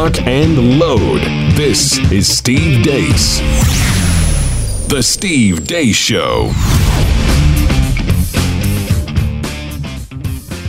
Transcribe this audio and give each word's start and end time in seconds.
lock, 0.00 0.26
and 0.26 0.78
load. 0.78 1.20
This 1.56 1.98
is 2.10 2.26
Steve 2.26 2.82
Deace. 2.82 3.40
The 4.88 5.02
Steve 5.02 5.64
Deace 5.64 5.94
Show. 5.94 6.48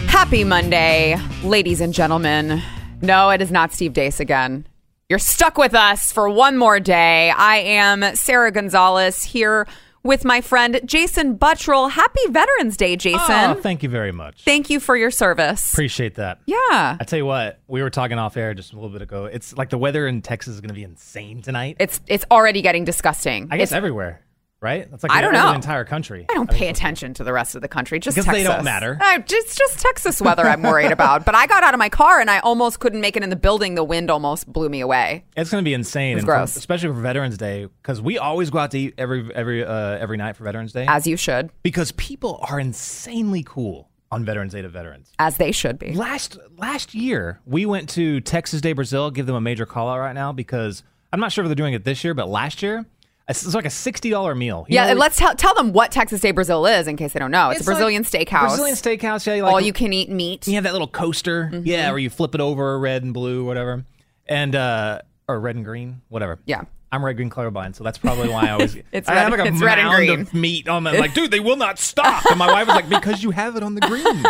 Happy 0.07 0.43
Monday, 0.43 1.17
ladies 1.43 1.79
and 1.79 1.93
gentlemen. 1.93 2.61
No, 3.01 3.29
it 3.29 3.41
is 3.41 3.51
not 3.51 3.71
Steve 3.71 3.93
Deace 3.93 4.19
again. 4.19 4.67
You're 5.07 5.19
stuck 5.19 5.57
with 5.57 5.75
us 5.75 6.11
for 6.11 6.29
one 6.29 6.57
more 6.57 6.81
day. 6.81 7.31
I 7.31 7.57
am 7.57 8.15
Sara 8.15 8.51
Gonzales 8.51 9.23
here 9.23 9.65
with 10.03 10.25
my 10.25 10.41
friend 10.41 10.79
Jason 10.85 11.37
Buttrill. 11.37 11.91
Happy 11.91 12.21
Veterans 12.29 12.77
Day, 12.77 12.95
Jason. 12.95 13.19
Oh, 13.29 13.53
thank 13.53 13.83
you 13.83 13.89
very 13.89 14.11
much. 14.11 14.43
Thank 14.43 14.69
you 14.69 14.79
for 14.79 14.95
your 14.95 15.11
service. 15.11 15.71
Appreciate 15.73 16.15
that. 16.15 16.39
yeah. 16.45 16.97
I 16.99 17.03
tell 17.05 17.17
you 17.17 17.25
what, 17.25 17.59
we 17.67 17.81
were 17.81 17.89
talking 17.89 18.17
off 18.17 18.37
air 18.37 18.53
just 18.53 18.73
a 18.73 18.75
little 18.75 18.89
bit 18.89 19.01
ago. 19.01 19.25
It's 19.25 19.55
like 19.57 19.69
the 19.69 19.77
weather 19.77 20.07
in 20.07 20.21
Texas 20.21 20.55
is 20.55 20.61
going 20.61 20.69
to 20.69 20.73
be 20.75 20.83
insane 20.83 21.41
tonight. 21.41 21.77
It's 21.79 21.99
it's 22.07 22.25
already 22.31 22.61
getting 22.61 22.85
disgusting. 22.85 23.47
I 23.51 23.57
guess 23.57 23.69
It's- 23.69 23.77
everywhere, 23.77 24.21
right? 24.61 24.89
That's 24.89 25.03
like 25.03 25.11
I 25.11 25.21
don't 25.21 25.33
know. 25.33 25.49
the 25.49 25.55
entire 25.55 25.83
country. 25.83 26.25
I 26.29 26.33
don't 26.33 26.49
pay 26.49 26.69
attention 26.69 27.13
to 27.15 27.23
the 27.23 27.33
rest 27.33 27.55
of 27.55 27.61
the 27.61 27.67
country. 27.67 27.99
Just 27.99 28.15
Because 28.15 28.31
they 28.31 28.43
don't 28.43 28.63
matter. 28.63 28.97
Uh, 29.01 29.17
just 29.19 29.57
just 29.57 29.79
Texas 29.79 30.21
weather. 30.21 30.43
I'm 30.43 30.61
worried 30.61 30.91
about. 30.91 31.25
But 31.25 31.35
I 31.35 31.47
got 31.47 31.63
out 31.63 31.73
of 31.73 31.79
my 31.79 31.89
car 31.89 32.19
and 32.19 32.29
I 32.29 32.39
almost 32.39 32.79
couldn't 32.79 33.01
make 33.01 33.17
it 33.17 33.23
in 33.23 33.29
the 33.29 33.35
building. 33.35 33.75
The 33.75 33.83
wind 33.83 34.11
almost 34.11 34.51
blew 34.51 34.69
me 34.69 34.81
away. 34.81 35.25
It's 35.35 35.49
going 35.49 35.63
to 35.63 35.67
be 35.67 35.73
insane, 35.73 36.17
and 36.17 36.25
gross. 36.25 36.53
for- 36.53 36.59
especially 36.59 36.89
for 36.89 37.01
Veterans 37.01 37.37
Day, 37.37 37.67
because 37.81 38.01
we 38.01 38.17
always 38.17 38.49
go 38.49 38.59
out 38.59 38.71
to 38.71 38.79
eat 38.79 38.93
every 38.97 39.33
every 39.33 39.65
uh, 39.65 39.97
every 39.97 40.17
night 40.17 40.35
for 40.35 40.43
Veterans 40.43 40.71
Day. 40.73 40.85
As 40.87 41.07
you 41.07 41.17
should, 41.17 41.49
because 41.63 41.91
people 41.93 42.39
are 42.49 42.59
insanely 42.59 43.43
cool 43.43 43.89
on 44.11 44.25
Veterans 44.25 44.51
Day 44.53 44.61
to 44.61 44.69
veterans. 44.69 45.09
as 45.19 45.37
they 45.37 45.51
should 45.51 45.79
be. 45.79 45.93
Last 45.93 46.37
last 46.57 46.93
year, 46.93 47.39
we 47.45 47.65
went 47.65 47.89
to 47.89 48.19
Texas 48.21 48.61
de 48.61 48.73
Brazil. 48.73 49.09
Give 49.09 49.25
them 49.25 49.35
a 49.35 49.41
major 49.41 49.65
call 49.65 49.89
out 49.89 49.99
right 49.99 50.13
now 50.13 50.31
because 50.33 50.83
I'm 51.13 51.19
not 51.19 51.31
sure 51.31 51.43
if 51.43 51.49
they're 51.49 51.55
doing 51.55 51.73
it 51.73 51.83
this 51.85 52.03
year, 52.03 52.13
but 52.13 52.27
last 52.29 52.61
year 52.61 52.85
it's 53.31 53.55
like 53.55 53.65
a 53.65 53.69
sixty 53.69 54.09
dollar 54.09 54.35
meal. 54.35 54.65
You 54.69 54.75
Yeah, 54.75 54.83
know, 54.85 54.89
and 54.91 54.99
let's 54.99 55.17
tell, 55.17 55.35
tell 55.35 55.53
them 55.55 55.73
what 55.73 55.91
Texas 55.91 56.21
de 56.21 56.31
Brazil 56.31 56.65
is 56.65 56.87
in 56.87 56.97
case 56.97 57.13
they 57.13 57.19
don't 57.19 57.31
know. 57.31 57.49
It's, 57.49 57.59
a 57.59 57.63
like 57.63 57.65
Brazilian 57.65 58.03
steakhouse. 58.03 58.47
Brazilian 58.47 58.75
steakhouse. 58.75 59.25
Yeah, 59.25 59.35
you 59.35 59.43
like 59.43 59.51
All 59.53 59.61
you 59.61 59.73
can 59.73 59.93
eat 59.93 60.09
meat. 60.09 60.47
You 60.47 60.55
have 60.55 60.63
that 60.65 60.73
little 60.73 60.87
coaster, 60.87 61.49
Mm-hmm. 61.51 61.65
yeah, 61.65 61.89
where 61.89 61.99
you 61.99 62.09
flip 62.09 62.35
it 62.35 62.41
over, 62.41 62.77
red 62.79 63.03
and 63.03 63.13
blue, 63.13 63.43
whatever, 63.45 63.83
and 64.27 64.55
uh, 64.55 65.01
or 65.27 65.39
red 65.39 65.55
and 65.55 65.65
green, 65.65 66.01
whatever. 66.09 66.39
Yeah. 66.45 66.63
I'm 66.93 67.05
red, 67.05 67.15
green, 67.15 67.29
colorblind, 67.29 67.75
so 67.77 67.85
that's 67.85 67.97
probably 67.97 68.27
why 68.27 68.47
I 68.47 68.49
always. 68.51 68.75
It's 68.91 69.07
I 69.07 69.13
red- 69.13 69.21
have 69.21 69.31
like 69.31 69.39
a 69.39 69.45
it's 69.53 69.61
red 69.61 69.79
and 69.79 69.87
mound 69.87 69.95
green. 69.97 70.19
of 70.21 70.33
meat 70.33 70.67
on 70.67 70.83
the 70.83 70.91
like, 70.99 71.13
dude, 71.13 71.31
they 71.31 71.39
will 71.39 71.55
not 71.55 71.79
stop. 71.79 72.25
And 72.29 72.37
my 72.37 72.47
wife 72.51 72.67
was 72.67 72.75
like, 72.75 72.89
because 72.89 73.23
you 73.23 73.31
have 73.31 73.55
it 73.55 73.63
on 73.63 73.75
the 73.75 73.81
green. 73.81 74.25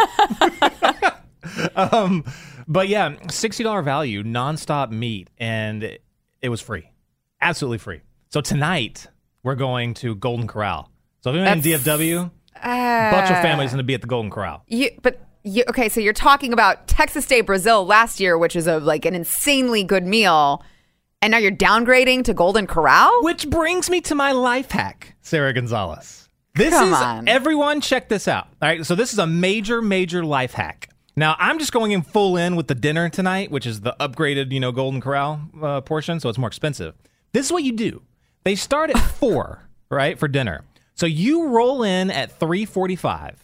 um, 1.76 2.24
but 2.68 2.88
yeah, 2.88 3.16
sixty 3.30 3.64
dollar 3.64 3.82
value, 3.82 4.24
nonstop 4.24 4.92
meat, 4.92 5.30
and 5.40 5.98
it 6.42 6.50
was 6.50 6.62
free, 6.62 6.90
absolutely 7.42 7.80
free. 7.80 8.02
So 8.32 8.40
tonight 8.40 9.08
we're 9.44 9.56
going 9.56 9.94
to 9.96 10.16
Golden 10.16 10.48
Corral. 10.48 10.90
So 11.20 11.32
if 11.32 11.36
you're 11.36 11.46
in 11.46 11.60
That's- 11.62 11.84
DFW, 11.84 12.32
Uh, 12.56 13.12
Butcher 13.12 13.42
family's 13.42 13.72
going 13.72 13.80
to 13.80 13.84
be 13.84 13.94
at 13.94 14.00
the 14.02 14.08
Golden 14.08 14.32
Corral. 14.32 14.64
You, 14.68 14.92
but 15.02 15.20
you, 15.44 15.64
okay, 15.68 15.90
so 15.90 16.00
you're 16.00 16.14
talking 16.14 16.54
about 16.54 16.88
Texas 16.88 17.26
de 17.26 17.42
Brazil 17.42 17.86
last 17.86 18.20
year, 18.22 18.38
which 18.38 18.56
is 18.56 18.68
a 18.68 18.80
like 18.80 19.04
an 19.06 19.16
insanely 19.16 19.84
good 19.84 20.06
meal, 20.06 20.64
and 21.22 21.32
now 21.32 21.40
you're 21.40 21.52
downgrading 21.52 22.24
to 22.26 22.34
Golden 22.34 22.68
Corral. 22.68 23.12
Which 23.24 23.50
brings 23.50 23.90
me 23.90 24.00
to 24.02 24.16
my 24.16 24.32
life 24.32 24.72
hack, 24.72 25.16
Sara 25.22 25.52
Gonzales. 25.54 26.30
This 26.56 26.74
Come 26.74 26.90
is 26.94 27.00
on. 27.00 27.28
everyone 27.28 27.82
check 27.82 28.08
this 28.08 28.28
out. 28.30 28.48
All 28.62 28.70
right, 28.70 28.86
so 28.86 28.96
this 28.96 29.12
is 29.12 29.20
a 29.20 29.28
major 29.28 29.82
major 29.82 30.24
life 30.24 30.54
hack. 30.54 30.88
Now, 31.18 31.36
I'm 31.40 31.60
just 31.60 31.74
going 31.74 31.92
in 31.92 32.02
full 32.04 32.38
in 32.38 32.56
with 32.56 32.68
the 32.68 32.76
dinner 32.76 33.10
tonight, 33.10 33.52
which 33.52 33.66
is 33.66 33.82
the 33.82 33.94
upgraded, 34.00 34.52
you 34.54 34.60
know, 34.62 34.72
Golden 34.72 35.02
Corral 35.02 35.42
uh, 35.62 35.82
portion, 35.82 36.22
so 36.22 36.30
it's 36.30 36.38
more 36.38 36.48
expensive. 36.48 36.94
This 37.34 37.48
is 37.48 37.52
what 37.52 37.64
you 37.64 37.72
do. 37.74 38.04
They 38.44 38.56
start 38.56 38.90
at 38.90 38.98
4, 39.20 39.62
right, 39.90 40.18
for 40.18 40.28
dinner. 40.28 40.64
So 40.96 41.06
you 41.06 41.48
roll 41.48 41.84
in 41.84 42.12
at 42.12 42.40
3:45. 42.40 43.36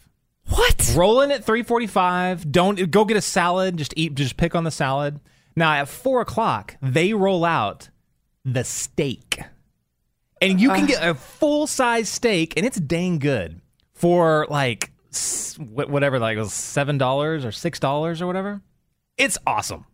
What? 0.49 0.93
Roll 0.95 1.21
in 1.21 1.31
at 1.31 1.45
3:45. 1.45 2.51
Don't 2.51 2.91
go 2.91 3.03
get 3.05 3.17
a 3.17 3.21
salad. 3.21 3.77
Just 3.77 3.93
eat. 3.97 4.15
Just 4.15 4.37
pick 4.37 4.55
on 4.55 4.63
the 4.63 4.71
salad. 4.71 5.19
Now 5.55 5.73
at 5.73 5.87
four 5.89 6.21
o'clock, 6.21 6.77
they 6.81 7.13
roll 7.13 7.43
out 7.43 7.89
the 8.45 8.63
steak, 8.63 9.39
and 10.39 10.61
you 10.61 10.69
can 10.69 10.83
uh. 10.83 10.87
get 10.87 11.03
a 11.07 11.15
full 11.15 11.65
size 11.65 12.07
steak, 12.09 12.53
and 12.55 12.65
it's 12.65 12.79
dang 12.79 13.17
good 13.17 13.59
for 13.93 14.45
like 14.49 14.91
s- 15.11 15.55
wh- 15.55 15.89
whatever, 15.89 16.19
like 16.19 16.37
it 16.37 16.41
was 16.41 16.53
seven 16.53 16.97
dollars 16.99 17.43
or 17.43 17.51
six 17.51 17.79
dollars 17.79 18.21
or 18.21 18.27
whatever. 18.27 18.61
It's 19.17 19.37
awesome. 19.47 19.85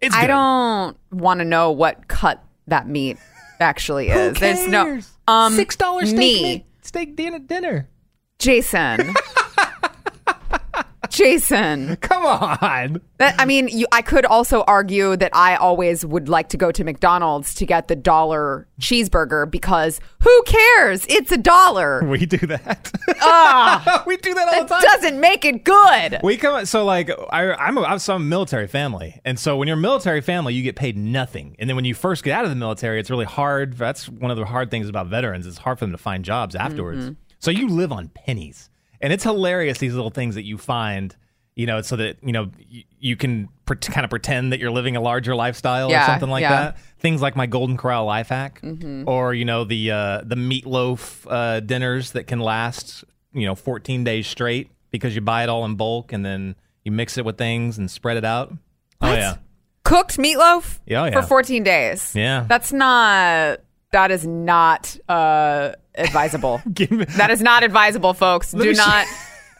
It's 0.00 0.14
I 0.14 0.22
good. 0.22 0.26
don't 0.26 0.96
want 1.12 1.38
to 1.38 1.44
know 1.44 1.70
what 1.70 2.08
cut 2.08 2.42
that 2.66 2.88
meat 2.88 3.16
actually 3.62 4.08
is. 4.08 4.38
There's 4.38 4.66
no 4.68 5.00
um 5.26 5.54
six 5.54 5.76
dollars 5.76 6.08
steak 6.10 6.18
me. 6.18 6.42
meat- 6.42 6.66
steak 6.82 7.16
dinner. 7.16 7.38
Dinner. 7.38 7.88
Jason. 8.38 9.14
Jason. 11.12 11.96
Come 12.00 12.24
on. 12.24 13.00
That, 13.18 13.34
I 13.38 13.44
mean, 13.44 13.68
you, 13.68 13.86
I 13.92 14.02
could 14.02 14.24
also 14.24 14.62
argue 14.62 15.16
that 15.16 15.34
I 15.34 15.56
always 15.56 16.04
would 16.04 16.28
like 16.28 16.48
to 16.50 16.56
go 16.56 16.72
to 16.72 16.82
McDonald's 16.84 17.54
to 17.56 17.66
get 17.66 17.88
the 17.88 17.94
dollar 17.96 18.66
cheeseburger 18.80 19.48
because 19.50 20.00
who 20.20 20.42
cares? 20.44 21.06
It's 21.08 21.30
a 21.30 21.36
dollar. 21.36 22.02
We 22.04 22.26
do 22.26 22.38
that. 22.46 22.90
Ah, 23.24 24.02
we 24.06 24.16
do 24.16 24.34
that 24.34 24.48
all 24.48 24.52
that 24.54 24.68
the 24.68 24.74
time. 24.74 24.82
doesn't 24.82 25.20
make 25.20 25.44
it 25.44 25.62
good. 25.64 26.18
We 26.24 26.36
come 26.36 26.66
so 26.66 26.84
like 26.84 27.08
I, 27.30 27.52
I'm 27.52 27.78
a, 27.78 27.82
I'm 27.82 28.00
some 28.00 28.28
military 28.28 28.66
family, 28.66 29.20
and 29.24 29.38
so 29.38 29.56
when 29.56 29.68
you're 29.68 29.76
a 29.76 29.80
military 29.80 30.20
family, 30.20 30.54
you 30.54 30.62
get 30.64 30.74
paid 30.74 30.96
nothing, 30.96 31.54
and 31.60 31.68
then 31.70 31.76
when 31.76 31.84
you 31.84 31.94
first 31.94 32.24
get 32.24 32.32
out 32.32 32.44
of 32.44 32.50
the 32.50 32.56
military, 32.56 32.98
it's 32.98 33.10
really 33.10 33.24
hard. 33.24 33.74
That's 33.74 34.08
one 34.08 34.32
of 34.32 34.36
the 34.36 34.44
hard 34.44 34.72
things 34.72 34.88
about 34.88 35.06
veterans. 35.06 35.46
It's 35.46 35.58
hard 35.58 35.78
for 35.78 35.84
them 35.84 35.92
to 35.92 35.98
find 35.98 36.24
jobs 36.24 36.56
afterwards. 36.56 37.04
Mm-hmm. 37.04 37.12
So 37.38 37.52
you 37.52 37.68
live 37.68 37.92
on 37.92 38.08
pennies, 38.08 38.70
and 39.02 39.12
it's 39.12 39.24
hilarious 39.24 39.78
these 39.78 39.94
little 39.94 40.10
things 40.10 40.36
that 40.36 40.44
you 40.44 40.56
find. 40.58 41.14
You 41.54 41.66
know, 41.66 41.82
so 41.82 41.96
that 41.96 42.16
you 42.22 42.32
know 42.32 42.50
you, 42.70 42.84
you 42.98 43.14
can 43.14 43.50
pre- 43.66 43.76
kind 43.76 44.04
of 44.04 44.10
pretend 44.10 44.52
that 44.52 44.58
you're 44.58 44.70
living 44.70 44.96
a 44.96 45.02
larger 45.02 45.34
lifestyle 45.34 45.90
Yeah, 45.90 46.04
or 46.04 46.06
something 46.06 46.30
like 46.30 46.40
yeah. 46.40 46.50
that. 46.50 46.78
Things 46.98 47.20
like 47.20 47.36
my 47.36 47.44
Golden 47.44 47.76
Corral 47.76 48.06
life 48.06 48.28
hack, 48.30 48.62
Mm-hmm. 48.62 49.06
or 49.06 49.34
you 49.34 49.44
know 49.44 49.64
the 49.64 49.90
uh, 49.90 50.20
the 50.24 50.34
meatloaf 50.36 51.26
uh, 51.28 51.60
dinners 51.60 52.12
that 52.12 52.26
can 52.26 52.40
last 52.40 53.04
you 53.34 53.44
know 53.44 53.54
14 53.54 54.02
days 54.02 54.26
straight 54.26 54.70
because 54.90 55.14
you 55.14 55.20
buy 55.20 55.42
it 55.42 55.50
all 55.50 55.66
in 55.66 55.74
bulk 55.74 56.10
and 56.14 56.24
then 56.24 56.54
you 56.84 56.90
mix 56.92 57.18
it 57.18 57.24
with 57.26 57.36
things 57.36 57.76
and 57.76 57.90
spread 57.90 58.16
it 58.16 58.24
out. 58.24 58.54
Oh 59.02 59.12
yeah, 59.12 59.36
Cooked 59.84 60.16
meatloaf 60.16 60.78
Yeah, 60.86 61.02
oh, 61.02 61.04
yeah. 61.04 61.20
for 61.20 61.26
14 61.26 61.62
days. 61.64 62.14
Yeah. 62.14 62.46
That's 62.48 62.72
not, 62.72 63.58
that 63.92 64.10
is 64.10 64.26
not 64.26 64.96
uh, 65.08 65.72
advisable. 65.94 66.60
Me- 66.90 67.04
that 67.04 67.30
is 67.30 67.40
not 67.40 67.62
advisable, 67.62 68.14
folks. 68.14 68.54
me 68.54 68.64
Do 68.64 68.74
sh- 68.74 68.78
not, 68.78 69.06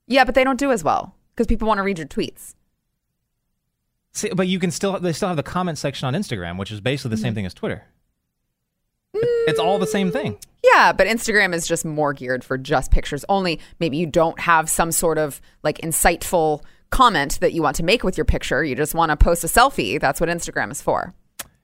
Yeah, 0.07 0.23
but 0.25 0.33
they 0.35 0.43
don't 0.43 0.59
do 0.59 0.71
as 0.71 0.83
well 0.83 1.15
because 1.35 1.45
people 1.47 1.67
want 1.67 1.77
to 1.77 1.83
read 1.83 1.97
your 1.99 2.07
tweets. 2.07 2.55
See, 4.13 4.29
but 4.33 4.47
you 4.47 4.59
can 4.59 4.71
still 4.71 4.99
they 4.99 5.13
still 5.13 5.27
have 5.27 5.37
the 5.37 5.43
comment 5.43 5.77
section 5.77 6.07
on 6.07 6.13
Instagram, 6.13 6.57
which 6.57 6.71
is 6.71 6.81
basically 6.81 7.09
the 7.09 7.15
Mm-hmm. 7.17 7.23
same 7.23 7.35
thing 7.35 7.45
as 7.45 7.53
Twitter. 7.53 7.83
It's 9.13 9.59
all 9.59 9.77
the 9.79 9.87
same 9.87 10.11
thing. 10.11 10.37
Yeah, 10.63 10.93
but 10.93 11.07
Instagram 11.07 11.53
is 11.53 11.67
just 11.67 11.83
more 11.85 12.13
geared 12.13 12.43
for 12.43 12.57
just 12.57 12.91
pictures 12.91 13.25
only. 13.29 13.59
Maybe 13.79 13.97
you 13.97 14.05
don't 14.05 14.39
have 14.39 14.69
some 14.69 14.91
sort 14.91 15.17
of 15.17 15.41
like 15.63 15.77
insightful 15.79 16.63
comment 16.91 17.39
that 17.41 17.53
you 17.53 17.61
want 17.61 17.75
to 17.77 17.83
make 17.83 18.03
with 18.03 18.17
your 18.17 18.25
picture. 18.25 18.63
You 18.63 18.75
just 18.75 18.93
want 18.95 19.09
to 19.11 19.17
post 19.17 19.43
a 19.43 19.47
selfie. 19.47 19.99
That's 19.99 20.19
what 20.21 20.29
Instagram 20.29 20.71
is 20.71 20.81
for. 20.81 21.13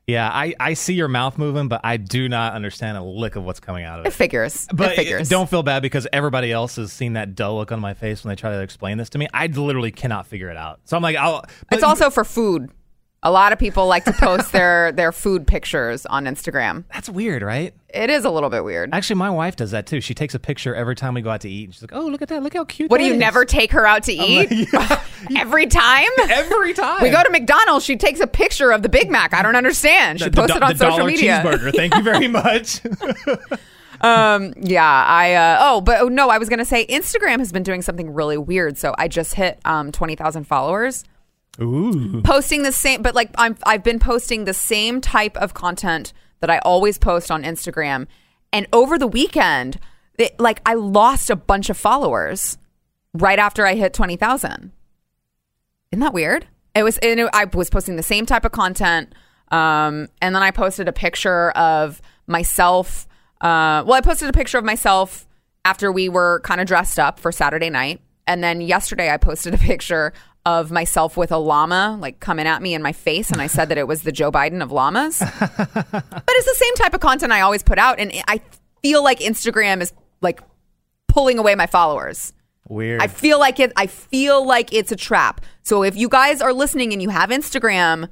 Yeah, 0.07 0.29
I, 0.33 0.55
I 0.57 0.73
see 0.73 0.93
your 0.93 1.09
mouth 1.09 1.37
moving, 1.37 1.67
but 1.67 1.81
I 1.83 1.97
do 1.97 2.29
not 2.29 2.53
understand 2.53 2.97
a 2.97 3.03
lick 3.03 3.35
of 3.35 3.43
what's 3.43 3.59
coming 3.59 3.83
out 3.83 3.99
of 3.99 4.05
It 4.05 4.09
it. 4.09 4.13
figures. 4.13 4.65
But 4.73 4.93
it 4.93 4.95
figures. 4.95 5.27
don't 5.27 5.49
feel 5.49 5.63
bad 5.63 5.81
because 5.81 6.07
everybody 6.13 6.49
else 6.49 6.77
has 6.77 6.93
seen 6.93 7.13
that 7.13 7.35
dull 7.35 7.57
look 7.57 7.73
on 7.73 7.81
my 7.81 7.93
face 7.93 8.23
when 8.23 8.29
they 8.29 8.37
try 8.37 8.51
to 8.51 8.61
explain 8.61 8.97
this 8.97 9.09
to 9.09 9.17
me. 9.17 9.27
I 9.33 9.47
literally 9.47 9.91
cannot 9.91 10.25
figure 10.25 10.49
it 10.49 10.55
out. 10.55 10.79
So 10.85 10.95
I'm 10.95 11.03
like, 11.03 11.17
I'll. 11.17 11.43
It's 11.73 11.83
also 11.83 12.09
for 12.09 12.23
food. 12.23 12.71
A 13.23 13.31
lot 13.31 13.51
of 13.51 13.59
people 13.59 13.87
like 13.87 14.05
to 14.05 14.13
post 14.13 14.53
their 14.53 14.93
their 14.93 15.11
food 15.11 15.45
pictures 15.45 16.05
on 16.05 16.23
Instagram. 16.25 16.85
that's 16.93 17.09
weird, 17.09 17.41
right? 17.41 17.73
It 17.97 18.09
is 18.09 18.25
a 18.25 18.29
little 18.29 18.49
bit 18.49 18.63
weird. 18.63 18.93
Actually, 18.93 19.17
my 19.17 19.29
wife 19.29 19.55
does 19.55 19.71
that 19.71 19.87
too. 19.87 19.99
She 20.01 20.13
takes 20.13 20.33
a 20.35 20.39
picture 20.39 20.73
every 20.75 20.95
time 20.95 21.13
we 21.13 21.21
go 21.21 21.29
out 21.29 21.41
to 21.41 21.49
eat. 21.49 21.65
And 21.65 21.73
she's 21.73 21.81
like, 21.81 21.93
"Oh, 21.93 22.05
look 22.05 22.21
at 22.21 22.29
that! 22.29 22.43
Look 22.43 22.53
how 22.53 22.63
cute." 22.65 22.89
What 22.91 22.99
do 22.99 23.05
you 23.05 23.13
is." 23.13 23.19
never 23.19 23.43
take 23.45 23.71
her 23.71 23.85
out 23.85 24.03
to 24.03 24.13
eat? 24.13 24.69
Every 25.35 25.65
time? 25.67 26.09
Every 26.29 26.73
time 26.73 27.01
We 27.01 27.09
go 27.09 27.21
to 27.23 27.29
McDonald's, 27.29 27.83
she 27.85 27.95
takes 27.97 28.19
a 28.19 28.27
picture 28.27 28.71
of 28.71 28.81
the 28.83 28.89
Big 28.89 29.09
Mac. 29.09 29.33
I 29.33 29.41
don't 29.41 29.55
understand. 29.55 30.19
She 30.19 30.25
The- 30.25 30.29
the 30.31 30.35
posts 30.37 30.53
do- 30.53 30.57
it 30.57 30.63
on 30.63 30.71
the 30.73 30.77
social 30.77 30.97
dollar 30.97 31.09
media. 31.09 31.41
cheeseburger. 31.43 31.75
Thank 31.75 31.95
you 31.95 32.03
very 32.03 32.27
much. 32.27 32.81
Yeah, 34.03 35.03
I 35.07 35.33
uh, 35.33 35.57
oh, 35.61 35.81
but 35.81 36.01
oh, 36.01 36.07
no, 36.07 36.29
I 36.29 36.37
was 36.37 36.49
gonna 36.49 36.65
say 36.65 36.85
Instagram 36.87 37.39
has 37.39 37.51
been 37.51 37.63
doing 37.63 37.81
something 37.81 38.13
really 38.13 38.37
weird. 38.37 38.77
So 38.77 38.93
I 38.97 39.07
just 39.07 39.33
hit 39.33 39.59
um, 39.65 39.91
twenty 39.91 40.15
thousand 40.15 40.45
followers, 40.45 41.03
Ooh. 41.61 42.21
posting 42.23 42.63
the 42.63 42.71
same, 42.71 43.01
but 43.01 43.15
like 43.15 43.31
I'm 43.37 43.57
I've 43.65 43.83
been 43.83 43.99
posting 43.99 44.45
the 44.45 44.53
same 44.53 45.01
type 45.01 45.35
of 45.37 45.53
content 45.53 46.13
that 46.39 46.49
I 46.49 46.59
always 46.59 46.97
post 46.97 47.31
on 47.31 47.43
Instagram, 47.43 48.07
and 48.53 48.67
over 48.71 48.97
the 48.97 49.07
weekend, 49.07 49.79
it, 50.17 50.39
like 50.39 50.61
I 50.65 50.73
lost 50.73 51.29
a 51.29 51.35
bunch 51.35 51.69
of 51.69 51.77
followers 51.77 52.57
right 53.13 53.39
after 53.39 53.65
I 53.65 53.75
hit 53.75 53.93
twenty 53.93 54.15
thousand. 54.15 54.71
Isn't 55.91 56.01
that 56.01 56.13
weird? 56.13 56.47
It 56.75 56.83
was. 56.83 56.99
It, 57.01 57.19
I 57.33 57.45
was 57.45 57.69
posting 57.69 57.95
the 57.95 58.03
same 58.03 58.25
type 58.25 58.45
of 58.45 58.51
content, 58.51 59.13
um, 59.51 60.07
and 60.21 60.35
then 60.35 60.43
I 60.43 60.51
posted 60.51 60.87
a 60.87 60.93
picture 60.93 61.51
of 61.51 62.01
myself. 62.27 63.07
Uh, 63.41 63.83
well, 63.85 63.93
I 63.93 64.01
posted 64.01 64.29
a 64.29 64.33
picture 64.33 64.57
of 64.57 64.65
myself 64.65 65.27
after 65.65 65.91
we 65.91 66.09
were 66.09 66.41
kind 66.43 66.61
of 66.61 66.67
dressed 66.67 66.99
up 66.99 67.19
for 67.19 67.31
Saturday 67.31 67.69
night, 67.69 68.01
and 68.25 68.43
then 68.43 68.61
yesterday 68.61 69.11
I 69.11 69.17
posted 69.17 69.53
a 69.53 69.57
picture 69.71 70.13
of 70.47 70.71
myself 70.71 71.17
with 71.17 71.29
a 71.33 71.37
llama 71.37 71.97
like 71.99 72.21
coming 72.21 72.47
at 72.47 72.61
me 72.61 72.73
in 72.73 72.81
my 72.81 72.93
face, 72.93 73.31
and 73.31 73.41
I 73.41 73.47
said 73.47 73.67
that 73.67 73.77
it 73.77 73.85
was 73.85 74.03
the 74.03 74.13
Joe 74.13 74.31
Biden 74.31 74.63
of 74.63 74.71
llamas. 74.71 75.19
but 75.39 76.25
it's 76.29 76.45
the 76.45 76.55
same 76.55 76.73
type 76.75 76.93
of 76.93 77.01
content 77.01 77.33
I 77.33 77.41
always 77.41 77.63
put 77.63 77.77
out, 77.77 77.99
and 77.99 78.13
I 78.29 78.39
feel 78.81 79.03
like 79.03 79.19
Instagram 79.19 79.81
is 79.81 79.91
like 80.21 80.39
pulling 81.09 81.37
away 81.37 81.53
my 81.55 81.67
followers. 81.67 82.31
Weird. 82.69 83.01
I 83.01 83.07
feel 83.07 83.39
like 83.39 83.59
it. 83.59 83.73
I 83.75 83.87
feel 83.87 84.45
like 84.45 84.71
it's 84.71 84.93
a 84.93 84.95
trap. 84.95 85.41
So 85.63 85.83
if 85.83 85.97
you 85.97 86.07
guys 86.07 86.41
are 86.41 86.53
listening 86.53 86.93
and 86.93 87.01
you 87.01 87.09
have 87.09 87.29
Instagram, 87.29 88.07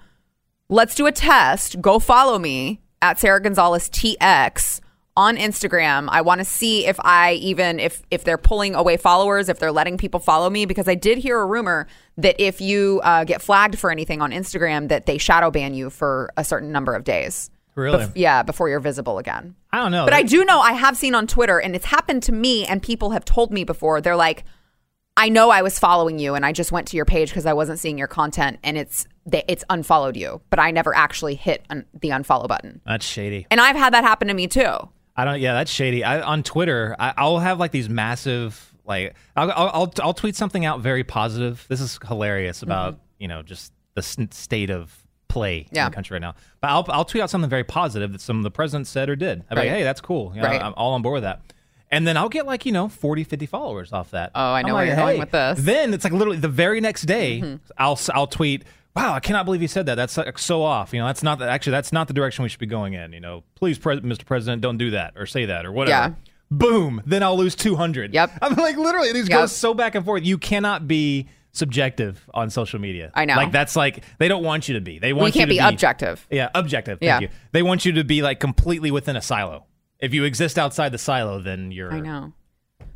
let's 0.67 0.93
do 0.93 1.05
a 1.05 1.13
test. 1.13 1.79
Go 1.79 1.99
follow 1.99 2.37
me 2.37 2.81
at 3.01 3.17
Sara 3.17 3.41
Gonzales 3.41 3.89
TX 3.89 4.81
on 5.17 5.37
Instagram. 5.37 6.07
I 6.09 6.21
want 6.21 6.39
to 6.39 6.45
see 6.45 6.85
if 6.85 6.99
I 6.99 7.33
even 7.33 7.79
if 7.79 8.03
if 8.11 8.23
they're 8.23 8.37
pulling 8.37 8.75
away 8.75 8.97
followers, 8.97 9.49
if 9.49 9.59
they're 9.59 9.71
letting 9.71 9.97
people 9.97 10.19
follow 10.19 10.49
me, 10.49 10.65
because 10.65 10.87
I 10.87 10.95
did 10.95 11.17
hear 11.17 11.39
a 11.39 11.45
rumor 11.45 11.87
that 12.17 12.35
if 12.39 12.61
you 12.61 13.01
uh, 13.03 13.23
get 13.23 13.41
flagged 13.41 13.79
for 13.79 13.91
anything 13.91 14.21
on 14.21 14.31
Instagram, 14.31 14.89
that 14.89 15.05
they 15.05 15.17
shadow 15.17 15.51
ban 15.51 15.73
you 15.73 15.89
for 15.89 16.31
a 16.37 16.43
certain 16.43 16.71
number 16.71 16.93
of 16.93 17.03
days. 17.03 17.49
Really? 17.75 18.05
Bef- 18.05 18.11
yeah, 18.15 18.43
before 18.43 18.69
you're 18.69 18.79
visible 18.79 19.17
again. 19.17 19.55
I 19.71 19.79
don't 19.79 19.91
know. 19.91 20.05
But 20.05 20.13
I 20.13 20.23
do 20.23 20.45
know 20.45 20.59
I 20.59 20.71
have 20.73 20.95
seen 20.95 21.13
on 21.13 21.27
Twitter, 21.27 21.59
and 21.59 21.75
it's 21.75 21.85
happened 21.85 22.23
to 22.23 22.31
me, 22.31 22.65
and 22.65 22.81
people 22.81 23.11
have 23.11 23.25
told 23.25 23.51
me 23.51 23.65
before. 23.65 23.99
They're 23.99 24.15
like, 24.15 24.45
"I 25.17 25.27
know 25.27 25.49
I 25.49 25.61
was 25.61 25.77
following 25.77 26.17
you, 26.17 26.35
and 26.35 26.45
I 26.45 26.53
just 26.53 26.71
went 26.71 26.87
to 26.89 26.97
your 26.97 27.05
page 27.05 27.29
because 27.29 27.45
I 27.45 27.53
wasn't 27.53 27.79
seeing 27.79 27.97
your 27.97 28.07
content, 28.07 28.59
and 28.63 28.77
it's 28.77 29.07
they, 29.25 29.43
it's 29.49 29.65
unfollowed 29.69 30.15
you, 30.15 30.41
but 30.49 30.59
I 30.59 30.71
never 30.71 30.95
actually 30.95 31.35
hit 31.35 31.65
un- 31.69 31.85
the 31.93 32.09
unfollow 32.09 32.47
button." 32.47 32.79
That's 32.85 33.05
shady. 33.05 33.45
And 33.51 33.59
I've 33.59 33.75
had 33.75 33.93
that 33.93 34.05
happen 34.05 34.29
to 34.29 34.33
me 34.33 34.47
too. 34.47 34.89
I 35.15 35.25
don't. 35.25 35.39
Yeah, 35.39 35.53
that's 35.53 35.71
shady. 35.71 36.03
I, 36.03 36.21
on 36.21 36.43
Twitter, 36.43 36.95
I, 36.99 37.13
I'll 37.17 37.39
have 37.39 37.59
like 37.59 37.71
these 37.71 37.87
massive 37.89 38.73
like 38.85 39.15
I'll, 39.35 39.51
I'll 39.51 39.69
I'll 39.73 39.93
I'll 40.03 40.13
tweet 40.13 40.35
something 40.35 40.65
out 40.65 40.81
very 40.81 41.03
positive. 41.03 41.65
This 41.69 41.81
is 41.81 41.97
hilarious 42.07 42.61
about 42.61 42.99
you 43.19 43.27
know 43.27 43.41
just 43.41 43.71
the 43.95 44.01
state 44.01 44.69
of 44.69 44.93
play 45.27 45.59
in 45.59 45.63
Mm-hmm. 45.65 45.89
The 45.89 45.95
country 45.95 46.15
right 46.15 46.21
now. 46.21 46.35
But 46.61 46.69
I'll 46.69 46.85
I'll 46.89 47.05
tweet 47.05 47.23
out 47.23 47.29
something 47.29 47.49
very 47.49 47.63
positive 47.63 48.11
that 48.11 48.21
some 48.21 48.37
of 48.37 48.43
the 48.43 48.51
president 48.51 48.87
said 48.87 49.09
or 49.09 49.15
did. 49.15 49.43
I'm 49.49 49.57
Right. 49.57 49.67
like, 49.67 49.77
hey, 49.77 49.83
that's 49.83 50.01
cool. 50.01 50.31
You 50.35 50.41
know, 50.41 50.47
Right. 50.47 50.61
I'm 50.61 50.73
all 50.75 50.93
on 50.93 51.01
board 51.01 51.15
with 51.15 51.23
that. 51.23 51.41
And 51.91 52.05
then 52.07 52.17
I'll 52.17 52.29
get 52.29 52.45
like, 52.45 52.65
you 52.65 52.71
know, 52.71 52.89
40, 52.89 53.23
50 53.23 53.45
followers 53.45 53.93
off 53.93 54.11
that. 54.11 54.31
Oh, 54.35 54.41
I 54.53 54.63
know 54.63 54.69
I'm 54.69 54.73
where 54.75 54.85
like, 54.85 54.87
you're 54.87 54.95
going 55.05 55.19
with 55.19 55.31
this. 55.31 55.57
Mm-hmm. 55.59 55.65
Then 55.65 55.93
it's 55.93 56.03
like 56.03 56.13
literally 56.13 56.37
the 56.39 56.47
very 56.49 56.81
next 56.81 57.03
day, 57.03 57.59
I'll 57.77 57.93
s- 57.93 58.09
I'll 58.09 58.27
tweet, 58.27 58.63
"Wow, 58.95 59.13
I 59.13 59.19
cannot 59.19 59.45
believe 59.45 59.61
he 59.61 59.67
said 59.67 59.85
that. 59.87 59.95
That's 59.95 60.17
like, 60.17 60.37
so 60.37 60.61
off. 60.63 60.93
You 60.93 60.99
know, 61.01 61.07
that's 61.07 61.23
not 61.23 61.39
the, 61.39 61.49
actually 61.49 61.71
that's 61.71 61.91
not 61.91 62.07
the 62.07 62.13
direction 62.13 62.43
we 62.43 62.49
should 62.49 62.59
be 62.59 62.65
going 62.65 62.93
in. 62.93 63.13
You 63.13 63.19
know, 63.19 63.43
please, 63.55 63.77
Pres- 63.77 63.99
Mr. 64.01 64.25
President, 64.25 64.61
don't 64.61 64.77
do 64.77 64.91
that 64.91 65.13
or 65.15 65.25
say 65.25 65.45
that 65.45 65.65
or 65.65 65.71
whatever." 65.71 66.09
Yeah. 66.09 66.15
Boom. 66.51 67.01
Then 67.07 67.23
I'll 67.23 67.37
lose 67.37 67.55
200. 67.55 68.13
Yep. 68.13 68.31
I'm 68.41 68.53
like, 68.55 68.77
literally, 68.77 69.11
these 69.11 69.27
Yep. 69.27 69.39
goes 69.39 69.51
so 69.51 69.73
back 69.73 69.95
and 69.95 70.05
forth. 70.05 70.23
You 70.23 70.37
cannot 70.37 70.87
be 70.87 71.27
subjective 71.53 72.21
on 72.33 72.49
social 72.49 72.79
media. 72.79 73.11
I 73.13 73.25
know. 73.25 73.35
Like 73.35 73.51
that's 73.51 73.75
like 73.75 74.03
they 74.19 74.27
don't 74.27 74.43
want 74.43 74.67
you 74.67 74.75
to 74.75 74.81
be. 74.81 74.99
They 74.99 75.13
want 75.13 75.33
you 75.33 75.39
can't 75.39 75.49
be 75.49 75.57
objective. 75.57 76.25
Yeah, 76.29 76.49
objective. 76.53 76.99
Yeah. 77.01 77.19
You. 77.21 77.29
They 77.51 77.63
want 77.63 77.85
you 77.85 77.93
to 77.93 78.03
be 78.03 78.21
like 78.21 78.39
completely 78.39 78.91
within 78.91 79.15
a 79.15 79.21
silo. 79.21 79.65
If 79.99 80.13
you 80.13 80.23
exist 80.25 80.59
outside 80.59 80.89
the 80.91 80.97
silo, 80.97 81.41
then 81.41 81.71
you're. 81.71 81.91
I 81.93 81.99
know. 81.99 82.33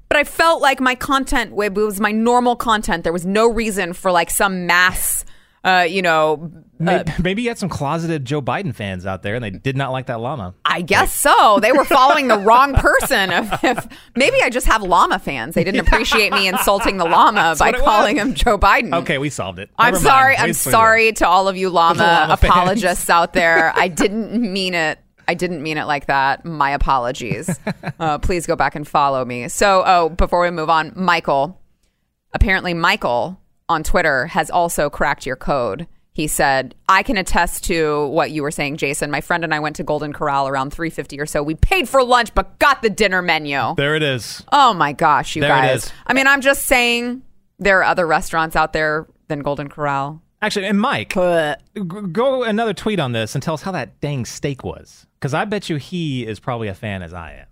But 0.10 0.18
I 0.18 0.24
felt 0.24 0.62
like 0.62 0.80
my 0.80 0.96
content 0.96 1.54
was 1.54 2.00
my 2.00 2.12
normal 2.12 2.56
content. 2.56 3.04
There 3.04 3.14
was 3.14 3.26
no 3.26 3.48
reason 3.52 3.94
for 3.94 4.12
like 4.12 4.30
some 4.32 4.66
mass, 4.66 5.24
uh, 5.64 5.86
you 5.90 6.02
know, 6.02 6.52
Maybe, 6.80 7.12
maybe 7.22 7.42
you 7.44 7.50
had 7.50 7.58
some 7.58 7.70
closeted 7.70 8.24
Joe 8.26 8.42
Biden 8.42 8.74
fans 8.74 9.06
out 9.06 9.22
there, 9.22 9.36
and 9.36 9.44
they 9.44 9.50
did 9.50 9.76
not 9.76 9.92
like 9.92 10.06
that 10.06 10.22
llama. 10.22 10.56
I 10.64 10.82
guess 10.82 11.14
so. 11.14 11.60
They 11.62 11.74
were 11.74 11.84
following 11.84 12.30
the 12.30 12.40
wrong 12.40 12.74
person. 12.74 13.32
If, 13.32 13.64
if 13.64 13.88
maybe 14.16 14.42
I 14.42 14.50
just 14.50 14.66
have 14.68 14.82
llama 14.82 15.20
fans. 15.20 15.56
They 15.56 15.64
didn't 15.64 15.82
appreciate 15.82 16.32
me 16.32 16.48
insulting 16.48 16.98
the 16.98 17.06
llama 17.06 17.56
by 17.60 17.74
calling 17.74 18.16
was. 18.16 18.28
him 18.28 18.34
Joe 18.34 18.58
Biden. 18.58 18.94
Okay, 18.94 19.18
we 19.18 19.30
solved 19.30 19.60
it. 19.60 19.70
I'm 19.78 19.94
Never 19.94 20.06
sorry. 20.06 20.38
I'm 20.38 20.54
sorry 20.54 21.12
to 21.14 21.28
all 21.28 21.48
of 21.48 21.58
you 21.58 21.70
llama, 21.70 22.02
llama 22.02 22.38
fans. 22.38 22.50
apologists 22.52 23.10
out 23.10 23.34
there. 23.34 23.74
I 23.76 23.90
didn't 23.90 24.32
mean 24.42 24.74
it. 24.74 25.00
I 25.28 25.34
didn't 25.34 25.62
mean 25.62 25.78
it 25.78 25.86
like 25.86 26.08
that. 26.08 26.46
My 26.46 26.72
apologies. 26.72 27.60
uh, 28.00 28.18
please 28.20 28.48
go 28.48 28.56
back 28.56 28.76
and 28.76 28.88
follow 28.88 29.24
me. 29.26 29.48
So, 29.50 29.84
oh, 29.86 30.10
before 30.10 30.42
we 30.42 30.50
move 30.50 30.70
on, 30.70 30.94
Michael. 30.96 31.60
Apparently, 32.34 32.74
Michael 32.74 33.39
on 33.70 33.84
Twitter 33.84 34.26
has 34.28 34.50
also 34.50 34.90
cracked 34.90 35.26
your 35.26 35.36
code. 35.38 35.88
He 36.12 36.28
said, 36.28 36.76
"I 36.90 37.04
can 37.04 37.16
attest 37.16 37.64
to 37.66 38.08
what 38.08 38.32
you 38.32 38.44
were 38.44 38.52
saying, 38.52 38.76
Jason. 38.78 39.10
My 39.10 39.22
friend 39.22 39.44
and 39.46 39.54
I 39.54 39.60
went 39.60 39.78
to 39.78 39.84
Golden 39.84 40.12
Corral 40.12 40.50
around 40.50 40.72
3:50 40.74 41.18
or 41.20 41.26
so. 41.26 41.42
We 41.42 41.56
paid 41.56 41.88
for 41.88 42.04
lunch, 42.04 42.34
but 42.34 42.60
got 42.60 42.82
the 42.82 42.90
dinner 42.90 43.22
menu. 43.22 43.76
There 43.78 43.96
it 43.96 44.04
is. 44.04 44.44
Oh 44.52 44.74
my 44.74 44.92
gosh, 44.92 45.36
you 45.38 45.42
There 45.44 45.52
it 45.56 45.62
guys! 45.62 45.84
is. 45.86 45.92
I 46.08 46.14
mean, 46.14 46.28
I'm 46.28 46.42
just 46.42 46.66
saying 46.66 47.22
there 47.60 47.80
are 47.80 47.84
other 47.86 48.06
restaurants 48.06 48.56
out 48.58 48.74
there 48.74 49.08
than 49.30 49.40
Golden 49.42 49.70
Corral. 49.70 50.22
Actually, 50.42 50.66
and 50.68 50.80
Mike, 50.80 51.14
But 51.16 51.62
g- 51.76 51.84
go 51.84 52.44
another 52.44 52.74
tweet 52.74 53.00
on 53.00 53.12
this 53.12 53.36
and 53.36 53.44
tell 53.44 53.54
us 53.54 53.62
how 53.62 53.72
that 53.74 54.00
dang 54.02 54.26
steak 54.26 54.64
was, 54.64 55.06
because 55.20 55.34
I 55.34 55.46
bet 55.46 55.70
you 55.70 55.76
he 55.76 56.26
is 56.26 56.40
probably 56.40 56.70
a 56.70 56.74
fan 56.74 57.02
as 57.02 57.14
I 57.14 57.34
am. 57.34 57.46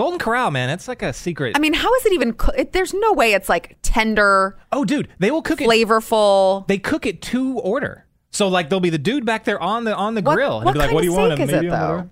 Golden 0.00 0.18
Corral, 0.18 0.50
man, 0.50 0.70
it's 0.70 0.88
like 0.88 1.02
a 1.02 1.12
secret. 1.12 1.54
I 1.54 1.60
mean, 1.60 1.74
how 1.74 1.94
is 1.96 2.06
it 2.06 2.14
even? 2.14 2.34
It, 2.56 2.72
there's 2.72 2.94
no 2.94 3.12
way 3.12 3.34
it's 3.34 3.50
like 3.50 3.76
tender, 3.82 4.56
oh, 4.72 4.82
dude, 4.82 5.08
they 5.18 5.30
will 5.30 5.42
cook 5.42 5.60
it. 5.60 5.68
flavorful. 5.68 6.66
They 6.68 6.78
cook 6.78 7.04
it 7.04 7.20
to 7.20 7.58
order. 7.58 8.06
So 8.30 8.48
like, 8.48 8.70
there'll 8.70 8.80
be 8.80 8.88
the 8.88 8.96
dude 8.96 9.26
back 9.26 9.44
there 9.44 9.60
on 9.60 9.84
the 9.84 9.94
on 9.94 10.14
the 10.14 10.22
What, 10.22 10.36
grill, 10.36 10.56
and 10.56 10.64
what 10.64 10.72
be 10.72 10.78
like, 10.78 10.92
"What 10.92 11.02
do 11.02 11.06
you 11.06 11.12
want? 11.12 11.38
Is 11.38 11.50
it 11.50 11.68
though? 11.68 12.08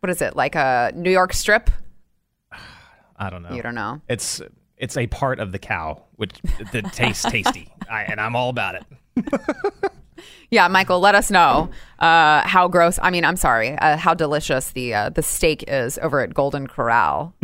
What 0.00 0.10
is 0.10 0.20
it 0.20 0.34
like 0.34 0.56
a 0.56 0.90
New 0.96 1.12
York 1.12 1.32
strip? 1.32 1.70
I 3.16 3.30
don't 3.30 3.44
know. 3.44 3.52
You 3.54 3.62
don't 3.62 3.76
know. 3.76 4.00
It's 4.08 4.42
it's 4.76 4.96
a 4.96 5.06
part 5.06 5.38
of 5.38 5.52
the 5.52 5.60
cow 5.60 6.06
which 6.16 6.40
that 6.72 6.92
tastes 6.92 7.22
tasty, 7.30 7.72
I, 7.88 8.02
and 8.02 8.20
I'm 8.20 8.34
all 8.34 8.48
about 8.48 8.74
it. 8.74 8.84
Yeah, 10.50 10.66
Michael, 10.68 10.98
let 11.00 11.14
us 11.14 11.30
know 11.30 11.68
uh, 11.98 12.40
how 12.46 12.68
gross. 12.68 12.98
I 13.02 13.10
mean, 13.10 13.24
I'm 13.24 13.36
sorry, 13.36 13.76
uh, 13.76 13.96
how 13.98 14.14
delicious 14.14 14.70
the 14.70 14.94
uh, 14.94 15.08
the 15.10 15.22
steak 15.22 15.64
is 15.68 15.98
over 15.98 16.20
at 16.20 16.32
Golden 16.32 16.66
Corral. 16.66 17.34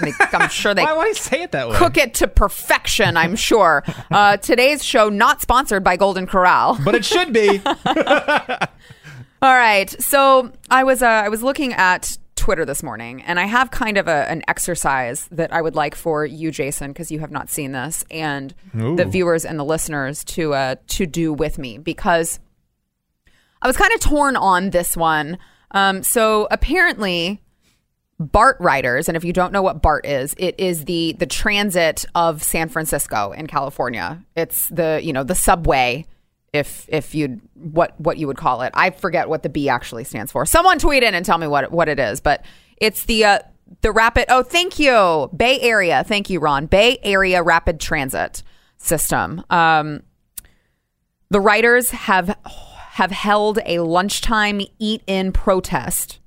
They- 0.00 0.12
I'm 0.32 0.48
sure 0.48 0.74
they 0.74 0.82
Why, 0.84 0.92
why 0.94 1.02
do 1.04 1.08
you 1.08 1.14
say 1.14 1.42
it 1.42 1.52
that 1.52 1.68
way? 1.68 1.76
cook 1.76 1.96
it 1.96 2.14
to 2.14 2.26
perfection. 2.28 3.16
I'm 3.16 3.36
sure. 3.36 3.84
Uh, 4.10 4.36
today's 4.38 4.82
show 4.84 5.08
not 5.08 5.40
sponsored 5.40 5.84
by 5.84 5.96
Golden 5.96 6.26
Corral. 6.26 6.78
But 6.84 6.94
it 6.96 7.04
should 7.04 7.32
be. 7.32 7.60
All 7.66 9.54
right. 9.56 9.90
So 10.02 10.52
I 10.70 10.84
was 10.84 11.02
uh, 11.02 11.06
I 11.06 11.28
was 11.28 11.42
looking 11.42 11.72
at 11.74 12.16
Twitter 12.42 12.64
this 12.64 12.82
morning, 12.82 13.22
and 13.22 13.38
I 13.38 13.44
have 13.44 13.70
kind 13.70 13.96
of 13.96 14.08
a, 14.08 14.28
an 14.28 14.42
exercise 14.48 15.28
that 15.30 15.52
I 15.52 15.62
would 15.62 15.76
like 15.76 15.94
for 15.94 16.26
you, 16.26 16.50
Jason, 16.50 16.90
because 16.90 17.12
you 17.12 17.20
have 17.20 17.30
not 17.30 17.48
seen 17.48 17.70
this, 17.70 18.04
and 18.10 18.52
the 18.96 19.04
viewers 19.04 19.44
and 19.44 19.56
the 19.60 19.64
listeners 19.64 20.24
to 20.24 20.52
uh, 20.52 20.74
to 20.88 21.06
do 21.06 21.32
with 21.32 21.56
me 21.56 21.78
because 21.78 22.40
I 23.62 23.68
was 23.68 23.76
kind 23.76 23.92
of 23.94 24.00
torn 24.00 24.34
on 24.34 24.70
this 24.70 24.96
one. 24.96 25.38
Um, 25.70 26.02
so 26.02 26.48
apparently. 26.50 27.40
BART 28.18 28.56
riders, 28.60 29.08
and 29.08 29.16
if 29.16 29.24
you 29.24 29.32
don't 29.32 29.52
know 29.52 29.62
what 29.62 29.82
BART 29.82 30.06
is, 30.06 30.34
it 30.38 30.54
is 30.58 30.84
the 30.84 31.16
the 31.18 31.26
transit 31.26 32.04
of 32.14 32.40
San 32.40 32.68
Francisco 32.68 33.32
in 33.32 33.48
California. 33.48 34.22
It's 34.36 34.68
the 34.68 35.00
you 35.02 35.12
know 35.12 35.24
the 35.24 35.34
subway, 35.34 36.06
if 36.52 36.86
if 36.88 37.14
you'd 37.14 37.40
what 37.54 37.98
what 37.98 38.18
you 38.18 38.26
would 38.26 38.36
call 38.36 38.62
it. 38.62 38.72
I 38.74 38.90
forget 38.90 39.28
what 39.28 39.42
the 39.42 39.48
B 39.48 39.68
actually 39.68 40.04
stands 40.04 40.32
for. 40.32 40.44
Someone 40.44 40.78
tweet 40.78 41.02
in 41.02 41.14
and 41.14 41.24
tell 41.24 41.38
me 41.38 41.46
what 41.46 41.72
what 41.72 41.88
it 41.88 41.98
is, 41.98 42.20
but 42.20 42.44
it's 42.76 43.04
the 43.04 43.24
uh, 43.24 43.38
the 43.80 43.92
rapid. 43.92 44.26
Oh, 44.28 44.42
thank 44.42 44.78
you, 44.78 45.30
Bay 45.34 45.60
Area. 45.60 46.04
Thank 46.04 46.28
you, 46.28 46.40
Ron. 46.40 46.66
Bay 46.66 46.98
Area 47.02 47.42
Rapid 47.42 47.80
Transit 47.80 48.42
System. 48.76 49.42
Um, 49.48 50.02
the 51.30 51.40
writers 51.40 51.90
have 51.90 52.36
have 52.44 53.10
held 53.10 53.58
a 53.64 53.78
lunchtime 53.78 54.60
eat 54.78 55.02
in 55.06 55.32
protest 55.32 56.18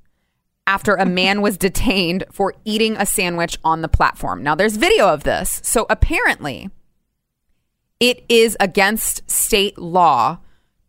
after 0.68 0.96
a 0.96 1.06
man 1.06 1.44
was 1.44 1.60
detained 1.60 2.24
for 2.32 2.56
eating 2.66 2.98
a 2.98 3.06
sandwich 3.06 3.60
on 3.64 3.84
the 3.84 3.88
platform. 3.88 4.42
Now 4.42 4.56
there's 4.56 4.78
video 4.78 5.10
of 5.10 5.24
this. 5.24 5.62
So 5.64 5.86
apparently 5.92 6.72
it 8.00 8.24
is 8.30 8.58
against 8.60 9.30
state 9.30 9.78
law 9.78 10.40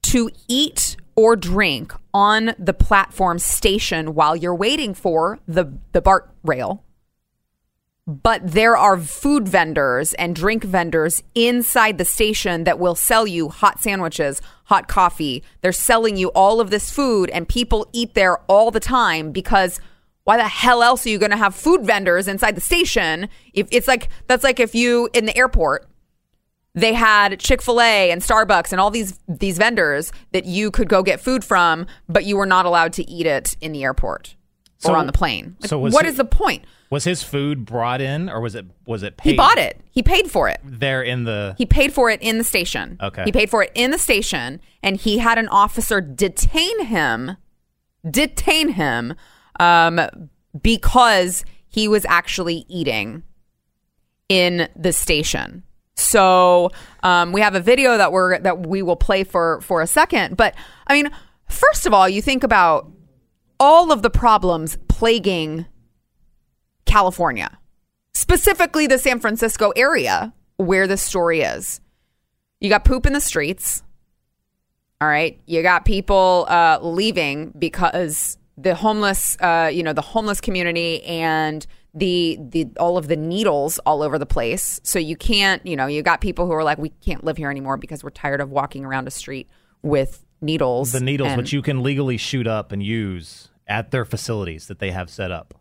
to 0.02 0.30
eat 0.48 0.96
or 1.14 1.36
drink 1.36 1.92
on 2.12 2.54
the 2.58 2.75
platform 2.75 3.38
station 3.38 4.14
while 4.14 4.36
you're 4.36 4.54
waiting 4.54 4.94
for 4.94 5.38
the 5.46 5.72
the 5.92 6.00
BART 6.00 6.30
rail 6.44 6.84
but 8.06 8.40
there 8.44 8.76
are 8.76 8.98
food 8.98 9.48
vendors 9.48 10.14
and 10.14 10.36
drink 10.36 10.62
vendors 10.62 11.25
inside 11.34 11.98
the 11.98 12.04
station 12.04 12.62
that 12.62 12.78
will 12.78 12.94
sell 12.94 13.26
you 13.26 13.48
hot 13.48 13.82
sandwiches, 13.82 14.40
hot 14.64 14.86
coffee. 14.86 15.42
They're 15.60 15.72
selling 15.72 16.16
you 16.16 16.28
all 16.28 16.60
of 16.60 16.70
this 16.70 16.92
food, 16.92 17.30
and 17.30 17.48
people 17.48 17.88
eat 17.92 18.14
there 18.14 18.38
all 18.46 18.70
the 18.70 18.78
time 18.78 19.32
because 19.32 19.80
why 20.22 20.36
the 20.36 20.46
hell 20.46 20.84
else 20.84 21.04
are 21.04 21.08
you 21.08 21.18
going 21.18 21.32
to 21.32 21.36
have 21.36 21.54
food 21.54 21.84
vendors 21.84 22.28
inside 22.28 22.54
the 22.54 22.60
station? 22.60 23.28
If 23.52 23.66
it's 23.72 23.88
like 23.88 24.08
that's 24.28 24.44
like 24.44 24.60
if 24.60 24.75
you 24.75 25.08
in 25.12 25.26
the 25.26 25.36
airport 25.36 25.88
they 26.76 26.92
had 26.92 27.40
Chick-fil-A 27.40 28.11
and 28.12 28.23
Starbucks 28.23 28.71
and 28.71 28.80
all 28.80 28.90
these 28.90 29.18
these 29.26 29.59
vendors 29.59 30.12
that 30.33 30.45
you 30.45 30.71
could 30.71 30.88
go 30.88 31.02
get 31.02 31.18
food 31.21 31.42
from, 31.42 31.87
but 32.09 32.25
you 32.25 32.37
were 32.37 32.47
not 32.47 32.66
allowed 32.66 32.92
to 32.92 33.11
eat 33.11 33.26
it 33.26 33.56
in 33.61 33.73
the 33.73 33.83
airport 33.83 34.37
So- 34.78 34.92
or 34.92 34.97
on 34.97 35.06
the 35.06 35.12
plane. 35.12 35.56
Like, 35.61 35.68
so 35.71 35.78
was 35.78 35.92
what 35.95 36.04
it- 36.04 36.11
is 36.11 36.16
the 36.16 36.25
point? 36.25 36.64
Was 36.88 37.02
his 37.02 37.21
food 37.25 37.64
brought 37.64 38.00
in, 38.00 38.28
or 38.28 38.40
was 38.40 38.54
it 38.54 38.66
was 38.87 39.02
it 39.02 39.16
paid? 39.16 39.30
He 39.30 39.37
bought 39.37 39.59
it. 39.59 39.80
He 39.90 40.04
paid 40.04 40.30
for 40.30 40.49
it. 40.49 40.61
there 40.62 41.02
in 41.02 41.25
the. 41.25 41.56
He 41.59 41.66
paid 41.66 41.92
for 41.92 42.11
it 42.11 42.21
in 42.23 42.38
the 42.38 42.45
station. 42.45 42.97
Okay. 43.02 43.25
He 43.25 43.33
paid 43.33 43.50
for 43.50 43.64
it 43.64 43.73
in 43.75 43.90
the 43.90 43.99
station, 43.99 44.61
and 44.85 44.97
he 44.97 45.18
had 45.18 45.37
an 45.37 45.49
officer 45.49 46.00
detain 46.00 46.85
him, 46.85 47.37
detain 48.09 48.68
him, 48.68 49.14
um, 49.59 50.00
because 50.62 51.45
he 51.66 51.88
was 51.88 52.04
actually 52.04 52.64
eating 52.68 53.25
in 54.28 54.68
the 54.76 54.92
station. 54.92 55.64
So 55.96 56.70
um, 57.02 57.32
we 57.32 57.40
have 57.40 57.54
a 57.54 57.60
video 57.60 57.96
that 57.96 58.12
we're 58.12 58.38
that 58.38 58.66
we 58.66 58.82
will 58.82 58.96
play 58.96 59.24
for 59.24 59.60
for 59.62 59.80
a 59.80 59.86
second. 59.86 60.36
But 60.36 60.54
I 60.86 60.94
mean, 60.94 61.10
first 61.48 61.86
of 61.86 61.94
all, 61.94 62.08
you 62.08 62.22
think 62.22 62.44
about 62.44 62.90
all 63.58 63.90
of 63.90 64.02
the 64.02 64.10
problems 64.10 64.78
plaguing 64.88 65.66
California, 66.84 67.58
specifically 68.14 68.86
the 68.86 68.98
San 68.98 69.20
Francisco 69.20 69.72
area 69.76 70.32
where 70.56 70.86
this 70.86 71.02
story 71.02 71.40
is. 71.40 71.80
You 72.60 72.70
got 72.70 72.84
poop 72.84 73.06
in 73.06 73.12
the 73.12 73.20
streets. 73.20 73.82
All 75.00 75.08
right. 75.08 75.38
You 75.46 75.62
got 75.62 75.84
people 75.84 76.46
uh, 76.48 76.78
leaving 76.80 77.52
because 77.58 78.38
the 78.56 78.74
homeless, 78.74 79.36
uh, 79.40 79.70
you 79.72 79.82
know, 79.82 79.92
the 79.92 80.00
homeless 80.00 80.40
community 80.40 81.02
and 81.04 81.66
the 81.96 82.38
the 82.50 82.68
all 82.78 82.98
of 82.98 83.08
the 83.08 83.16
needles 83.16 83.78
all 83.80 84.02
over 84.02 84.18
the 84.18 84.26
place. 84.26 84.80
So 84.84 84.98
you 84.98 85.16
can't, 85.16 85.64
you 85.66 85.74
know, 85.76 85.86
you 85.86 86.02
got 86.02 86.20
people 86.20 86.44
who 86.46 86.52
are 86.52 86.62
like, 86.62 86.78
we 86.78 86.90
can't 86.90 87.24
live 87.24 87.36
here 87.38 87.50
anymore 87.50 87.76
because 87.78 88.04
we're 88.04 88.10
tired 88.10 88.40
of 88.40 88.50
walking 88.50 88.84
around 88.84 89.08
a 89.08 89.10
street 89.10 89.48
with 89.82 90.24
needles. 90.42 90.92
the 90.92 91.00
needles, 91.00 91.30
and- 91.30 91.38
which 91.38 91.52
you 91.52 91.62
can 91.62 91.82
legally 91.82 92.18
shoot 92.18 92.46
up 92.46 92.70
and 92.70 92.82
use 92.82 93.48
at 93.66 93.90
their 93.90 94.04
facilities 94.04 94.66
that 94.68 94.78
they 94.78 94.90
have 94.90 95.08
set 95.10 95.30
up. 95.32 95.54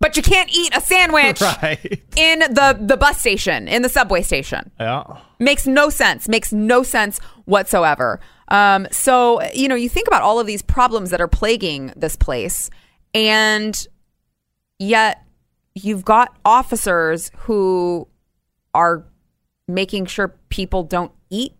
but 0.00 0.16
you 0.16 0.22
can't 0.22 0.50
eat 0.56 0.74
a 0.76 0.80
sandwich 0.80 1.40
Right. 1.62 2.02
in 2.16 2.38
the 2.40 2.78
the 2.80 2.96
bus 2.96 3.18
station, 3.18 3.66
in 3.68 3.82
the 3.82 3.88
subway 3.88 4.22
station. 4.22 4.70
Yeah. 4.78 5.02
makes 5.40 5.66
no 5.66 5.90
sense 5.90 6.28
makes 6.28 6.52
no 6.52 6.82
sense 6.84 7.18
whatsoever 7.46 8.20
um, 8.48 8.86
so 8.92 9.42
you 9.54 9.66
know 9.68 9.74
you 9.74 9.88
think 9.88 10.06
about 10.06 10.22
all 10.22 10.38
of 10.38 10.46
these 10.46 10.62
problems 10.62 11.10
that 11.10 11.20
are 11.20 11.28
plaguing 11.28 11.92
this 11.96 12.14
place 12.16 12.70
and 13.14 13.86
yet 14.78 15.23
you've 15.74 16.04
got 16.04 16.36
officers 16.44 17.30
who 17.38 18.08
are 18.72 19.04
making 19.66 20.06
sure 20.06 20.36
people 20.48 20.82
don't 20.82 21.12
eat 21.30 21.54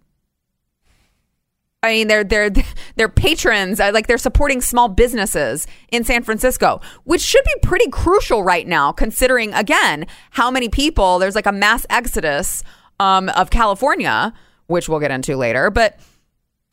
I 1.85 1.92
mean, 1.92 2.09
they're 2.09 2.25
they're 2.25 2.50
they're 2.97 3.11
patrons, 3.11 3.78
uh, 3.78 3.90
like 3.92 4.06
they're 4.06 4.16
supporting 4.16 4.62
small 4.62 4.88
businesses 4.88 5.66
in 5.92 6.02
San 6.02 6.23
Francisco, 6.23 6.80
which 7.04 7.21
should 7.21 7.44
be 7.44 7.54
pretty 7.62 7.90
crucial 7.90 8.42
right 8.42 8.66
now, 8.66 8.90
considering 8.90 9.52
again 9.52 10.06
how 10.30 10.50
many 10.50 10.71
people. 10.71 11.18
There's 11.18 11.35
like 11.35 11.47
a 11.47 11.52
mass 11.52 11.85
exodus 11.90 12.64
um, 12.99 13.28
of 13.30 13.50
California, 13.50 14.33
which 14.66 14.88
we'll 14.88 15.00
get 15.00 15.11
into 15.11 15.37
later, 15.37 15.71
but 15.71 16.00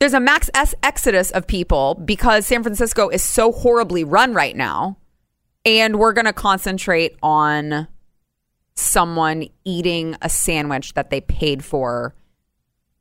there's 0.00 0.14
a 0.14 0.20
max 0.20 0.50
exodus 0.82 1.30
of 1.30 1.46
people 1.46 1.94
because 1.94 2.46
San 2.46 2.62
Francisco 2.62 3.08
is 3.08 3.22
so 3.22 3.52
horribly 3.52 4.02
run 4.04 4.32
right 4.32 4.56
now, 4.56 4.96
and 5.64 5.98
we're 5.98 6.12
going 6.12 6.24
to 6.24 6.32
concentrate 6.32 7.16
on 7.22 7.86
someone 8.74 9.46
eating 9.64 10.16
a 10.22 10.28
sandwich 10.28 10.94
that 10.94 11.10
they 11.10 11.20
paid 11.20 11.64
for 11.64 12.14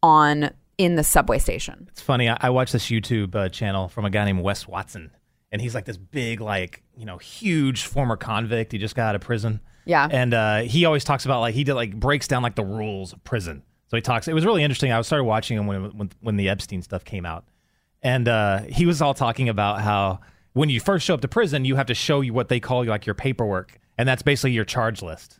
on 0.04 0.52
in 0.78 0.96
the 0.96 1.04
subway 1.04 1.38
station. 1.38 1.88
It's 1.92 2.02
funny. 2.02 2.30
I, 2.30 2.38
I 2.40 2.50
watched 2.50 2.74
this 2.74 2.88
YouTube 2.88 3.36
uh, 3.36 3.50
channel 3.50 3.88
from 3.88 4.06
a 4.06 4.10
guy 4.10 4.26
named 4.26 4.42
Wes 4.42 4.68
Watson, 4.68 5.12
and 5.52 5.62
he's 5.62 5.76
like 5.76 5.86
this 5.86 5.98
big, 5.98 6.42
like 6.42 6.84
you 6.96 7.06
know, 7.06 7.18
huge 7.18 7.84
former 7.84 8.18
convict. 8.18 8.72
He 8.72 8.78
just 8.78 8.96
got 8.96 9.10
out 9.10 9.16
of 9.16 9.22
prison. 9.22 9.62
Yeah. 9.84 10.08
and 10.12 10.32
uh, 10.34 10.60
he 10.60 10.86
always 10.86 11.04
talks 11.04 11.26
about 11.26 11.40
like 11.40 11.56
he 11.56 11.64
did 11.64 11.74
like 11.74 12.00
breaks 12.00 12.28
down 12.28 12.44
like 12.44 12.56
the 12.56 12.64
rules 12.64 13.14
of 13.14 13.24
prison. 13.24 13.64
So 13.88 13.98
he 13.98 14.02
talks. 14.02 14.28
It 14.28 14.34
was 14.34 14.46
really 14.46 14.64
interesting. 14.64 14.92
I 14.92 15.02
started 15.02 15.24
watching 15.24 15.58
him 15.58 15.68
when 15.68 15.98
when, 15.98 16.12
when 16.22 16.38
the 16.38 16.50
Epstein 16.50 16.82
stuff 16.82 17.04
came 17.04 17.26
out, 17.26 17.46
and 18.02 18.28
uh, 18.28 18.62
he 18.62 18.86
was 18.86 19.02
all 19.02 19.14
talking 19.14 19.50
about 19.50 19.82
how 19.82 20.20
when 20.54 20.70
you 20.70 20.80
first 20.80 21.06
show 21.06 21.14
up 21.14 21.22
to 21.22 21.28
prison, 21.28 21.66
you 21.66 21.76
have 21.76 21.88
to 21.88 21.94
show 21.96 22.22
you 22.22 22.34
what 22.34 22.50
they 22.50 22.60
call 22.60 22.86
like 22.86 23.06
your 23.06 23.16
paperwork, 23.16 23.80
and 23.98 24.08
that's 24.08 24.22
basically 24.22 24.52
your 24.52 24.66
charge 24.66 25.02
list. 25.02 25.40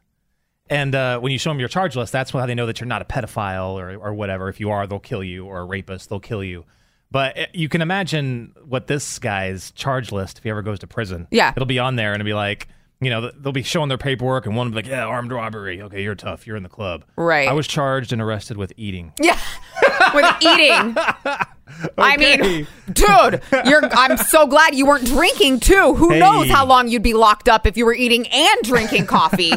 And 0.70 0.96
uh, 0.96 1.20
when 1.20 1.32
you 1.34 1.38
show 1.38 1.50
them 1.50 1.60
your 1.60 1.68
charge 1.68 1.96
list, 1.98 2.14
that's 2.14 2.32
how 2.32 2.46
they 2.46 2.56
know 2.56 2.66
that 2.66 2.80
you're 2.80 2.88
not 2.88 3.02
a 3.02 3.06
pedophile 3.06 3.74
or, 3.74 3.92
or 3.98 4.14
whatever. 4.14 4.48
If 4.48 4.60
you 4.62 4.70
are, 4.72 4.88
they'll 4.88 5.00
kill 5.00 5.24
you, 5.24 5.46
or 5.46 5.60
a 5.60 5.66
rapist, 5.66 6.10
they'll 6.10 6.20
kill 6.22 6.44
you. 6.44 6.64
But 7.12 7.38
uh, 7.38 7.46
you 7.54 7.68
can 7.68 7.82
imagine 7.82 8.54
what 8.66 8.88
this 8.88 9.20
guy's 9.20 9.72
charge 9.72 10.14
list, 10.14 10.38
if 10.38 10.44
he 10.46 10.50
ever 10.50 10.62
goes 10.62 10.80
to 10.80 10.88
prison, 10.88 11.28
Yeah. 11.30 11.52
it'll 11.54 11.66
be 11.66 11.80
on 11.80 11.98
there 11.98 12.14
and 12.14 12.22
it'll 12.22 12.30
be 12.30 12.34
like, 12.34 12.70
you 13.02 13.10
know, 13.10 13.32
they'll 13.32 13.52
be 13.52 13.64
showing 13.64 13.90
their 13.90 13.98
paperwork, 13.98 14.46
and 14.46 14.56
one 14.56 14.68
will 14.68 14.72
be 14.72 14.76
like, 14.76 14.86
yeah, 14.86 15.04
armed 15.06 15.32
robbery. 15.32 15.82
Okay, 15.82 16.04
you're 16.04 16.14
tough. 16.16 16.46
You're 16.48 16.56
in 16.56 16.64
the 16.64 16.70
club. 16.70 17.04
Right. 17.18 17.48
I 17.50 17.54
was 17.54 17.68
charged 17.68 18.14
and 18.14 18.22
arrested 18.22 18.56
with 18.58 18.72
eating. 18.78 19.12
Yeah. 19.20 19.40
With 20.14 20.26
eating. 20.42 20.96
I 21.98 22.18
mean, 22.18 22.68
dude, 22.92 23.42
you're 23.66 23.84
I'm 23.94 24.18
so 24.18 24.48
glad 24.48 24.76
you 24.76 24.86
weren't 24.86 25.06
drinking 25.06 25.60
too. 25.62 25.94
Who 25.96 26.10
Hey. 26.12 26.20
knows 26.20 26.50
how 26.50 26.66
long 26.66 26.88
you'd 26.88 27.04
be 27.04 27.14
locked 27.14 27.48
up 27.50 27.66
if 27.68 27.78
you 27.78 27.86
were 27.86 27.94
eating 27.94 28.28
and 28.28 28.62
drinking 28.64 29.08
coffee. 29.08 29.54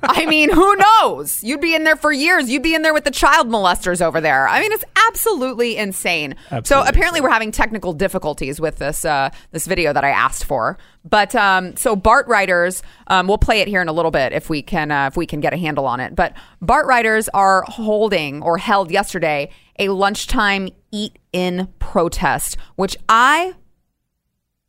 I 0.02 0.26
mean, 0.26 0.50
who 0.50 0.76
knows? 0.76 1.42
You'd 1.44 1.60
be 1.60 1.74
in 1.74 1.84
there 1.84 1.96
for 1.96 2.10
years. 2.10 2.50
You'd 2.50 2.62
be 2.62 2.74
in 2.74 2.82
there 2.82 2.94
with 2.94 3.04
the 3.04 3.10
child 3.10 3.48
molesters 3.48 4.00
over 4.00 4.20
there. 4.20 4.48
I 4.48 4.60
mean, 4.60 4.72
it's 4.72 4.84
absolutely 5.08 5.76
insane. 5.76 6.36
so 6.48 6.56
Absolutely 6.56 6.88
apparently, 6.88 7.20
we're 7.20 7.30
having 7.30 7.52
technical 7.52 7.92
difficulties 7.92 8.60
with 8.60 8.76
this 8.76 9.04
uh, 9.04 9.30
this 9.50 9.66
video 9.66 9.92
that 9.92 10.04
I 10.04 10.10
asked 10.10 10.44
for. 10.44 10.78
But 11.04 11.34
um, 11.34 11.76
so 11.76 11.96
BART 11.96 12.28
riders, 12.28 12.82
um, 13.08 13.26
we'll 13.26 13.38
play 13.38 13.60
it 13.60 13.68
here 13.68 13.82
in 13.82 13.88
a 13.88 13.92
little 13.92 14.10
bit 14.10 14.32
if 14.32 14.48
we 14.48 14.62
can 14.62 14.90
uh, 14.90 15.08
if 15.08 15.16
we 15.16 15.26
can 15.26 15.40
get 15.40 15.52
a 15.52 15.56
handle 15.56 15.86
on 15.86 16.00
it. 16.00 16.14
But 16.14 16.34
BART 16.62 16.86
riders 16.86 17.28
are 17.30 17.62
holding 17.62 18.42
or 18.42 18.58
held 18.58 18.90
yesterday 18.90 19.50
a 19.78 19.88
lunchtime 19.88 20.68
eat 20.90 21.18
in 21.32 21.68
protest, 21.78 22.56
which 22.76 22.96
I 23.08 23.54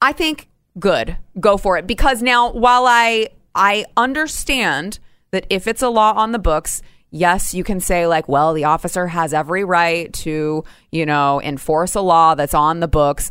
I 0.02 0.14
think 0.14 0.50
good. 0.78 1.18
Go 1.40 1.58
for 1.58 1.78
it 1.78 1.88
because 1.88 2.22
now 2.22 2.52
while 2.52 2.86
I 2.86 3.30
I 3.56 3.86
understand 3.96 5.00
that 5.32 5.46
if 5.50 5.68
it's 5.68 5.82
a 5.82 5.90
law 5.90 6.14
on 6.14 6.32
the 6.32 6.40
books, 6.40 6.82
yes, 7.10 7.54
you 7.54 7.64
can 7.64 7.80
say 7.80 8.08
like, 8.08 8.28
well, 8.28 8.54
the 8.54 8.66
officer 8.66 9.08
has 9.08 9.34
every 9.34 9.64
right 9.64 10.12
to, 10.14 10.64
you 10.92 11.06
know, 11.06 11.42
enforce 11.42 11.96
a 11.96 12.02
law 12.02 12.36
that's 12.36 12.54
on 12.54 12.80
the 12.80 12.88
books. 12.88 13.30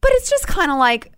But 0.00 0.12
it's 0.12 0.30
just 0.30 0.46
kind 0.46 0.70
of 0.70 0.78
like 0.78 1.12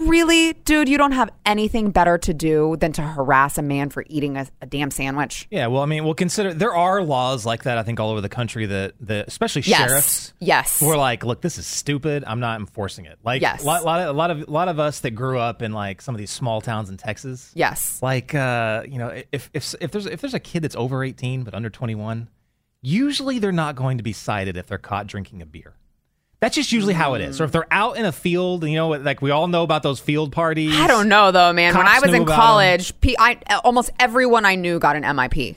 really, 0.00 0.52
dude, 0.52 0.88
you 0.88 0.98
don't 0.98 1.12
have 1.12 1.30
anything 1.46 1.90
better 1.90 2.18
to 2.18 2.34
do 2.34 2.76
than 2.78 2.92
to 2.92 3.02
harass 3.02 3.58
a 3.58 3.62
man 3.62 3.90
for 3.90 4.04
eating 4.08 4.36
a, 4.36 4.46
a 4.62 4.66
damn 4.66 4.90
sandwich. 4.90 5.46
Yeah, 5.50 5.66
well, 5.68 5.82
I 5.82 5.86
mean, 5.86 6.04
we'll 6.04 6.14
consider 6.14 6.52
there 6.54 6.74
are 6.74 7.02
laws 7.02 7.44
like 7.46 7.64
that. 7.64 7.78
I 7.78 7.82
think 7.82 8.00
all 8.00 8.10
over 8.10 8.20
the 8.20 8.28
country 8.28 8.66
that 8.66 8.94
that 9.00 9.28
especially 9.28 9.62
Yes. 9.62 9.78
sheriffs. 9.88 10.32
Yes. 10.38 10.82
We're 10.82 10.96
like, 10.96 11.24
look, 11.24 11.40
this 11.40 11.58
is 11.58 11.66
stupid. 11.66 12.24
I'm 12.26 12.40
not 12.40 12.60
enforcing 12.60 13.06
it. 13.06 13.18
Like, 13.24 13.42
Yes. 13.42 13.62
a 13.62 13.66
lot, 13.66 13.84
lot 13.84 14.00
of 14.00 14.08
a 14.08 14.12
lot 14.12 14.30
of 14.30 14.48
a 14.48 14.50
lot 14.50 14.68
of 14.68 14.78
us 14.78 15.00
that 15.00 15.10
grew 15.12 15.38
up 15.38 15.62
in 15.62 15.72
like 15.72 16.00
some 16.02 16.14
of 16.14 16.18
these 16.18 16.30
small 16.30 16.60
towns 16.60 16.88
in 16.90 16.96
Texas. 16.96 17.50
Yes. 17.54 18.00
Like, 18.02 18.34
uh, 18.34 18.82
you 18.88 18.98
know, 18.98 19.22
if 19.32 19.50
if 19.54 19.74
if 19.80 19.90
there's 19.90 20.06
if 20.06 20.20
there's 20.20 20.34
a 20.34 20.40
kid 20.40 20.62
that's 20.62 20.76
over 20.76 21.02
18 21.04 21.42
but 21.44 21.54
under 21.54 21.70
21, 21.70 22.28
usually 22.80 23.38
they're 23.38 23.52
not 23.52 23.74
going 23.76 23.96
to 23.98 24.02
be 24.04 24.12
cited 24.12 24.56
if 24.56 24.66
they're 24.66 24.78
caught 24.78 25.06
drinking 25.06 25.42
a 25.42 25.46
beer. 25.46 25.74
That's 26.40 26.54
just 26.54 26.70
usually 26.70 26.94
how 26.94 27.14
it 27.14 27.20
is. 27.20 27.40
Or 27.40 27.44
if 27.44 27.52
they're 27.52 27.66
out 27.72 27.96
in 27.96 28.04
a 28.04 28.12
field, 28.12 28.62
you 28.64 28.76
know, 28.76 28.90
like 28.90 29.20
we 29.20 29.30
all 29.32 29.48
know 29.48 29.64
about 29.64 29.82
those 29.82 29.98
field 29.98 30.30
parties. 30.30 30.74
I 30.76 30.86
don't 30.86 31.08
know 31.08 31.30
though, 31.32 31.52
man. 31.52 31.76
when 31.76 31.86
I 31.88 31.98
was 32.00 32.14
in 32.14 32.24
college, 32.26 32.98
P- 33.00 33.16
I, 33.18 33.38
almost 33.64 33.90
everyone 33.98 34.44
I 34.44 34.54
knew 34.54 34.78
got 34.78 34.94
an 34.94 35.02
MIP. 35.02 35.56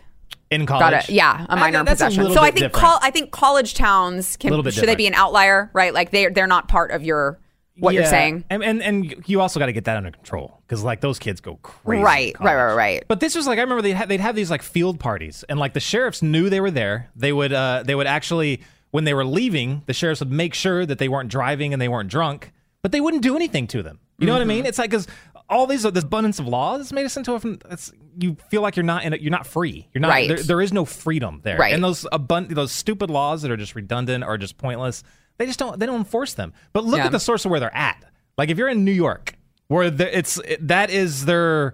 in 0.50 0.66
college. 0.66 0.82
Got 0.82 0.94
it. 0.94 1.10
Yeah, 1.12 1.46
a 1.48 1.52
I- 1.54 1.60
minor 1.60 1.80
in 1.82 1.86
that's 1.86 2.02
a 2.02 2.06
possession. 2.06 2.24
little 2.24 2.36
So 2.36 2.42
I 2.42 2.50
think 2.52 2.74
col- 2.74 3.00
I 3.02 3.12
think 3.12 3.30
college 3.32 3.76
towns 3.76 4.38
can 4.38 4.50
Little 4.50 4.64
bit 4.64 4.74
should 4.74 4.88
they 4.88 4.96
be 4.96 5.06
an 5.08 5.14
outlier, 5.14 5.70
right? 5.74 5.94
Like 5.94 6.10
they 6.10 6.28
they're 6.30 6.48
not 6.48 6.68
part 6.68 6.90
of 6.92 7.04
your 7.04 7.40
what 7.78 7.94
you're 7.94 8.06
saying. 8.06 8.44
and 8.50 8.64
and, 8.64 8.82
and 8.82 9.24
you 9.28 9.40
also 9.40 9.60
got 9.60 9.68
to 9.68 9.74
get 9.74 9.86
that 9.86 9.98
under 9.98 10.12
control 10.12 10.62
because 10.68 10.84
like 10.84 11.00
those 11.02 11.20
kids 11.20 11.42
go 11.42 11.56
crazy. 11.62 12.04
Right, 12.04 12.36
right, 12.40 12.56
right, 12.56 12.74
right. 12.76 13.04
But 13.08 13.20
this 13.20 13.36
was 13.36 13.46
like 13.48 13.60
I 13.60 13.62
remember 13.62 13.82
they 13.84 13.94
had, 13.94 14.10
they'd 14.10 14.20
have 14.20 14.36
these 14.36 14.50
like 14.52 14.62
field 14.64 15.00
parties, 15.00 15.44
and 15.48 15.60
like 15.60 15.74
the 15.74 15.80
sheriffs 15.80 16.22
knew 16.24 16.50
they 16.50 16.60
were 16.60 16.72
there. 16.72 17.10
They 17.16 17.32
would 17.32 17.54
uh 17.54 17.84
they 17.86 17.94
would 17.96 18.08
actually 18.08 18.62
when 18.92 19.04
they 19.06 19.14
were 19.14 19.26
leaving, 19.26 19.84
the 19.88 19.94
sheriffs 19.94 20.20
would 20.22 20.32
make 20.32 20.54
sure 20.54 20.86
that 20.86 21.00
they 21.00 21.10
weren't 21.10 21.30
driving 21.30 21.74
and 21.74 21.82
they 21.82 21.88
weren't 21.90 22.10
drunk, 22.10 22.52
but 22.82 22.92
they 22.92 23.02
wouldn't 23.02 23.24
do 23.24 23.36
anything 23.36 23.68
to 23.68 23.82
them. 23.84 24.00
You 24.20 24.28
know 24.28 24.34
what 24.34 24.40
I 24.40 24.42
Mm-hmm. 24.44 24.50
mean? 24.50 24.66
It's 24.68 24.78
like 24.78 24.90
because 24.92 25.08
all 25.50 25.66
these 25.68 25.84
this 25.84 26.04
abundance 26.04 26.40
of 26.40 26.48
laws 26.48 26.94
made 26.94 27.06
us 27.06 27.18
into 27.18 27.34
a 27.34 27.58
it's, 27.74 27.92
you 28.20 28.38
feel 28.50 28.62
like 28.62 28.76
you're 28.76 28.84
not 28.84 29.04
in 29.04 29.14
a, 29.14 29.18
you're 29.18 29.32
not 29.32 29.48
free. 29.48 29.88
You're 29.94 30.02
not 30.02 30.10
Right. 30.10 30.28
there, 30.28 30.38
there 30.38 30.62
is 30.62 30.72
no 30.72 30.86
freedom 30.86 31.42
there. 31.44 31.58
Right. 31.58 31.74
And 31.74 31.84
those 31.84 32.04
abund- 32.14 32.50
those 32.54 32.72
stupid 32.72 33.10
laws 33.10 33.42
that 33.42 33.52
are 33.52 33.58
just 33.58 33.74
redundant 33.76 34.24
or 34.24 34.38
just 34.38 34.58
pointless, 34.58 35.04
they 35.38 35.46
just 35.48 35.58
don't 35.60 35.80
they 35.80 35.86
don't 35.86 35.98
enforce 35.98 36.36
them. 36.36 36.54
But 36.72 36.86
look 36.86 37.00
Yeah. 37.00 37.06
at 37.08 37.12
the 37.12 37.20
source 37.20 37.44
of 37.46 37.52
where 37.52 37.60
they're 37.60 37.76
at. 37.76 38.04
Like 38.38 38.50
if 38.50 38.58
you're 38.58 38.70
in 38.70 38.86
New 38.86 38.92
York, 38.92 39.34
where 39.68 39.90
the, 39.90 40.16
it's 40.18 40.38
it, 40.38 40.68
that 40.68 40.90
is 40.92 41.26
their 41.26 41.74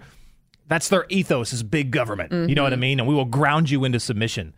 that's 0.68 0.90
their 0.90 1.06
ethos 1.10 1.54
is 1.54 1.64
big 1.64 1.92
government. 1.92 2.50
You 2.50 2.56
know 2.56 2.64
what 2.64 2.72
I 2.74 2.76
Mm-hmm. 2.76 2.82
mean? 2.82 3.00
And 3.00 3.08
we 3.10 3.16
will 3.16 3.26
ground 3.26 3.70
you 3.70 3.84
into 3.84 4.00
submission. 4.00 4.54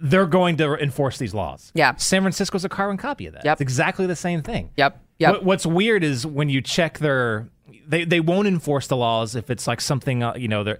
They're 0.00 0.26
going 0.26 0.56
to 0.58 0.74
enforce 0.74 1.18
these 1.18 1.32
laws. 1.34 1.72
Yeah. 1.74 1.94
San 1.96 2.22
Francisco's 2.22 2.64
a 2.64 2.68
carbon 2.68 2.96
copy 2.96 3.26
of 3.26 3.34
that. 3.34 3.44
Yep. 3.44 3.54
It's 3.54 3.60
exactly 3.62 4.06
the 4.06 4.16
same 4.16 4.42
thing. 4.42 4.70
Yep, 4.76 5.00
yep. 5.18 5.32
What, 5.34 5.44
what's 5.44 5.66
weird 5.66 6.04
is 6.04 6.26
when 6.26 6.48
you 6.50 6.60
check 6.60 6.98
their 6.98 7.48
they 7.88 8.04
they 8.04 8.20
won't 8.20 8.46
enforce 8.48 8.86
the 8.88 8.96
laws 8.96 9.34
if 9.36 9.48
it's 9.50 9.66
like 9.66 9.80
something 9.80 10.22
uh, 10.22 10.34
you 10.36 10.48
know 10.48 10.64
there 10.64 10.78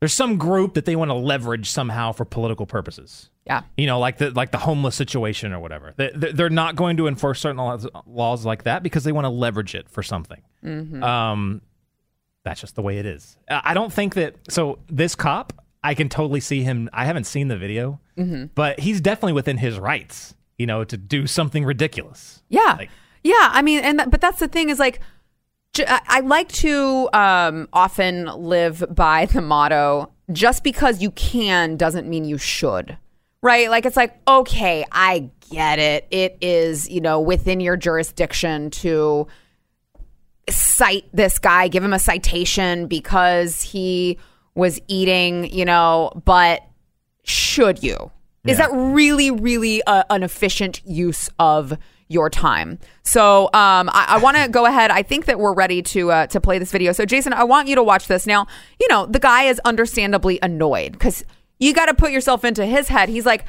there's 0.00 0.12
some 0.12 0.36
group 0.38 0.74
that 0.74 0.84
they 0.84 0.94
want 0.94 1.10
to 1.10 1.14
leverage 1.14 1.68
somehow 1.68 2.12
for 2.12 2.24
political 2.24 2.64
purposes. 2.66 3.30
Yeah. 3.44 3.62
You 3.76 3.86
know, 3.86 3.98
like 3.98 4.18
the 4.18 4.30
like 4.30 4.52
the 4.52 4.58
homeless 4.58 4.94
situation 4.94 5.52
or 5.52 5.58
whatever. 5.60 5.92
They, 5.96 6.10
they- 6.14 6.32
they're 6.32 6.50
not 6.50 6.76
going 6.76 6.96
to 6.98 7.08
enforce 7.08 7.40
certain 7.40 7.56
laws, 7.56 7.86
laws 8.06 8.44
like 8.46 8.62
that 8.62 8.82
because 8.82 9.04
they 9.04 9.12
want 9.12 9.24
to 9.24 9.30
leverage 9.30 9.74
it 9.74 9.88
for 9.90 10.02
something. 10.02 10.40
Mm-hmm. 10.64 11.02
Um, 11.02 11.62
that's 12.44 12.60
just 12.60 12.76
the 12.76 12.82
way 12.82 12.98
it 12.98 13.06
is. 13.06 13.36
I 13.50 13.74
don't 13.74 13.92
think 13.92 14.14
that. 14.14 14.36
So 14.48 14.78
this 14.88 15.14
cop, 15.14 15.52
I 15.82 15.94
can 15.94 16.08
totally 16.08 16.40
see 16.40 16.62
him. 16.62 16.88
I 16.92 17.04
haven't 17.04 17.24
seen 17.24 17.48
the 17.48 17.56
video, 17.58 18.00
Mm-hmm. 18.18 18.46
but 18.54 18.80
he's 18.80 19.00
definitely 19.00 19.34
within 19.34 19.58
his 19.58 19.78
rights. 19.78 20.34
You 20.58 20.66
know, 20.66 20.82
to 20.82 20.96
do 20.96 21.26
something 21.28 21.64
ridiculous. 21.64 22.42
Yeah, 22.48 22.74
Like- 22.78 22.90
yeah. 23.22 23.48
I 23.52 23.62
mean, 23.62 23.78
and 23.84 23.98
th- 24.00 24.10
but 24.10 24.20
that's 24.20 24.40
the 24.40 24.48
thing 24.48 24.70
is 24.70 24.80
like, 24.80 24.98
j- 25.72 25.86
I 25.86 26.00
I 26.08 26.20
like 26.20 26.48
to 26.64 27.08
um, 27.12 27.68
often 27.72 28.24
live 28.26 28.84
by 28.92 29.26
the 29.26 29.40
motto: 29.40 30.10
just 30.32 30.64
because 30.64 31.00
you 31.00 31.12
can 31.12 31.76
doesn't 31.76 32.08
mean 32.08 32.24
you 32.24 32.38
should. 32.38 32.98
Right? 33.40 33.70
Like 33.70 33.86
it's 33.86 33.96
like, 33.96 34.18
okay, 34.26 34.84
I 34.90 35.30
get 35.52 35.78
it. 35.78 36.08
It 36.10 36.38
is 36.40 36.88
you 36.90 37.00
know 37.00 37.20
within 37.20 37.60
your 37.60 37.76
jurisdiction 37.76 38.70
to 38.82 39.28
cite 40.50 41.04
this 41.12 41.38
guy, 41.38 41.68
give 41.68 41.84
him 41.84 41.92
a 41.92 41.98
citation 41.98 42.86
because 42.86 43.60
he 43.62 44.18
was 44.54 44.80
eating, 44.88 45.44
you 45.52 45.64
know, 45.64 46.10
but 46.24 46.62
should 47.28 47.82
you? 47.82 48.10
Is 48.46 48.58
that 48.58 48.70
really, 48.72 49.30
really 49.30 49.82
a, 49.86 50.06
an 50.10 50.22
efficient 50.22 50.80
use 50.86 51.28
of 51.38 51.76
your 52.08 52.30
time? 52.30 52.78
So 53.02 53.44
um, 53.46 53.90
I, 53.92 54.06
I 54.08 54.18
want 54.18 54.38
to 54.38 54.48
go 54.48 54.64
ahead. 54.64 54.90
I 54.90 55.02
think 55.02 55.26
that 55.26 55.38
we're 55.38 55.52
ready 55.52 55.82
to 55.82 56.10
uh, 56.10 56.26
to 56.28 56.40
play 56.40 56.58
this 56.58 56.72
video. 56.72 56.92
So 56.92 57.04
Jason, 57.04 57.34
I 57.34 57.44
want 57.44 57.68
you 57.68 57.74
to 57.74 57.82
watch 57.82 58.06
this 58.06 58.26
now. 58.26 58.46
You 58.80 58.88
know, 58.88 59.04
the 59.04 59.18
guy 59.18 59.44
is 59.44 59.60
understandably 59.66 60.38
annoyed 60.40 60.92
because 60.92 61.24
you 61.58 61.74
got 61.74 61.86
to 61.86 61.94
put 61.94 62.10
yourself 62.10 62.44
into 62.44 62.64
his 62.64 62.88
head. 62.88 63.10
He's 63.10 63.26
like, 63.26 63.44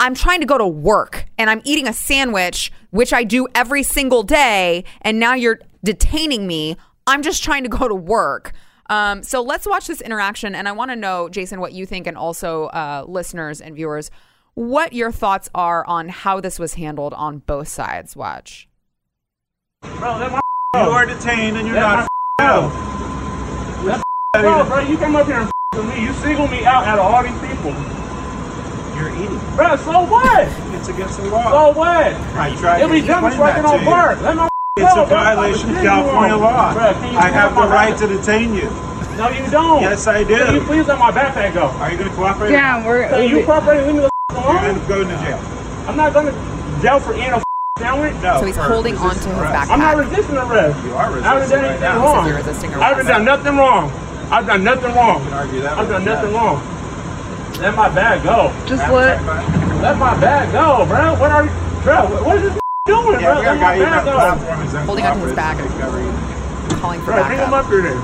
I'm 0.00 0.14
trying 0.14 0.40
to 0.40 0.46
go 0.46 0.56
to 0.56 0.66
work 0.66 1.26
and 1.36 1.50
I'm 1.50 1.60
eating 1.64 1.86
a 1.86 1.92
sandwich, 1.92 2.72
which 2.90 3.12
I 3.12 3.24
do 3.24 3.48
every 3.54 3.82
single 3.82 4.22
day, 4.22 4.84
and 5.02 5.18
now 5.18 5.34
you're 5.34 5.60
detaining 5.84 6.46
me. 6.46 6.76
I'm 7.06 7.22
just 7.22 7.44
trying 7.44 7.64
to 7.64 7.68
go 7.68 7.86
to 7.86 7.94
work. 7.94 8.52
Um, 8.88 9.22
so 9.22 9.42
let's 9.42 9.66
watch 9.66 9.86
this 9.86 10.00
interaction, 10.00 10.54
and 10.54 10.68
I 10.68 10.72
want 10.72 10.90
to 10.90 10.96
know, 10.96 11.28
Jason, 11.28 11.60
what 11.60 11.72
you 11.72 11.86
think, 11.86 12.06
and 12.06 12.16
also 12.16 12.66
uh, 12.66 13.04
listeners 13.06 13.60
and 13.60 13.74
viewers, 13.74 14.10
what 14.54 14.92
your 14.92 15.10
thoughts 15.12 15.48
are 15.54 15.84
on 15.86 16.08
how 16.08 16.40
this 16.40 16.58
was 16.58 16.74
handled 16.74 17.14
on 17.14 17.38
both 17.38 17.68
sides. 17.68 18.16
Watch. 18.16 18.68
Bro, 19.82 20.18
let 20.18 20.32
my 20.32 20.40
You 20.74 20.80
are 20.90 21.06
detained 21.06 21.56
and 21.56 21.66
you're 21.66 21.76
Let 21.76 21.82
not 21.82 22.08
my 22.38 22.44
out. 22.44 24.02
Bro, 24.36 24.64
bro, 24.66 24.80
you 24.80 24.98
come 24.98 25.16
up 25.16 25.26
here 25.26 25.36
and 25.36 25.50
with 25.74 25.86
me. 25.88 26.02
You 26.04 26.12
single 26.14 26.46
me 26.48 26.64
out 26.66 26.84
out 26.84 26.98
of 26.98 27.06
all 27.06 27.22
these 27.22 27.32
people. 27.40 27.72
You're 28.96 29.08
eating. 29.16 29.38
Bro, 29.56 29.76
so 29.76 30.04
what? 30.04 30.48
It's 30.74 30.88
against 30.88 31.16
the 31.18 31.28
law. 31.30 31.72
So 31.72 31.78
what? 31.78 32.12
I 32.36 32.54
tried 32.56 32.82
It'll 32.82 32.88
to 32.88 33.00
be 33.00 33.06
dumb 33.06 33.24
as 33.24 33.32
explain 33.34 33.54
that 33.54 33.62
working 33.62 33.62
to 33.62 33.68
on 33.68 33.84
you. 33.84 33.90
work. 33.90 34.20
Let 34.22 34.36
my 34.36 34.48
It's 34.78 34.94
a 34.94 35.06
violation 35.06 35.70
of 35.70 35.76
California 35.76 36.36
law. 36.36 36.74
Bro, 36.74 36.82
I 37.16 37.30
have 37.30 37.54
the 37.54 37.62
right 37.62 37.96
to 37.96 38.06
detain 38.06 38.52
you. 38.52 38.68
No, 39.16 39.30
you 39.30 39.50
don't. 39.50 39.80
Yes, 39.80 40.06
I 40.06 40.22
do. 40.22 40.36
Can 40.36 40.54
you 40.54 40.60
please 40.60 40.86
let 40.86 40.98
my 40.98 41.10
backpack 41.10 41.54
go? 41.54 41.68
Are 41.80 41.90
you 41.90 41.96
going 41.96 42.10
to 42.10 42.14
cooperate? 42.14 42.50
Yeah, 42.52 42.84
we're. 42.86 43.08
So 43.08 43.20
you 43.20 43.42
cooperate 43.46 43.78
and 43.78 43.86
leave 43.86 43.96
me 43.96 44.00
the 44.02 44.10
You're 44.34 44.60
going 44.60 44.78
to 44.78 44.86
go 44.86 45.00
into 45.00 45.14
jail. 45.24 45.38
I'm 45.88 45.96
not 45.96 46.12
going 46.12 46.26
to 46.26 46.82
jail 46.82 47.00
for 47.00 47.14
eating 47.14 47.32
a 47.32 47.42
sandwich. 47.78 48.12
No. 48.22 48.40
So 48.40 48.44
he's 48.44 48.56
holding 48.56 48.96
onto 48.98 49.08
resisting 49.08 49.32
his 49.32 49.40
backpack. 49.48 49.70
I'm 49.70 49.78
not 49.80 49.96
resisting 49.96 50.36
arrest. 50.36 50.84
You 50.84 50.92
are 50.92 51.08
resisting. 51.10 51.24
I 51.24 51.32
haven't 51.32 51.48
done 51.48 51.56
resisting 51.56 51.56
right 51.56 51.70
anything 51.70 51.80
now. 51.80 52.04
wrong. 52.04 52.26
You're 52.28 52.36
resisting 52.36 52.74
I 52.74 52.88
haven't 52.88 53.06
done 53.06 53.24
nothing 53.24 53.56
wrong. 53.56 53.90
I've 54.30 54.46
done 54.46 54.62
nothing 54.64 54.94
wrong. 54.94 55.22
argue 55.32 55.60
that 55.62 55.72
I've 55.72 55.78
with 55.78 55.88
done 55.88 56.04
nothing 56.04 56.32
judge. 56.32 56.36
wrong. 56.36 57.62
Let 57.64 57.74
my 57.74 57.88
bag 57.88 58.22
go. 58.22 58.52
Just 58.68 58.84
let. 58.92 59.24
Let 59.80 59.96
my 59.96 60.20
bag 60.20 60.52
go, 60.52 60.84
bro. 60.84 61.16
What 61.18 61.30
are 61.32 61.44
you, 61.44 61.50
bro? 61.82 62.22
What 62.22 62.36
is 62.36 62.52
this 62.52 62.65
doing, 62.86 63.20
Yeah, 63.20 63.34
bro? 63.34 63.38
we 63.38 63.44
got 63.44 63.44
Let 63.44 63.56
a 63.56 63.58
guy 63.58 63.60
my 63.60 63.74
eating 63.76 63.84
bag 63.86 63.98
on 63.98 64.04
the 64.04 64.10
go. 64.10 64.16
platform. 64.16 64.86
Holding 64.86 65.04
onto 65.06 65.24
his 65.26 65.34
bag. 65.36 65.56
uncooperative. 65.58 66.80
Calling 66.80 67.00
for 67.00 67.12
Bro, 67.12 67.24
bring 67.26 67.38
him 67.38 67.50
backup. 67.50 67.64
up 67.64 67.66
here 67.70 67.82
then. 67.82 67.98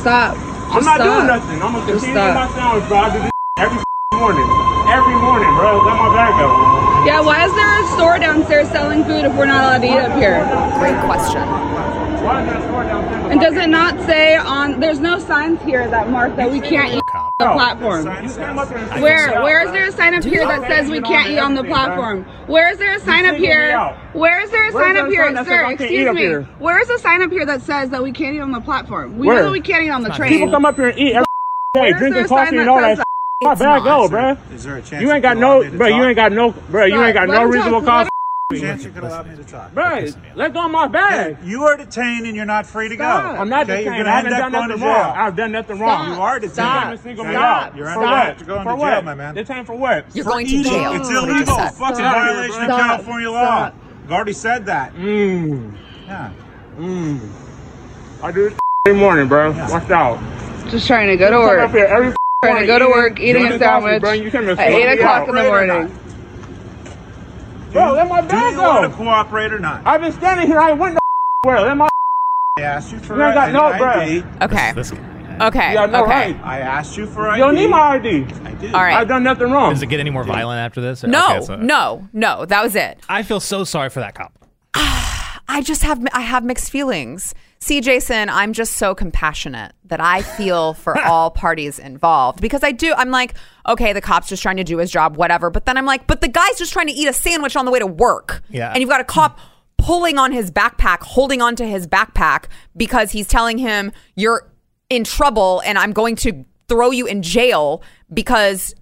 Stop. 0.00 0.36
I'm 0.36 0.82
Just 0.82 0.86
not 0.86 0.96
stop. 0.98 1.06
doing 1.06 1.26
nothing. 1.26 1.58
I'm 1.62 1.72
gonna 1.72 1.86
Just 1.86 2.04
continue 2.04 2.14
stop. 2.14 2.34
my 2.34 2.46
sandwich, 2.54 2.86
bro. 2.88 2.98
I 2.98 3.08
do 3.12 3.18
this 3.20 3.30
every 3.58 3.78
morning. 4.14 4.48
Every 4.90 5.16
morning, 5.16 5.50
bro. 5.56 5.70
Let 5.84 5.96
my 5.96 6.08
bag 6.14 6.32
go. 6.38 6.48
Yeah, 7.06 7.20
why 7.20 7.44
is 7.44 7.52
there 7.54 7.72
a 7.82 7.86
store 7.96 8.18
downstairs 8.18 8.68
selling 8.70 9.04
food 9.04 9.24
if 9.24 9.32
we're 9.34 9.44
not 9.46 9.62
allowed 9.64 9.82
to 9.82 9.88
eat 9.88 10.00
up 10.00 10.16
here? 10.18 10.40
Great 10.80 10.96
question. 11.04 11.42
Why 12.24 12.40
is 12.40 12.46
there 12.48 12.56
a 12.58 12.62
store 12.68 12.82
downstairs? 12.84 13.30
And 13.32 13.40
does 13.40 13.56
it 13.56 13.68
not 13.68 14.00
say 14.06 14.36
on? 14.36 14.80
There's 14.80 15.00
no 15.00 15.18
signs 15.18 15.60
here 15.62 15.86
that 15.88 16.08
mark 16.10 16.34
that 16.36 16.50
we 16.50 16.60
can't 16.60 16.94
eat 16.94 17.06
Cop. 17.06 17.13
on 17.13 17.13
the 17.38 17.50
oh. 17.50 17.54
platform. 17.54 18.06
You 18.06 18.32
came 18.32 18.58
up 18.58 18.68
here 18.68 18.78
and 18.78 19.02
Where? 19.02 19.42
Where 19.42 19.66
is 19.66 19.72
there 19.72 19.88
a 19.88 19.92
sign 19.92 20.14
up 20.14 20.22
here 20.22 20.46
that 20.46 20.68
says 20.68 20.88
we 20.88 21.00
can't 21.00 21.30
eat 21.30 21.38
on 21.38 21.54
the 21.54 21.64
platform? 21.64 22.24
Where 22.46 22.70
is 22.70 22.78
there 22.78 22.94
a 22.94 23.00
sign 23.00 23.26
up 23.26 23.36
here? 23.36 23.76
Where 24.12 24.40
is 24.40 24.50
there 24.50 24.68
a 24.68 24.72
sign 24.72 24.96
up 24.96 25.08
here, 25.08 25.24
sign 25.24 25.34
that 25.34 25.46
says 25.46 25.52
sir? 25.52 25.64
I 25.64 25.76
can't 25.76 25.90
eat 25.90 26.06
Excuse 26.06 26.46
me. 26.46 26.52
Where 26.58 26.80
is 26.80 26.90
a 26.90 26.98
sign 26.98 27.22
up 27.22 27.32
here 27.32 27.44
that 27.44 27.62
says 27.62 27.90
that 27.90 28.02
we 28.02 28.12
can't 28.12 28.36
eat 28.36 28.40
on 28.40 28.52
the 28.52 28.60
platform? 28.60 29.18
We 29.18 29.26
know 29.26 29.42
that 29.42 29.50
we 29.50 29.60
can't 29.60 29.82
eat 29.84 29.90
on 29.90 30.02
the 30.02 30.10
train. 30.10 30.30
People 30.30 30.50
come 30.50 30.64
up 30.64 30.76
here 30.76 30.88
and 30.88 30.98
eat 30.98 31.14
every 31.14 31.26
point 31.74 31.90
Where's 31.90 31.98
drinking 31.98 32.28
sign 32.28 32.28
coffee 32.28 32.56
and 32.58 32.58
that 32.60 32.68
all 32.68 32.80
that. 32.80 32.96
says 32.98 32.98
shit. 32.98 33.04
My 33.42 33.54
bad, 33.56 33.82
go, 33.82 34.08
bro. 34.08 34.36
Is 34.52 34.64
there 34.64 34.76
a 34.76 34.82
chance 34.82 35.02
You 35.02 35.10
ain't 35.10 35.22
got 35.22 35.36
no, 35.36 35.68
bro. 35.70 35.88
You 35.88 36.04
ain't 36.04 36.16
got 36.16 36.30
no, 36.30 36.52
bro. 36.52 36.84
You 36.84 37.02
ain't 37.02 37.14
got 37.14 37.28
no 37.28 37.44
reasonable 37.44 37.82
cause. 37.82 38.08
Chance 38.60 38.84
you 38.84 38.90
could 38.90 39.04
allow 39.04 39.22
me 39.22 39.36
to 39.36 39.44
talk. 39.44 39.72
Bro, 39.74 40.06
let 40.34 40.52
go 40.52 40.64
of 40.66 40.70
my 40.70 40.86
bag. 40.88 41.36
You 41.44 41.64
are 41.64 41.76
detained 41.76 42.26
and 42.26 42.34
you're 42.36 42.44
not 42.44 42.66
free 42.66 42.88
to 42.88 42.94
Stop. 42.94 43.34
go. 43.36 43.40
I'm 43.40 43.48
not 43.48 43.64
okay? 43.64 43.78
detained. 43.78 43.96
You're 43.96 44.04
gonna 44.04 44.16
haven't 44.16 44.32
end 44.32 44.42
up 44.42 44.52
going 44.52 44.62
to 44.68 44.68
nothing 44.76 44.84
wrong. 44.86 45.04
jail. 45.04 45.14
I've 45.16 45.36
done 45.36 45.52
nothing 45.52 45.78
wrong. 45.78 46.14
You 46.14 46.20
are 46.22 46.40
detained. 46.40 46.56
You're 46.56 46.64
Stop. 46.64 46.82
trying 46.82 46.96
to 46.96 47.02
single 47.02 47.24
Stop. 47.26 47.76
You're 47.76 47.86
For 47.86 47.90
under 47.92 48.00
what? 48.04 48.12
arrest. 48.26 48.38
You're 48.40 48.46
going 48.46 48.62
For 48.64 48.70
to 48.70 48.76
what? 48.76 48.90
jail, 48.90 49.02
my 49.02 49.14
man. 49.14 49.34
Detained 49.34 49.66
for 49.66 49.74
what? 49.76 50.06
You're 50.14 50.24
For 50.24 50.30
going 50.30 50.46
to 50.46 50.62
jail. 50.62 50.92
It's 50.94 51.08
What 51.08 51.10
you 51.10 51.18
illegal. 51.18 51.38
just 51.44 51.56
said. 51.56 51.70
Fuck, 51.74 51.90
it's 51.90 51.98
a 51.98 52.02
Stop. 52.02 52.14
violation 52.14 52.62
of 52.62 52.68
California 52.68 53.30
law. 53.30 53.44
Stop. 53.44 53.74
I've 54.04 54.12
already 54.12 54.32
said 54.32 54.66
that. 54.66 54.94
Mmm. 54.94 55.74
Yeah. 56.06 56.30
Mmm. 56.78 57.20
I 58.22 58.32
do 58.32 58.48
this 58.50 58.58
every 58.86 58.98
morning, 58.98 59.28
bro. 59.28 59.52
Watch 59.52 59.90
out. 59.90 60.18
Just 60.70 60.86
trying 60.86 61.08
to 61.08 61.16
go 61.16 61.26
to 61.30 61.36
Come 61.36 61.44
up 61.44 61.48
work. 61.48 61.70
here 61.72 61.84
every 61.86 62.14
Trying 62.42 62.60
to 62.60 62.66
go 62.66 62.78
to 62.78 62.86
work, 62.88 63.18
eating 63.20 63.36
a 63.36 63.48
drinking 63.48 63.58
coffee, 63.60 63.84
sandwich 63.86 64.00
bro. 64.02 64.12
You 64.12 64.30
can't 64.30 64.44
even 64.44 64.58
at 64.58 64.68
8 64.68 64.98
o'clock 64.98 65.28
in 65.28 65.34
the 65.34 65.42
morning. 65.44 65.98
Bro, 67.74 67.92
let 67.94 68.08
my 68.08 68.20
Do 68.20 68.28
bag 68.28 68.52
you 68.54 68.60
want 68.60 68.88
to 68.90 68.96
cooperate 68.96 69.52
or 69.52 69.58
not? 69.58 69.82
I've 69.84 70.00
been 70.00 70.12
standing 70.12 70.46
here. 70.46 70.60
I 70.60 70.70
ain't 70.70 70.78
went 70.78 70.96
nowhere. 71.44 71.60
Let 71.62 71.76
my 71.76 71.88
I 72.56 72.62
asked 72.62 72.92
you 72.92 73.00
for 73.00 73.16
You 73.16 73.24
ain't 73.24 73.34
got 73.34 73.48
an 73.48 73.54
no 73.54 73.64
ID. 73.64 74.20
bread. 74.20 74.42
Okay. 74.42 74.72
This, 74.74 74.92
Okay. 75.40 75.68
You 75.70 75.74
got 75.74 75.90
no 75.90 76.04
okay. 76.04 76.32
right. 76.32 76.40
I 76.44 76.60
asked 76.60 76.96
you 76.96 77.04
for 77.06 77.28
ID. 77.28 77.38
You 77.40 77.44
don't 77.46 77.56
need 77.56 77.66
my 77.66 77.80
ID. 77.96 78.26
I 78.44 78.52
did. 78.54 78.72
All 78.74 78.80
right. 78.80 78.94
I've 78.94 79.08
done 79.08 79.24
nothing 79.24 79.50
wrong. 79.50 79.70
does 79.72 79.82
it 79.82 79.88
get 79.88 79.98
any 79.98 80.10
more 80.10 80.22
violent 80.22 80.60
after 80.60 80.80
this? 80.80 81.02
No, 81.02 81.24
Okay, 81.36 81.44
so- 81.46 81.56
no, 81.56 82.08
no. 82.12 82.44
That 82.44 82.62
was 82.62 82.76
it. 82.76 83.00
I 83.08 83.24
feel 83.24 83.40
so 83.40 83.64
sorry 83.64 83.90
for 83.90 83.98
that 83.98 84.14
cop. 84.14 84.38
I 84.76 85.60
just 85.64 85.82
have 85.82 86.00
I 86.12 86.20
have 86.20 86.44
mixed 86.44 86.70
feelings. 86.70 87.34
See, 87.58 87.80
Jason, 87.80 88.28
I'm 88.28 88.52
just 88.52 88.74
so 88.76 88.94
compassionate 88.94 89.72
that 89.94 90.00
I 90.00 90.22
feel 90.22 90.74
for 90.74 90.98
all 91.06 91.30
parties 91.30 91.78
involved 91.78 92.40
because 92.40 92.64
I 92.64 92.72
do. 92.72 92.92
I'm 92.96 93.12
like, 93.12 93.34
okay, 93.68 93.92
the 93.92 94.00
cop's 94.00 94.28
just 94.28 94.42
trying 94.42 94.56
to 94.56 94.64
do 94.64 94.78
his 94.78 94.90
job, 94.90 95.16
whatever. 95.16 95.50
But 95.50 95.66
then 95.66 95.76
I'm 95.76 95.86
like, 95.86 96.08
but 96.08 96.20
the 96.20 96.26
guy's 96.26 96.58
just 96.58 96.72
trying 96.72 96.88
to 96.88 96.92
eat 96.92 97.06
a 97.06 97.12
sandwich 97.12 97.54
on 97.54 97.64
the 97.64 97.70
way 97.70 97.78
to 97.78 97.86
work. 97.86 98.42
Yeah. 98.50 98.70
And 98.72 98.80
you've 98.80 98.90
got 98.90 99.00
a 99.00 99.04
cop 99.04 99.38
pulling 99.78 100.18
on 100.18 100.32
his 100.32 100.50
backpack, 100.50 101.02
holding 101.02 101.40
onto 101.40 101.64
his 101.64 101.86
backpack 101.86 102.46
because 102.76 103.12
he's 103.12 103.28
telling 103.28 103.56
him 103.56 103.92
you're 104.16 104.50
in 104.90 105.04
trouble 105.04 105.62
and 105.64 105.78
I'm 105.78 105.92
going 105.92 106.16
to 106.16 106.44
throw 106.66 106.90
you 106.90 107.06
in 107.06 107.22
jail 107.22 107.80
because 108.12 108.74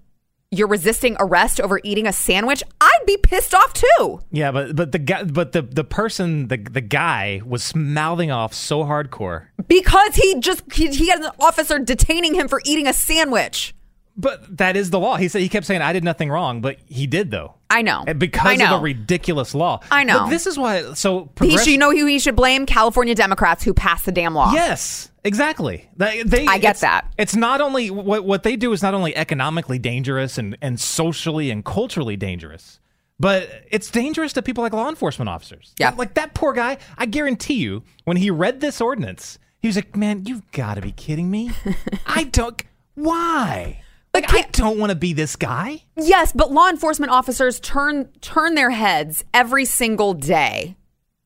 you're 0.52 0.68
resisting 0.68 1.16
arrest 1.18 1.60
over 1.60 1.80
eating 1.82 2.06
a 2.06 2.12
sandwich. 2.12 2.62
I'd 2.80 3.00
be 3.06 3.16
pissed 3.16 3.54
off 3.54 3.72
too. 3.72 4.20
Yeah, 4.30 4.52
but 4.52 4.76
but 4.76 4.92
the 4.92 4.98
guy, 4.98 5.24
but 5.24 5.52
the 5.52 5.62
the 5.62 5.82
person, 5.82 6.48
the 6.48 6.58
the 6.58 6.82
guy 6.82 7.40
was 7.44 7.74
mouthing 7.74 8.30
off 8.30 8.52
so 8.54 8.84
hardcore. 8.84 9.46
Because 9.66 10.14
he 10.14 10.38
just 10.40 10.62
he, 10.72 10.88
he 10.88 11.08
had 11.08 11.20
an 11.20 11.30
officer 11.40 11.78
detaining 11.78 12.34
him 12.34 12.48
for 12.48 12.60
eating 12.64 12.86
a 12.86 12.92
sandwich. 12.92 13.74
But 14.14 14.58
that 14.58 14.76
is 14.76 14.90
the 14.90 15.00
law. 15.00 15.16
He 15.16 15.28
said 15.28 15.40
he 15.40 15.48
kept 15.48 15.64
saying 15.64 15.80
I 15.80 15.94
did 15.94 16.04
nothing 16.04 16.28
wrong, 16.28 16.60
but 16.60 16.76
he 16.86 17.06
did 17.06 17.30
though. 17.30 17.54
I 17.70 17.80
know. 17.80 18.04
And 18.06 18.18
because 18.18 18.46
I 18.46 18.56
know. 18.56 18.66
of 18.66 18.70
the 18.72 18.84
ridiculous 18.84 19.54
law. 19.54 19.80
I 19.90 20.04
know. 20.04 20.24
But 20.24 20.30
this 20.30 20.46
is 20.46 20.58
why. 20.58 20.92
So 20.92 21.30
He 21.40 21.56
should, 21.56 21.68
you 21.68 21.78
know 21.78 21.90
who 21.90 22.04
he 22.04 22.18
should 22.18 22.36
blame? 22.36 22.66
California 22.66 23.14
Democrats 23.14 23.64
who 23.64 23.72
passed 23.72 24.04
the 24.04 24.12
damn 24.12 24.34
law. 24.34 24.52
Yes, 24.52 25.10
exactly. 25.24 25.88
They, 25.96 26.22
they- 26.22 26.46
I 26.46 26.58
get 26.58 26.76
it's- 26.76 26.80
that. 26.80 27.12
It's 27.18 27.34
not 27.36 27.60
only 27.60 27.90
what 27.90 28.24
what 28.24 28.42
they 28.42 28.56
do 28.56 28.72
is 28.72 28.82
not 28.82 28.94
only 28.94 29.16
economically 29.16 29.78
dangerous 29.78 30.38
and 30.38 30.56
and 30.62 30.78
socially 30.80 31.50
and 31.50 31.64
culturally 31.64 32.16
dangerous, 32.16 32.80
but 33.20 33.48
it's 33.70 33.90
dangerous 33.90 34.32
to 34.34 34.42
people 34.42 34.62
like 34.62 34.72
law 34.72 34.88
enforcement 34.88 35.28
officers. 35.28 35.74
Yeah. 35.78 35.94
like 35.96 36.14
that 36.14 36.34
poor 36.34 36.52
guy. 36.52 36.78
I 36.98 37.06
guarantee 37.06 37.54
you, 37.54 37.82
when 38.04 38.16
he 38.16 38.30
read 38.30 38.60
this 38.60 38.80
ordinance, 38.80 39.38
he 39.60 39.68
was 39.68 39.76
like, 39.76 39.96
"Man, 39.96 40.24
you've 40.26 40.50
got 40.52 40.74
to 40.74 40.80
be 40.80 40.92
kidding 40.92 41.30
me! 41.30 41.52
I 42.06 42.24
don't. 42.24 42.60
Why? 42.94 43.80
Like, 44.14 44.32
I 44.34 44.42
don't 44.52 44.78
want 44.78 44.90
to 44.90 44.96
be 44.96 45.12
this 45.14 45.36
guy." 45.36 45.84
Yes, 45.96 46.32
but 46.32 46.50
law 46.52 46.68
enforcement 46.68 47.12
officers 47.12 47.60
turn 47.60 48.08
turn 48.20 48.54
their 48.56 48.70
heads 48.70 49.24
every 49.32 49.64
single 49.64 50.14
day 50.14 50.76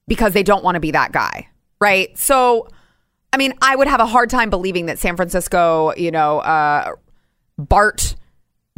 because 0.06 0.32
they 0.34 0.42
don't 0.42 0.62
want 0.62 0.74
to 0.76 0.80
be 0.80 0.92
that 0.92 1.10
guy, 1.12 1.48
right? 1.80 2.16
So, 2.16 2.68
I 3.36 3.38
mean, 3.38 3.52
I 3.60 3.76
would 3.76 3.86
have 3.86 4.00
a 4.00 4.06
hard 4.06 4.30
time 4.30 4.48
believing 4.48 4.86
that 4.86 4.98
San 4.98 5.14
Francisco, 5.14 5.92
you 5.94 6.10
know, 6.10 6.38
uh, 6.38 6.92
BART 7.58 8.16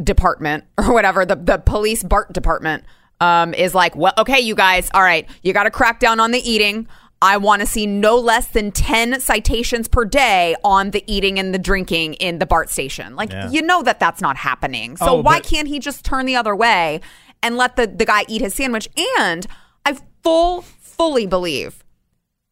department 0.03 0.65
or 0.77 0.91
whatever 0.91 1.25
the 1.25 1.37
the 1.37 1.59
police 1.59 2.03
BART 2.03 2.33
department 2.33 2.83
um, 3.21 3.53
is 3.53 3.73
like, 3.73 3.95
well, 3.95 4.11
okay, 4.17 4.41
you 4.41 4.55
guys, 4.55 4.89
all 4.93 5.01
right, 5.01 5.29
you 5.43 5.53
got 5.53 5.63
to 5.63 5.71
crack 5.71 6.01
down 6.01 6.19
on 6.19 6.31
the 6.31 6.39
eating. 6.39 6.89
I 7.21 7.37
want 7.37 7.61
to 7.61 7.65
see 7.65 7.85
no 7.85 8.17
less 8.17 8.47
than 8.47 8.71
10 8.73 9.21
citations 9.21 9.87
per 9.87 10.03
day 10.03 10.57
on 10.65 10.91
the 10.91 11.05
eating 11.07 11.39
and 11.39 11.53
the 11.53 11.59
drinking 11.59 12.15
in 12.15 12.39
the 12.39 12.45
BART 12.45 12.69
station. 12.69 13.15
Like, 13.15 13.31
Yeah. 13.31 13.49
you 13.49 13.61
know 13.61 13.81
that 13.83 13.97
that's 14.01 14.19
not 14.19 14.35
happening. 14.35 14.97
So, 14.97 15.05
Oh, 15.07 15.21
why 15.21 15.37
but- 15.39 15.45
can't 15.47 15.69
he 15.69 15.79
just 15.79 16.03
turn 16.03 16.25
the 16.25 16.35
other 16.35 16.53
way 16.55 16.99
and 17.41 17.55
let 17.55 17.77
the, 17.77 17.87
the 17.87 18.05
guy 18.05 18.25
eat 18.27 18.41
his 18.41 18.53
sandwich? 18.53 18.89
And 19.19 19.47
I 19.85 19.97
full, 20.21 20.61
fully 20.61 21.25
believe 21.27 21.78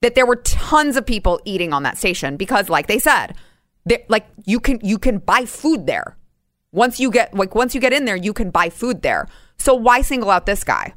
that 0.02 0.16
there 0.16 0.26
were 0.26 0.36
tons 0.38 0.96
of 0.96 1.06
people 1.06 1.40
eating 1.46 1.74
on 1.74 1.84
that 1.84 1.98
station 1.98 2.38
because, 2.38 2.70
like 2.70 2.88
they 2.88 3.00
said, 3.00 3.36
like 4.10 4.28
you 4.46 4.60
can 4.60 4.80
you 4.84 4.98
can 4.98 5.18
buy 5.20 5.46
food 5.46 5.88
there. 5.88 6.18
Once 6.72 7.00
you 7.00 7.10
get 7.10 7.34
like 7.34 7.56
once 7.56 7.74
you 7.74 7.82
get 7.82 7.94
in 7.94 8.06
there, 8.06 8.16
you 8.16 8.34
can 8.34 8.52
buy 8.52 8.70
food 8.70 9.02
there. 9.02 9.28
So 9.58 9.74
why 9.74 10.02
single 10.02 10.30
out 10.30 10.46
this 10.46 10.64
guy? 10.64 10.94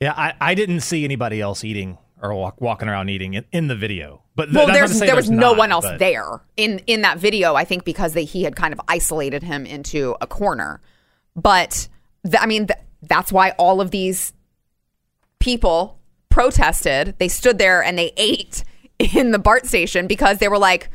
Yeah, 0.00 0.14
I, 0.16 0.34
I 0.40 0.54
didn't 0.54 0.80
see 0.80 1.04
anybody 1.04 1.40
else 1.40 1.62
eating 1.62 1.96
or 2.20 2.34
walk, 2.34 2.60
walking 2.60 2.88
around 2.88 3.08
eating 3.08 3.34
in, 3.34 3.44
in 3.52 3.68
the 3.68 3.76
video. 3.76 4.22
But 4.34 4.46
th- 4.46 4.56
Well, 4.56 4.66
that's 4.66 4.74
not 4.78 4.88
there's 4.88 4.98
there 5.00 5.14
was 5.16 5.26
there's 5.28 5.30
no 5.38 5.50
not, 5.50 5.58
one 5.58 5.70
else 5.70 5.84
but- 5.84 5.98
there 5.98 6.40
in 6.56 6.78
in 6.86 7.02
that 7.02 7.18
video. 7.18 7.54
I 7.54 7.64
think 7.64 7.84
because 7.84 8.14
they, 8.14 8.24
he 8.24 8.42
had 8.42 8.56
kind 8.56 8.72
of 8.72 8.80
isolated 8.88 9.42
him 9.44 9.64
into 9.66 10.16
a 10.20 10.26
corner. 10.26 10.80
But 11.36 11.88
th- 12.24 12.36
I 12.40 12.46
mean, 12.46 12.66
th- 12.66 12.78
that's 13.02 13.30
why 13.30 13.50
all 13.58 13.80
of 13.80 13.90
these 13.92 14.32
people 15.38 15.98
protested. 16.32 17.14
They 17.18 17.28
stood 17.28 17.58
there 17.58 17.82
and 17.82 17.98
they 17.98 18.12
ate 18.16 18.64
in 18.98 19.30
the 19.30 19.38
BART 19.38 19.66
station 19.66 20.06
because 20.06 20.38
they 20.38 20.48
were 20.48 20.58
like, 20.58 20.88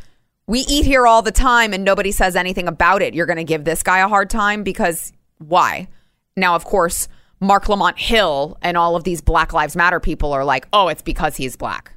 "We 0.48 0.62
eat 0.62 0.86
here 0.86 1.06
all 1.06 1.22
the 1.22 1.32
time 1.32 1.74
and 1.74 1.84
nobody 1.84 2.12
says 2.12 2.36
anything 2.36 2.68
about 2.68 3.02
it. 3.02 3.14
You're 3.14 3.28
going 3.28 3.38
to 3.38 3.44
give 3.44 3.64
this 3.64 3.84
guy 3.84 4.00
a 4.00 4.08
hard 4.08 4.30
time 4.30 4.64
because 4.64 5.14
why?" 5.38 5.88
Now, 6.36 6.56
of 6.56 6.66
course, 6.66 7.08
Marc 7.40 7.70
Lamont 7.70 7.98
Hill 7.98 8.58
and 8.62 8.78
all 8.78 8.96
of 8.96 9.04
these 9.04 9.22
Black 9.22 9.54
Lives 9.54 9.76
Matter 9.76 10.00
people 10.00 10.34
are 10.34 10.44
like, 10.44 10.68
"Oh, 10.74 10.88
it's 10.88 11.04
because 11.04 11.38
he's 11.38 11.56
black." 11.56 11.94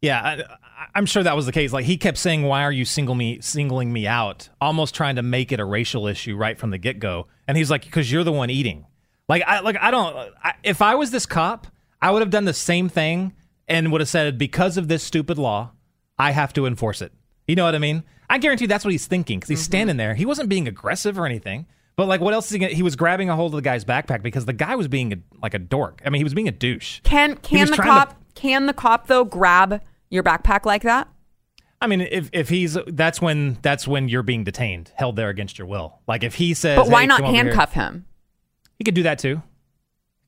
Yeah, 0.00 0.20
I, 0.22 0.88
I'm 0.94 1.06
sure 1.06 1.22
that 1.22 1.36
was 1.36 1.46
the 1.46 1.52
case. 1.52 1.72
Like 1.72 1.84
he 1.84 1.98
kept 1.98 2.16
saying, 2.16 2.42
"Why 2.42 2.62
are 2.62 2.72
you 2.72 2.86
single 2.86 3.14
me 3.14 3.40
singling 3.40 3.92
me 3.92 4.06
out?" 4.06 4.48
Almost 4.60 4.94
trying 4.94 5.16
to 5.16 5.22
make 5.22 5.52
it 5.52 5.60
a 5.60 5.64
racial 5.64 6.06
issue 6.06 6.36
right 6.36 6.58
from 6.58 6.70
the 6.70 6.78
get 6.78 6.98
go. 6.98 7.26
And 7.46 7.58
he's 7.58 7.70
like, 7.70 7.84
"Because 7.84 8.10
you're 8.10 8.24
the 8.24 8.32
one 8.32 8.48
eating." 8.48 8.86
Like 9.28 9.42
I 9.46 9.60
like 9.60 9.76
I 9.78 9.90
don't. 9.90 10.16
I, 10.42 10.54
if 10.62 10.80
I 10.80 10.94
was 10.94 11.10
this 11.10 11.26
cop, 11.26 11.66
I 12.00 12.10
would 12.10 12.22
have 12.22 12.30
done 12.30 12.44
the 12.44 12.54
same 12.54 12.88
thing 12.88 13.32
and 13.66 13.92
would 13.92 14.00
have 14.00 14.08
said, 14.08 14.38
"Because 14.38 14.76
of 14.76 14.88
this 14.88 15.02
stupid 15.02 15.38
law, 15.38 15.72
I 16.18 16.32
have 16.32 16.52
to 16.54 16.66
enforce 16.66 17.02
it." 17.02 17.12
You 17.46 17.56
know 17.56 17.64
what 17.64 17.74
I 17.74 17.78
mean? 17.78 18.04
I 18.30 18.38
guarantee 18.38 18.66
that's 18.66 18.84
what 18.84 18.92
he's 18.92 19.06
thinking 19.06 19.38
because 19.38 19.48
he's 19.48 19.60
mm-hmm. 19.60 19.64
standing 19.64 19.96
there. 19.96 20.14
He 20.14 20.26
wasn't 20.26 20.48
being 20.48 20.68
aggressive 20.68 21.18
or 21.18 21.26
anything. 21.26 21.66
But 21.96 22.06
like, 22.06 22.20
what 22.20 22.32
else 22.32 22.46
is 22.46 22.52
he? 22.52 22.58
Gonna, 22.60 22.72
he 22.72 22.82
was 22.82 22.94
grabbing 22.94 23.28
a 23.28 23.34
hold 23.34 23.52
of 23.52 23.56
the 23.56 23.62
guy's 23.62 23.84
backpack 23.84 24.22
because 24.22 24.44
the 24.44 24.52
guy 24.52 24.76
was 24.76 24.86
being 24.86 25.12
a, 25.12 25.16
like 25.42 25.54
a 25.54 25.58
dork. 25.58 26.00
I 26.04 26.10
mean, 26.10 26.20
he 26.20 26.24
was 26.24 26.34
being 26.34 26.46
a 26.46 26.52
douche. 26.52 27.00
Can 27.02 27.36
can 27.38 27.68
the 27.68 27.76
trying 27.76 27.88
to- 27.88 28.06
cop 28.06 28.24
can 28.34 28.66
the 28.66 28.72
cop 28.72 29.08
though 29.08 29.24
grab 29.24 29.80
your 30.10 30.22
backpack 30.22 30.64
like 30.64 30.82
that? 30.82 31.08
I 31.80 31.86
mean, 31.86 32.02
if 32.02 32.30
if 32.32 32.48
he's 32.48 32.76
that's 32.86 33.20
when 33.20 33.58
that's 33.62 33.88
when 33.88 34.08
you're 34.08 34.22
being 34.22 34.44
detained, 34.44 34.92
held 34.94 35.16
there 35.16 35.28
against 35.28 35.58
your 35.58 35.66
will. 35.66 36.00
Like 36.06 36.22
if 36.22 36.34
he 36.34 36.54
says, 36.54 36.76
But 36.76 36.88
why 36.88 37.00
"Hey, 37.00 37.06
not 37.06 37.20
come 37.20 37.34
here," 37.34 37.44
handcuff 37.44 37.72
him? 37.72 38.06
He 38.78 38.84
could 38.84 38.94
do 38.94 39.02
that 39.04 39.18
too. 39.18 39.42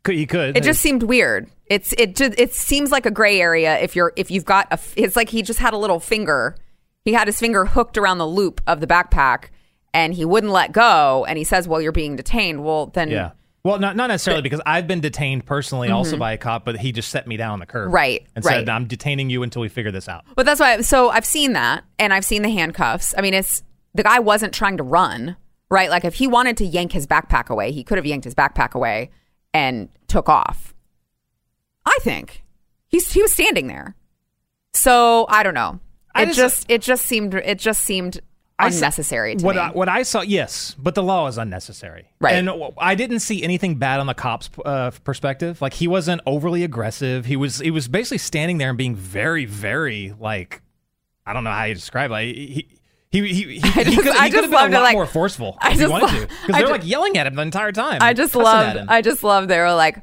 Could 0.03 0.17
he 0.17 0.27
could? 0.27 0.57
It 0.57 0.65
just 0.65 0.81
seemed 0.81 1.03
weird. 1.05 1.49
It's 1.71 1.93
it 1.95 2.17
just 2.17 2.39
it 2.39 2.53
seems 2.53 2.91
like 2.91 3.07
a 3.07 3.11
gray 3.11 3.41
area 3.41 3.79
if 3.79 3.97
you're 3.97 4.13
if 4.17 4.31
you've 4.31 4.45
got 4.45 4.67
a 4.73 4.79
it's 4.97 5.17
like 5.17 5.31
he 5.31 5.41
just 5.41 5.61
had 5.61 5.73
a 5.73 5.79
little 5.79 6.01
finger. 6.01 6.57
He 7.05 7.15
had 7.15 7.29
his 7.29 7.39
finger 7.39 7.65
hooked 7.65 7.97
around 7.97 8.19
the 8.19 8.27
loop 8.27 8.61
of 8.67 8.81
the 8.81 8.87
backpack 8.87 9.47
and 9.95 10.13
he 10.13 10.25
wouldn't 10.25 10.53
let 10.53 10.73
go 10.73 11.25
and 11.27 11.39
he 11.39 11.45
says, 11.45 11.67
"Well, 11.67 11.81
you're 11.81 11.93
being 11.93 12.17
detained." 12.17 12.65
Well, 12.65 12.87
then 12.87 13.09
yeah. 13.09 13.31
Well, 13.63 13.79
not 13.79 13.95
not 13.95 14.09
necessarily 14.09 14.43
because 14.43 14.61
I've 14.67 14.87
been 14.87 15.01
detained 15.01 15.47
personally 15.47 15.91
also 15.91 16.17
by 16.17 16.33
a 16.33 16.39
cop, 16.39 16.65
but 16.65 16.79
he 16.79 16.93
just 16.93 17.11
set 17.11 17.27
me 17.27 17.37
down 17.37 17.53
on 17.53 17.59
the 17.61 17.67
curb, 17.67 17.87
Mm-hmm. 17.87 17.95
Right, 17.95 18.27
and 18.35 18.45
right. 18.45 18.53
said, 18.55 18.69
"I'm 18.69 18.87
detaining 18.87 19.31
you 19.31 19.43
until 19.43 19.63
we 19.63 19.69
figure 19.69 19.93
this 19.93 20.09
out." 20.09 20.25
But 20.35 20.47
that's 20.47 20.61
why. 20.61 20.81
So 20.81 21.11
I've 21.11 21.27
seen 21.27 21.53
that, 21.53 21.85
and 21.99 22.13
I've 22.13 22.25
seen 22.25 22.43
the 22.43 22.49
handcuffs. 22.51 23.15
I 23.17 23.21
mean, 23.21 23.35
it's 23.35 23.63
the 23.95 24.03
guy 24.03 24.19
wasn't 24.19 24.55
trying 24.55 24.79
to 24.79 24.83
run, 24.83 25.37
right? 25.71 25.91
Like 25.91 26.05
if 26.05 26.15
he 26.15 26.27
wanted 26.27 26.57
to 26.59 26.65
yank 26.65 26.93
his 26.93 27.07
backpack 27.07 27.49
away, 27.49 27.71
he 27.71 27.85
could 27.85 27.99
have 27.99 28.07
yanked 28.07 28.25
his 28.25 28.35
backpack 28.35 28.73
away 28.73 29.11
and 29.53 29.89
took 30.09 30.29
off. 30.29 30.75
I 31.91 31.99
think 32.03 32.43
he's 32.89 33.13
he 33.13 33.21
was 33.23 33.33
standing 33.33 33.67
there. 33.67 33.97
So 34.73 35.27
I 35.29 35.43
don't 35.43 35.55
know. 35.55 35.81
I 36.15 36.23
It 36.23 36.27
just- 36.27 36.37
just, 36.39 36.71
it 36.71 36.83
just 36.83 37.07
seemed 37.07 37.35
it 37.35 37.59
just 37.59 37.83
seemed 37.83 38.21
I 38.59 38.67
unnecessary 38.69 39.37
to 39.37 39.45
what 39.45 39.57
me. 39.57 39.63
I, 39.63 39.71
what 39.71 39.89
I 39.89 40.03
saw, 40.03 40.21
yes, 40.21 40.75
but 40.79 40.95
the 40.95 41.03
law 41.03 41.27
is 41.29 41.39
unnecessary, 41.39 42.09
Right. 42.21 42.35
And 42.35 42.51
I 42.77 42.95
didn't 42.95 43.21
see 43.21 43.43
anything 43.43 43.77
bad 43.77 44.01
on 44.01 44.07
the 44.07 44.13
cop's 44.13 44.51
uh, 44.67 44.91
perspective. 45.03 45.63
Like 45.63 45.73
he 45.73 45.89
wasn't 45.89 46.21
overly 46.27 46.63
aggressive. 46.63 47.25
He 47.25 47.37
was 47.37 47.59
he 47.61 47.71
was 47.71 47.89
basically 47.89 48.19
standing 48.19 48.59
there 48.59 48.69
and 48.69 48.77
being 48.79 48.95
very 48.95 49.47
very 49.47 50.15
like 50.21 50.61
I 51.27 51.33
don't 51.33 51.43
know 51.45 51.51
how 51.53 51.65
you 51.65 51.75
describe 51.75 52.11
it. 52.11 52.13
Like, 52.13 52.25
he 52.27 52.69
He 53.13 53.27
he 53.33 53.59
he, 53.59 53.61
I 53.65 53.69
he 53.83 53.85
just- 53.85 53.97
could, 54.03 54.09
I 54.17 54.25
he 54.27 54.31
could 54.31 54.33
just 54.33 54.35
have 54.35 54.43
been 54.43 54.51
loved 54.53 54.73
a 54.75 54.77
it, 54.77 54.79
lot 54.79 54.83
like- 54.85 54.95
more 54.95 55.07
forceful 55.07 55.57
I 55.61 55.69
if 55.69 55.73
he 55.75 55.79
just 55.81 55.91
wanted 55.93 56.13
lo- 56.13 56.21
to 56.21 56.27
because 56.27 56.47
they're 56.57 56.67
ju- 56.67 56.73
like 56.73 56.87
yelling 56.87 57.17
at 57.17 57.27
him 57.27 57.35
the 57.37 57.43
entire 57.43 57.73
time. 57.73 57.99
I 58.03 58.13
just 58.13 58.35
loved. 58.37 58.79
I 58.89 59.01
just 59.01 59.23
loved. 59.25 59.49
They 59.49 59.59
were 59.59 59.73
like, 59.75 60.03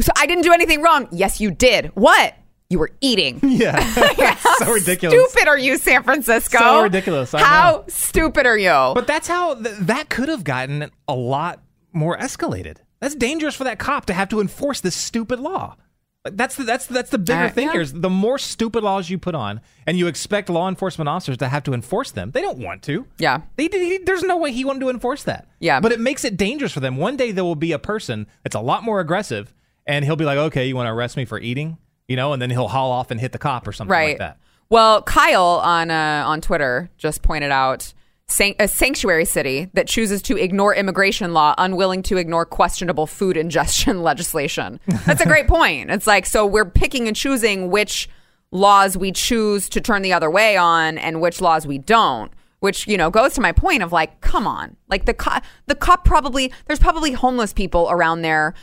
"So 0.00 0.12
I 0.16 0.26
didn't 0.26 0.42
do 0.44 0.52
anything 0.52 0.82
wrong." 0.82 1.08
Yes, 1.12 1.40
you 1.40 1.50
did. 1.50 1.86
What? 1.94 2.34
You 2.70 2.78
were 2.78 2.90
eating. 3.00 3.38
yeah, 3.42 3.78
How 4.38 4.56
so 4.58 4.72
ridiculous. 4.72 5.30
Stupid 5.32 5.48
are 5.48 5.58
you, 5.58 5.76
San 5.76 6.02
Francisco? 6.02 6.58
So 6.58 6.82
ridiculous, 6.82 7.34
I 7.34 7.40
How 7.42 7.70
know. 7.72 7.84
stupid 7.88 8.46
are 8.46 8.58
you? 8.58 8.70
But 8.94 9.06
that's 9.06 9.28
how 9.28 9.54
th- 9.54 9.76
that 9.80 10.08
could 10.08 10.28
have 10.28 10.44
gotten 10.44 10.90
a 11.06 11.14
lot 11.14 11.60
more 11.92 12.16
escalated. 12.18 12.78
That's 13.00 13.14
dangerous 13.14 13.54
for 13.54 13.64
that 13.64 13.78
cop 13.78 14.06
to 14.06 14.14
have 14.14 14.28
to 14.30 14.40
enforce 14.40 14.80
this 14.80 14.94
stupid 14.96 15.38
law. 15.40 15.76
Like, 16.24 16.36
That's 16.38 16.56
the, 16.56 16.64
that's 16.64 16.86
that's 16.86 17.10
the 17.10 17.18
bigger 17.18 17.44
Uh, 17.44 17.50
thing 17.50 17.66
yeah. 17.66 17.72
here. 17.72 17.80
Is 17.82 17.92
the 17.92 18.08
more 18.08 18.38
stupid 18.38 18.82
laws 18.82 19.10
you 19.10 19.18
put 19.18 19.34
on, 19.34 19.60
and 19.86 19.98
you 19.98 20.06
expect 20.06 20.48
law 20.48 20.68
enforcement 20.70 21.06
officers 21.06 21.36
to 21.36 21.48
have 21.48 21.64
to 21.64 21.74
enforce 21.74 22.12
them, 22.12 22.30
they 22.30 22.40
don't 22.40 22.58
want 22.58 22.82
to. 22.84 23.06
Yeah. 23.18 23.42
they, 23.56 23.68
he, 23.70 23.98
there's 23.98 24.22
no 24.22 24.38
way 24.38 24.50
he 24.50 24.64
wanted 24.64 24.80
to 24.80 24.88
enforce 24.88 25.22
that. 25.24 25.46
Yeah. 25.60 25.80
but 25.80 25.92
it 25.92 26.00
makes 26.00 26.24
it 26.24 26.38
dangerous 26.38 26.72
for 26.72 26.80
them. 26.80 26.96
One 26.96 27.18
day 27.18 27.30
there 27.30 27.44
will 27.44 27.56
be 27.56 27.72
a 27.72 27.78
person 27.78 28.26
that's 28.42 28.56
a 28.56 28.60
lot 28.60 28.82
more 28.84 29.00
aggressive, 29.00 29.52
and 29.86 30.04
he'll 30.04 30.16
be 30.16 30.24
like, 30.24 30.38
"Okay, 30.38 30.66
you 30.66 30.76
want 30.76 30.86
to 30.86 30.92
arrest 30.92 31.16
me 31.16 31.24
for 31.24 31.38
eating?" 31.38 31.78
You 32.08 32.16
know, 32.16 32.32
and 32.32 32.40
then 32.40 32.50
he'll 32.50 32.68
haul 32.68 32.90
off 32.90 33.10
and 33.10 33.20
hit 33.20 33.32
the 33.32 33.38
cop 33.38 33.66
or 33.66 33.72
something 33.72 33.90
right. 33.90 34.08
like 34.10 34.18
that. 34.18 34.38
Well, 34.70 35.02
Kyle 35.02 35.60
on 35.62 35.90
uh, 35.90 36.24
on 36.26 36.40
Twitter 36.40 36.90
just 36.96 37.22
pointed 37.22 37.50
out 37.50 37.92
san- 38.28 38.54
a 38.58 38.68
sanctuary 38.68 39.24
city 39.24 39.70
that 39.74 39.86
chooses 39.86 40.22
to 40.22 40.36
ignore 40.36 40.74
immigration 40.74 41.32
law, 41.32 41.54
unwilling 41.58 42.02
to 42.04 42.16
ignore 42.16 42.44
questionable 42.44 43.06
food 43.06 43.36
ingestion 43.44 44.02
legislation. 44.02 44.80
That's 45.06 45.20
a 45.20 45.26
great 45.26 45.46
point. 45.46 45.90
It's 45.90 46.06
like 46.06 46.26
so 46.26 46.46
we're 46.46 46.64
picking 46.64 47.06
and 47.06 47.16
choosing 47.16 47.70
which 47.70 48.08
laws 48.50 48.96
we 48.96 49.12
choose 49.12 49.68
to 49.70 49.80
turn 49.80 50.02
the 50.02 50.12
other 50.12 50.30
way 50.30 50.56
on 50.56 50.96
and 50.98 51.20
which 51.20 51.40
laws 51.40 51.66
we 51.66 51.78
don't. 51.78 52.32
Which 52.60 52.86
you 52.88 52.96
know 52.96 53.10
goes 53.10 53.34
to 53.34 53.42
my 53.42 53.52
point 53.52 53.82
of 53.82 53.92
like, 53.92 54.22
come 54.22 54.46
on, 54.46 54.76
like 54.88 55.04
the 55.04 55.12
cop, 55.12 55.44
the 55.66 55.74
cop 55.74 56.06
probably 56.06 56.50
there's 56.64 56.78
probably 56.78 57.12
homeless 57.12 57.52
people 57.52 57.88
around 57.90 58.22
there 58.22 58.54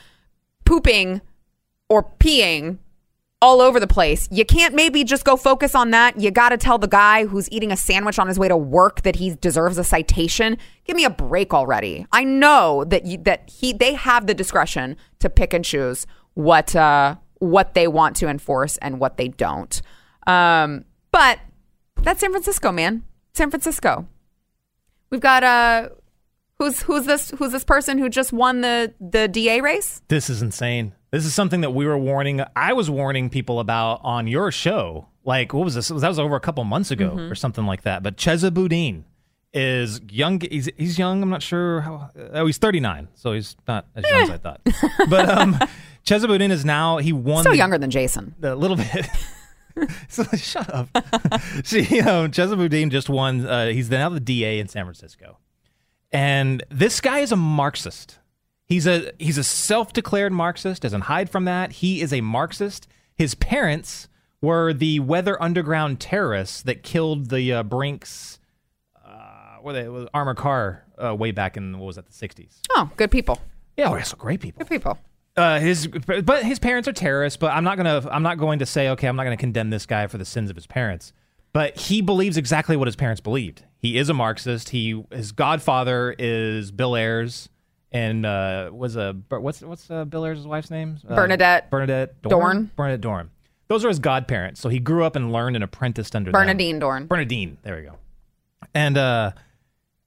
pooping 0.71 1.19
or 1.89 2.01
peeing 2.21 2.77
all 3.41 3.59
over 3.59 3.77
the 3.77 3.87
place. 3.87 4.29
You 4.31 4.45
can't 4.45 4.73
maybe 4.73 5.03
just 5.03 5.25
go 5.25 5.35
focus 5.35 5.75
on 5.75 5.91
that. 5.91 6.17
You 6.17 6.31
got 6.31 6.49
to 6.49 6.57
tell 6.57 6.77
the 6.77 6.87
guy 6.87 7.25
who's 7.25 7.51
eating 7.51 7.73
a 7.73 7.75
sandwich 7.75 8.17
on 8.17 8.29
his 8.29 8.39
way 8.39 8.47
to 8.47 8.55
work 8.55 9.01
that 9.01 9.17
he 9.17 9.35
deserves 9.35 9.77
a 9.77 9.83
citation. 9.83 10.57
Give 10.85 10.95
me 10.95 11.03
a 11.03 11.09
break 11.09 11.53
already. 11.53 12.05
I 12.13 12.23
know 12.23 12.85
that 12.85 13.05
you, 13.05 13.17
that 13.23 13.49
he 13.49 13.73
they 13.73 13.95
have 13.95 14.27
the 14.27 14.33
discretion 14.33 14.95
to 15.19 15.29
pick 15.29 15.53
and 15.53 15.65
choose 15.65 16.07
what 16.35 16.73
uh, 16.73 17.15
what 17.39 17.73
they 17.73 17.89
want 17.89 18.15
to 18.17 18.29
enforce 18.29 18.77
and 18.77 18.97
what 18.97 19.17
they 19.17 19.27
don't. 19.27 19.81
Um, 20.25 20.85
but 21.11 21.39
that's 21.97 22.21
San 22.21 22.31
Francisco, 22.31 22.71
man. 22.71 23.03
San 23.33 23.49
Francisco. 23.49 24.07
We've 25.09 25.19
got 25.19 25.43
uh 25.43 25.89
who's 26.61 26.81
who's 26.83 27.05
this 27.05 27.31
who's 27.31 27.51
this 27.51 27.63
person 27.63 27.97
who 27.97 28.07
just 28.09 28.31
won 28.31 28.61
the 28.61 28.93
the 28.99 29.27
DA 29.27 29.61
race? 29.61 30.01
This 30.07 30.29
is 30.29 30.41
insane. 30.41 30.93
This 31.11 31.25
is 31.25 31.33
something 31.33 31.61
that 31.61 31.71
we 31.71 31.85
were 31.85 31.97
warning. 31.97 32.41
I 32.55 32.73
was 32.73 32.89
warning 32.89 33.29
people 33.29 33.59
about 33.59 33.99
on 34.03 34.27
your 34.27 34.51
show. 34.51 35.07
Like, 35.25 35.53
what 35.53 35.65
was 35.65 35.75
this? 35.75 35.87
That 35.89 36.07
was 36.07 36.19
over 36.19 36.35
a 36.35 36.39
couple 36.39 36.63
months 36.63 36.91
ago 36.91 37.09
Mm-hmm. 37.09 37.31
or 37.31 37.35
something 37.35 37.65
like 37.65 37.81
that. 37.83 38.01
But 38.03 38.15
Chesa 38.17 38.53
Boudin 38.53 39.05
is 39.53 39.99
young. 40.09 40.39
He's, 40.39 40.69
he's 40.77 40.97
young. 40.97 41.21
I'm 41.21 41.29
not 41.29 41.41
sure 41.43 41.81
how. 41.81 42.09
Oh, 42.33 42.45
he's 42.45 42.57
39, 42.57 43.07
so 43.15 43.33
he's 43.33 43.55
not 43.67 43.85
as 43.95 44.03
young 44.09 44.21
as 44.23 44.29
I 44.29 44.37
thought. 44.37 44.61
But 45.09 45.29
um, 45.29 45.55
Chesa 46.05 46.27
Boudin 46.27 46.51
is 46.51 46.63
now. 46.63 46.97
He 46.97 47.11
won. 47.11 47.41
Still 47.43 47.51
the- 47.51 47.57
younger 47.57 47.77
than 47.77 47.89
Jason. 47.91 48.33
a 48.41 48.55
little 48.55 48.77
bit. 48.77 49.07
so 50.07 50.23
shut 50.35 50.73
up. 50.73 50.87
See, 51.63 51.99
um, 52.01 52.31
Chesa 52.31 52.55
Boudin 52.55 52.89
just 52.89 53.09
won. 53.09 53.45
Uh, 53.45 53.67
he's 53.67 53.89
now 53.89 54.09
the 54.09 54.19
DA 54.21 54.59
in 54.59 54.67
San 54.69 54.85
Francisco, 54.85 55.37
and 56.11 56.63
this 56.69 56.99
guy 57.01 57.19
is 57.19 57.31
a 57.31 57.35
Marxist. 57.35 58.19
He's 58.65 58.87
a 58.87 59.11
he's 59.19 59.37
a 59.37 59.43
self-declared 59.43 60.31
Marxist. 60.31 60.81
Doesn't 60.81 61.01
hide 61.01 61.29
from 61.29 61.45
that. 61.45 61.73
He 61.73 62.01
is 62.01 62.13
a 62.13 62.21
Marxist. 62.21 62.87
His 63.15 63.35
parents 63.35 64.07
were 64.41 64.73
the 64.73 64.99
Weather 64.99 65.41
Underground 65.41 65.99
terrorists 65.99 66.61
that 66.63 66.81
killed 66.83 67.29
the 67.29 67.53
uh, 67.53 67.63
Brinks. 67.63 68.39
Uh, 69.05 69.57
what 69.61 69.73
they 69.73 69.87
was 69.89 70.07
armored 70.13 70.37
car 70.37 70.83
uh, 71.03 71.13
way 71.15 71.31
back 71.31 71.57
in 71.57 71.77
what 71.79 71.85
was 71.87 71.95
that 71.97 72.05
the 72.05 72.13
60s? 72.27 72.59
Oh, 72.71 72.89
good 72.97 73.11
people. 73.11 73.39
Yeah, 73.77 73.89
oh, 73.89 73.95
yeah, 73.95 74.03
so 74.03 74.15
great 74.17 74.41
people 74.41 74.59
Good 74.59 74.69
people. 74.69 74.97
uh, 75.37 75.59
his 75.59 75.87
but 75.87 76.43
his 76.43 76.59
parents 76.59 76.87
are 76.89 76.93
terrorists 76.93 77.37
but 77.37 77.51
i'm 77.53 77.63
not 77.63 77.77
gonna 77.77 78.05
i'm 78.11 78.21
not 78.21 78.37
going 78.37 78.59
to 78.59 78.65
say 78.65 78.89
okay 78.89 79.07
i'm 79.07 79.15
not 79.15 79.23
gonna 79.23 79.37
condemn 79.37 79.69
this 79.69 79.85
guy 79.85 80.05
for 80.07 80.17
the 80.17 80.25
sins 80.25 80.49
of 80.49 80.55
his 80.57 80.67
parents 80.67 81.13
but 81.53 81.77
he 81.77 82.01
believes 82.01 82.37
exactly 82.37 82.75
what 82.77 82.87
his 82.87 82.95
parents 82.95 83.21
believed 83.21 83.63
he 83.77 83.97
is 83.97 84.09
a 84.09 84.13
marxist 84.13 84.69
he 84.69 85.03
his 85.11 85.31
godfather 85.31 86.15
is 86.17 86.71
bill 86.71 86.95
ayers 86.95 87.49
and 87.91 88.25
uh 88.25 88.69
was 88.71 88.95
a 88.95 89.15
what's 89.29 89.61
what's 89.61 89.89
uh, 89.91 90.05
bill 90.05 90.25
ayers' 90.25 90.47
wife's 90.47 90.71
name 90.71 90.97
uh, 91.09 91.15
Bernadette 91.15 91.69
bernadette 91.69 92.21
Dohrn. 92.21 92.69
bernadette 92.75 93.01
dorn 93.01 93.29
those 93.67 93.85
are 93.85 93.87
his 93.87 93.99
godparents 93.99 94.59
so 94.59 94.67
he 94.67 94.79
grew 94.79 95.05
up 95.05 95.15
and 95.15 95.31
learned 95.31 95.55
and 95.55 95.63
apprenticed 95.63 96.13
under 96.13 96.29
them. 96.29 96.33
Bernardine 96.33 96.79
Dohrn. 96.81 97.07
Bernardine. 97.07 97.57
There 97.63 97.77
we 97.77 97.83
go. 97.83 97.95
And 98.73 98.97
uh, 98.97 99.31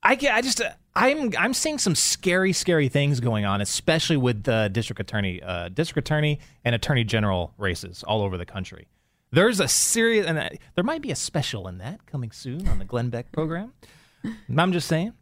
I 0.02 0.18
I 0.30 0.42
just 0.42 0.60
I'm 0.94 1.32
I'm 1.38 1.54
seeing 1.54 1.78
some 1.78 1.94
scary, 1.94 2.52
scary 2.52 2.88
things 2.88 3.20
going 3.20 3.46
on, 3.46 3.62
especially 3.62 4.18
with 4.18 4.44
the 4.44 4.68
district 4.70 5.00
attorney, 5.00 5.42
uh, 5.42 5.70
district 5.70 6.06
attorney 6.06 6.40
and 6.64 6.74
attorney 6.74 7.04
general 7.04 7.54
races 7.56 8.02
all 8.02 8.20
over 8.20 8.36
the 8.36 8.44
country. 8.44 8.86
There's 9.34 9.58
a 9.58 9.66
serious, 9.66 10.26
and 10.26 10.38
uh, 10.38 10.48
there 10.76 10.84
might 10.84 11.02
be 11.02 11.10
a 11.10 11.16
special 11.16 11.66
in 11.66 11.78
that 11.78 12.06
coming 12.06 12.30
soon 12.30 12.68
on 12.68 12.78
the 12.78 12.84
Glenn 12.84 13.10
Beck 13.10 13.32
program. 13.32 13.72
I'm 14.56 14.72
just 14.72 14.86
saying. 14.86 15.12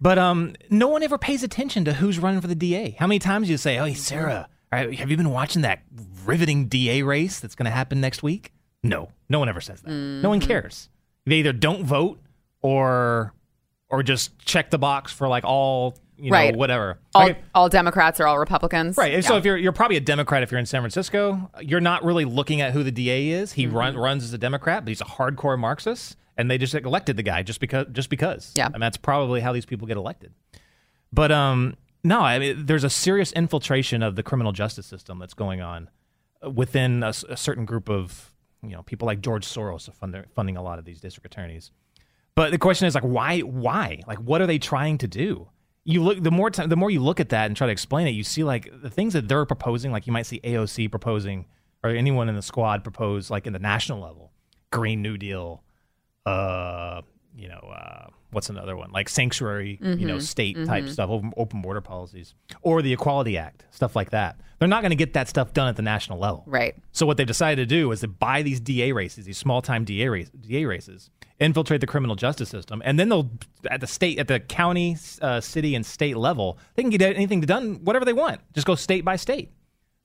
But 0.00 0.18
um, 0.18 0.54
no 0.68 0.88
one 0.88 1.02
ever 1.04 1.16
pays 1.16 1.44
attention 1.44 1.84
to 1.84 1.92
who's 1.92 2.18
running 2.18 2.40
for 2.40 2.48
the 2.48 2.56
DA. 2.56 2.96
How 2.98 3.06
many 3.06 3.20
times 3.20 3.46
do 3.46 3.52
you 3.52 3.56
say, 3.58 3.78
"Oh, 3.78 3.84
hey, 3.84 3.94
Sarah, 3.94 4.48
right, 4.72 4.92
have 4.98 5.10
you 5.10 5.16
been 5.16 5.30
watching 5.30 5.62
that 5.62 5.82
riveting 6.24 6.66
DA 6.66 7.02
race 7.02 7.38
that's 7.38 7.54
going 7.54 7.66
to 7.66 7.70
happen 7.70 8.00
next 8.00 8.22
week?" 8.22 8.52
No, 8.82 9.10
no 9.28 9.38
one 9.38 9.48
ever 9.48 9.60
says 9.60 9.80
that. 9.82 9.90
No 9.90 10.28
one 10.28 10.40
cares. 10.40 10.90
They 11.24 11.36
either 11.36 11.52
don't 11.52 11.84
vote 11.84 12.20
or 12.62 13.32
or 13.88 14.02
just 14.02 14.36
check 14.40 14.70
the 14.70 14.78
box 14.78 15.12
for 15.12 15.28
like 15.28 15.44
all 15.44 15.96
you 16.16 16.30
know 16.30 16.36
Right. 16.36 16.54
whatever. 16.56 16.98
All, 17.14 17.22
Like, 17.22 17.42
all 17.54 17.68
Democrats 17.68 18.20
are 18.20 18.26
all 18.26 18.38
Republicans. 18.38 18.96
Right. 18.96 19.14
And 19.14 19.24
So 19.24 19.36
if 19.36 19.44
you're 19.44 19.56
you're 19.56 19.72
probably 19.72 19.96
a 19.96 20.00
Democrat 20.00 20.42
if 20.42 20.50
you're 20.50 20.58
in 20.60 20.66
San 20.66 20.80
Francisco, 20.82 21.50
you're 21.60 21.80
not 21.80 22.04
really 22.04 22.24
looking 22.24 22.60
at 22.60 22.72
who 22.72 22.82
the 22.82 22.92
DA 22.92 23.28
is. 23.30 23.52
He 23.52 23.66
Mm-hmm. 23.66 23.76
run, 23.76 23.96
runs 23.96 24.24
as 24.24 24.32
a 24.32 24.38
Democrat, 24.38 24.84
but 24.84 24.88
he's 24.88 25.00
a 25.00 25.04
hardcore 25.04 25.58
Marxist, 25.58 26.16
and 26.36 26.50
they 26.50 26.58
just 26.58 26.74
elected 26.74 27.16
the 27.16 27.22
guy 27.22 27.42
just 27.42 27.60
because 27.60 27.86
just 27.92 28.08
because. 28.10 28.52
Yeah. 28.54 28.68
And 28.72 28.82
that's 28.82 28.96
probably 28.96 29.40
how 29.40 29.52
these 29.52 29.66
people 29.66 29.86
get 29.88 29.96
elected. 29.96 30.32
But 31.12 31.32
um 31.32 31.74
no, 32.04 32.20
I 32.20 32.38
mean 32.38 32.66
there's 32.66 32.84
a 32.84 32.90
serious 32.90 33.32
infiltration 33.32 34.02
of 34.02 34.16
the 34.16 34.22
criminal 34.22 34.52
justice 34.52 34.86
system 34.86 35.18
that's 35.18 35.34
going 35.34 35.60
on 35.60 35.88
within 36.52 37.02
a 37.02 37.12
certain 37.12 37.64
group 37.64 37.88
of 37.88 38.32
you 38.62 38.70
know 38.70 38.82
people 38.82 39.06
like 39.06 39.20
George 39.20 39.46
Soros 39.46 39.88
are 39.88 39.92
fund- 39.92 40.24
funding 40.34 40.56
a 40.56 40.62
lot 40.62 40.78
of 40.78 40.84
these 40.84 41.00
district 41.00 41.26
attorneys. 41.26 41.70
But 42.34 42.50
the 42.50 42.58
question 42.58 42.86
is 42.86 42.94
like 42.94 43.04
why 43.04 43.40
why? 43.40 44.00
Like 44.06 44.18
what 44.18 44.40
are 44.40 44.46
they 44.46 44.58
trying 44.58 44.98
to 44.98 45.06
do? 45.08 45.48
You 45.84 46.02
look 46.02 46.22
the 46.22 46.30
more 46.30 46.50
time 46.50 46.68
the 46.68 46.76
more 46.76 46.90
you 46.90 47.00
look 47.00 47.18
at 47.18 47.30
that 47.30 47.46
and 47.46 47.56
try 47.56 47.66
to 47.66 47.72
explain 47.72 48.06
it, 48.06 48.10
you 48.10 48.22
see 48.22 48.44
like 48.44 48.70
the 48.82 48.90
things 48.90 49.14
that 49.14 49.28
they're 49.28 49.44
proposing, 49.44 49.90
like 49.90 50.06
you 50.06 50.12
might 50.12 50.26
see 50.26 50.40
AOC 50.40 50.90
proposing 50.90 51.46
or 51.82 51.90
anyone 51.90 52.28
in 52.28 52.36
the 52.36 52.42
squad 52.42 52.84
propose 52.84 53.30
like 53.30 53.46
in 53.46 53.52
the 53.52 53.58
national 53.58 54.00
level, 54.00 54.30
Green 54.70 55.02
New 55.02 55.18
Deal, 55.18 55.62
uh, 56.24 57.02
you 57.36 57.48
know, 57.48 57.58
uh, 57.74 58.06
what's 58.32 58.50
another 58.50 58.76
one? 58.76 58.90
Like 58.90 59.08
sanctuary, 59.08 59.78
you 59.80 60.06
know, 60.06 60.18
state 60.18 60.56
type 60.66 60.88
stuff, 60.88 61.10
open, 61.10 61.32
open 61.36 61.62
border 61.62 61.80
policies, 61.80 62.34
or 62.62 62.82
the 62.82 62.92
Equality 62.92 63.38
Act, 63.38 63.64
stuff 63.70 63.94
like 63.94 64.10
that. 64.10 64.40
They're 64.58 64.68
not 64.68 64.82
going 64.82 64.90
to 64.90 64.96
get 64.96 65.12
that 65.14 65.28
stuff 65.28 65.52
done 65.52 65.68
at 65.68 65.76
the 65.76 65.82
national 65.82 66.18
level. 66.18 66.44
Right. 66.46 66.74
So 66.92 67.04
what 67.04 67.16
they've 67.16 67.26
decided 67.26 67.68
to 67.68 67.74
do 67.74 67.90
is 67.92 68.00
to 68.00 68.08
buy 68.08 68.42
these 68.42 68.60
DA 68.60 68.92
races, 68.92 69.24
these 69.24 69.38
small 69.38 69.60
time 69.60 69.84
DA, 69.84 70.08
race, 70.08 70.30
DA 70.40 70.64
races, 70.64 71.10
infiltrate 71.40 71.80
the 71.80 71.86
criminal 71.86 72.16
justice 72.16 72.48
system, 72.48 72.80
and 72.84 72.98
then 72.98 73.08
they'll 73.08 73.30
at 73.70 73.80
the 73.80 73.86
state, 73.86 74.18
at 74.18 74.28
the 74.28 74.40
county, 74.40 74.96
uh, 75.20 75.40
city, 75.40 75.74
and 75.74 75.84
state 75.84 76.16
level, 76.16 76.58
they 76.74 76.82
can 76.82 76.90
get 76.90 77.16
anything 77.16 77.40
done, 77.40 77.84
whatever 77.84 78.04
they 78.04 78.12
want. 78.12 78.40
Just 78.54 78.66
go 78.66 78.74
state 78.74 79.04
by 79.04 79.16
state. 79.16 79.50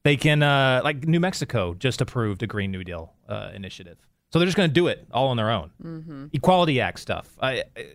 They 0.04 0.16
can, 0.16 0.42
uh, 0.42 0.82
like 0.84 1.06
New 1.06 1.20
Mexico 1.20 1.74
just 1.74 2.02
approved 2.02 2.42
a 2.42 2.48
Green 2.48 2.72
New 2.72 2.84
Deal 2.84 3.13
uh, 3.28 3.52
initiative, 3.54 3.98
so 4.32 4.40
they're 4.40 4.46
just 4.46 4.58
going 4.58 4.70
to 4.70 4.74
do 4.74 4.88
it 4.88 5.06
all 5.12 5.28
on 5.28 5.38
their 5.38 5.52
own. 5.52 6.30
Equality 6.34 6.82
Act 6.82 7.00
stuff. 7.00 7.30
I, 7.42 7.63
I, 7.76 7.86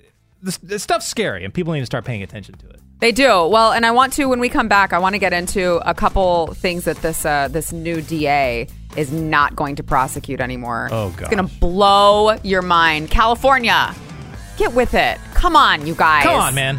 this, 0.43 0.59
this 0.59 0.83
stuff's 0.83 1.07
scary, 1.07 1.45
and 1.45 1.55
people 1.55 1.73
need 1.73 1.81
to 1.81 1.87
start 1.87 2.05
paying 2.05 2.23
attention 2.23 2.57
to 2.57 2.69
it. 2.69 2.81
They 3.01 3.13
do. 3.13 3.47
Well, 3.47 3.73
and 3.73 3.85
I 3.85 3.91
want 3.91 4.13
to 4.15 4.27
when 4.27 4.39
we 4.39 4.49
come 4.49 4.69
back, 4.69 4.93
I 4.93 4.99
want 4.99 5.15
to 5.15 5.19
get 5.19 5.33
into 5.33 5.77
a 5.89 5.95
couple 5.95 6.49
things 6.55 6.85
that 6.85 6.99
this 6.99 7.25
uh, 7.25 7.49
this 7.49 7.73
new 7.73 8.01
DA 8.01 8.69
is 8.97 9.11
not 9.13 9.57
going 9.57 9.77
to 9.77 9.83
prosecute 9.83 10.41
anymore. 10.41 10.89
Oh, 10.93 11.11
god, 11.11 11.21
It's 11.23 11.35
going 11.35 11.49
to 11.49 11.55
blow 11.59 12.37
your 12.43 12.63
mind. 12.63 13.11
California. 13.11 13.95
Get 14.57 14.75
with 14.75 14.95
it. 14.95 15.19
Come 15.35 15.57
on, 15.57 15.87
you 15.87 15.95
guys. 15.95 16.25
Come 16.25 16.41
on, 16.41 16.55
man. 16.55 16.79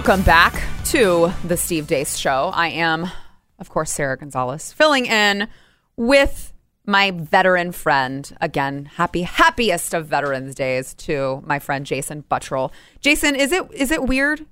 Welcome 0.00 0.24
back 0.24 0.54
to 0.86 1.30
the 1.44 1.58
Steve 1.58 1.86
Deace 1.86 2.16
Show. 2.16 2.50
I 2.54 2.68
am, 2.68 3.10
of 3.58 3.68
course, 3.68 3.92
Sara 3.92 4.16
Gonzales, 4.16 4.72
filling 4.72 5.04
in 5.04 5.46
with 5.94 6.54
my 6.86 7.10
veteran 7.10 7.70
friend. 7.70 8.34
Again, 8.40 8.86
happy, 8.86 9.20
happiest 9.20 9.92
of 9.92 10.06
Veterans 10.06 10.54
Days 10.54 10.94
to 10.94 11.42
my 11.44 11.58
friend 11.58 11.84
Jason 11.84 12.24
Buttrill. 12.30 12.72
Jason, 13.02 13.36
is 13.36 13.52
it 13.52 13.70
is 13.74 13.90
it 13.90 14.04
weird? 14.04 14.46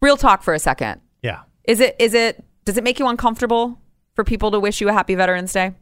Real 0.00 0.16
talk 0.16 0.44
for 0.44 0.54
a 0.54 0.60
second. 0.60 1.00
Yeah. 1.24 1.40
Is 1.64 1.80
it 1.80 1.96
is 1.98 2.14
it 2.14 2.44
does 2.64 2.76
it 2.76 2.84
make 2.84 3.00
you 3.00 3.08
uncomfortable 3.08 3.80
for 4.14 4.22
people 4.22 4.52
to 4.52 4.60
wish 4.60 4.80
you 4.80 4.88
a 4.88 4.92
happy 4.92 5.16
Veterans 5.16 5.52
Day? 5.52 5.72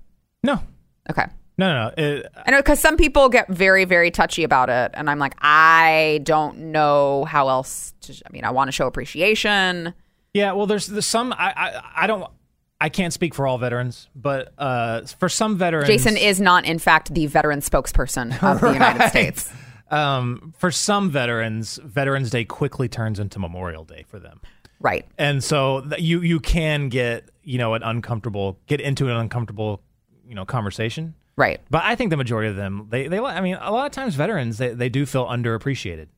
No. 0.42 0.62
Okay. 1.10 1.26
No, 1.58 1.72
no, 1.72 1.88
no. 1.88 1.94
It, 1.96 2.26
I 2.44 2.50
know 2.50 2.58
because 2.58 2.80
some 2.80 2.96
people 2.96 3.28
get 3.28 3.48
very, 3.48 3.84
very 3.86 4.10
touchy 4.10 4.44
about 4.44 4.68
it, 4.68 4.90
and 4.94 5.08
I'm 5.08 5.18
like, 5.18 5.34
I 5.40 6.20
don't 6.22 6.70
know 6.72 7.24
how 7.24 7.48
else. 7.48 7.94
to 8.02 8.12
I 8.26 8.30
mean, 8.32 8.44
I 8.44 8.50
want 8.50 8.68
to 8.68 8.72
show 8.72 8.86
appreciation. 8.86 9.94
Yeah, 10.34 10.52
well, 10.52 10.66
there's, 10.66 10.86
there's 10.86 11.06
some. 11.06 11.32
I, 11.32 11.52
I 11.56 11.82
I 12.04 12.06
don't. 12.06 12.30
I 12.78 12.90
can't 12.90 13.10
speak 13.12 13.34
for 13.34 13.46
all 13.46 13.56
veterans, 13.56 14.06
but 14.14 14.52
uh, 14.58 15.00
for 15.18 15.30
some 15.30 15.56
veterans, 15.56 15.88
Jason 15.88 16.18
is 16.18 16.42
not, 16.42 16.66
in 16.66 16.78
fact, 16.78 17.14
the 17.14 17.24
veteran 17.26 17.60
spokesperson 17.60 18.32
of 18.42 18.60
the 18.60 18.72
United 18.74 19.08
States. 19.08 19.50
Um, 19.90 20.52
for 20.58 20.70
some 20.70 21.10
veterans, 21.10 21.78
Veterans 21.82 22.28
Day 22.28 22.44
quickly 22.44 22.86
turns 22.88 23.18
into 23.18 23.38
Memorial 23.38 23.84
Day 23.84 24.04
for 24.08 24.18
them, 24.18 24.40
Right. 24.78 25.06
and 25.16 25.42
so 25.42 25.80
th- 25.88 26.02
you 26.02 26.20
you 26.20 26.38
can 26.38 26.90
get 26.90 27.30
you 27.44 27.56
know 27.56 27.72
an 27.72 27.82
uncomfortable 27.82 28.58
get 28.66 28.82
into 28.82 29.08
an 29.08 29.16
uncomfortable 29.16 29.80
you 30.28 30.34
know 30.34 30.44
conversation. 30.44 31.14
Right. 31.36 31.60
But 31.70 31.84
I 31.84 31.94
think 31.96 32.10
the 32.10 32.16
majority 32.16 32.48
of 32.48 32.56
them, 32.56 32.86
they, 32.90 33.08
they, 33.08 33.18
I 33.18 33.40
mean, 33.40 33.58
a 33.60 33.70
lot 33.70 33.86
of 33.86 33.92
times 33.92 34.14
veterans, 34.14 34.58
they, 34.58 34.72
they 34.72 34.88
do 34.88 35.04
feel 35.04 35.26
underappreciated. 35.26 36.08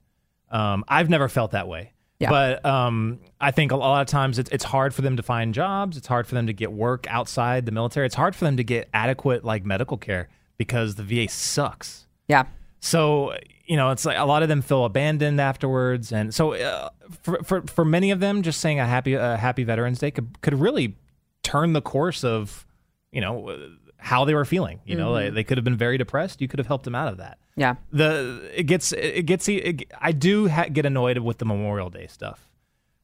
Um, 0.51 0.85
I've 0.87 1.11
never 1.11 1.29
felt 1.29 1.51
that 1.53 1.69
way. 1.69 1.93
Yeah. 2.21 2.31
But 2.31 2.65
um, 2.65 3.21
I 3.41 3.51
think 3.51 3.71
a 3.71 3.77
lot 3.77 4.01
of 4.01 4.09
times 4.09 4.39
it's, 4.39 4.51
it's 4.51 4.65
hard 4.65 4.95
for 4.95 5.03
them 5.03 5.17
to 5.17 5.23
find 5.23 5.55
jobs. 5.55 5.97
It's 5.97 6.07
hard 6.07 6.27
for 6.27 6.35
them 6.35 6.47
to 6.47 6.53
get 6.53 6.73
work 6.73 7.07
outside 7.09 7.67
the 7.67 7.73
military. 7.73 8.07
It's 8.07 8.15
hard 8.15 8.35
for 8.35 8.45
them 8.45 8.57
to 8.57 8.65
get 8.65 8.89
adequate 8.93 9.45
like 9.45 9.65
medical 9.65 9.97
care 9.97 10.29
because 10.57 10.97
the 10.97 11.05
VA 11.05 11.29
sucks. 11.29 12.07
Yeah. 12.27 12.45
So 12.81 13.35
you 13.69 13.77
know, 13.77 13.91
it's 13.91 14.05
like 14.07 14.17
a 14.17 14.25
lot 14.25 14.43
of 14.43 14.49
them 14.49 14.63
feel 14.63 14.87
abandoned 14.87 15.41
afterwards, 15.41 16.11
and 16.11 16.35
so 16.35 16.55
uh, 16.55 16.89
for, 17.23 17.43
for 17.43 17.63
for 17.63 17.85
many 17.85 18.11
of 18.11 18.19
them, 18.19 18.43
just 18.43 18.61
saying 18.61 18.81
a 18.81 18.87
happy 18.87 19.13
a 19.13 19.37
happy 19.37 19.63
Veterans 19.63 19.99
Day 19.99 20.11
could 20.11 20.41
could 20.41 20.55
really 20.55 20.97
turn 21.43 21.75
the 21.75 21.83
course 21.83 22.25
of 22.25 22.67
you 23.13 23.21
know 23.21 23.59
how 24.09 24.25
they 24.25 24.35
were 24.35 24.47
feeling. 24.47 24.81
You 24.87 24.97
know, 24.97 25.13
they, 25.15 25.29
they 25.29 25.45
could 25.45 25.59
have 25.59 25.65
been 25.65 25.77
very 25.77 25.99
depressed. 25.99 26.41
You 26.41 26.49
could 26.49 26.59
have 26.59 26.67
helped 26.67 26.85
them 26.85 26.95
out 26.95 27.09
of 27.13 27.19
that. 27.19 27.39
Yeah. 27.57 27.75
The 27.93 28.51
it 28.55 28.63
gets 28.63 28.93
it 28.93 29.27
gets 29.27 29.49
it, 29.49 29.93
I 30.01 30.13
do 30.13 30.49
ha- 30.49 30.69
get 30.73 30.87
annoyed 30.87 31.19
with 31.19 31.37
the 31.37 31.45
Memorial 31.45 31.91
Day 31.91 32.07
stuff 32.07 32.48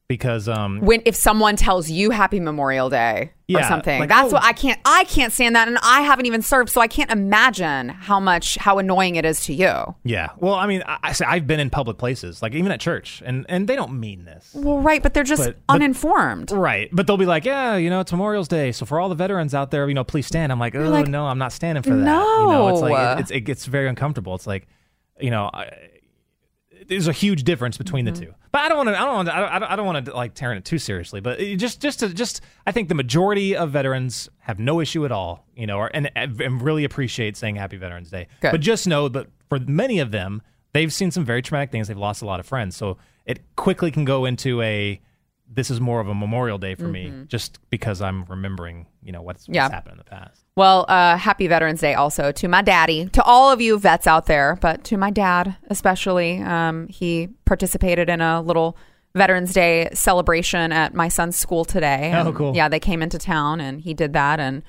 because 0.07 0.47
um 0.47 0.81
When 0.81 1.01
if 1.05 1.15
someone 1.15 1.55
tells 1.55 1.89
you 1.89 2.11
Happy 2.11 2.39
Memorial 2.39 2.89
Day 2.89 3.31
or 3.49 3.63
something, 3.63 3.99
like, 3.99 4.09
that's 4.09 4.31
oh. 4.31 4.35
what 4.35 4.43
I 4.43 4.53
can't. 4.53 4.79
I 4.85 5.03
can't 5.05 5.31
stand 5.31 5.55
that, 5.55 5.67
and 5.67 5.77
I 5.83 6.01
haven't 6.01 6.25
even 6.25 6.41
served, 6.41 6.69
so 6.71 6.81
I 6.81 6.87
can't 6.87 7.11
imagine 7.11 7.89
how 7.89 8.19
much 8.19 8.55
how 8.55 8.77
annoying 8.79 9.15
it 9.15 9.25
is 9.25 9.45
to 9.45 9.53
you. 9.53 9.95
yeah 10.03 10.29
well 10.37 10.53
I 10.53 10.67
mean 10.67 10.83
I, 10.85 10.97
I 11.03 11.11
say 11.13 11.25
I've 11.25 11.47
been 11.47 11.59
in 11.59 11.69
public 11.69 11.97
places 11.97 12.41
like 12.41 12.53
even 12.53 12.71
at 12.71 12.79
church 12.79 13.21
and 13.25 13.45
and 13.49 13.67
they 13.67 13.75
don't 13.75 13.99
mean 13.99 14.25
this 14.25 14.51
Well, 14.53 14.79
right, 14.79 15.01
but 15.01 15.13
they're 15.13 15.23
just 15.23 15.43
But- 15.43 15.57
but- 15.67 15.73
uninformed. 15.73 16.51
Right. 16.51 16.89
But 16.91 17.07
they'll 17.07 17.17
be 17.17 17.25
like, 17.25 17.45
yeah, 17.45 17.75
you 17.75 17.89
know, 17.89 17.99
it's 17.99 18.11
Memorial's 18.11 18.47
Day. 18.47 18.71
So 18.71 18.85
for 18.85 18.99
all 18.99 19.09
the 19.09 19.15
veterans 19.15 19.53
out 19.53 19.71
there, 19.71 19.87
you 19.87 19.93
know, 19.95 20.03
please 20.03 20.27
stand. 20.27 20.51
I'm 20.51 20.59
like, 20.59 20.75
oh, 20.75 20.89
like, 20.89 21.07
no, 21.07 21.25
I'm 21.25 21.39
not 21.39 21.51
standing 21.51 21.81
for 21.83 21.89
that. 21.89 21.95
no 21.95 22.41
You 22.41 22.49
know, 22.49 22.67
it's 22.69 22.81
like, 22.81 23.17
it, 23.17 23.21
it's, 23.21 23.31
it 23.31 23.41
gets 23.41 23.65
very 23.65 23.87
uncomfortable. 23.87 24.35
It's 24.35 24.47
like, 24.47 24.67
you 25.19 25.31
know, 25.31 25.49
I, 25.53 25.71
there's 26.87 27.07
a 27.07 27.11
huge 27.13 27.43
difference 27.43 27.77
between 27.77 28.05
Mm-hmm. 28.05 28.15
the 28.15 28.25
two. 28.27 28.33
But 28.51 28.61
I 28.61 28.69
don't 28.69 28.77
want 28.77 28.89
to, 28.89 28.99
I 28.99 29.05
don't 29.05 29.15
want 29.15 29.27
to, 29.27 29.35
I 29.35 29.59
don't, 29.59 29.71
I 29.71 29.75
don't 29.75 29.85
want 29.85 30.05
to 30.05 30.13
like 30.15 30.33
tearing 30.33 30.57
it 30.57 30.65
too 30.65 30.77
seriously. 30.77 31.19
But 31.19 31.39
just, 31.39 31.81
just 31.81 31.99
to, 31.99 32.13
just, 32.13 32.41
I 32.65 32.71
think 32.71 32.87
the 32.89 32.95
majority 32.95 33.55
of 33.55 33.71
veterans 33.71 34.29
have 34.39 34.59
no 34.59 34.79
issue 34.79 35.03
at 35.05 35.11
all, 35.11 35.45
you 35.55 35.67
know, 35.67 35.77
or, 35.77 35.91
and, 35.93 36.09
and 36.15 36.61
really 36.61 36.83
appreciate 36.85 37.35
saying 37.35 37.55
Happy 37.57 37.75
Veterans 37.77 38.09
Day. 38.11 38.27
Good. 38.41 38.51
But 38.51 38.61
just 38.61 38.87
know 38.87 39.09
that 39.09 39.27
for 39.49 39.59
many 39.59 39.99
of 39.99 40.11
them, 40.11 40.41
they've 40.73 40.93
seen 40.93 41.11
some 41.11 41.25
very 41.25 41.41
traumatic 41.41 41.71
things. 41.71 41.87
They've 41.89 41.97
lost 41.97 42.21
a 42.21 42.25
lot 42.25 42.39
of 42.39 42.45
friends. 42.45 42.75
So 42.77 42.97
it 43.25 43.41
quickly 43.57 43.91
can 43.91 44.05
go 44.05 44.23
into 44.25 44.61
a, 44.61 45.01
this 45.51 45.69
is 45.69 45.81
more 45.81 45.99
of 45.99 46.07
a 46.07 46.15
Memorial 46.15 46.57
Day 46.57 46.75
for 46.75 46.87
me, 46.87 47.11
just 47.27 47.59
because 47.69 48.01
I'm 48.01 48.23
remembering, 48.25 48.85
you 49.03 49.11
know, 49.11 49.21
what's, 49.21 49.47
what's 49.47 49.55
Yeah. 49.55 49.69
happened 49.69 49.93
in 49.93 49.97
the 49.97 50.03
past. 50.05 50.44
Well, 50.57 50.85
uh, 50.87 51.17
happy 51.17 51.47
Veterans 51.47 51.81
Day 51.81 51.95
also 51.95 52.31
to 52.31 52.47
my 52.47 52.61
daddy, 52.61 53.07
to 53.09 53.21
all 53.23 53.51
of 53.51 53.59
you 53.59 53.77
vets 53.77 54.07
out 54.07 54.25
there, 54.25 54.57
but 54.61 54.85
to 54.85 54.95
my 54.97 55.11
dad 55.11 55.57
especially. 55.69 56.41
Um, 56.41 56.87
he 56.87 57.27
participated 57.43 58.09
in 58.09 58.21
a 58.21 58.41
little 58.41 58.77
Veterans 59.15 59.51
Day 59.51 59.89
celebration 59.93 60.71
at 60.71 60.93
my 60.93 61.09
son's 61.09 61.35
school 61.35 61.65
today. 61.65 62.11
Oh, 62.15 62.27
And, 62.27 62.35
cool. 62.35 62.55
Yeah, 62.55 62.69
they 62.69 62.79
came 62.79 63.01
into 63.01 63.17
town 63.17 63.59
and 63.59 63.81
he 63.81 63.93
did 63.93 64.13
that. 64.13 64.39
And 64.39 64.63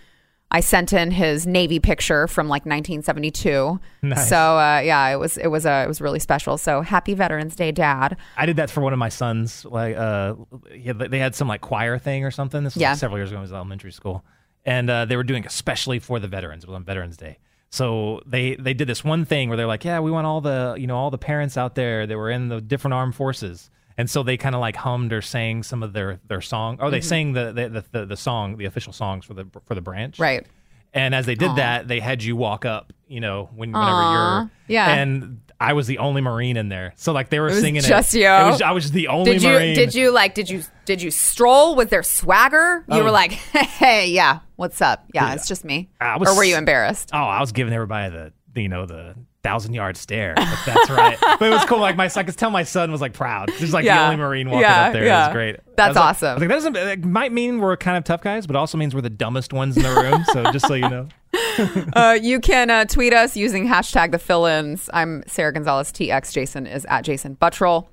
I 0.50 0.58
sent 0.58 0.92
in 0.92 1.12
his 1.12 1.46
Navy 1.46 1.78
picture 1.78 2.26
from 2.26 2.48
like 2.48 2.66
1972. 2.66 3.78
Nice. 4.02 4.28
So 4.28 4.36
uh, 4.36 4.80
yeah, 4.84 5.06
it 5.10 5.20
was 5.20 5.36
it 5.38 5.48
was 5.48 5.66
uh, 5.66 5.82
it 5.84 5.88
was 5.88 6.00
really 6.00 6.18
special. 6.18 6.58
So 6.58 6.80
happy 6.80 7.14
Veterans 7.14 7.54
Day, 7.54 7.70
Dad. 7.70 8.16
I 8.36 8.44
did 8.46 8.56
that 8.56 8.70
for 8.70 8.80
one 8.80 8.92
of 8.92 8.98
my 8.98 9.08
sons. 9.08 9.64
Like, 9.64 9.94
uh, 9.96 10.34
they 10.72 11.20
had 11.20 11.36
some 11.36 11.46
like 11.46 11.60
choir 11.60 11.96
thing 11.98 12.24
or 12.24 12.32
something. 12.32 12.64
This 12.64 12.74
was 12.74 12.80
Yeah. 12.80 12.90
like, 12.90 12.98
several 12.98 13.18
years 13.20 13.30
ago. 13.30 13.36
when 13.36 13.40
I 13.40 13.42
was 13.42 13.50
in 13.52 13.56
elementary 13.56 13.92
school, 13.92 14.24
and 14.66 14.90
uh, 14.90 15.04
they 15.06 15.16
were 15.16 15.24
doing 15.24 15.46
especially 15.46 15.98
for 15.98 16.18
the 16.18 16.28
veterans. 16.28 16.64
It 16.64 16.68
was 16.68 16.74
on 16.74 16.84
Veterans 16.84 17.16
Day, 17.16 17.38
so 17.70 18.20
they 18.26 18.56
they 18.56 18.74
did 18.74 18.88
this 18.88 19.02
one 19.02 19.24
thing 19.24 19.48
where 19.48 19.56
they're 19.56 19.66
like, 19.66 19.84
yeah, 19.84 20.00
we 20.00 20.10
want 20.10 20.26
all 20.26 20.42
the 20.42 20.76
you 20.78 20.86
know 20.86 20.96
all 20.96 21.10
the 21.10 21.18
parents 21.18 21.56
out 21.56 21.74
there 21.74 22.06
that 22.06 22.16
were 22.16 22.30
in 22.30 22.48
the 22.48 22.60
different 22.60 22.92
armed 22.92 23.14
forces. 23.14 23.70
And 23.98 24.10
so 24.10 24.22
they 24.22 24.36
kind 24.36 24.54
of 24.54 24.60
like 24.60 24.76
hummed 24.76 25.14
or 25.14 25.22
sang 25.22 25.62
some 25.62 25.82
of 25.82 25.94
their, 25.94 26.20
their 26.28 26.42
song. 26.42 26.76
Oh, 26.82 26.90
they 26.90 27.00
sang 27.00 27.32
the, 27.32 27.50
the, 27.50 27.82
the, 27.92 28.04
the, 28.04 28.16
song, 28.16 28.58
the 28.58 28.66
official 28.66 28.92
songs 28.92 29.24
for 29.24 29.32
the 29.32 29.46
for 29.64 29.74
the 29.74 29.80
branch. 29.80 30.18
Right. 30.18 30.46
And 30.92 31.14
as 31.14 31.24
they 31.24 31.34
did 31.34 31.56
that, 31.56 31.88
they 31.88 32.00
had 32.00 32.22
you 32.22 32.36
walk 32.36 32.66
up, 32.66 32.92
you 33.08 33.20
know, 33.20 33.48
when 33.54 33.72
whenever 33.72 33.90
Aw, 33.90 34.40
you're 34.40 34.50
yeah. 34.66 34.94
And 34.94 35.40
I 35.58 35.72
was 35.72 35.86
the 35.86 35.98
only 35.98 36.20
Marine 36.20 36.56
in 36.56 36.68
there, 36.68 36.92
so 36.96 37.12
like 37.12 37.30
they 37.30 37.40
were 37.40 37.46
was 37.46 37.60
singing 37.60 37.80
just 37.82 38.14
it. 38.14 38.18
you? 38.20 38.26
It 38.26 38.50
was, 38.50 38.62
I 38.62 38.72
was 38.72 38.90
the 38.90 39.08
only 39.08 39.32
Did 39.32 39.42
you 39.42 39.48
Marine. 39.50 39.74
did 39.74 39.94
you 39.94 40.10
like 40.10 40.34
did 40.34 40.50
you 40.50 40.62
did 40.84 41.00
you 41.00 41.10
stroll 41.10 41.76
with 41.76 41.88
their 41.90 42.02
swagger? 42.02 42.84
You 42.88 43.00
Oh. 43.00 43.04
were 43.04 43.10
like, 43.10 43.32
hey, 43.78 44.08
yeah, 44.10 44.40
what's 44.56 44.80
up? 44.82 45.06
Yeah, 45.14 45.32
it's 45.34 45.48
just 45.48 45.64
me. 45.64 45.88
Was- 46.00 46.28
or 46.28 46.36
were 46.36 46.44
you 46.44 46.56
embarrassed? 46.56 47.10
Oh, 47.12 47.18
I 47.18 47.40
was 47.40 47.52
giving 47.52 47.72
everybody 47.72 48.14
the, 48.54 48.60
you 48.60 48.68
know 48.68 48.84
the 48.86 49.14
thousand 49.42 49.74
yard 49.74 49.96
stare. 49.96 50.34
But 50.36 50.58
that's 50.66 50.90
right. 50.90 51.16
but 51.38 51.42
it 51.42 51.50
was 51.50 51.64
cool. 51.66 51.78
Like 51.78 51.94
my, 51.96 52.10
I 52.14 52.22
could 52.24 52.36
tell 52.36 52.50
my 52.50 52.64
son 52.64 52.90
was 52.90 53.00
like 53.00 53.12
proud. 53.12 53.48
He's 53.50 53.72
like 53.72 53.84
the 53.84 53.96
only 53.96 54.16
Marine 54.16 54.48
walking 54.50 54.62
Yeah, 54.62 54.86
up 54.86 54.92
there. 54.92 55.04
It 55.04 55.06
yeah. 55.06 55.26
was 55.28 55.32
great. 55.34 55.56
That's 55.76 55.90
was 55.90 55.96
like- 55.96 56.04
awesome. 56.04 56.34
Was 56.34 56.40
like, 56.40 56.48
that 56.48 56.54
doesn't 56.56 56.76
it 56.76 57.04
might 57.04 57.32
mean 57.32 57.60
we're 57.60 57.76
kind 57.76 57.96
of 57.96 58.02
tough 58.04 58.22
guys, 58.22 58.46
but 58.46 58.56
also 58.56 58.76
means 58.76 58.94
we're 58.94 59.02
the 59.02 59.08
dumbest 59.10 59.52
ones 59.52 59.76
in 59.76 59.84
the 59.84 59.90
room. 59.94 60.24
so 60.32 60.50
just 60.52 60.66
so 60.66 60.74
you 60.74 60.88
know. 60.88 61.08
Uh, 61.94 62.18
you 62.20 62.40
can 62.40 62.68
uh, 62.68 62.84
tweet 62.84 63.14
us 63.14 63.36
using 63.36 63.66
hashtag 63.66 64.10
the 64.10 64.18
fill-ins. 64.18 64.90
I'm 64.92 65.22
Sara 65.26 65.52
Gonzales 65.52 65.90
TX. 65.90 66.32
Jason 66.32 66.66
is 66.66 66.84
at 66.86 67.02
Jason 67.02 67.36
Buttrill. 67.36 67.86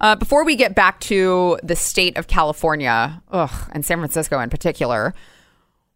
Uh, 0.00 0.16
before 0.16 0.44
we 0.44 0.56
get 0.56 0.74
back 0.74 0.98
to 1.00 1.58
the 1.62 1.76
state 1.76 2.16
of 2.16 2.26
California, 2.26 3.22
ugh, 3.30 3.70
and 3.72 3.84
San 3.84 3.98
Francisco 3.98 4.40
in 4.40 4.50
particular, 4.50 5.14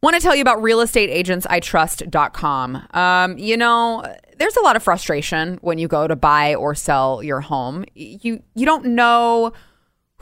want 0.02 0.16
to 0.16 0.20
tell 0.20 0.34
you 0.34 0.42
about 0.42 0.58
realestateagentsitrust.com. 0.58 2.88
Um, 2.92 3.38
you 3.38 3.56
know, 3.56 4.04
there's 4.38 4.56
a 4.56 4.60
lot 4.60 4.74
of 4.76 4.82
frustration 4.82 5.58
when 5.62 5.78
you 5.78 5.88
go 5.88 6.08
to 6.08 6.16
buy 6.16 6.54
or 6.54 6.74
sell 6.74 7.22
your 7.22 7.40
home. 7.40 7.86
You 7.94 8.42
you 8.54 8.66
don't 8.66 8.84
know 8.86 9.52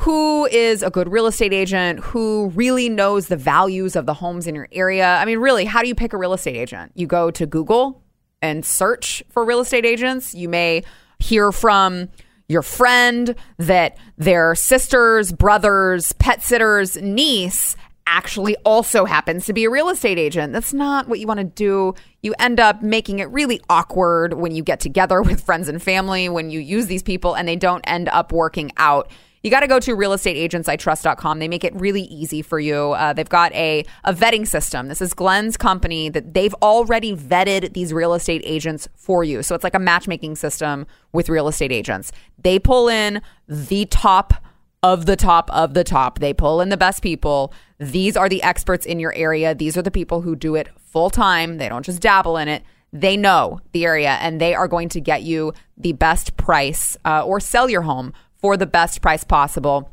who 0.00 0.46
is 0.46 0.82
a 0.82 0.88
good 0.88 1.12
real 1.12 1.26
estate 1.26 1.52
agent, 1.52 2.00
who 2.00 2.50
really 2.54 2.88
knows 2.88 3.28
the 3.28 3.36
values 3.36 3.96
of 3.96 4.06
the 4.06 4.14
homes 4.14 4.46
in 4.46 4.54
your 4.54 4.66
area. 4.72 5.16
I 5.16 5.26
mean, 5.26 5.38
really, 5.38 5.66
how 5.66 5.82
do 5.82 5.88
you 5.88 5.94
pick 5.94 6.14
a 6.14 6.16
real 6.16 6.32
estate 6.32 6.56
agent? 6.56 6.92
You 6.94 7.06
go 7.06 7.30
to 7.32 7.44
Google 7.44 8.02
and 8.40 8.64
search 8.64 9.22
for 9.28 9.44
real 9.44 9.60
estate 9.60 9.84
agents. 9.84 10.34
You 10.34 10.48
may 10.48 10.84
hear 11.18 11.52
from 11.52 12.08
your 12.48 12.62
friend 12.62 13.34
that 13.58 13.98
their 14.16 14.54
sister's 14.54 15.32
brother's 15.32 16.12
pet 16.12 16.42
sitter's 16.42 16.96
niece 16.96 17.76
actually 18.06 18.56
also 18.64 19.04
happens 19.04 19.44
to 19.46 19.52
be 19.52 19.64
a 19.64 19.70
real 19.70 19.90
estate 19.90 20.18
agent. 20.18 20.54
That's 20.54 20.72
not 20.72 21.08
what 21.08 21.20
you 21.20 21.26
want 21.26 21.40
to 21.40 21.44
do. 21.44 21.94
You 22.22 22.34
end 22.38 22.58
up 22.58 22.82
making 22.82 23.18
it 23.18 23.26
really 23.26 23.60
awkward 23.68 24.32
when 24.32 24.52
you 24.52 24.62
get 24.62 24.80
together 24.80 25.20
with 25.22 25.42
friends 25.42 25.68
and 25.68 25.82
family, 25.82 26.30
when 26.30 26.48
you 26.48 26.58
use 26.58 26.86
these 26.86 27.02
people 27.02 27.34
and 27.34 27.46
they 27.46 27.56
don't 27.56 27.82
end 27.84 28.08
up 28.08 28.32
working 28.32 28.72
out. 28.78 29.10
You 29.42 29.50
got 29.50 29.60
to 29.60 29.66
go 29.66 29.80
to 29.80 29.96
realestateagentsitrust.com. 29.96 31.38
They 31.38 31.48
make 31.48 31.64
it 31.64 31.74
really 31.74 32.02
easy 32.02 32.42
for 32.42 32.60
you. 32.60 32.92
Uh, 32.92 33.14
they've 33.14 33.28
got 33.28 33.52
a, 33.54 33.84
a 34.04 34.12
vetting 34.12 34.46
system. 34.46 34.88
This 34.88 35.00
is 35.00 35.14
Glenn's 35.14 35.56
company 35.56 36.10
that 36.10 36.34
they've 36.34 36.54
already 36.62 37.16
vetted 37.16 37.72
these 37.72 37.92
real 37.92 38.12
estate 38.12 38.42
agents 38.44 38.86
for 38.94 39.24
you. 39.24 39.42
So 39.42 39.54
it's 39.54 39.64
like 39.64 39.74
a 39.74 39.78
matchmaking 39.78 40.36
system 40.36 40.86
with 41.12 41.30
real 41.30 41.48
estate 41.48 41.72
agents. 41.72 42.12
They 42.42 42.58
pull 42.58 42.88
in 42.88 43.22
the 43.48 43.86
top 43.86 44.34
of 44.82 45.06
the 45.06 45.16
top 45.16 45.50
of 45.52 45.72
the 45.74 45.84
top. 45.84 46.18
They 46.18 46.34
pull 46.34 46.60
in 46.60 46.68
the 46.68 46.76
best 46.76 47.02
people. 47.02 47.52
These 47.78 48.16
are 48.16 48.28
the 48.28 48.42
experts 48.42 48.84
in 48.84 49.00
your 49.00 49.14
area. 49.14 49.54
These 49.54 49.76
are 49.76 49.82
the 49.82 49.90
people 49.90 50.20
who 50.20 50.36
do 50.36 50.54
it 50.54 50.68
full 50.76 51.08
time. 51.08 51.56
They 51.56 51.68
don't 51.68 51.84
just 51.84 52.02
dabble 52.02 52.36
in 52.36 52.48
it. 52.48 52.62
They 52.92 53.16
know 53.16 53.60
the 53.72 53.86
area 53.86 54.18
and 54.20 54.40
they 54.40 54.54
are 54.54 54.68
going 54.68 54.88
to 54.90 55.00
get 55.00 55.22
you 55.22 55.54
the 55.76 55.92
best 55.92 56.36
price 56.36 56.96
uh, 57.04 57.24
or 57.24 57.40
sell 57.40 57.70
your 57.70 57.82
home 57.82 58.12
for 58.40 58.56
the 58.56 58.66
best 58.66 59.02
price 59.02 59.24
possible. 59.24 59.90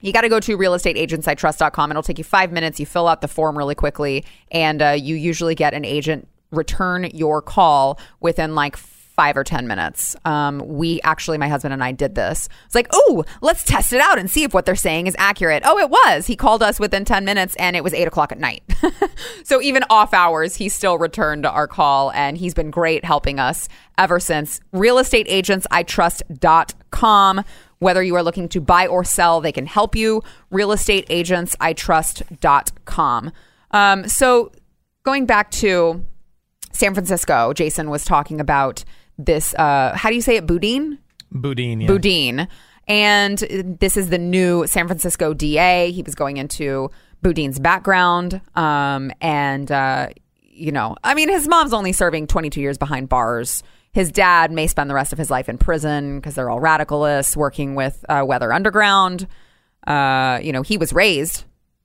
You 0.00 0.12
got 0.12 0.20
to 0.20 0.28
go 0.28 0.38
to 0.40 0.56
realestateagentsitrust.com. 0.56 1.90
It'll 1.90 2.02
take 2.02 2.18
you 2.18 2.24
five 2.24 2.52
minutes. 2.52 2.78
You 2.78 2.86
fill 2.86 3.08
out 3.08 3.20
the 3.20 3.28
form 3.28 3.58
really 3.58 3.74
quickly, 3.74 4.24
and 4.50 4.80
uh, 4.80 4.90
you 4.90 5.16
usually 5.16 5.54
get 5.54 5.74
an 5.74 5.84
agent 5.84 6.28
return 6.50 7.10
your 7.12 7.42
call 7.42 7.98
within 8.20 8.54
like 8.54 8.76
five 8.76 9.36
or 9.36 9.42
10 9.42 9.66
minutes. 9.66 10.14
Um, 10.24 10.60
we 10.60 11.00
actually, 11.02 11.38
my 11.38 11.48
husband 11.48 11.74
and 11.74 11.82
I 11.82 11.90
did 11.90 12.14
this. 12.14 12.48
It's 12.66 12.74
like, 12.76 12.86
oh, 12.92 13.24
let's 13.40 13.64
test 13.64 13.92
it 13.92 14.00
out 14.00 14.16
and 14.16 14.30
see 14.30 14.44
if 14.44 14.54
what 14.54 14.64
they're 14.64 14.76
saying 14.76 15.08
is 15.08 15.16
accurate. 15.18 15.64
Oh, 15.66 15.76
it 15.76 15.90
was. 15.90 16.28
He 16.28 16.36
called 16.36 16.62
us 16.62 16.78
within 16.78 17.04
10 17.04 17.24
minutes 17.24 17.56
and 17.56 17.74
it 17.74 17.82
was 17.82 17.92
eight 17.94 18.06
o'clock 18.06 18.30
at 18.30 18.38
night. 18.38 18.62
so 19.42 19.60
even 19.60 19.82
off 19.90 20.14
hours, 20.14 20.54
he 20.54 20.68
still 20.68 20.98
returned 20.98 21.46
our 21.46 21.66
call 21.66 22.12
and 22.12 22.38
he's 22.38 22.54
been 22.54 22.70
great 22.70 23.04
helping 23.04 23.40
us 23.40 23.68
ever 23.98 24.20
since. 24.20 24.60
Realestateagentsitrust.com. 24.72 27.44
Whether 27.78 28.02
you 28.02 28.14
are 28.16 28.22
looking 28.22 28.48
to 28.50 28.60
buy 28.60 28.86
or 28.86 29.04
sell, 29.04 29.40
they 29.40 29.52
can 29.52 29.66
help 29.66 29.94
you. 29.94 30.22
Realestateagentsitrust.com. 30.52 33.32
Um, 33.70 34.08
so 34.08 34.52
going 35.04 35.26
back 35.26 35.50
to 35.52 36.04
San 36.72 36.94
Francisco, 36.94 37.52
Jason 37.52 37.90
was 37.90 38.04
talking 38.04 38.40
about 38.40 38.84
this. 39.16 39.54
Uh, 39.54 39.92
how 39.94 40.08
do 40.08 40.14
you 40.14 40.22
say 40.22 40.36
it? 40.36 40.46
Boudin. 40.46 40.98
Boudin. 41.30 41.82
Yeah. 41.82 41.88
Boudin. 41.88 42.48
And 42.86 43.38
this 43.38 43.96
is 43.96 44.08
the 44.08 44.18
new 44.18 44.66
San 44.66 44.86
Francisco 44.86 45.34
DA. 45.34 45.90
He 45.90 46.02
was 46.02 46.14
going 46.14 46.38
into 46.38 46.90
Boudin's 47.22 47.58
background. 47.58 48.40
Um, 48.54 49.12
and, 49.20 49.70
uh, 49.70 50.08
you 50.42 50.72
know, 50.72 50.96
I 51.04 51.14
mean, 51.14 51.28
his 51.28 51.46
mom's 51.46 51.72
only 51.72 51.92
serving 51.92 52.28
22 52.28 52.60
years 52.60 52.78
behind 52.78 53.08
bars. 53.08 53.62
His 53.92 54.12
dad 54.12 54.52
may 54.52 54.66
spend 54.66 54.90
the 54.90 54.94
rest 54.94 55.12
of 55.12 55.18
his 55.18 55.30
life 55.30 55.48
in 55.48 55.58
prison 55.58 56.18
because 56.18 56.34
they're 56.34 56.50
all 56.50 56.60
radicalists 56.60 57.36
working 57.36 57.74
with 57.74 58.04
uh, 58.08 58.24
Weather 58.26 58.52
Underground. 58.52 59.26
Uh, 59.86 60.38
you 60.42 60.52
know, 60.52 60.62
he 60.62 60.76
was 60.76 60.92
raised 60.92 61.44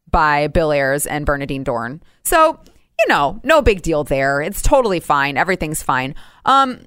by 0.09 0.47
Bill 0.47 0.71
Ayers 0.71 1.05
and 1.05 1.25
Bernardine 1.25 1.63
Dohrn. 1.63 2.01
So, 2.23 2.59
you 2.99 3.05
know, 3.07 3.39
no 3.43 3.61
big 3.61 3.81
deal 3.81 4.03
there. 4.03 4.41
It's 4.41 4.61
totally 4.61 4.99
fine. 4.99 5.37
Everything's 5.37 5.81
fine. 5.81 6.15
Um, 6.45 6.85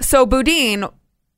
so 0.00 0.26
Boudin 0.26 0.86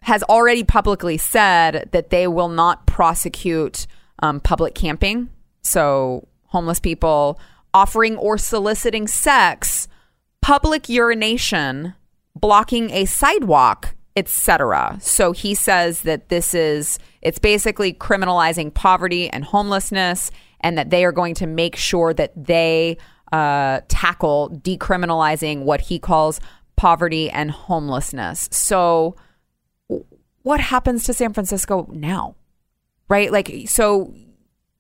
has 0.02 0.22
already 0.24 0.64
publicly 0.64 1.16
said 1.16 1.88
that 1.92 2.10
they 2.10 2.26
will 2.26 2.48
not 2.48 2.86
prosecute 2.86 3.86
um, 4.18 4.40
public 4.40 4.74
camping. 4.74 5.30
So 5.62 6.28
homeless 6.46 6.78
people 6.78 7.40
offering 7.72 8.16
or 8.16 8.38
soliciting 8.38 9.08
sex, 9.08 9.88
public 10.40 10.88
urination, 10.88 11.94
blocking 12.44 12.90
a 12.90 13.06
sidewalk, 13.06 13.94
etc. 14.16 14.98
So 15.00 15.32
he 15.32 15.54
says 15.54 16.02
that 16.02 16.28
this 16.28 16.52
is 16.52 16.98
it's 17.22 17.38
basically 17.38 17.94
criminalizing 17.94 18.74
poverty 18.74 19.30
and 19.30 19.42
homelessness 19.46 20.30
and 20.60 20.76
that 20.76 20.90
they 20.90 21.06
are 21.06 21.10
going 21.10 21.32
to 21.36 21.46
make 21.46 21.74
sure 21.74 22.12
that 22.12 22.32
they 22.36 22.98
uh, 23.32 23.80
tackle 23.88 24.60
decriminalizing 24.62 25.62
what 25.62 25.80
he 25.80 25.98
calls 25.98 26.38
poverty 26.76 27.30
and 27.30 27.50
homelessness. 27.50 28.50
So, 28.52 29.16
what 30.42 30.60
happens 30.60 31.04
to 31.04 31.14
San 31.14 31.32
Francisco 31.32 31.88
now? 31.94 32.36
Right? 33.08 33.32
Like, 33.32 33.50
so 33.68 34.12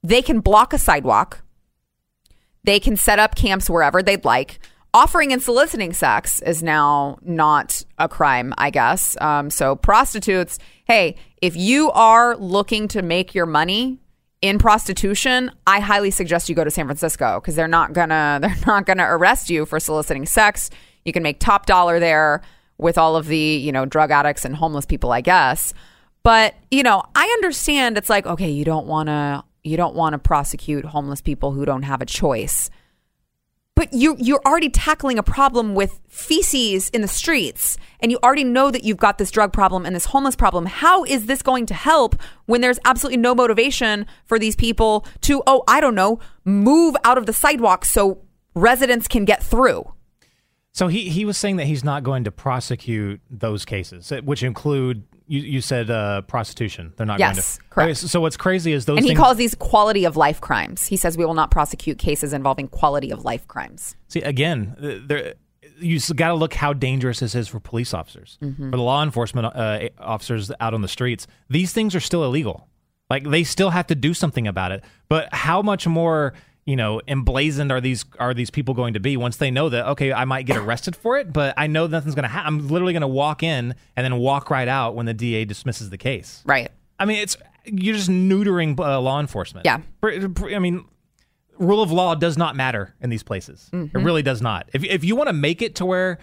they 0.02 0.20
can 0.20 0.40
block 0.40 0.74
a 0.74 0.78
sidewalk, 0.78 1.42
they 2.62 2.78
can 2.78 2.98
set 2.98 3.18
up 3.18 3.36
camps 3.36 3.70
wherever 3.70 4.02
they'd 4.02 4.26
like. 4.26 4.60
Offering 4.96 5.32
and 5.32 5.42
soliciting 5.42 5.92
sex 5.92 6.40
is 6.42 6.62
now 6.62 7.18
not 7.22 7.82
a 7.98 8.08
crime, 8.08 8.54
I 8.56 8.70
guess. 8.70 9.20
Um, 9.20 9.50
so, 9.50 9.74
prostitutes, 9.74 10.60
hey, 10.84 11.16
if 11.42 11.56
you 11.56 11.90
are 11.90 12.36
looking 12.36 12.86
to 12.88 13.02
make 13.02 13.34
your 13.34 13.44
money 13.44 13.98
in 14.40 14.56
prostitution, 14.56 15.50
I 15.66 15.80
highly 15.80 16.12
suggest 16.12 16.48
you 16.48 16.54
go 16.54 16.62
to 16.62 16.70
San 16.70 16.86
Francisco 16.86 17.40
because 17.40 17.56
they're 17.56 17.66
not 17.66 17.92
gonna 17.92 18.38
they're 18.42 18.56
not 18.68 18.86
gonna 18.86 19.02
arrest 19.02 19.50
you 19.50 19.66
for 19.66 19.80
soliciting 19.80 20.26
sex. 20.26 20.70
You 21.04 21.12
can 21.12 21.24
make 21.24 21.40
top 21.40 21.66
dollar 21.66 21.98
there 21.98 22.42
with 22.78 22.96
all 22.96 23.16
of 23.16 23.26
the 23.26 23.36
you 23.36 23.72
know 23.72 23.86
drug 23.86 24.12
addicts 24.12 24.44
and 24.44 24.54
homeless 24.54 24.86
people, 24.86 25.10
I 25.10 25.22
guess. 25.22 25.74
But 26.22 26.54
you 26.70 26.84
know, 26.84 27.02
I 27.16 27.24
understand 27.24 27.98
it's 27.98 28.08
like 28.08 28.26
okay, 28.26 28.50
you 28.50 28.64
don't 28.64 28.86
want 28.86 29.08
to 29.08 29.42
you 29.64 29.76
don't 29.76 29.96
want 29.96 30.12
to 30.12 30.18
prosecute 30.18 30.84
homeless 30.84 31.20
people 31.20 31.50
who 31.50 31.64
don't 31.64 31.82
have 31.82 32.00
a 32.00 32.06
choice. 32.06 32.70
But 33.76 33.92
you 33.92 34.16
you're 34.18 34.42
already 34.46 34.68
tackling 34.68 35.18
a 35.18 35.22
problem 35.22 35.74
with 35.74 35.98
feces 36.08 36.88
in 36.90 37.00
the 37.00 37.08
streets 37.08 37.76
and 38.00 38.12
you 38.12 38.18
already 38.22 38.44
know 38.44 38.70
that 38.70 38.84
you've 38.84 38.98
got 38.98 39.18
this 39.18 39.30
drug 39.30 39.52
problem 39.52 39.84
and 39.84 39.96
this 39.96 40.06
homeless 40.06 40.36
problem. 40.36 40.66
How 40.66 41.04
is 41.04 41.26
this 41.26 41.42
going 41.42 41.66
to 41.66 41.74
help 41.74 42.16
when 42.46 42.60
there's 42.60 42.78
absolutely 42.84 43.16
no 43.16 43.34
motivation 43.34 44.06
for 44.26 44.38
these 44.38 44.54
people 44.54 45.04
to 45.22 45.42
oh, 45.46 45.64
I 45.66 45.80
don't 45.80 45.94
know, 45.94 46.20
move 46.44 46.96
out 47.04 47.18
of 47.18 47.26
the 47.26 47.32
sidewalk 47.32 47.84
so 47.84 48.22
residents 48.54 49.08
can 49.08 49.24
get 49.24 49.42
through? 49.42 49.90
So 50.72 50.88
he, 50.88 51.08
he 51.08 51.24
was 51.24 51.36
saying 51.36 51.56
that 51.56 51.66
he's 51.66 51.84
not 51.84 52.02
going 52.02 52.24
to 52.24 52.32
prosecute 52.32 53.20
those 53.30 53.64
cases, 53.64 54.12
which 54.24 54.42
include 54.42 55.04
you, 55.26 55.40
you 55.40 55.60
said 55.60 55.90
uh, 55.90 56.22
prostitution. 56.22 56.92
They're 56.96 57.06
not 57.06 57.18
Yes, 57.18 57.34
going 57.58 57.64
to. 57.68 57.70
correct. 57.74 57.86
Okay, 57.88 57.94
so, 57.94 58.06
so 58.06 58.20
what's 58.20 58.36
crazy 58.36 58.72
is 58.72 58.84
those 58.84 58.98
And 58.98 59.04
he 59.04 59.10
things. 59.10 59.20
calls 59.20 59.36
these 59.36 59.54
quality 59.54 60.04
of 60.04 60.16
life 60.16 60.40
crimes. 60.40 60.86
He 60.86 60.96
says 60.96 61.16
we 61.16 61.24
will 61.24 61.34
not 61.34 61.50
prosecute 61.50 61.98
cases 61.98 62.32
involving 62.32 62.68
quality 62.68 63.10
of 63.10 63.24
life 63.24 63.46
crimes. 63.48 63.96
See 64.08 64.20
again, 64.20 64.74
uh, 64.78 65.06
there 65.06 65.34
you 65.80 65.98
got 66.14 66.28
to 66.28 66.34
look 66.34 66.54
how 66.54 66.72
dangerous 66.72 67.18
this 67.20 67.34
is 67.34 67.48
for 67.48 67.58
police 67.58 67.92
officers, 67.94 68.38
Mm-hmm. 68.42 68.70
for 68.70 68.76
the 68.76 68.82
law 68.82 69.02
enforcement 69.02 69.46
uh, 69.56 69.88
officers 69.98 70.52
out 70.60 70.72
on 70.74 70.82
the 70.82 70.88
streets. 70.88 71.26
These 71.50 71.72
things 71.72 71.94
are 71.96 72.00
still 72.00 72.22
illegal. 72.24 72.68
Like 73.10 73.28
they 73.28 73.42
still 73.44 73.70
have 73.70 73.86
to 73.88 73.94
do 73.94 74.14
something 74.14 74.46
about 74.46 74.72
it. 74.72 74.84
But 75.08 75.32
how 75.34 75.62
much 75.62 75.86
more 75.86 76.32
you 76.64 76.76
know 76.76 77.00
emblazoned 77.06 77.70
are 77.70 77.80
these 77.80 78.04
are 78.18 78.32
these 78.34 78.50
people 78.50 78.74
going 78.74 78.94
to 78.94 79.00
be 79.00 79.16
once 79.16 79.36
they 79.36 79.50
know 79.50 79.68
that 79.68 79.86
okay 79.86 80.12
I 80.12 80.24
might 80.24 80.46
get 80.46 80.56
arrested 80.56 80.96
for 80.96 81.18
it, 81.18 81.32
but 81.32 81.54
I 81.56 81.66
know 81.66 81.86
nothing's 81.86 82.14
going 82.14 82.22
to 82.24 82.28
happen. 82.28 82.46
I'm 82.46 82.68
literally 82.68 82.92
going 82.92 83.02
to 83.02 83.06
walk 83.08 83.42
in 83.42 83.74
and 83.96 84.04
then 84.04 84.16
walk 84.18 84.50
right 84.50 84.68
out 84.68 84.94
when 84.94 85.06
the 85.06 85.14
DA 85.14 85.44
dismisses 85.44 85.90
the 85.90 85.98
case. 85.98 86.42
Right. 86.46 86.70
I 86.98 87.04
mean, 87.04 87.18
it's 87.18 87.36
you're 87.64 87.94
just 87.96 88.10
neutering 88.10 88.78
uh, 88.78 89.00
law 89.00 89.20
enforcement. 89.20 89.64
Yeah. 89.66 89.80
I 90.02 90.58
mean, 90.58 90.84
rule 91.58 91.82
of 91.82 91.90
law 91.90 92.14
does 92.14 92.36
not 92.36 92.56
matter 92.56 92.94
in 93.00 93.10
these 93.10 93.22
places. 93.22 93.68
Mm-hmm. 93.72 93.96
It 93.96 94.02
really 94.02 94.22
does 94.22 94.42
not. 94.42 94.68
If 94.72 94.84
if 94.84 95.04
you 95.04 95.16
want 95.16 95.28
to 95.28 95.32
make 95.34 95.62
it 95.62 95.74
to 95.76 95.86
where 95.86 96.18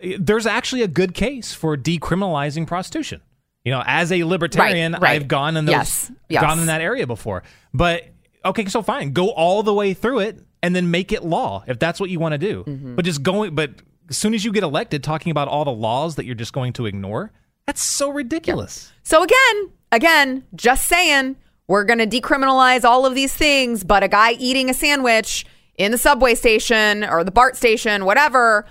eh, 0.00 0.16
there's 0.18 0.46
actually 0.46 0.82
a 0.82 0.88
good 0.88 1.14
case 1.14 1.52
for 1.52 1.76
decriminalizing 1.76 2.66
prostitution. 2.66 3.20
You 3.64 3.72
know, 3.72 3.82
as 3.86 4.12
a 4.12 4.24
libertarian, 4.24 4.92
Right, 4.92 5.02
right. 5.02 5.10
I've 5.12 5.28
gone 5.28 5.56
in 5.56 5.64
those 5.64 5.72
Yes, 5.72 6.12
yes. 6.28 6.42
gone 6.42 6.58
in 6.58 6.66
that 6.66 6.82
area 6.82 7.06
before. 7.06 7.42
But 7.72 8.04
okay, 8.44 8.66
so 8.66 8.82
fine, 8.82 9.12
go 9.12 9.30
all 9.30 9.62
the 9.62 9.74
way 9.74 9.94
through 9.94 10.20
it 10.20 10.40
and 10.62 10.74
then 10.74 10.90
make 10.90 11.12
it 11.12 11.24
law 11.24 11.64
if 11.66 11.78
that's 11.78 12.00
what 12.00 12.10
you 12.10 12.18
want 12.18 12.32
to 12.32 12.38
do. 12.38 12.64
Mm-hmm. 12.66 12.94
But 12.96 13.04
just 13.04 13.22
going, 13.22 13.54
but 13.54 13.70
as 14.08 14.16
soon 14.16 14.34
as 14.34 14.44
you 14.44 14.52
get 14.52 14.62
elected, 14.62 15.02
talking 15.02 15.30
about 15.30 15.48
all 15.48 15.64
the 15.64 15.72
laws 15.72 16.16
that 16.16 16.24
you're 16.24 16.34
just 16.34 16.52
going 16.52 16.72
to 16.74 16.86
ignore, 16.86 17.32
that's 17.66 17.82
so 17.82 18.10
ridiculous. 18.10 18.92
So 19.02 19.22
again, 19.22 19.70
again, 19.92 20.44
just 20.54 20.86
saying, 20.86 21.36
we're 21.66 21.84
going 21.84 21.98
to 21.98 22.06
decriminalize 22.06 22.84
all 22.84 23.06
of 23.06 23.14
these 23.14 23.34
things, 23.34 23.84
but 23.84 24.02
a 24.02 24.08
guy 24.08 24.32
eating 24.32 24.68
a 24.68 24.74
sandwich 24.74 25.46
in 25.76 25.92
the 25.92 25.98
subway 25.98 26.34
station 26.34 27.04
or 27.04 27.24
the 27.24 27.30
BART 27.30 27.56
station, 27.56 28.04
whatever, 28.04 28.66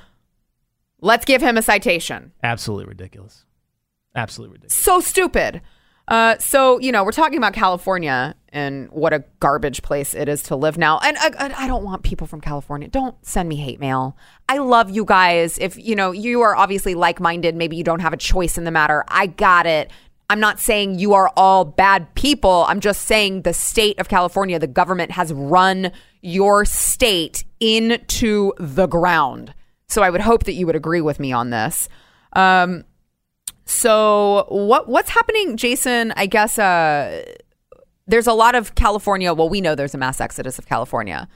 let's 1.02 1.26
give 1.26 1.42
him 1.42 1.58
a 1.58 1.62
citation. 1.62 2.32
Absolutely 2.44 2.86
ridiculous. 2.86 3.46
Absolutely 4.16 4.54
ridiculous. 4.54 4.76
So 4.76 5.00
stupid. 5.00 5.62
Uh, 6.08 6.38
so 6.38 6.80
you 6.80 6.92
know, 6.92 7.04
we're 7.04 7.12
talking 7.12 7.38
about 7.38 7.54
California 7.54 8.36
and 8.50 8.90
what 8.92 9.14
a 9.14 9.24
garbage 9.40 9.82
place 9.82 10.14
it 10.14 10.30
is 10.30 10.44
to 10.44 10.56
live 10.56 10.78
now. 10.78 11.00
And 11.00 11.18
uh, 11.18 11.32
I, 11.40 11.66
I 11.66 11.68
don't 11.68 11.84
want 11.84 12.04
people 12.04 12.28
from 12.28 12.42
California. 12.42 12.88
Don't 12.88 13.16
send 13.26 13.50
me 13.50 13.56
hate 13.56 13.80
mail. 13.80 14.18
I 14.50 14.58
love 14.58 14.90
you 14.90 15.06
guys. 15.06 15.58
If 15.58 15.78
you 15.78 15.96
know 15.96 16.12
you 16.12 16.42
are 16.42 16.56
obviously 16.56 16.94
like-minded, 16.94 17.56
maybe 17.56 17.76
you 17.76 17.84
don't 17.84 18.02
have 18.02 18.14
a 18.14 18.18
choice 18.18 18.58
in 18.58 18.64
the 18.64 18.72
matter. 18.72 19.04
I 19.08 19.28
got 19.28 19.66
it. 19.66 19.92
I'm 20.30 20.40
not 20.40 20.60
saying 20.60 21.00
you 21.00 21.14
are 21.14 21.32
all 21.36 21.64
bad 21.66 22.14
people. 22.16 22.66
I'm 22.68 22.80
just 22.80 23.04
saying 23.04 23.44
the 23.44 23.54
state 23.54 24.00
of 24.00 24.08
California, 24.08 24.58
the 24.58 24.68
government 24.68 25.12
has 25.12 25.32
run 25.34 25.92
your 26.22 26.66
state 26.66 27.44
into 27.60 28.54
the 28.58 28.88
ground. 28.88 29.54
So 29.90 30.02
I 30.02 30.10
would 30.10 30.22
hope 30.22 30.46
that 30.46 30.54
you 30.54 30.66
would 30.66 30.76
agree 30.76 31.02
with 31.02 31.20
me 31.20 31.32
on 31.34 31.50
this. 31.52 31.88
Um, 32.34 32.84
so 33.66 34.46
what 34.50 34.88
what's 34.88 35.10
happening, 35.10 35.58
Jason? 35.58 36.14
I 36.16 36.26
guess 36.26 36.60
uh, 36.60 37.24
there's 38.08 38.28
a 38.28 38.34
lot 38.34 38.56
of 38.56 38.76
California. 38.76 39.34
Well, 39.34 39.50
we 39.50 39.62
know 39.62 39.76
there's 39.76 39.96
a 39.96 39.98
mass 39.98 40.20
exodus 40.20 40.60
of 40.60 40.66
California, 40.66 41.28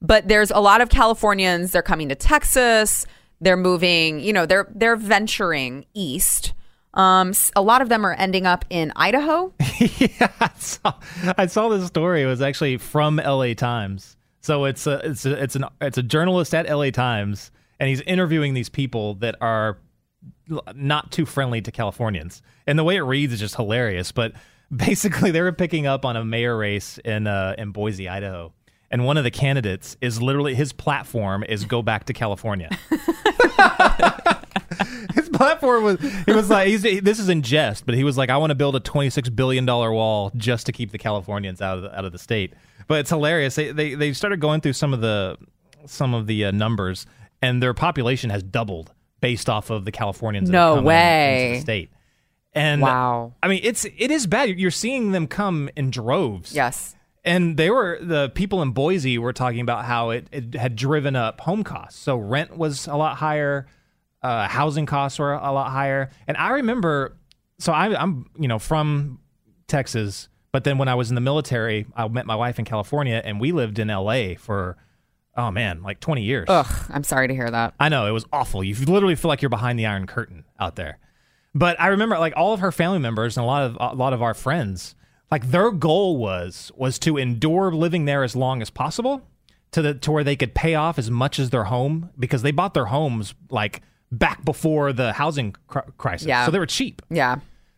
but 0.00 0.28
there's 0.28 0.50
a 0.50 0.60
lot 0.60 0.80
of 0.80 0.88
Californians. 0.88 1.72
They're 1.72 1.82
coming 1.82 2.08
to 2.08 2.14
Texas. 2.14 3.06
They're 3.40 3.56
moving. 3.56 4.20
You 4.20 4.32
know, 4.32 4.46
they're 4.46 4.68
they're 4.74 4.96
venturing 4.96 5.86
east. 5.94 6.54
Um, 6.94 7.32
a 7.56 7.62
lot 7.62 7.80
of 7.80 7.88
them 7.88 8.04
are 8.04 8.12
ending 8.14 8.46
up 8.46 8.64
in 8.68 8.92
Idaho. 8.94 9.54
yeah, 9.80 10.30
I 10.40 10.50
saw, 10.58 10.94
I 11.38 11.46
saw 11.46 11.68
this 11.70 11.86
story. 11.86 12.22
It 12.22 12.26
was 12.26 12.42
actually 12.42 12.76
from 12.76 13.16
LA 13.16 13.54
Times. 13.54 14.16
So 14.40 14.64
it's 14.64 14.86
a 14.86 15.00
it's 15.08 15.24
a, 15.24 15.42
it's 15.42 15.56
an 15.56 15.64
it's 15.80 15.98
a 15.98 16.02
journalist 16.02 16.54
at 16.54 16.68
LA 16.68 16.90
Times, 16.90 17.50
and 17.80 17.88
he's 17.88 18.02
interviewing 18.02 18.54
these 18.54 18.68
people 18.68 19.14
that 19.16 19.36
are 19.40 19.78
not 20.74 21.10
too 21.12 21.26
friendly 21.26 21.60
to 21.62 21.72
Californians. 21.72 22.42
And 22.66 22.78
the 22.78 22.84
way 22.84 22.96
it 22.96 23.02
reads 23.02 23.32
is 23.32 23.40
just 23.40 23.56
hilarious. 23.56 24.12
But 24.12 24.32
basically 24.74 25.30
they 25.30 25.40
were 25.40 25.52
picking 25.52 25.86
up 25.86 26.04
on 26.04 26.16
a 26.16 26.24
mayor 26.24 26.56
race 26.56 26.98
in 26.98 27.26
uh, 27.26 27.54
in 27.58 27.72
Boise, 27.72 28.08
Idaho, 28.08 28.52
and 28.90 29.04
one 29.04 29.16
of 29.16 29.24
the 29.24 29.30
candidates 29.30 29.96
is 30.00 30.20
literally 30.20 30.54
his 30.54 30.72
platform 30.72 31.44
is 31.48 31.64
go 31.64 31.82
back 31.82 32.04
to 32.04 32.12
California. 32.12 32.68
his 35.14 35.28
platform 35.30 35.84
was 35.84 36.00
he 36.26 36.32
was 36.32 36.50
like 36.50 36.68
he's 36.68 36.82
this 36.82 37.18
is 37.18 37.28
in 37.28 37.42
jest, 37.42 37.86
but 37.86 37.94
he 37.94 38.04
was 38.04 38.16
like 38.16 38.30
I 38.30 38.36
want 38.36 38.50
to 38.50 38.54
build 38.54 38.76
a 38.76 38.80
twenty 38.80 39.10
six 39.10 39.28
billion 39.28 39.66
dollar 39.66 39.92
wall 39.92 40.32
just 40.36 40.66
to 40.66 40.72
keep 40.72 40.90
the 40.92 40.98
Californians 40.98 41.60
out 41.60 41.76
of 41.78 41.82
the, 41.84 41.96
out 41.96 42.04
of 42.04 42.12
the 42.12 42.18
state. 42.18 42.54
But 42.88 43.00
it's 43.00 43.10
hilarious. 43.10 43.54
They, 43.54 43.72
they 43.72 43.94
they 43.94 44.12
started 44.12 44.40
going 44.40 44.60
through 44.60 44.74
some 44.74 44.92
of 44.92 45.00
the 45.00 45.36
some 45.86 46.14
of 46.14 46.26
the 46.26 46.46
uh, 46.46 46.50
numbers, 46.50 47.06
and 47.40 47.62
their 47.62 47.74
population 47.74 48.30
has 48.30 48.42
doubled 48.42 48.92
based 49.22 49.48
off 49.48 49.70
of 49.70 49.86
the 49.86 49.92
Californians. 49.92 50.50
No 50.50 50.82
way. 50.82 51.60
state. 51.62 51.90
And 52.52 52.82
Wow. 52.82 53.32
I 53.42 53.48
mean, 53.48 53.60
it's 53.62 53.86
it 53.86 54.10
is 54.10 54.26
bad. 54.26 54.50
You're 54.50 54.70
seeing 54.70 55.12
them 55.12 55.26
come 55.26 55.70
in 55.74 55.90
droves. 55.90 56.54
Yes. 56.54 56.94
And 57.24 57.56
they 57.56 57.70
were 57.70 57.98
the 58.02 58.30
people 58.34 58.60
in 58.60 58.72
Boise 58.72 59.16
were 59.16 59.32
talking 59.32 59.60
about 59.60 59.86
how 59.86 60.10
it, 60.10 60.26
it 60.32 60.54
had 60.54 60.76
driven 60.76 61.16
up 61.16 61.40
home 61.40 61.64
costs. 61.64 61.98
So 61.98 62.18
rent 62.18 62.58
was 62.58 62.86
a 62.88 62.96
lot 62.96 63.16
higher, 63.16 63.66
uh, 64.22 64.48
housing 64.48 64.84
costs 64.84 65.18
were 65.18 65.32
a 65.32 65.52
lot 65.52 65.70
higher. 65.70 66.10
And 66.26 66.36
I 66.36 66.50
remember, 66.50 67.16
so 67.58 67.72
I, 67.72 67.98
I'm 67.98 68.28
you 68.38 68.48
know 68.48 68.58
from 68.58 69.20
Texas, 69.68 70.28
but 70.50 70.64
then 70.64 70.76
when 70.76 70.88
I 70.88 70.96
was 70.96 71.10
in 71.10 71.14
the 71.14 71.22
military, 71.22 71.86
I 71.96 72.06
met 72.08 72.26
my 72.26 72.36
wife 72.36 72.58
in 72.58 72.64
California, 72.66 73.22
and 73.24 73.40
we 73.40 73.52
lived 73.52 73.78
in 73.78 73.88
L.A. 73.88 74.34
for 74.34 74.76
oh 75.36 75.50
man, 75.50 75.82
like 75.82 76.00
20 76.00 76.22
years. 76.22 76.46
Ugh, 76.48 76.66
I'm 76.90 77.04
sorry 77.04 77.28
to 77.28 77.34
hear 77.34 77.50
that. 77.50 77.74
I 77.80 77.88
know 77.88 78.06
it 78.06 78.10
was 78.10 78.24
awful. 78.32 78.62
You 78.62 78.74
literally 78.74 79.14
feel 79.16 79.28
like 79.28 79.42
you're 79.42 79.48
behind 79.48 79.78
the 79.78 79.86
Iron 79.86 80.06
Curtain 80.06 80.44
out 80.58 80.76
there. 80.76 80.98
But 81.54 81.80
I 81.80 81.88
remember 81.88 82.18
like 82.18 82.32
all 82.36 82.52
of 82.54 82.60
her 82.60 82.72
family 82.72 82.98
members 82.98 83.36
and 83.36 83.44
a 83.44 83.46
lot 83.46 83.62
of 83.64 83.76
a 83.78 83.94
lot 83.94 84.12
of 84.12 84.22
our 84.22 84.34
friends, 84.34 84.94
like 85.30 85.50
their 85.50 85.70
goal 85.70 86.16
was 86.16 86.72
was 86.74 86.98
to 87.00 87.18
endure 87.18 87.70
living 87.72 88.06
there 88.06 88.22
as 88.22 88.34
long 88.34 88.62
as 88.62 88.70
possible 88.70 89.22
to 89.72 89.82
the 89.82 89.94
to 89.94 90.12
where 90.12 90.24
they 90.24 90.36
could 90.36 90.54
pay 90.54 90.74
off 90.74 90.98
as 90.98 91.10
much 91.10 91.38
as 91.38 91.50
their 91.50 91.64
home 91.64 92.10
because 92.18 92.42
they 92.42 92.52
bought 92.52 92.72
their 92.74 92.86
homes 92.86 93.34
like 93.50 93.82
back 94.10 94.44
before 94.44 94.92
the 94.92 95.12
housing 95.12 95.54
cr- 95.66 95.80
crisis. 95.98 96.26
Yeah. 96.28 96.46
So 96.46 96.50
they 96.52 96.58
were 96.58 96.66
cheap. 96.66 97.02
Yeah. 97.10 97.36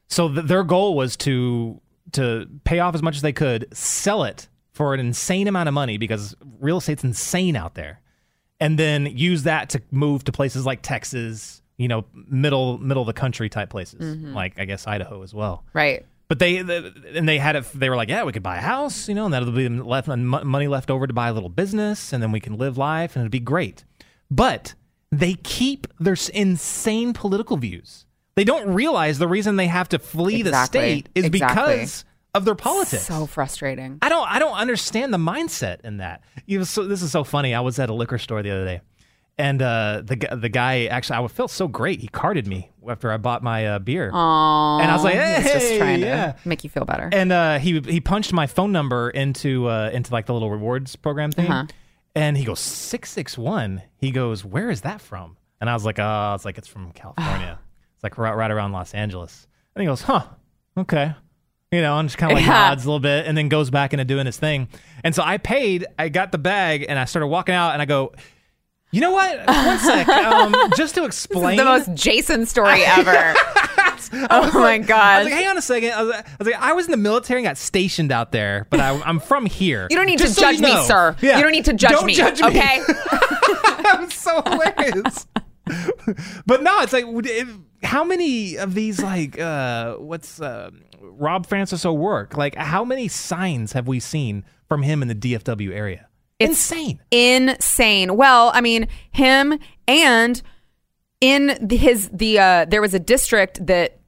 So 0.09 0.32
th- 0.32 0.46
their 0.46 0.62
goal 0.62 0.94
was 0.94 1.16
to 1.18 1.80
to 2.12 2.48
pay 2.64 2.78
off 2.78 2.94
as 2.94 3.02
much 3.02 3.16
as 3.16 3.22
they 3.22 3.32
could, 3.32 3.66
sell 3.76 4.22
it 4.24 4.48
for 4.75 4.93
an 4.93 5.01
insane 5.01 5.49
amount 5.49 5.68
of 5.68 5.75
money 5.75 5.97
because 5.97 6.37
real 6.61 6.79
estate's 6.79 7.05
insane 7.05 7.57
out 7.57 7.75
there, 7.75 8.01
and 8.61 8.79
then 8.79 9.07
use 9.07 9.45
that 9.45 9.70
to 9.70 9.81
move 9.91 10.25
to 10.25 10.33
places 10.33 10.66
like 10.66 10.83
Texas, 10.83 11.62
you 11.79 11.89
know, 11.89 12.05
middle 12.12 12.77
middle 12.79 13.03
of 13.03 13.07
the 13.07 13.12
country 13.12 13.49
type 13.49 13.70
places, 13.70 14.16
mm-hmm. 14.16 14.35
like 14.35 14.59
I 14.59 14.66
guess 14.66 14.87
Idaho 14.87 15.22
as 15.22 15.33
well. 15.33 15.64
Right. 15.72 16.05
But 16.27 16.39
they, 16.39 16.62
the, 16.62 16.93
and 17.14 17.29
they 17.29 17.39
had 17.39 17.55
it. 17.55 17.64
They 17.75 17.91
were 17.91 17.97
like, 17.97 18.09
yeah, 18.09 18.25
we 18.25 18.33
could 18.33 18.43
buy 18.43 18.57
a 18.57 18.61
house, 18.61 19.09
you 19.09 19.14
know, 19.14 19.27
and 19.27 19.35
that'll 19.35 19.53
be 19.53 19.68
left 19.68 20.09
money 20.09 20.68
left 20.68 20.91
over 20.91 21.07
to 21.07 21.12
buy 21.12 21.29
a 21.29 21.33
little 21.33 21.51
business, 21.51 22.12
and 22.12 22.22
then 22.22 22.33
we 22.33 22.41
can 22.41 22.57
live 22.57 22.79
life, 22.79 23.14
and 23.14 23.22
it'd 23.22 23.31
be 23.31 23.41
great. 23.41 23.85
But 24.31 24.75
they 25.12 25.35
keep 25.35 25.87
their 26.01 26.16
insane 26.33 27.12
political 27.12 27.57
views. 27.57 28.07
They 28.37 28.45
don't 28.45 28.75
realize 28.75 29.18
the 29.18 29.29
reason 29.29 29.57
they 29.57 29.68
have 29.68 29.89
to 29.91 29.99
flee 29.99 30.43
the 30.43 30.64
state 30.64 31.09
is 31.14 31.27
Exactly. 31.27 31.75
because 31.77 32.05
of 32.35 32.45
their 32.45 32.55
politics. 32.55 33.05
So 33.07 33.26
frustrating. 33.26 33.99
I 34.03 34.09
don't 34.09 34.28
I 34.28 34.39
don't 34.39 34.57
understand 34.57 35.12
the 35.14 35.18
mindset 35.18 35.80
in 35.82 35.99
that. 35.99 36.22
You 36.47 36.59
know, 36.59 36.64
so 36.64 36.85
this 36.85 37.03
is 37.03 37.11
so 37.12 37.24
funny. 37.24 37.55
I 37.55 37.61
was 37.61 37.78
at 37.78 37.91
a 37.91 37.95
liquor 37.95 38.18
store 38.18 38.43
the 38.43 38.51
other 38.51 38.64
day, 38.64 38.80
and 39.39 39.62
uh, 39.62 40.03
the 40.05 40.16
the 40.37 40.49
guy 40.49 40.87
actually 40.87 41.24
I 41.24 41.28
felt 41.28 41.51
so 41.51 41.68
great. 41.68 42.01
He 42.01 42.09
carded 42.09 42.47
me 42.47 42.70
after 42.89 43.11
I 43.12 43.16
bought 43.16 43.43
my 43.43 43.66
uh, 43.66 43.78
beer, 43.78 44.11
Aww. 44.12 44.80
and 44.82 44.91
I 44.91 44.95
was 44.95 45.05
like, 45.05 45.14
He 45.14 45.20
hey, 45.20 45.43
just 45.53 45.76
trying 45.78 46.01
yeah. 46.01 46.32
to 46.32 46.49
make 46.49 46.64
you 46.64 46.70
feel 46.70 46.85
better. 46.85 47.09
And 47.12 47.32
uh, 47.32 47.59
he 47.59 47.80
he 47.80 48.01
punched 48.01 48.32
my 48.32 48.47
phone 48.47 48.72
number 48.72 49.11
into 49.11 49.68
uh, 49.68 49.91
into 49.93 50.12
like 50.12 50.26
the 50.26 50.32
little 50.32 50.51
rewards 50.51 50.97
program 50.97 51.30
thing, 51.32 51.51
Uh-huh. 51.51 51.66
and 52.14 52.37
he 52.37 52.45
goes 52.45 52.61
six 52.61 53.11
six 53.11 53.39
one. 53.39 53.82
He 53.99 54.11
goes, 54.11 54.45
where 54.45 54.70
is 54.70 54.82
that 54.82 55.01
from? 55.01 55.37
And 55.61 55.70
I 55.70 55.74
was 55.74 55.85
like, 55.85 55.99
oh, 55.99 56.32
it's 56.35 56.45
like 56.45 56.59
it's 56.59 56.68
from 56.68 56.91
California. 56.93 57.59
it's 57.95 58.03
like 58.03 58.18
right, 58.18 58.35
right 58.37 58.51
around 58.51 58.72
Los 58.72 58.93
Angeles. 58.93 59.47
And 59.74 59.80
he 59.82 59.87
goes, 59.87 60.03
huh, 60.03 60.24
okay. 60.76 61.14
You 61.75 61.83
know, 61.83 61.99
and 61.99 62.09
just 62.09 62.18
kind 62.18 62.31
of 62.33 62.37
like 62.39 62.47
Yeah. 62.47 62.68
nods 62.68 62.85
a 62.85 62.89
little 62.89 63.01
bit, 63.01 63.27
and 63.27 63.37
then 63.37 63.49
goes 63.49 63.70
back 63.70 63.93
into 63.93 64.05
doing 64.05 64.27
his 64.27 64.37
thing. 64.37 64.68
And 65.03 65.14
so 65.14 65.22
I 65.25 65.39
paid. 65.39 65.87
I 65.99 66.09
got 66.09 66.31
the 66.31 66.39
bag, 66.39 66.87
and 66.89 66.99
I 66.99 67.05
started 67.05 67.27
walking 67.27 67.55
out, 67.55 67.72
and 67.72 67.83
I 67.83 67.85
go. 67.85 68.12
You 68.93 69.01
know 69.01 69.11
what? 69.11 69.39
One 69.49 69.79
sec. 69.81 70.07
Um, 70.09 70.55
just 70.77 70.95
to 70.95 71.05
explain, 71.05 71.57
the 71.57 71.64
most 71.64 71.93
Jason 71.95 72.47
story 72.47 72.83
ever. 72.85 73.35
oh 74.31 74.51
my 74.55 74.75
I 74.75 74.79
god. 74.79 75.25
was 75.25 75.33
like, 75.33 75.35
hang 75.35 75.49
on 75.49 75.59
a 75.59 75.62
second. 75.62 75.91
I 75.91 76.03
was, 76.05 76.12
I 76.14 76.25
was 76.39 76.47
like, 76.47 76.61
I 76.61 76.72
was 76.75 76.85
in 76.85 76.93
the 76.93 76.97
military 76.97 77.41
and 77.41 77.45
got 77.49 77.57
stationed 77.59 78.12
out 78.12 78.31
there, 78.31 78.68
but 78.70 78.79
I, 78.79 78.91
I'm 79.03 79.18
from 79.18 79.47
here. 79.47 79.89
you 79.91 79.97
don't 79.97 80.07
need 80.07 80.20
Just 80.20 80.35
to 80.37 80.41
so 80.41 80.47
judge 80.53 80.57
you 80.61 80.62
me, 80.77 80.85
sir. 80.85 81.16
Yeah. 81.20 81.39
You 81.39 81.43
don't 81.43 81.51
need 81.51 81.64
to 81.64 81.72
judge 81.72 81.91
Don't 81.91 82.07
me. 82.07 82.14
Judge 82.14 82.41
me. 82.41 82.47
Okay. 82.47 82.79
was 83.99 84.14
so 84.14 84.41
hilarious. 84.43 85.27
but 86.47 86.62
no, 86.62 86.81
it's 86.83 86.93
like, 86.93 87.05
it- 87.09 87.49
how 87.83 88.05
many 88.05 88.57
of 88.59 88.75
these, 88.75 89.03
like, 89.03 89.41
uh, 89.41 89.95
what's 89.97 90.41
uh, 90.41 90.70
Rob 91.12 91.46
Francis 91.46 91.84
O'Rourke? 91.84 92.36
Like, 92.36 92.55
how 92.57 92.84
many 92.84 93.09
signs 93.09 93.72
have 93.72 93.86
we 93.86 94.00
seen 94.00 94.44
from 94.68 94.82
him 94.82 95.02
in 95.02 95.09
the 95.09 95.14
DFW 95.14 95.72
area? 95.72 96.09
Insane. 96.40 97.00
Insane. 97.11 98.16
Well, 98.16 98.50
I 98.55 98.61
mean, 98.61 98.88
him 99.12 99.59
and 99.86 100.42
in 101.20 101.57
the- 101.61 101.76
his 101.76 102.11
the 102.12 102.38
uh 102.38 102.64
there 102.66 102.80
was 102.80 102.92
a 102.92 102.98
district 102.98 103.64
that 103.66 103.98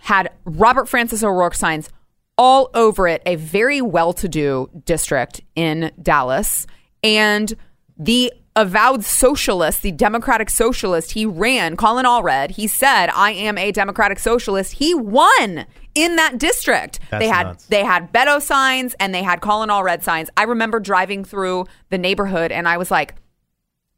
had 0.00 0.30
Robert 0.44 0.88
Francis 0.88 1.24
O'Rourke 1.24 1.54
signs 1.54 1.88
all 2.36 2.70
over 2.74 3.08
it, 3.08 3.22
a 3.24 3.36
very 3.36 3.80
well-to-do 3.80 4.68
district 4.84 5.40
in 5.54 5.90
Dallas, 6.02 6.66
and 7.02 7.54
the 7.96 8.32
avowed 8.56 9.04
socialist, 9.04 9.82
the 9.82 9.92
democratic 9.92 10.50
socialist, 10.50 11.12
he 11.12 11.24
ran, 11.24 11.76
Colin 11.76 12.04
Allred, 12.06 12.52
he 12.52 12.66
said, 12.66 13.08
I 13.14 13.30
am 13.32 13.56
a 13.56 13.72
democratic 13.72 14.18
socialist. 14.18 14.74
He 14.74 14.94
won 14.94 15.64
in 15.94 16.16
that 16.16 16.38
district. 16.38 17.00
That's 17.10 17.22
they 17.22 17.28
had 17.28 17.46
nuts. 17.46 17.66
they 17.66 17.84
had 17.84 18.12
Beto 18.12 18.40
signs 18.40 18.94
and 19.00 19.14
they 19.14 19.22
had 19.22 19.40
Colin 19.40 19.70
Allred 19.70 20.02
signs. 20.02 20.30
I 20.36 20.44
remember 20.44 20.80
driving 20.80 21.24
through 21.24 21.66
the 21.90 21.98
neighborhood 21.98 22.52
and 22.52 22.66
I 22.68 22.76
was 22.76 22.90
like, 22.90 23.14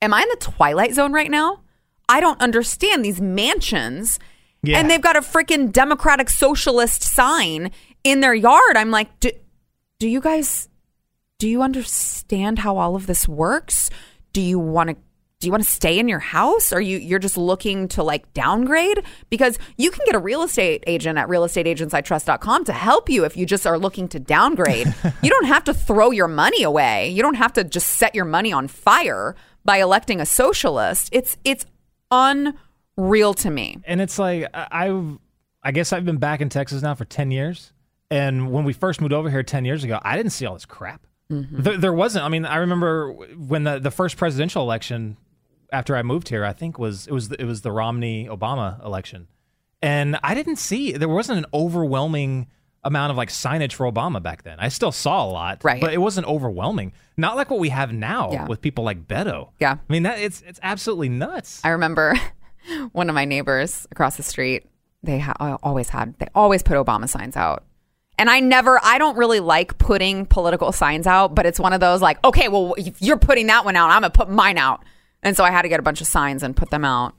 Am 0.02 0.12
I 0.12 0.22
in 0.22 0.28
the 0.28 0.36
twilight 0.36 0.94
zone 0.94 1.12
right 1.12 1.30
now? 1.30 1.62
I 2.08 2.20
don't 2.20 2.40
understand 2.40 3.04
these 3.04 3.20
mansions. 3.20 4.18
Yeah. 4.62 4.78
And 4.78 4.90
they've 4.90 5.00
got 5.00 5.16
a 5.16 5.20
freaking 5.20 5.72
democratic 5.72 6.28
socialist 6.28 7.02
sign 7.02 7.70
in 8.04 8.20
their 8.20 8.34
yard. 8.34 8.76
I'm 8.76 8.90
like, 8.90 9.08
do 9.20 9.30
you 10.00 10.20
guys 10.20 10.68
do 11.38 11.48
you 11.48 11.62
understand 11.62 12.60
how 12.60 12.78
all 12.78 12.96
of 12.96 13.06
this 13.06 13.28
works? 13.28 13.90
Do 14.32 14.40
you 14.40 14.58
want 14.58 14.90
to 14.90 14.96
do 15.40 15.46
you 15.46 15.50
want 15.50 15.62
to 15.62 15.68
stay 15.68 15.98
in 15.98 16.08
your 16.08 16.18
house? 16.18 16.72
Are 16.72 16.80
you 16.80 16.96
you're 16.96 17.18
just 17.18 17.36
looking 17.36 17.88
to 17.88 18.02
like 18.02 18.32
downgrade? 18.32 19.02
Because 19.28 19.58
you 19.76 19.90
can 19.90 20.00
get 20.06 20.14
a 20.14 20.18
real 20.18 20.42
estate 20.42 20.82
agent 20.86 21.18
at 21.18 21.28
realestateagentsitrust.com 21.28 22.64
to 22.64 22.72
help 22.72 23.10
you 23.10 23.24
if 23.24 23.36
you 23.36 23.44
just 23.44 23.66
are 23.66 23.78
looking 23.78 24.08
to 24.08 24.18
downgrade. 24.18 24.86
you 25.22 25.28
don't 25.28 25.44
have 25.44 25.64
to 25.64 25.74
throw 25.74 26.10
your 26.10 26.28
money 26.28 26.62
away. 26.62 27.10
You 27.10 27.22
don't 27.22 27.34
have 27.34 27.52
to 27.54 27.64
just 27.64 27.86
set 27.88 28.14
your 28.14 28.24
money 28.24 28.50
on 28.50 28.66
fire 28.66 29.36
by 29.64 29.76
electing 29.78 30.20
a 30.22 30.26
socialist. 30.26 31.10
It's 31.12 31.36
it's 31.44 31.66
unreal 32.10 33.34
to 33.34 33.50
me. 33.50 33.78
and 33.84 34.00
it's 34.00 34.18
like 34.18 34.46
I- 34.54 34.86
I've 34.86 35.18
I 35.62 35.72
guess 35.72 35.92
I've 35.92 36.04
been 36.04 36.18
back 36.18 36.40
in 36.40 36.48
Texas 36.48 36.80
now 36.82 36.94
for 36.94 37.04
ten 37.04 37.30
years, 37.30 37.72
and 38.10 38.52
when 38.52 38.64
we 38.64 38.72
first 38.72 39.00
moved 39.02 39.12
over 39.12 39.28
here 39.28 39.42
ten 39.42 39.64
years 39.66 39.84
ago, 39.84 39.98
I 40.02 40.16
didn't 40.16 40.32
see 40.32 40.46
all 40.46 40.54
this 40.54 40.64
crap. 40.64 41.06
Mm-hmm. 41.30 41.60
There, 41.60 41.76
there 41.76 41.92
wasn't. 41.92 42.24
I 42.24 42.28
mean, 42.28 42.46
I 42.46 42.56
remember 42.58 43.12
when 43.12 43.64
the 43.64 43.78
the 43.80 43.90
first 43.90 44.16
presidential 44.16 44.62
election 44.62 45.16
after 45.72 45.96
I 45.96 46.02
moved 46.02 46.28
here, 46.28 46.44
I 46.44 46.52
think 46.52 46.78
was 46.78 47.06
it 47.06 47.12
was 47.12 47.30
it 47.32 47.44
was 47.44 47.62
the 47.62 47.72
Romney 47.72 48.26
Obama 48.30 48.84
election, 48.84 49.28
and 49.82 50.18
I 50.22 50.34
didn't 50.34 50.56
see 50.56 50.92
there 50.92 51.08
wasn't 51.08 51.38
an 51.38 51.46
overwhelming 51.54 52.46
amount 52.84 53.10
of 53.10 53.16
like 53.16 53.30
signage 53.30 53.72
for 53.72 53.90
Obama 53.90 54.22
back 54.22 54.44
then. 54.44 54.58
I 54.60 54.68
still 54.68 54.92
saw 54.92 55.24
a 55.24 55.28
lot, 55.28 55.64
Right. 55.64 55.80
But 55.80 55.92
it 55.92 55.98
wasn't 55.98 56.28
overwhelming. 56.28 56.92
Not 57.16 57.34
like 57.36 57.50
what 57.50 57.58
we 57.58 57.70
have 57.70 57.92
now 57.92 58.30
Yeah. 58.32 58.46
with 58.46 58.60
people 58.60 58.84
like 58.84 59.08
Beto. 59.08 59.48
Yeah. 59.58 59.72
I 59.88 59.92
mean 59.92 60.04
that 60.04 60.20
it's 60.20 60.42
it's 60.46 60.60
absolutely 60.62 61.08
nuts. 61.08 61.60
I 61.64 61.70
remember 61.70 62.14
one 62.92 63.08
of 63.08 63.14
my 63.14 63.24
neighbors 63.24 63.86
across 63.90 64.16
the 64.16 64.22
street. 64.22 64.66
They 65.02 65.18
ha- 65.18 65.34
uh, 65.40 65.56
always 65.62 65.88
had. 65.88 66.18
They 66.18 66.28
always 66.34 66.62
put 66.62 66.76
Obama 66.76 67.08
signs 67.08 67.36
out, 67.36 67.64
and 68.18 68.28
I 68.30 68.40
never. 68.40 68.78
I 68.82 68.98
don't 68.98 69.16
really 69.16 69.40
like 69.40 69.78
putting 69.78 70.26
political 70.26 70.72
signs 70.72 71.06
out, 71.06 71.34
but 71.34 71.44
it's 71.46 71.60
one 71.60 71.72
of 71.72 71.80
those 71.80 72.00
like, 72.02 72.22
okay, 72.24 72.48
well, 72.48 72.74
if 72.78 73.00
you're 73.02 73.18
putting 73.18 73.46
that 73.48 73.64
one 73.64 73.76
out, 73.76 73.90
I'm 73.90 74.02
gonna 74.02 74.10
put 74.10 74.28
mine 74.30 74.58
out, 74.58 74.84
and 75.26 75.36
so 75.36 75.44
I 75.44 75.50
had 75.50 75.62
to 75.62 75.68
get 75.68 75.80
a 75.80 75.82
bunch 75.82 76.00
of 76.00 76.06
signs 76.06 76.42
and 76.42 76.56
put 76.56 76.70
them 76.70 76.84
out, 76.84 77.14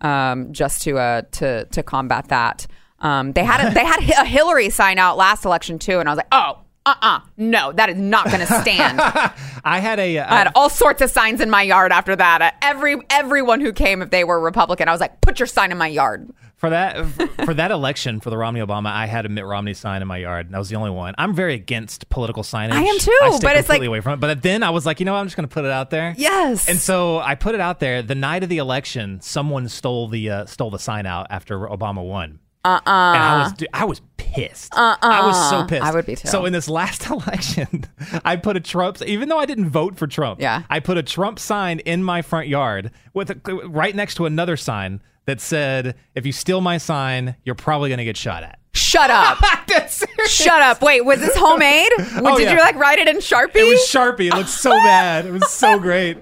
um, 0.00 0.52
just 0.52 0.82
to 0.82 0.98
uh 0.98 1.22
to 1.32 1.64
to 1.66 1.82
combat 1.82 2.28
that. 2.28 2.66
Um, 2.98 3.32
they 3.32 3.44
had 3.44 3.66
a, 3.70 3.74
they 3.74 3.84
had 3.84 4.00
a 4.20 4.24
Hillary 4.24 4.70
sign 4.70 4.98
out 4.98 5.16
last 5.16 5.44
election 5.44 5.78
too, 5.78 5.98
and 5.98 6.08
I 6.08 6.12
was 6.12 6.18
like, 6.18 6.28
oh, 6.32 6.58
uh 6.86 6.94
uh 7.00 7.20
no, 7.36 7.72
that 7.72 7.88
is 7.90 7.96
not 7.96 8.26
going 8.26 8.40
to 8.40 8.46
stand. 8.62 9.00
I 9.64 9.78
had 9.80 9.98
a. 9.98 10.18
uh, 10.18 10.26
I 10.34 10.38
had 10.38 10.52
all 10.54 10.68
sorts 10.68 11.00
of 11.02 11.10
signs 11.10 11.40
in 11.40 11.50
my 11.50 11.62
yard 11.62 11.92
after 11.92 12.14
that. 12.16 12.42
Uh, 12.42 12.50
Every 12.62 12.96
everyone 13.10 13.60
who 13.60 13.72
came, 13.72 14.02
if 14.02 14.10
they 14.10 14.24
were 14.24 14.38
Republican, 14.40 14.88
I 14.88 14.92
was 14.92 15.00
like, 15.00 15.20
put 15.20 15.38
your 15.40 15.46
sign 15.46 15.72
in 15.72 15.78
my 15.78 15.86
yard. 15.88 16.30
For 16.62 16.70
that 16.70 17.06
for 17.44 17.54
that 17.54 17.72
election 17.72 18.20
for 18.20 18.30
the 18.30 18.38
Romney 18.38 18.60
Obama, 18.60 18.86
I 18.86 19.06
had 19.06 19.26
a 19.26 19.28
Mitt 19.28 19.44
Romney 19.44 19.74
sign 19.74 20.00
in 20.00 20.06
my 20.06 20.18
yard. 20.18 20.46
And 20.46 20.54
that 20.54 20.58
was 20.58 20.68
the 20.68 20.76
only 20.76 20.90
one. 20.90 21.12
I'm 21.18 21.34
very 21.34 21.54
against 21.54 22.08
political 22.08 22.44
signage. 22.44 22.70
I 22.70 22.82
am 22.84 22.98
too, 23.00 23.18
I 23.20 23.30
stay 23.30 23.46
but 23.48 23.56
it's 23.56 23.66
completely 23.66 23.78
like- 23.80 23.88
away 23.88 24.00
from 24.00 24.12
it. 24.12 24.16
But 24.20 24.42
then 24.42 24.62
I 24.62 24.70
was 24.70 24.86
like, 24.86 25.00
you 25.00 25.04
know, 25.06 25.12
what? 25.12 25.18
I'm 25.18 25.26
just 25.26 25.36
going 25.36 25.48
to 25.48 25.52
put 25.52 25.64
it 25.64 25.72
out 25.72 25.90
there. 25.90 26.14
Yes. 26.16 26.68
And 26.68 26.78
so 26.78 27.18
I 27.18 27.34
put 27.34 27.56
it 27.56 27.60
out 27.60 27.80
there. 27.80 28.00
The 28.00 28.14
night 28.14 28.44
of 28.44 28.48
the 28.48 28.58
election, 28.58 29.20
someone 29.20 29.68
stole 29.68 30.06
the 30.06 30.30
uh, 30.30 30.46
stole 30.46 30.70
the 30.70 30.78
sign 30.78 31.04
out 31.04 31.26
after 31.30 31.58
Obama 31.58 32.06
won. 32.08 32.38
Uh 32.64 32.68
uh 32.68 32.78
And 32.86 33.22
I 33.24 33.42
was 33.42 33.52
dude, 33.54 33.68
I 33.74 33.84
was 33.84 34.00
pissed. 34.18 34.72
Uh 34.72 34.92
uh 34.92 34.96
I 35.02 35.26
was 35.26 35.50
so 35.50 35.64
pissed. 35.66 35.82
I 35.82 35.90
would 35.92 36.06
be 36.06 36.14
too. 36.14 36.28
So 36.28 36.44
in 36.44 36.52
this 36.52 36.68
last 36.68 37.06
election, 37.10 37.86
I 38.24 38.36
put 38.36 38.56
a 38.56 38.60
Trump. 38.60 39.02
Even 39.02 39.28
though 39.28 39.38
I 39.40 39.46
didn't 39.46 39.68
vote 39.70 39.96
for 39.96 40.06
Trump, 40.06 40.40
Yeah. 40.40 40.62
I 40.70 40.78
put 40.78 40.96
a 40.96 41.02
Trump 41.02 41.40
sign 41.40 41.80
in 41.80 42.04
my 42.04 42.22
front 42.22 42.46
yard 42.46 42.92
with 43.14 43.30
a, 43.30 43.54
right 43.68 43.96
next 43.96 44.14
to 44.14 44.26
another 44.26 44.56
sign 44.56 45.00
that 45.26 45.40
said, 45.40 45.94
"If 46.14 46.26
you 46.26 46.32
steal 46.32 46.60
my 46.60 46.78
sign, 46.78 47.36
you're 47.44 47.54
probably 47.54 47.88
going 47.90 47.98
to 47.98 48.04
get 48.04 48.16
shot 48.16 48.42
at." 48.42 48.58
Shut 48.74 49.10
up. 49.10 49.38
Shut 50.28 50.62
up. 50.62 50.80
Wait, 50.82 51.02
was 51.04 51.20
this 51.20 51.36
homemade? 51.36 51.90
Oh, 52.24 52.36
Did 52.38 52.44
yeah. 52.44 52.52
you 52.54 52.58
like 52.60 52.76
write 52.76 52.98
it 52.98 53.08
in 53.08 53.16
Sharpie? 53.18 53.56
It 53.56 53.64
was 53.64 53.80
Sharpie. 53.80 54.28
It 54.28 54.34
looked 54.34 54.48
so 54.50 54.70
bad. 54.84 55.26
It 55.26 55.32
was 55.32 55.48
so 55.50 55.78
great. 55.78 56.16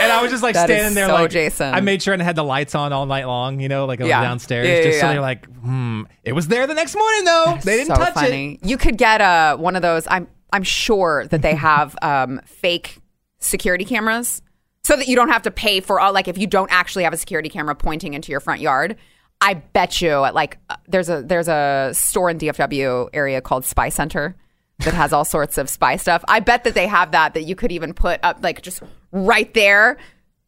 And 0.00 0.10
I 0.10 0.22
was 0.22 0.30
just 0.30 0.42
like 0.42 0.54
That 0.54 0.66
standing 0.68 0.94
there, 0.94 1.06
so 1.08 1.12
like 1.14 1.30
Jason. 1.30 1.74
I 1.74 1.80
made 1.80 2.02
sure 2.02 2.14
I 2.18 2.22
had 2.22 2.34
the 2.36 2.42
lights 2.44 2.74
on 2.74 2.92
all 2.92 3.04
night 3.06 3.26
long, 3.26 3.60
you 3.60 3.68
know, 3.68 3.84
like 3.84 4.00
Yeah. 4.00 4.22
downstairs, 4.22 4.66
Yeah, 4.66 4.76
yeah, 4.76 4.82
just 4.84 5.00
so 5.00 5.08
they're 5.08 5.20
like, 5.20 5.44
hmm. 5.46 6.02
It 6.24 6.32
was 6.32 6.48
there 6.48 6.66
the 6.66 6.74
next 6.74 6.96
morning 6.96 7.24
though. 7.24 7.58
they 7.62 7.76
didn't 7.76 7.94
so 7.96 8.02
touch 8.02 8.14
funny. 8.14 8.54
it. 8.62 8.66
You 8.66 8.78
could 8.78 8.96
get 8.96 9.20
uh, 9.20 9.56
one 9.58 9.76
of 9.76 9.82
those. 9.82 10.06
I'm 10.10 10.28
I'm 10.52 10.62
sure 10.62 11.26
that 11.28 11.42
they 11.42 11.54
have 11.54 11.96
um, 12.02 12.40
fake 12.46 12.98
security 13.38 13.84
cameras, 13.84 14.40
so 14.84 14.96
that 14.96 15.08
you 15.08 15.16
don't 15.16 15.28
have 15.28 15.42
to 15.42 15.50
pay 15.50 15.80
for 15.80 16.00
all 16.00 16.12
like 16.12 16.28
if 16.28 16.38
you 16.38 16.46
don't 16.46 16.70
actually 16.72 17.04
have 17.04 17.12
a 17.12 17.16
security 17.16 17.48
camera 17.48 17.74
pointing 17.74 18.14
into 18.14 18.30
your 18.30 18.40
front 18.40 18.60
yard. 18.60 18.96
I 19.40 19.54
bet 19.54 20.00
you 20.00 20.24
at 20.24 20.34
like 20.34 20.58
uh, 20.70 20.76
there's 20.86 21.08
a 21.08 21.22
there's 21.22 21.48
a 21.48 21.90
store 21.92 22.30
in 22.30 22.38
DFW 22.38 23.08
area 23.12 23.40
called 23.40 23.64
Spy 23.64 23.88
Center 23.88 24.36
that 24.78 24.94
has 24.94 25.12
all 25.12 25.24
sorts 25.24 25.58
of 25.58 25.68
spy 25.68 25.96
stuff. 25.96 26.24
I 26.28 26.40
bet 26.40 26.64
that 26.64 26.74
they 26.74 26.86
have 26.86 27.12
that 27.12 27.34
that 27.34 27.42
you 27.42 27.54
could 27.54 27.72
even 27.72 27.92
put 27.94 28.20
up 28.22 28.38
like 28.42 28.62
just 28.62 28.82
right 29.10 29.52
there 29.54 29.98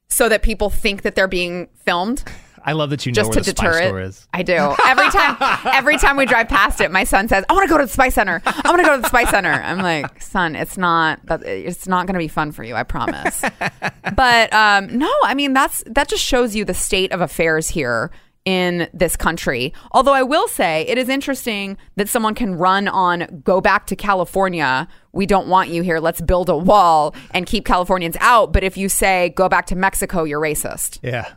so 0.09 0.29
that 0.29 0.43
people 0.43 0.71
think 0.71 1.03
that 1.03 1.15
they're 1.15 1.29
being 1.29 1.69
filmed 1.85 2.25
I 2.65 2.73
love 2.73 2.91
that 2.91 3.05
you 3.05 3.13
know 3.13 3.17
just 3.17 3.31
where 3.31 3.43
to 3.43 3.53
deter 3.53 3.99
it. 4.01 4.07
is. 4.07 4.27
I 4.33 4.43
do. 4.43 4.75
Every 4.87 5.11
time 5.11 5.37
every 5.67 5.99
time 5.99 6.17
we 6.17 6.27
drive 6.27 6.49
past 6.49 6.81
it, 6.81 6.91
my 6.91 7.05
son 7.05 7.29
says, 7.29 7.45
"I 7.49 7.53
want 7.53 7.69
to 7.69 7.73
go 7.73 7.79
to 7.79 7.85
the 7.87 7.93
Spice 7.93 8.15
Center. 8.15 8.41
I 8.45 8.69
want 8.69 8.79
to 8.79 8.85
go 8.85 8.97
to 8.97 9.03
the 9.03 9.09
Spice 9.09 9.31
Center." 9.31 9.51
I'm 9.53 9.79
like, 9.79 10.21
"Son, 10.23 10.57
it's 10.57 10.79
not 10.79 11.25
that 11.27 11.43
it's 11.45 11.87
not 11.87 12.07
going 12.07 12.15
to 12.15 12.19
be 12.19 12.29
fun 12.29 12.53
for 12.53 12.65
you, 12.65 12.75
I 12.75 12.83
promise." 12.83 13.43
but 14.17 14.53
um, 14.53 14.99
no, 14.99 15.13
I 15.25 15.35
mean 15.35 15.53
that's 15.53 15.83
that 15.87 16.09
just 16.09 16.25
shows 16.25 16.57
you 16.57 16.65
the 16.65 16.75
state 16.75 17.13
of 17.13 17.21
affairs 17.21 17.69
here 17.69 18.11
in 18.45 18.89
this 18.93 19.17
country. 19.17 19.73
Although 19.93 20.13
I 20.13 20.23
will 20.23 20.49
say 20.49 20.83
it 20.87 20.99
is 20.99 21.09
interesting 21.09 21.77
that 21.97 22.09
someone 22.09 22.35
can 22.35 22.55
run 22.57 22.89
on 22.89 23.43
go 23.45 23.61
back 23.61 23.87
to 23.89 23.97
California. 23.97 24.87
We 25.13 25.27
don't 25.27 25.49
want 25.49 25.71
you 25.71 25.83
here. 25.83 25.99
Let's 25.99 26.21
build 26.21 26.49
a 26.49 26.57
wall 26.57 27.15
and 27.31 27.47
keep 27.47 27.65
Californians 27.65 28.17
out. 28.21 28.53
But 28.53 28.65
if 28.65 28.77
you 28.77 28.89
say 28.89 29.31
go 29.31 29.49
back 29.49 29.67
to 29.67 29.77
Mexico, 29.77 30.25
you're 30.25 30.41
racist 30.41 30.99
Yeah. 31.03 31.33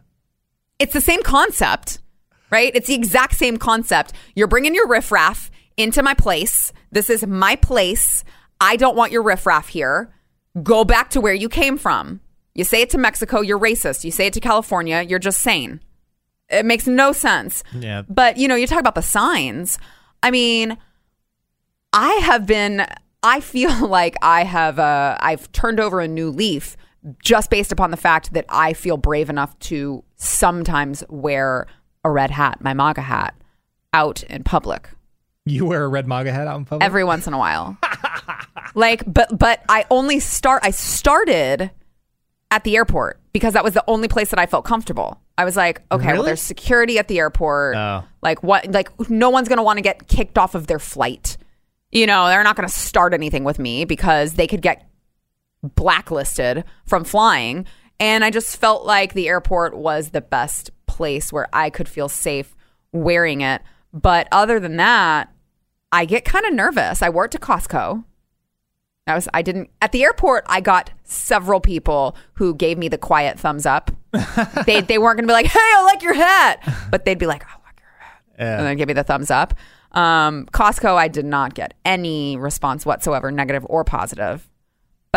It's 0.79 0.93
the 0.93 1.01
same 1.01 1.23
concept, 1.23 1.99
right? 2.51 2.71
It's 2.75 2.87
the 2.87 2.95
exact 2.95 3.35
same 3.35 3.57
concept. 3.57 4.13
You're 4.35 4.47
bringing 4.47 4.75
your 4.75 4.87
riffraff 4.87 5.51
into 5.75 6.03
my 6.03 6.13
place. 6.13 6.73
This 6.91 7.09
is 7.09 7.25
my 7.25 7.55
place. 7.55 8.23
I 8.59 8.75
don't 8.75 8.95
want 8.95 9.11
your 9.11 9.23
riffraff 9.23 9.69
here. 9.69 10.13
Go 10.63 10.83
back 10.83 11.09
to 11.11 11.21
where 11.21 11.33
you 11.33 11.49
came 11.49 11.77
from. 11.77 12.21
You 12.55 12.63
say 12.63 12.81
it 12.81 12.89
to 12.91 12.97
Mexico, 12.97 13.41
you're 13.41 13.59
racist. 13.59 14.03
You 14.03 14.11
say 14.11 14.27
it 14.27 14.33
to 14.33 14.39
California, 14.39 15.03
you're 15.03 15.19
just 15.19 15.41
sane. 15.41 15.79
It 16.49 16.65
makes 16.65 16.87
no 16.87 17.11
sense. 17.11 17.63
Yeah. 17.73 18.03
But, 18.09 18.37
you 18.37 18.47
know, 18.47 18.55
you 18.55 18.65
talk 18.65 18.79
about 18.79 18.95
the 18.95 19.01
signs. 19.01 19.77
I 20.23 20.31
mean, 20.31 20.77
I 21.93 22.13
have 22.23 22.45
been 22.45 22.87
I 23.21 23.39
feel 23.41 23.87
like 23.87 24.15
I 24.21 24.43
have 24.43 24.79
uh 24.79 25.17
I've 25.19 25.51
turned 25.51 25.79
over 25.79 25.99
a 25.99 26.07
new 26.07 26.29
leaf 26.29 26.77
just 27.23 27.49
based 27.49 27.71
upon 27.71 27.91
the 27.91 27.97
fact 27.97 28.33
that 28.33 28.45
I 28.49 28.73
feel 28.73 28.97
brave 28.97 29.29
enough 29.29 29.57
to 29.59 30.03
sometimes 30.15 31.03
wear 31.09 31.67
a 32.03 32.11
red 32.11 32.31
hat, 32.31 32.59
my 32.61 32.73
MAGA 32.73 33.01
hat, 33.01 33.35
out 33.93 34.23
in 34.23 34.43
public 34.43 34.89
You 35.45 35.65
wear 35.65 35.83
a 35.85 35.87
red 35.87 36.07
MAGA 36.07 36.31
hat 36.31 36.47
out 36.47 36.57
in 36.57 36.65
public? 36.65 36.85
every 36.85 37.03
once 37.03 37.27
in 37.27 37.33
a 37.33 37.37
while. 37.37 37.77
like 38.75 39.03
but 39.11 39.37
but 39.37 39.63
I 39.69 39.85
only 39.89 40.19
start 40.19 40.63
I 40.65 40.71
started 40.71 41.71
at 42.51 42.63
the 42.63 42.75
airport 42.75 43.19
because 43.33 43.53
that 43.53 43.63
was 43.63 43.73
the 43.73 43.83
only 43.87 44.07
place 44.07 44.29
that 44.29 44.39
I 44.39 44.45
felt 44.45 44.65
comfortable. 44.65 45.19
I 45.37 45.45
was 45.45 45.55
like, 45.55 45.81
okay, 45.91 46.13
well 46.13 46.23
there's 46.23 46.41
security 46.41 46.97
at 46.99 47.07
the 47.07 47.19
airport. 47.19 47.75
Oh. 47.75 48.03
Like 48.21 48.43
what 48.43 48.71
like 48.71 49.09
no 49.09 49.29
one's 49.29 49.47
going 49.47 49.57
to 49.57 49.63
want 49.63 49.77
to 49.77 49.83
get 49.83 50.07
kicked 50.07 50.37
off 50.37 50.55
of 50.55 50.67
their 50.67 50.79
flight. 50.79 51.37
You 51.91 52.05
know, 52.05 52.27
they're 52.27 52.43
not 52.43 52.55
going 52.55 52.67
to 52.67 52.73
start 52.73 53.13
anything 53.13 53.43
with 53.43 53.59
me 53.59 53.85
because 53.85 54.33
they 54.33 54.47
could 54.47 54.61
get 54.61 54.86
blacklisted 55.75 56.63
from 56.85 57.03
flying. 57.03 57.65
And 57.99 58.23
I 58.23 58.29
just 58.29 58.57
felt 58.57 58.85
like 58.85 59.13
the 59.13 59.27
airport 59.27 59.75
was 59.75 60.09
the 60.09 60.21
best 60.21 60.69
place 60.85 61.33
where 61.33 61.47
I 61.53 61.69
could 61.69 61.89
feel 61.89 62.09
safe 62.09 62.55
wearing 62.91 63.41
it. 63.41 63.61
But 63.93 64.27
other 64.31 64.59
than 64.59 64.77
that, 64.77 65.31
I 65.91 66.05
get 66.05 66.25
kind 66.25 66.45
of 66.45 66.53
nervous. 66.53 67.01
I 67.01 67.09
worked 67.09 67.33
at 67.35 67.41
Costco. 67.41 68.03
I 69.07 69.15
was 69.15 69.27
I 69.33 69.41
didn't 69.41 69.69
at 69.81 69.93
the 69.93 70.03
airport 70.03 70.43
I 70.47 70.59
got 70.59 70.91
several 71.05 71.61
people 71.61 72.17
who 72.33 72.53
gave 72.53 72.77
me 72.77 72.89
the 72.89 72.97
quiet 72.97 73.39
thumbs 73.39 73.65
up. 73.65 73.89
they 74.65 74.81
they 74.81 74.97
weren't 74.97 75.17
gonna 75.17 75.27
be 75.27 75.33
like, 75.33 75.45
Hey, 75.45 75.59
I 75.61 75.83
like 75.85 76.01
your 76.03 76.13
hat 76.13 76.61
but 76.91 77.05
they'd 77.05 77.17
be 77.17 77.25
like, 77.25 77.43
I 77.45 77.53
like 77.65 77.79
your 77.79 77.89
hat 77.99 78.21
Yeah. 78.37 78.57
and 78.57 78.67
then 78.67 78.75
give 78.75 78.87
me 78.89 78.93
the 78.93 79.05
thumbs 79.05 79.31
up. 79.31 79.53
Um, 79.93 80.45
Costco, 80.51 80.95
I 80.97 81.07
did 81.07 81.25
not 81.25 81.53
get 81.53 81.73
any 81.85 82.35
response 82.35 82.85
whatsoever, 82.85 83.31
negative 83.31 83.65
or 83.69 83.85
positive. 83.85 84.47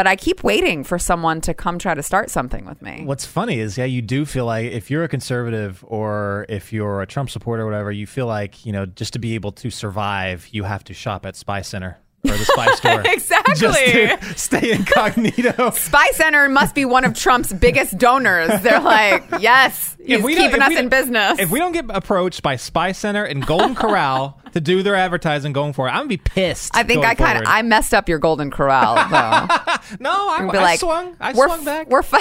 But 0.00 0.06
I 0.06 0.16
keep 0.16 0.42
waiting 0.42 0.82
for 0.82 0.98
someone 0.98 1.42
to 1.42 1.52
come 1.52 1.78
try 1.78 1.92
to 1.92 2.02
start 2.02 2.30
something 2.30 2.64
with 2.64 2.80
me. 2.80 3.02
What's 3.04 3.26
funny 3.26 3.58
is, 3.58 3.76
yeah, 3.76 3.84
you 3.84 4.00
do 4.00 4.24
feel 4.24 4.46
like 4.46 4.72
if 4.72 4.90
you're 4.90 5.04
a 5.04 5.08
conservative 5.08 5.84
or 5.86 6.46
if 6.48 6.72
you're 6.72 7.02
a 7.02 7.06
Trump 7.06 7.28
supporter 7.28 7.64
or 7.64 7.66
whatever, 7.66 7.92
you 7.92 8.06
feel 8.06 8.24
like, 8.24 8.64
you 8.64 8.72
know, 8.72 8.86
just 8.86 9.12
to 9.12 9.18
be 9.18 9.34
able 9.34 9.52
to 9.52 9.68
survive, 9.68 10.48
you 10.52 10.64
have 10.64 10.84
to 10.84 10.94
shop 10.94 11.26
at 11.26 11.36
Spy 11.36 11.60
Center 11.60 11.98
or 12.24 12.30
the 12.36 12.44
Spy 12.44 12.66
Store. 12.74 13.02
Exactly. 13.06 13.54
Just 13.54 13.78
to 13.78 14.34
stay 14.38 14.72
incognito. 14.72 15.70
Spy 15.70 16.06
Center 16.12 16.48
must 16.48 16.74
be 16.74 16.84
one 16.84 17.04
of 17.04 17.14
Trump's 17.14 17.52
biggest 17.52 17.96
donors. 17.98 18.60
They're 18.60 18.80
like, 18.80 19.24
yes, 19.40 19.96
he's 19.98 20.18
If 20.18 20.24
we 20.24 20.34
don't- 20.34 20.50
keeping 20.50 20.62
us 20.62 20.76
in 20.78 20.88
business. 20.88 21.38
If 21.38 21.50
we 21.50 21.58
don't 21.58 21.72
get 21.72 21.86
approached 21.88 22.42
by 22.42 22.56
Spy 22.56 22.92
Center 22.92 23.24
and 23.24 23.46
Golden 23.46 23.74
Corral 23.74 24.40
to 24.52 24.60
do 24.60 24.82
their 24.82 24.96
advertising 24.96 25.52
going 25.52 25.72
forward, 25.72 25.90
I'm 25.90 25.98
gonna 26.00 26.08
be 26.08 26.16
pissed. 26.18 26.76
I 26.76 26.82
think 26.82 27.04
I 27.04 27.14
kind 27.14 27.38
of. 27.38 27.44
I 27.46 27.62
messed 27.62 27.94
up 27.94 28.08
your 28.08 28.18
Golden 28.18 28.50
Corral 28.50 28.96
though. 28.96 29.74
no, 30.00 30.10
I, 30.28 30.48
Be 30.50 30.58
I 30.58 30.62
like, 30.62 30.80
swung. 30.80 31.16
I 31.20 31.32
we're, 31.32 31.46
swung 31.46 31.64
back. 31.64 31.88
We're 31.88 32.02
fi- 32.02 32.20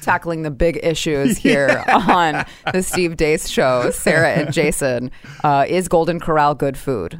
tackling 0.00 0.42
the 0.42 0.50
big 0.50 0.78
issues 0.82 1.36
here 1.46 1.84
on 1.88 2.44
the 2.72 2.82
Steve 2.82 3.16
Deace 3.16 3.48
show. 3.48 3.90
Sarah 3.90 4.32
and 4.32 4.52
Jason, 4.52 5.10
uh, 5.44 5.64
is 5.68 5.88
Golden 5.88 6.20
Corral 6.20 6.54
good 6.54 6.76
food? 6.76 7.16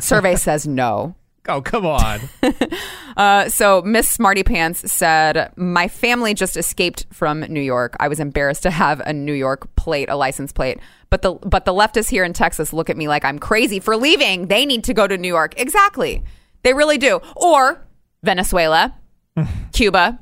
Survey 0.00 0.36
says 0.36 0.66
no. 0.66 1.14
oh, 1.48 1.60
come 1.60 1.86
on. 1.86 2.20
Uh, 3.14 3.46
so 3.46 3.82
Miss 3.82 4.08
Smarty 4.08 4.42
Pants 4.42 4.90
said, 4.90 5.52
"My 5.56 5.86
family 5.86 6.32
just 6.32 6.56
escaped 6.56 7.04
from 7.12 7.40
New 7.40 7.60
York. 7.60 7.94
I 8.00 8.08
was 8.08 8.20
embarrassed 8.20 8.62
to 8.62 8.70
have 8.70 9.00
a 9.00 9.12
New 9.12 9.34
York 9.34 9.68
plate, 9.76 10.08
a 10.08 10.16
license 10.16 10.50
plate. 10.50 10.78
But 11.10 11.20
the 11.20 11.34
but 11.34 11.66
the 11.66 11.74
leftists 11.74 12.08
here 12.08 12.24
in 12.24 12.32
Texas 12.32 12.72
look 12.72 12.88
at 12.88 12.96
me 12.96 13.08
like 13.08 13.22
I'm 13.22 13.38
crazy 13.38 13.80
for 13.80 13.98
leaving. 13.98 14.46
They 14.46 14.64
need 14.64 14.84
to 14.84 14.94
go 14.94 15.06
to 15.06 15.18
New 15.18 15.28
York. 15.28 15.52
Exactly, 15.58 16.24
they 16.62 16.72
really 16.72 16.96
do. 16.96 17.20
Or 17.36 17.86
Venezuela, 18.22 18.94
Cuba." 19.74 20.18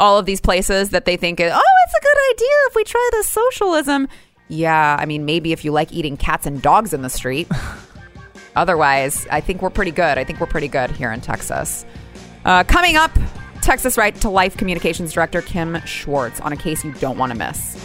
All 0.00 0.18
of 0.18 0.26
these 0.26 0.40
places 0.40 0.90
that 0.90 1.04
they 1.04 1.16
think, 1.16 1.40
oh, 1.40 1.44
it's 1.44 1.94
a 1.94 2.00
good 2.02 2.18
idea 2.32 2.56
if 2.66 2.74
we 2.74 2.84
try 2.84 3.08
this 3.12 3.28
socialism. 3.28 4.08
Yeah, 4.48 4.96
I 4.98 5.06
mean, 5.06 5.24
maybe 5.24 5.52
if 5.52 5.64
you 5.64 5.70
like 5.70 5.92
eating 5.92 6.16
cats 6.16 6.46
and 6.46 6.60
dogs 6.60 6.92
in 6.92 7.02
the 7.02 7.10
street. 7.10 7.46
Otherwise, 8.56 9.26
I 9.30 9.40
think 9.40 9.62
we're 9.62 9.70
pretty 9.70 9.92
good. 9.92 10.18
I 10.18 10.24
think 10.24 10.40
we're 10.40 10.46
pretty 10.46 10.68
good 10.68 10.90
here 10.90 11.12
in 11.12 11.20
Texas. 11.20 11.84
Uh, 12.44 12.64
coming 12.64 12.96
up, 12.96 13.12
Texas 13.60 13.96
Right 13.96 14.14
to 14.16 14.30
Life 14.30 14.56
Communications 14.56 15.12
Director 15.12 15.42
Kim 15.42 15.80
Schwartz 15.84 16.40
on 16.40 16.52
a 16.52 16.56
case 16.56 16.84
you 16.84 16.92
don't 16.94 17.18
want 17.18 17.30
to 17.32 17.38
miss. 17.38 17.76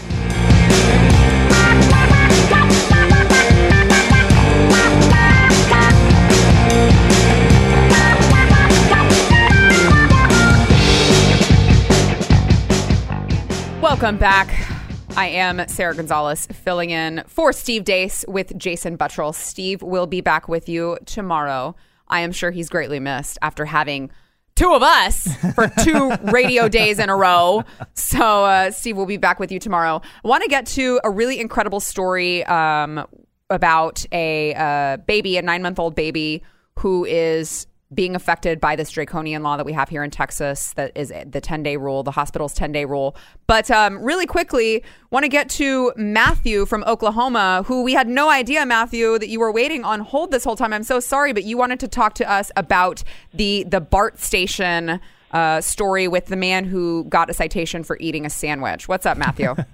Welcome 14.05 14.19
back. 14.19 14.69
I 15.17 15.29
am 15.29 15.67
Sara 15.67 15.95
Gonzales 15.95 16.45
filling 16.45 16.91
in 16.91 17.23
for 17.25 17.51
Steve 17.51 17.83
Deace 17.83 18.23
with 18.27 18.55
Jason 18.55 18.99
Buttrill. 18.99 19.33
Steve 19.33 19.81
will 19.81 20.05
be 20.05 20.21
back 20.21 20.47
with 20.47 20.69
you 20.69 20.99
tomorrow. 21.07 21.75
I 22.07 22.19
am 22.19 22.31
sure 22.31 22.51
he's 22.51 22.69
greatly 22.69 22.99
missed 22.99 23.39
after 23.41 23.65
having 23.65 24.11
two 24.55 24.71
of 24.75 24.83
us 24.83 25.27
for 25.55 25.69
two 25.83 26.11
radio 26.31 26.69
days 26.69 26.99
in 26.99 27.09
a 27.09 27.15
row. 27.15 27.63
So, 27.95 28.45
uh, 28.45 28.69
Steve, 28.69 28.95
we'll 28.95 29.07
be 29.07 29.17
back 29.17 29.39
with 29.39 29.51
you 29.51 29.57
tomorrow. 29.57 30.03
I 30.23 30.27
want 30.27 30.43
to 30.43 30.49
get 30.49 30.67
to 30.67 30.99
a 31.03 31.09
really 31.09 31.39
incredible 31.39 31.79
story 31.79 32.45
um, 32.45 33.07
about 33.49 34.05
a 34.11 34.53
uh, 34.53 34.97
baby, 34.97 35.37
a 35.37 35.41
nine 35.41 35.63
month 35.63 35.79
old 35.79 35.95
baby 35.95 36.43
who 36.77 37.05
is 37.05 37.65
being 37.95 38.15
affected 38.15 38.59
by 38.59 38.75
this 38.75 38.91
draconian 38.91 39.41
law 39.41 39.57
that 39.57 39.65
we 39.65 39.73
have 39.73 39.89
here 39.89 40.03
in 40.03 40.11
Texas 40.11 40.73
that 40.73 40.91
is 40.95 41.11
the 41.25 41.41
10 41.41 41.63
day 41.63 41.77
rule, 41.77 42.03
the 42.03 42.11
hospital's 42.11 42.53
10 42.53 42.71
day 42.71 42.85
rule. 42.85 43.15
But 43.47 43.71
um, 43.71 44.03
really 44.03 44.25
quickly, 44.25 44.83
want 45.11 45.23
to 45.23 45.29
get 45.29 45.49
to 45.51 45.93
Matthew 45.95 46.65
from 46.65 46.83
Oklahoma, 46.83 47.63
who 47.65 47.83
we 47.83 47.93
had 47.93 48.07
no 48.07 48.29
idea, 48.29 48.65
Matthew, 48.65 49.17
that 49.19 49.29
you 49.29 49.39
were 49.39 49.51
waiting 49.51 49.83
on 49.83 50.01
hold 50.01 50.31
this 50.31 50.43
whole 50.43 50.55
time. 50.55 50.73
I'm 50.73 50.83
so 50.83 50.99
sorry, 50.99 51.33
but 51.33 51.43
you 51.43 51.57
wanted 51.57 51.79
to 51.79 51.87
talk 51.87 52.13
to 52.15 52.29
us 52.29 52.51
about 52.55 53.03
the, 53.33 53.63
the 53.63 53.81
BART 53.81 54.19
station 54.19 54.99
uh, 55.31 55.61
story 55.61 56.07
with 56.07 56.27
the 56.27 56.35
man 56.35 56.65
who 56.65 57.05
got 57.05 57.29
a 57.29 57.33
citation 57.33 57.83
for 57.83 57.97
eating 57.99 58.25
a 58.25 58.29
sandwich. 58.29 58.87
What's 58.87 59.05
up, 59.05 59.17
Matthew? 59.17 59.55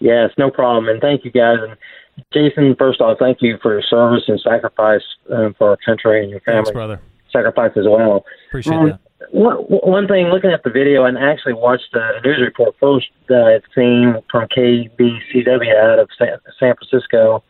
Yes, 0.00 0.30
no 0.38 0.50
problem. 0.50 0.88
And 0.88 1.00
thank 1.00 1.24
you 1.24 1.30
guys. 1.30 1.56
And 1.60 1.76
Jason, 2.32 2.74
first 2.78 3.00
off, 3.00 3.18
thank 3.18 3.38
you 3.40 3.58
for 3.62 3.72
your 3.72 3.82
service 3.82 4.22
and 4.28 4.40
sacrifice 4.40 5.02
um, 5.30 5.54
for 5.58 5.70
our 5.70 5.76
country 5.84 6.22
and 6.22 6.30
your 6.30 6.40
family. 6.40 6.64
Thanks, 6.64 6.70
brother. 6.70 7.00
Sacrifice 7.32 7.72
as 7.76 7.86
well. 7.86 8.24
Appreciate 8.48 8.74
Um, 8.74 8.86
that. 8.88 9.00
One, 9.32 9.56
one 9.56 10.06
thing, 10.06 10.28
looking 10.28 10.52
at 10.52 10.62
the 10.62 10.70
video 10.70 11.04
and 11.04 11.18
actually 11.18 11.52
watched 11.52 11.92
the 11.92 12.20
news 12.24 12.40
report 12.40 12.76
first 12.80 13.08
that 13.28 13.42
I've 13.42 13.64
seen 13.74 14.14
from 14.30 14.46
KBCW 14.56 15.74
out 15.76 15.98
of 15.98 16.08
San, 16.16 16.38
San 16.58 16.74
Francisco, 16.76 17.42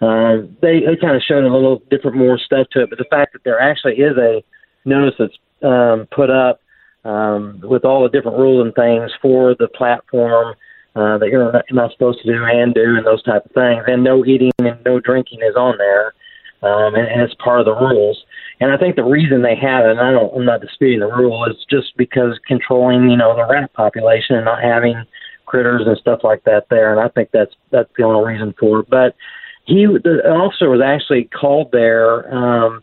um, 0.00 0.56
they, 0.62 0.80
they 0.80 0.96
kind 0.96 1.14
of 1.14 1.22
showed 1.22 1.44
a 1.44 1.52
little 1.52 1.82
different, 1.90 2.16
more 2.16 2.38
stuff 2.38 2.68
to 2.72 2.82
it. 2.82 2.90
But 2.90 2.98
the 2.98 3.04
fact 3.10 3.34
that 3.34 3.44
there 3.44 3.60
actually 3.60 3.96
is 3.96 4.16
a 4.16 4.42
notice 4.86 5.14
that's 5.18 5.36
um, 5.62 6.08
put 6.10 6.30
up 6.30 6.60
um, 7.04 7.60
with 7.62 7.84
all 7.84 8.02
the 8.02 8.08
different 8.08 8.38
rules 8.38 8.64
and 8.64 8.74
things 8.74 9.10
for 9.20 9.54
the 9.58 9.68
platform 9.68 10.54
uh, 10.96 11.18
that 11.18 11.28
you're 11.28 11.52
not, 11.52 11.64
not 11.70 11.92
supposed 11.92 12.20
to 12.22 12.32
do 12.32 12.44
and 12.44 12.74
do 12.74 12.96
and 12.96 13.06
those 13.06 13.22
type 13.22 13.44
of 13.44 13.52
things, 13.52 13.84
and 13.86 14.02
no 14.02 14.24
eating 14.24 14.50
and 14.58 14.78
no 14.84 15.00
drinking 15.00 15.40
is 15.42 15.54
on 15.54 15.78
there, 15.78 16.14
um, 16.62 16.94
and, 16.94 17.06
and 17.06 17.22
it's 17.22 17.34
part 17.34 17.60
of 17.60 17.66
the 17.66 17.74
rules. 17.74 18.24
And 18.60 18.70
I 18.70 18.76
think 18.76 18.96
the 18.96 19.04
reason 19.04 19.42
they 19.42 19.56
have 19.56 19.86
it, 19.86 19.92
and 19.92 20.00
I 20.00 20.12
don't, 20.12 20.34
I'm 20.36 20.44
not 20.44 20.60
disputing 20.60 21.00
the 21.00 21.06
rule, 21.06 21.46
is 21.46 21.56
just 21.70 21.96
because 21.96 22.38
controlling, 22.46 23.10
you 23.10 23.16
know, 23.16 23.34
the 23.34 23.46
rat 23.46 23.72
population 23.72 24.36
and 24.36 24.44
not 24.44 24.62
having 24.62 25.02
critters 25.46 25.82
and 25.86 25.96
stuff 25.98 26.20
like 26.22 26.44
that 26.44 26.66
there. 26.68 26.92
And 26.92 27.00
I 27.00 27.08
think 27.08 27.30
that's 27.32 27.54
that's 27.70 27.88
the 27.96 28.04
only 28.04 28.34
reason 28.34 28.54
for 28.58 28.80
it. 28.80 28.90
But 28.90 29.16
he, 29.64 29.86
the 29.86 30.22
officer, 30.28 30.68
was 30.68 30.82
actually 30.84 31.24
called 31.24 31.72
there 31.72 32.32
um, 32.34 32.82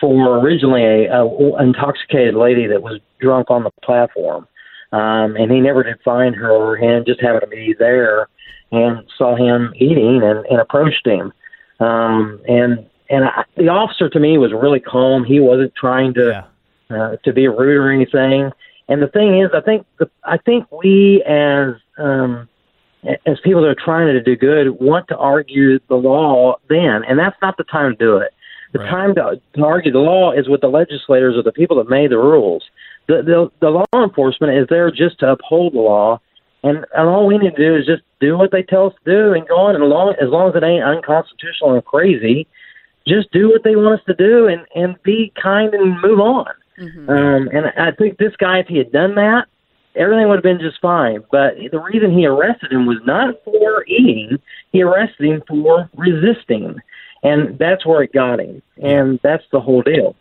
for 0.00 0.38
originally 0.38 1.06
a, 1.06 1.22
a 1.22 1.62
intoxicated 1.62 2.34
lady 2.34 2.66
that 2.66 2.82
was 2.82 3.00
drunk 3.20 3.50
on 3.50 3.64
the 3.64 3.70
platform, 3.84 4.48
um, 4.92 5.36
and 5.36 5.52
he 5.52 5.60
never 5.60 5.82
did 5.82 6.00
find 6.02 6.34
her, 6.34 6.76
and 6.76 7.06
just 7.06 7.20
happened 7.20 7.42
to 7.42 7.56
be 7.56 7.74
there 7.78 8.28
and 8.72 9.04
saw 9.18 9.36
him 9.36 9.72
eating 9.76 10.22
and, 10.22 10.46
and 10.46 10.60
approached 10.60 11.06
him. 11.06 11.32
Um, 11.80 12.40
and 12.46 12.86
and 13.10 13.24
I, 13.24 13.44
the 13.56 13.68
officer 13.68 14.08
to 14.08 14.20
me 14.20 14.38
was 14.38 14.52
really 14.52 14.80
calm. 14.80 15.24
He 15.24 15.40
wasn't 15.40 15.74
trying 15.74 16.14
to 16.14 16.44
Yeah. 16.90 16.96
uh, 16.96 17.16
to 17.24 17.32
be 17.32 17.48
rude 17.48 17.76
or 17.76 17.90
anything. 17.90 18.52
And 18.88 19.02
the 19.02 19.08
thing 19.08 19.40
is, 19.40 19.50
I 19.54 19.60
think 19.60 19.86
the, 19.98 20.08
I 20.24 20.36
think 20.38 20.70
we 20.72 21.22
as 21.24 21.74
um, 21.98 22.48
as 23.26 23.38
people 23.42 23.62
that 23.62 23.68
are 23.68 23.74
trying 23.74 24.06
to 24.08 24.20
do 24.22 24.36
good 24.36 24.70
want 24.80 25.08
to 25.08 25.16
argue 25.16 25.78
the 25.88 25.96
law 25.96 26.56
then, 26.68 27.04
and 27.08 27.18
that's 27.18 27.36
not 27.42 27.56
the 27.56 27.64
time 27.64 27.92
to 27.92 27.96
do 27.96 28.16
it. 28.16 28.32
The 28.72 28.78
Right. 28.80 28.90
time 28.90 29.14
to, 29.16 29.40
to 29.54 29.64
argue 29.64 29.90
the 29.90 29.98
law 29.98 30.30
is 30.32 30.48
with 30.48 30.60
the 30.60 30.68
legislators 30.68 31.36
or 31.36 31.42
the 31.42 31.52
people 31.52 31.76
that 31.78 31.88
made 31.88 32.10
the 32.10 32.18
rules. 32.18 32.64
The, 33.08 33.22
the 33.22 33.50
the 33.60 33.70
law 33.70 33.84
enforcement 34.04 34.56
is 34.56 34.68
there 34.68 34.90
just 34.90 35.18
to 35.20 35.32
uphold 35.32 35.72
the 35.74 35.80
law, 35.80 36.20
and, 36.62 36.84
and 36.94 37.08
all 37.08 37.26
we 37.26 37.38
need 37.38 37.56
to 37.56 37.62
do 37.68 37.74
is 37.76 37.86
just 37.86 38.02
do 38.20 38.36
what 38.38 38.50
they 38.52 38.62
tell 38.62 38.86
us 38.86 38.94
to 39.04 39.10
do 39.10 39.32
and 39.32 39.48
go 39.48 39.56
on. 39.56 39.74
And 39.74 39.84
long 39.84 40.14
as 40.20 40.28
long 40.28 40.50
as 40.50 40.54
it 40.56 40.62
ain't 40.62 40.84
unconstitutional 40.84 41.74
and 41.74 41.84
crazy, 41.84 42.46
just 43.10 43.30
do 43.32 43.50
what 43.50 43.64
they 43.64 43.76
want 43.76 44.00
us 44.00 44.06
to 44.06 44.14
do 44.14 44.46
and 44.46 44.64
and 44.74 45.02
be 45.02 45.32
kind 45.40 45.74
and 45.74 46.00
move 46.00 46.20
on. 46.20 46.46
Um, 47.08 47.48
and 47.52 47.66
I 47.76 47.90
think 47.90 48.16
this 48.16 48.34
guy, 48.38 48.60
if 48.60 48.66
he 48.66 48.78
had 48.78 48.90
done 48.90 49.14
that, 49.16 49.48
everything 49.94 50.28
would 50.28 50.36
have 50.36 50.42
been 50.42 50.60
just 50.60 50.80
fine. 50.80 51.22
But 51.30 51.56
the 51.70 51.78
reason 51.78 52.16
he 52.16 52.24
arrested 52.24 52.72
him 52.72 52.86
was 52.86 53.00
not 53.04 53.34
for 53.44 53.84
eating; 53.86 54.38
he 54.72 54.82
arrested 54.82 55.26
him 55.26 55.42
for 55.46 55.90
resisting, 55.94 56.76
and 57.22 57.58
that's 57.58 57.84
where 57.84 58.02
it 58.02 58.14
got 58.14 58.40
him. 58.40 58.62
And 58.82 59.20
that's 59.22 59.44
the 59.52 59.60
whole 59.60 59.82
deal. 59.82 60.16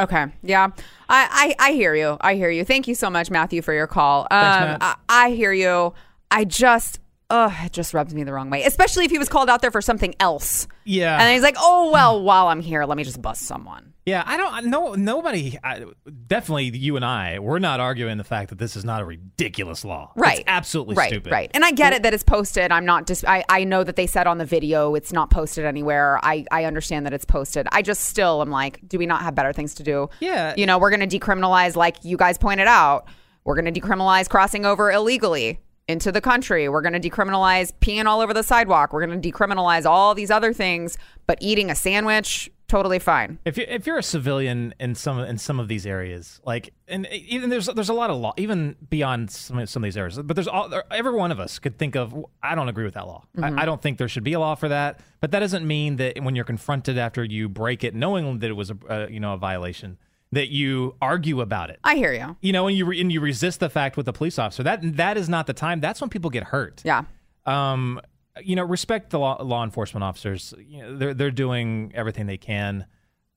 Okay. 0.00 0.26
Yeah. 0.42 0.70
I, 1.08 1.54
I, 1.60 1.68
I 1.68 1.72
hear 1.72 1.94
you. 1.94 2.16
I 2.20 2.34
hear 2.34 2.50
you. 2.50 2.64
Thank 2.64 2.88
you 2.88 2.94
so 2.94 3.10
much, 3.10 3.30
Matthew, 3.30 3.62
for 3.62 3.74
your 3.74 3.86
call. 3.86 4.22
Um, 4.30 4.40
Matt. 4.40 4.78
I, 4.80 4.96
I 5.08 5.30
hear 5.30 5.52
you. 5.52 5.92
I 6.30 6.44
just, 6.44 6.98
ugh, 7.32 7.52
it 7.64 7.72
just 7.72 7.94
rubs 7.94 8.14
me 8.14 8.22
the 8.22 8.32
wrong 8.32 8.50
way, 8.50 8.62
especially 8.64 9.06
if 9.06 9.10
he 9.10 9.18
was 9.18 9.28
called 9.28 9.48
out 9.48 9.62
there 9.62 9.70
for 9.70 9.80
something 9.80 10.14
else. 10.20 10.68
Yeah. 10.84 11.14
And 11.14 11.22
then 11.22 11.32
he's 11.32 11.42
like, 11.42 11.56
oh, 11.58 11.90
well, 11.90 12.22
while 12.22 12.48
I'm 12.48 12.60
here, 12.60 12.84
let 12.84 12.96
me 12.96 13.04
just 13.04 13.20
bust 13.22 13.42
someone. 13.42 13.94
Yeah, 14.04 14.22
I 14.26 14.36
don't. 14.36 14.66
No, 14.66 14.94
nobody. 14.94 15.56
I, 15.62 15.84
definitely, 16.26 16.76
you 16.76 16.96
and 16.96 17.04
I. 17.04 17.38
We're 17.38 17.60
not 17.60 17.78
arguing 17.78 18.18
the 18.18 18.24
fact 18.24 18.50
that 18.50 18.58
this 18.58 18.76
is 18.76 18.84
not 18.84 19.00
a 19.00 19.04
ridiculous 19.04 19.84
law. 19.84 20.12
Right. 20.16 20.40
It's 20.40 20.44
absolutely 20.48 20.96
right, 20.96 21.08
stupid. 21.08 21.30
Right. 21.30 21.50
And 21.54 21.64
I 21.64 21.70
get 21.70 21.92
it 21.92 22.02
that 22.02 22.12
it's 22.12 22.24
posted. 22.24 22.72
I'm 22.72 22.84
not 22.84 23.06
just, 23.06 23.24
I, 23.24 23.44
I 23.48 23.64
know 23.64 23.84
that 23.84 23.94
they 23.96 24.08
said 24.08 24.26
on 24.26 24.38
the 24.38 24.44
video 24.44 24.96
it's 24.96 25.12
not 25.12 25.30
posted 25.30 25.64
anywhere. 25.64 26.18
I, 26.22 26.44
I 26.50 26.64
understand 26.64 27.06
that 27.06 27.12
it's 27.12 27.24
posted. 27.24 27.68
I 27.70 27.80
just 27.80 28.02
still 28.02 28.42
am 28.42 28.50
like, 28.50 28.80
do 28.86 28.98
we 28.98 29.06
not 29.06 29.22
have 29.22 29.36
better 29.36 29.52
things 29.52 29.74
to 29.76 29.84
do? 29.84 30.10
Yeah. 30.20 30.52
You 30.56 30.66
know, 30.66 30.78
we're 30.78 30.90
going 30.90 31.08
to 31.08 31.18
decriminalize, 31.18 31.76
like 31.76 32.04
you 32.04 32.16
guys 32.16 32.38
pointed 32.38 32.66
out, 32.66 33.06
we're 33.44 33.60
going 33.60 33.72
to 33.72 33.80
decriminalize 33.80 34.28
crossing 34.28 34.66
over 34.66 34.90
illegally 34.90 35.60
into 35.88 36.12
the 36.12 36.20
country. 36.20 36.68
We're 36.68 36.82
going 36.82 37.00
to 37.00 37.10
decriminalize 37.10 37.72
peeing 37.80 38.06
all 38.06 38.20
over 38.20 38.32
the 38.32 38.42
sidewalk. 38.42 38.92
We're 38.92 39.04
going 39.06 39.20
to 39.20 39.30
decriminalize 39.32 39.84
all 39.84 40.14
these 40.14 40.30
other 40.30 40.52
things, 40.52 40.96
but 41.26 41.38
eating 41.40 41.70
a 41.70 41.74
sandwich, 41.74 42.50
totally 42.68 42.98
fine. 42.98 43.38
If 43.44 43.58
you 43.58 43.64
if 43.68 43.86
you're 43.86 43.98
a 43.98 44.02
civilian 44.02 44.74
in 44.80 44.94
some 44.94 45.18
in 45.18 45.38
some 45.38 45.58
of 45.60 45.68
these 45.68 45.84
areas, 45.86 46.40
like 46.44 46.72
and 46.88 47.06
even 47.08 47.50
there's 47.50 47.66
there's 47.66 47.88
a 47.88 47.94
lot 47.94 48.10
of 48.10 48.16
law 48.16 48.32
even 48.36 48.76
beyond 48.88 49.30
some 49.30 49.58
of, 49.58 49.68
some 49.68 49.82
of 49.82 49.86
these 49.86 49.96
areas, 49.96 50.18
but 50.22 50.36
there's 50.36 50.48
all 50.48 50.68
there- 50.68 50.84
every 50.90 51.12
one 51.12 51.32
of 51.32 51.40
us 51.40 51.58
could 51.58 51.78
think 51.78 51.96
of. 51.96 52.14
I 52.42 52.54
don't 52.54 52.68
agree 52.68 52.84
with 52.84 52.94
that 52.94 53.06
law. 53.06 53.24
I, 53.40 53.62
I 53.62 53.64
don't 53.64 53.82
think 53.82 53.98
there 53.98 54.08
should 54.08 54.24
be 54.24 54.32
a 54.34 54.40
law 54.40 54.54
for 54.54 54.68
that. 54.68 55.00
But 55.20 55.32
that 55.32 55.40
doesn't 55.40 55.66
mean 55.66 55.96
that 55.96 56.22
when 56.22 56.34
you're 56.36 56.44
confronted 56.44 56.96
after 56.96 57.24
you 57.24 57.48
break 57.48 57.84
it, 57.84 57.94
knowing 57.94 58.38
that 58.38 58.48
it 58.50 58.54
was 58.54 58.70
a 58.70 58.76
uh, 58.88 59.06
you 59.08 59.20
know 59.20 59.34
a 59.34 59.36
violation, 59.38 59.98
that 60.32 60.48
you 60.48 60.96
argue 61.00 61.40
about 61.40 61.70
it. 61.70 61.78
I 61.84 61.94
hear 61.96 62.12
you. 62.12 62.36
You 62.40 62.52
know, 62.52 62.66
and 62.66 62.76
you 62.76 62.84
re- 62.86 63.00
and 63.00 63.12
you 63.12 63.20
resist 63.20 63.60
the 63.60 63.68
fact 63.70 63.96
with 63.96 64.06
the 64.06 64.12
police 64.12 64.38
officer. 64.38 64.62
That 64.62 64.96
that 64.96 65.16
is 65.16 65.28
not 65.28 65.46
the 65.46 65.52
time. 65.52 65.80
That's 65.80 66.00
when 66.00 66.10
people 66.10 66.30
get 66.30 66.44
hurt. 66.44 66.80
Yeah. 66.84 67.04
um, 67.46 68.00
you 68.42 68.56
know, 68.56 68.64
respect 68.64 69.10
the 69.10 69.18
law, 69.18 69.42
law 69.42 69.62
enforcement 69.62 70.02
officers. 70.04 70.54
You 70.66 70.82
know, 70.82 70.96
they're 70.96 71.12
they're 71.14 71.30
doing 71.30 71.92
everything 71.94 72.26
they 72.26 72.38
can, 72.38 72.86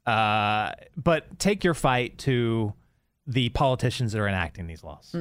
uh, 0.06 0.72
but 0.96 1.38
take 1.38 1.64
your 1.66 1.74
fight 1.74 2.18
to 2.20 2.74
the 3.28 3.50
politicians 3.50 4.14
that 4.14 4.20
are 4.22 4.28
enacting 4.28 4.68
these 4.68 4.84
laws. 4.84 5.14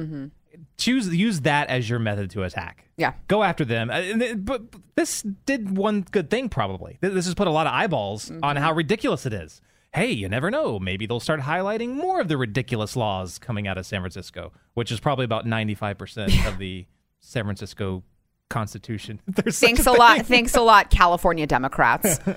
Choose 0.77 1.13
use 1.13 1.41
that 1.41 1.67
as 1.67 1.89
your 1.89 1.99
method 1.99 2.29
to 2.31 2.43
attack. 2.43 2.87
Yeah. 2.95 3.13
go 3.27 3.43
after 3.43 3.65
them. 3.65 3.89
Uh, 3.89 4.35
But 4.37 4.61
this 4.95 5.21
did 5.45 5.75
one 5.75 6.05
good 6.11 6.29
thing. 6.29 6.47
Probably 6.47 6.97
this 7.01 7.25
has 7.25 7.33
put 7.35 7.47
a 7.47 7.51
lot 7.51 7.67
of 7.67 7.73
eyeballs 7.73 8.31
on 8.41 8.55
how 8.55 8.71
ridiculous 8.71 9.25
it 9.25 9.33
is. 9.33 9.61
Hey, 9.95 10.11
you 10.11 10.27
never 10.27 10.51
know. 10.51 10.77
Maybe 10.77 11.05
they'll 11.05 11.21
start 11.21 11.39
highlighting 11.39 11.95
more 11.95 12.19
of 12.19 12.27
the 12.27 12.35
ridiculous 12.35 12.97
laws 12.97 13.39
coming 13.39 13.65
out 13.65 13.77
of 13.77 13.85
San 13.85 14.01
Francisco, 14.01 14.51
which 14.73 14.91
is 14.91 14.99
probably 14.99 15.23
about 15.23 15.45
ninety 15.45 15.73
five 15.73 15.97
percent 15.97 16.33
of 16.45 16.57
the 16.57 16.85
San 17.21 17.45
Francisco 17.45 18.03
Constitution. 18.49 19.21
There's 19.27 19.57
Thanks 19.57 19.81
a 19.81 19.91
thing. 19.91 19.97
lot. 19.97 20.25
Thanks 20.25 20.53
a 20.55 20.61
lot, 20.61 20.89
California 20.89 21.47
Democrats. 21.47 22.19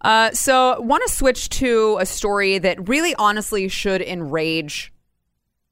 Uh, 0.00 0.30
so, 0.32 0.78
want 0.82 1.02
to 1.06 1.10
switch 1.10 1.48
to 1.48 1.96
a 1.98 2.04
story 2.04 2.58
that 2.58 2.90
really, 2.90 3.14
honestly, 3.14 3.68
should 3.68 4.02
enrage 4.02 4.92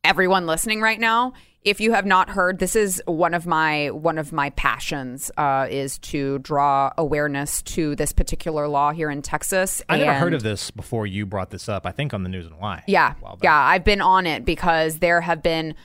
everyone 0.04 0.46
listening 0.46 0.80
right 0.80 0.98
now. 0.98 1.34
If 1.64 1.80
you 1.80 1.92
have 1.92 2.04
not 2.04 2.28
heard, 2.28 2.58
this 2.58 2.74
is 2.74 3.00
one 3.06 3.34
of 3.34 3.46
my 3.46 3.90
one 3.90 4.18
of 4.18 4.32
my 4.32 4.50
passions 4.50 5.30
uh, 5.36 5.68
is 5.70 5.98
to 5.98 6.40
draw 6.40 6.92
awareness 6.98 7.62
to 7.62 7.94
this 7.94 8.12
particular 8.12 8.66
law 8.66 8.90
here 8.90 9.10
in 9.10 9.22
Texas. 9.22 9.80
I 9.88 9.98
never 9.98 10.14
heard 10.14 10.34
of 10.34 10.42
this 10.42 10.72
before 10.72 11.06
you 11.06 11.24
brought 11.24 11.50
this 11.50 11.68
up. 11.68 11.86
I 11.86 11.92
think 11.92 12.12
on 12.14 12.24
the 12.24 12.28
news 12.28 12.46
and 12.46 12.58
why. 12.58 12.82
yeah, 12.88 13.12
a 13.12 13.14
while 13.16 13.36
back. 13.36 13.44
yeah, 13.44 13.56
I've 13.56 13.84
been 13.84 14.00
on 14.00 14.26
it 14.26 14.44
because 14.44 14.98
there 14.98 15.20
have 15.20 15.40
been 15.40 15.76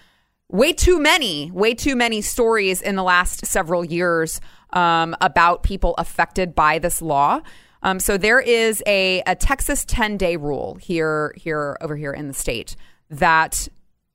way 0.49 0.73
too 0.73 0.99
many, 0.99 1.51
way 1.51 1.75
too 1.75 1.95
many 1.95 2.21
stories 2.21 2.81
in 2.81 2.95
the 2.95 3.03
last 3.03 3.45
several 3.45 3.85
years 3.85 4.41
um, 4.71 5.15
about 5.21 5.61
people 5.61 5.93
affected 5.99 6.55
by 6.55 6.79
this 6.79 7.01
law. 7.03 7.41
Um, 7.83 7.99
so 7.99 8.17
there 8.17 8.39
is 8.39 8.81
a, 8.87 9.21
a 9.27 9.35
Texas 9.35 9.85
10 9.85 10.17
day 10.17 10.37
rule 10.37 10.75
here, 10.75 11.33
here, 11.37 11.77
over 11.81 11.95
here 11.95 12.13
in 12.13 12.27
the 12.27 12.33
state 12.33 12.75
that 13.09 13.67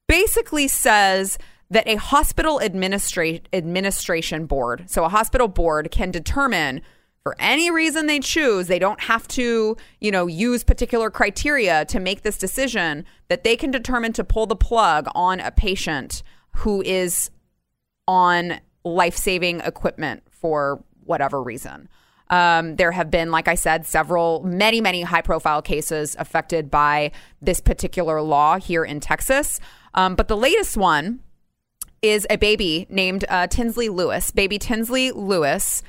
basically 0.08 0.68
says 0.68 1.38
that 1.72 1.88
a 1.88 1.96
hospital 1.96 2.60
administra- 2.62 3.42
administration 3.52 4.44
board, 4.44 4.84
so 4.88 5.04
a 5.04 5.08
hospital 5.08 5.48
board, 5.48 5.90
can 5.90 6.10
determine 6.10 6.82
for 7.22 7.34
any 7.38 7.70
reason 7.70 8.06
they 8.06 8.18
choose, 8.18 8.66
they 8.66 8.78
don't 8.78 9.00
have 9.00 9.26
to, 9.28 9.76
you 10.00 10.10
know, 10.10 10.26
use 10.26 10.62
particular 10.64 11.10
criteria 11.10 11.84
to 11.86 11.98
make 11.98 12.22
this 12.22 12.36
decision, 12.36 13.06
that 13.28 13.42
they 13.42 13.56
can 13.56 13.70
determine 13.70 14.12
to 14.12 14.24
pull 14.24 14.44
the 14.44 14.56
plug 14.56 15.08
on 15.14 15.40
a 15.40 15.50
patient 15.50 16.22
who 16.56 16.82
is 16.82 17.30
on 18.06 18.60
life 18.84 19.16
saving 19.16 19.60
equipment 19.60 20.24
for 20.30 20.84
whatever 21.04 21.42
reason. 21.42 21.88
Um, 22.28 22.76
there 22.76 22.92
have 22.92 23.10
been, 23.10 23.30
like 23.30 23.48
I 23.48 23.54
said, 23.54 23.86
several, 23.86 24.42
many, 24.42 24.80
many 24.80 25.02
high 25.02 25.22
profile 25.22 25.62
cases 25.62 26.16
affected 26.18 26.70
by 26.70 27.12
this 27.40 27.60
particular 27.60 28.20
law 28.20 28.58
here 28.58 28.84
in 28.84 29.00
Texas. 29.00 29.60
Um, 29.94 30.16
but 30.16 30.28
the 30.28 30.36
latest 30.36 30.76
one 30.76 31.20
is 32.02 32.26
a 32.28 32.36
baby 32.36 32.86
named 32.90 33.24
uh, 33.28 33.46
Tinsley 33.46 33.88
Lewis. 33.88 34.30
Baby 34.30 34.58
Tinsley 34.58 35.12
Lewis 35.12 35.82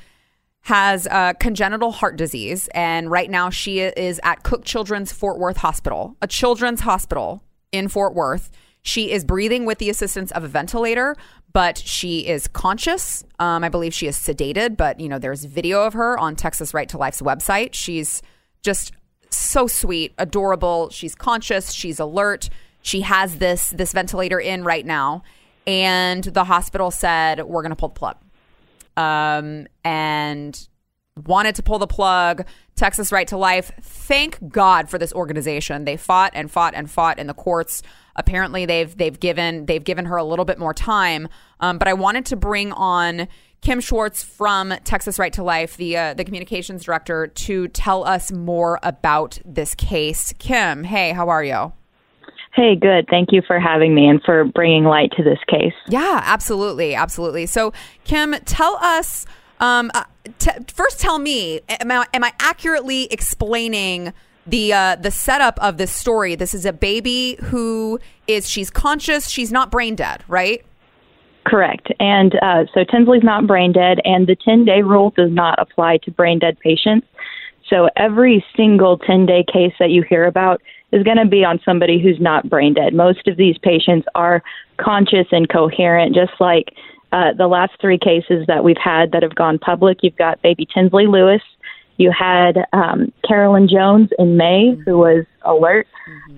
has 0.62 1.06
uh, 1.08 1.34
congenital 1.34 1.92
heart 1.92 2.16
disease, 2.16 2.68
and 2.74 3.10
right 3.10 3.30
now 3.30 3.50
she 3.50 3.80
is 3.80 4.18
at 4.22 4.42
Cook 4.44 4.64
Children's 4.64 5.12
Fort 5.12 5.38
Worth 5.38 5.58
Hospital, 5.58 6.16
a 6.22 6.26
children's 6.26 6.80
hospital 6.80 7.42
in 7.70 7.88
Fort 7.88 8.14
Worth. 8.14 8.50
She 8.82 9.10
is 9.10 9.24
breathing 9.24 9.66
with 9.66 9.78
the 9.78 9.90
assistance 9.90 10.30
of 10.32 10.44
a 10.44 10.48
ventilator, 10.48 11.16
but 11.52 11.78
she 11.78 12.26
is 12.26 12.48
conscious. 12.48 13.24
Um, 13.38 13.64
I 13.64 13.68
believe 13.68 13.92
she 13.92 14.06
is 14.06 14.16
sedated, 14.16 14.76
but 14.76 15.00
you 15.00 15.08
know, 15.08 15.18
there's 15.18 15.44
video 15.44 15.82
of 15.82 15.92
her 15.94 16.18
on 16.18 16.36
Texas 16.36 16.72
Right 16.72 16.88
to 16.90 16.98
Life's 16.98 17.20
website. 17.20 17.74
She's 17.74 18.22
just 18.62 18.92
so 19.30 19.66
sweet, 19.66 20.14
adorable. 20.18 20.90
She's 20.90 21.14
conscious. 21.14 21.72
She's 21.72 21.98
alert. 21.98 22.48
She 22.82 23.02
has 23.02 23.38
this 23.38 23.70
this 23.70 23.92
ventilator 23.92 24.38
in 24.38 24.64
right 24.64 24.84
now, 24.84 25.22
and 25.66 26.24
the 26.24 26.44
hospital 26.44 26.90
said 26.90 27.42
we're 27.42 27.62
going 27.62 27.70
to 27.70 27.76
pull 27.76 27.88
the 27.88 27.94
plug, 27.94 28.16
um, 28.96 29.66
and 29.84 30.68
wanted 31.26 31.54
to 31.56 31.62
pull 31.62 31.78
the 31.78 31.86
plug. 31.86 32.44
Texas 32.76 33.12
Right 33.12 33.28
to 33.28 33.36
Life. 33.36 33.70
Thank 33.80 34.48
God 34.48 34.88
for 34.88 34.98
this 34.98 35.12
organization. 35.12 35.84
They 35.84 35.96
fought 35.96 36.32
and 36.34 36.50
fought 36.50 36.74
and 36.74 36.90
fought 36.90 37.18
in 37.18 37.28
the 37.28 37.34
courts. 37.34 37.82
Apparently, 38.16 38.66
they've 38.66 38.96
they've 38.96 39.18
given 39.18 39.66
they've 39.66 39.84
given 39.84 40.06
her 40.06 40.16
a 40.16 40.24
little 40.24 40.44
bit 40.44 40.58
more 40.58 40.74
time. 40.74 41.28
Um, 41.60 41.78
but 41.78 41.88
I 41.88 41.94
wanted 41.94 42.26
to 42.26 42.36
bring 42.36 42.72
on 42.72 43.28
Kim 43.60 43.80
Schwartz 43.80 44.22
from 44.22 44.74
Texas 44.84 45.18
Right 45.18 45.32
to 45.34 45.42
Life, 45.42 45.76
the 45.76 45.96
uh, 45.96 46.14
the 46.14 46.24
communications 46.24 46.84
director, 46.84 47.28
to 47.28 47.68
tell 47.68 48.04
us 48.04 48.30
more 48.32 48.78
about 48.82 49.38
this 49.44 49.74
case. 49.74 50.34
Kim, 50.38 50.84
hey, 50.84 51.12
how 51.12 51.28
are 51.28 51.44
you? 51.44 51.72
Hey, 52.54 52.76
good. 52.76 53.06
Thank 53.10 53.32
you 53.32 53.42
for 53.44 53.58
having 53.58 53.94
me 53.94 54.06
and 54.06 54.22
for 54.22 54.44
bringing 54.44 54.84
light 54.84 55.10
to 55.16 55.24
this 55.24 55.38
case. 55.48 55.74
Yeah, 55.88 56.20
absolutely, 56.24 56.94
absolutely. 56.94 57.46
So, 57.46 57.72
Kim, 58.04 58.34
tell 58.44 58.78
us. 58.80 59.26
Um, 59.60 59.90
uh, 59.94 60.04
t- 60.38 60.50
first, 60.72 61.00
tell 61.00 61.18
me, 61.18 61.60
am 61.68 61.90
I, 61.90 62.06
am 62.12 62.22
I 62.22 62.32
accurately 62.40 63.04
explaining 63.10 64.12
the 64.46 64.72
uh, 64.72 64.96
the 64.96 65.10
setup 65.10 65.58
of 65.60 65.78
this 65.78 65.90
story? 65.90 66.34
This 66.34 66.54
is 66.54 66.66
a 66.66 66.72
baby 66.72 67.36
who 67.40 67.98
is 68.26 68.48
she's 68.48 68.70
conscious, 68.70 69.28
she's 69.28 69.50
not 69.50 69.70
brain 69.70 69.94
dead, 69.96 70.22
right? 70.28 70.64
Correct. 71.46 71.88
And 72.00 72.34
uh, 72.42 72.64
so 72.72 72.84
Tinsley's 72.84 73.22
not 73.22 73.46
brain 73.46 73.72
dead, 73.72 74.00
and 74.04 74.26
the 74.26 74.36
10 74.36 74.64
day 74.64 74.82
rule 74.82 75.12
does 75.16 75.30
not 75.30 75.60
apply 75.60 75.98
to 76.04 76.10
brain 76.10 76.38
dead 76.38 76.58
patients. 76.60 77.06
So 77.68 77.88
every 77.96 78.44
single 78.56 78.98
10 78.98 79.26
day 79.26 79.44
case 79.50 79.72
that 79.78 79.90
you 79.90 80.02
hear 80.02 80.24
about 80.24 80.62
is 80.94 81.02
going 81.02 81.16
to 81.16 81.26
be 81.26 81.44
on 81.44 81.60
somebody 81.64 82.00
who's 82.00 82.20
not 82.20 82.48
brain 82.48 82.72
dead. 82.72 82.94
Most 82.94 83.26
of 83.26 83.36
these 83.36 83.58
patients 83.58 84.06
are 84.14 84.42
conscious 84.76 85.26
and 85.32 85.48
coherent, 85.48 86.14
just 86.14 86.32
like 86.38 86.72
uh, 87.10 87.32
the 87.36 87.48
last 87.48 87.72
three 87.80 87.98
cases 87.98 88.46
that 88.46 88.62
we've 88.62 88.78
had 88.82 89.10
that 89.10 89.22
have 89.22 89.34
gone 89.34 89.58
public. 89.58 89.98
You've 90.02 90.16
got 90.16 90.40
baby 90.40 90.66
Tinsley 90.72 91.08
Lewis. 91.08 91.42
You 91.96 92.12
had 92.16 92.64
um, 92.72 93.12
Carolyn 93.26 93.68
Jones 93.68 94.10
in 94.20 94.36
May, 94.36 94.76
who 94.84 94.98
was 94.98 95.24
alert, 95.42 95.88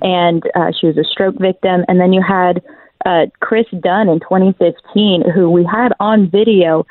and 0.00 0.42
uh, 0.54 0.72
she 0.78 0.86
was 0.86 0.96
a 0.96 1.04
stroke 1.04 1.38
victim. 1.38 1.84
And 1.86 2.00
then 2.00 2.14
you 2.14 2.22
had 2.22 2.62
uh, 3.04 3.26
Chris 3.40 3.66
Dunn 3.80 4.08
in 4.08 4.20
2015, 4.20 5.30
who 5.34 5.50
we 5.50 5.64
had 5.64 5.92
on 6.00 6.30
video 6.30 6.86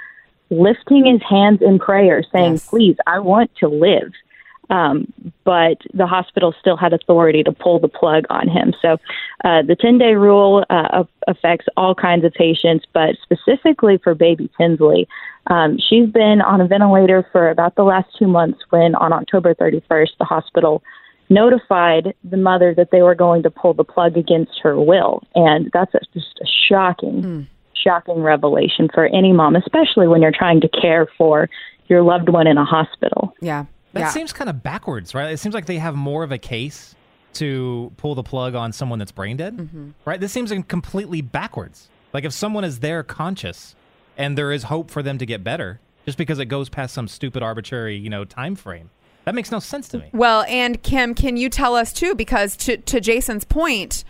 lifting 0.51 1.05
his 1.05 1.22
hands 1.28 1.61
in 1.61 1.80
prayer, 1.80 2.24
saying, 2.32 2.53
Yes. 2.53 2.70
Please, 2.70 2.97
I 3.07 3.20
want 3.20 3.49
to 3.57 3.68
live. 3.68 4.11
Um, 4.70 5.11
but 5.43 5.78
the 5.93 6.07
hospital 6.07 6.53
still 6.59 6.78
had 6.78 6.91
authority 6.93 7.43
to 7.43 7.51
pull 7.51 7.80
the 7.80 7.88
plug 7.88 8.26
on 8.30 8.47
him. 8.47 8.74
So 8.82 8.93
uh, 9.43 9.61
the 9.61 9.76
10 9.80 9.97
day 9.97 10.16
rule 10.16 10.66
uh, 10.70 11.03
affects 11.28 11.68
all 11.78 11.93
kinds 11.93 12.26
of 12.26 12.34
patients, 12.34 12.86
but 12.93 13.16
specifically 13.22 13.99
for 14.03 14.16
baby 14.16 14.49
Tinsley. 14.57 15.07
Um, 15.47 15.78
she's 15.78 16.09
been 16.09 16.41
on 16.41 16.61
a 16.61 16.68
ventilator 16.68 17.28
for 17.32 17.49
about 17.49 17.76
the 17.76 17.84
last 17.84 18.07
two 18.18 18.28
months 18.28 18.59
when 18.72 18.95
on 18.95 19.13
October 19.13 19.53
31st, 19.53 20.18
the 20.18 20.26
hospital 20.26 20.82
notified 21.30 22.13
the 22.24 22.38
mother 22.38 22.74
that 22.76 22.89
they 22.91 23.01
were 23.01 23.16
going 23.16 23.43
to 23.43 23.49
pull 23.51 23.74
the 23.74 23.84
plug 23.84 24.18
against 24.18 24.59
her 24.61 24.80
will. 24.80 25.22
And 25.36 25.70
that's 25.74 25.93
a, 25.93 25.99
just 26.13 26.39
a 26.41 26.45
shocking, 26.68 27.22
Mm. 27.22 27.47
shocking 27.74 28.22
revelation 28.22 28.89
for 28.93 29.05
any 29.05 29.34
mom, 29.34 29.55
especially 29.55 30.07
when 30.07 30.22
you're 30.22 30.32
trying 30.32 30.61
to 30.61 30.68
care 30.70 31.07
for 31.18 31.49
your 31.88 32.01
loved 32.01 32.30
one 32.30 32.47
in 32.47 32.57
a 32.57 32.66
hospital. 32.66 33.34
Yeah. 33.41 33.66
That 33.95 34.01
yeah. 34.01 34.09
seems 34.09 34.33
kind 34.33 34.49
of 34.49 34.61
backwards, 34.61 35.15
right? 35.15 35.31
It 35.31 35.37
seems 35.39 35.55
like 35.55 35.65
they 35.67 35.77
have 35.77 35.95
more 35.95 36.23
of 36.23 36.31
a 36.33 36.37
case 36.37 36.95
to 37.35 37.91
pull 37.95 38.13
the 38.13 38.23
plug 38.23 38.53
on 38.55 38.71
someone 38.73 38.99
that's 38.99 39.11
brain 39.13 39.37
dead, 39.37 39.55
Mm-hmm. 39.57 39.89
right? 40.03 40.19
This 40.19 40.31
seems 40.33 40.51
completely 40.67 41.21
backwards. 41.21 41.89
Like 42.13 42.25
if 42.25 42.33
someone 42.33 42.63
is 42.65 42.79
there 42.81 43.03
conscious 43.03 43.73
and 44.17 44.37
there 44.37 44.51
is 44.51 44.63
hope 44.63 44.91
for 44.91 45.01
them 45.01 45.17
to 45.17 45.25
get 45.25 45.43
better, 45.45 45.79
just 46.05 46.17
because 46.17 46.39
it 46.39 46.45
goes 46.45 46.67
past 46.67 46.93
some 46.93 47.07
stupid 47.07 47.41
arbitrary, 47.41 47.95
you 47.95 48.09
know, 48.09 48.25
time 48.25 48.55
frame, 48.55 48.89
that 49.23 49.33
makes 49.33 49.49
no 49.49 49.59
sense 49.59 49.87
to 49.89 49.97
me. 49.97 50.09
Well, 50.11 50.43
and 50.47 50.83
Kim, 50.83 51.15
can 51.15 51.35
you 51.37 51.49
tell 51.49 51.75
us 51.75 51.91
too? 51.93 52.15
Because 52.15 52.55
to 52.57 52.75
to 52.77 52.99
Jason's 52.99 53.45
point, 53.45 54.03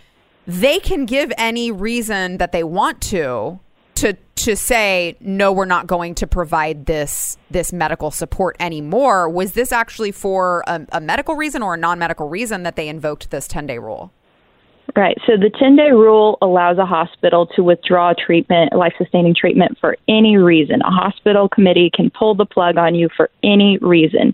they 0.48 0.80
can 0.80 1.06
give 1.06 1.32
any 1.38 1.72
reason 1.72 2.38
that 2.38 2.52
they 2.52 2.64
want 2.64 3.02
to 3.04 3.60
to 3.96 4.14
to 4.36 4.56
say 4.56 5.16
no, 5.20 5.52
we're 5.52 5.66
not 5.66 5.88
going 5.88 6.16
to 6.16 6.28
provide 6.28 6.86
this 6.86 7.38
this 7.50 7.74
medical 7.74 8.12
support 8.12 8.56
anymore. 8.60 9.30
Was 9.30 9.54
this 9.54 9.72
actually 9.72 10.12
for 10.12 10.64
a, 10.68 10.86
a 10.92 11.02
medical 11.02 11.36
reason 11.36 11.62
or 11.62 11.74
a 11.76 11.78
non 11.78 12.00
medical 12.00 12.30
reason 12.30 12.64
that 12.64 12.76
they 12.76 12.88
invoked 12.88 13.32
this 13.32 13.48
ten 13.48 13.66
day 13.66 13.80
rule? 13.80 14.12
Right. 14.96 15.18
So 15.26 15.34
the 15.36 15.50
10 15.50 15.76
day 15.76 15.92
rule 15.92 16.38
allows 16.42 16.78
a 16.78 16.86
hospital 16.86 17.48
to 17.56 17.64
withdraw 17.64 18.14
treatment, 18.14 18.74
life 18.74 18.94
sustaining 18.98 19.36
treatment 19.36 19.78
for 19.82 19.98
any 20.08 20.38
reason. 20.38 20.82
A 20.82 20.92
hospital 20.92 21.50
committee 21.50 21.92
can 21.94 22.10
pull 22.12 22.34
the 22.34 22.46
plug 22.46 22.78
on 22.78 22.96
you 22.96 23.10
for 23.18 23.30
any 23.44 23.78
reason. 23.80 24.34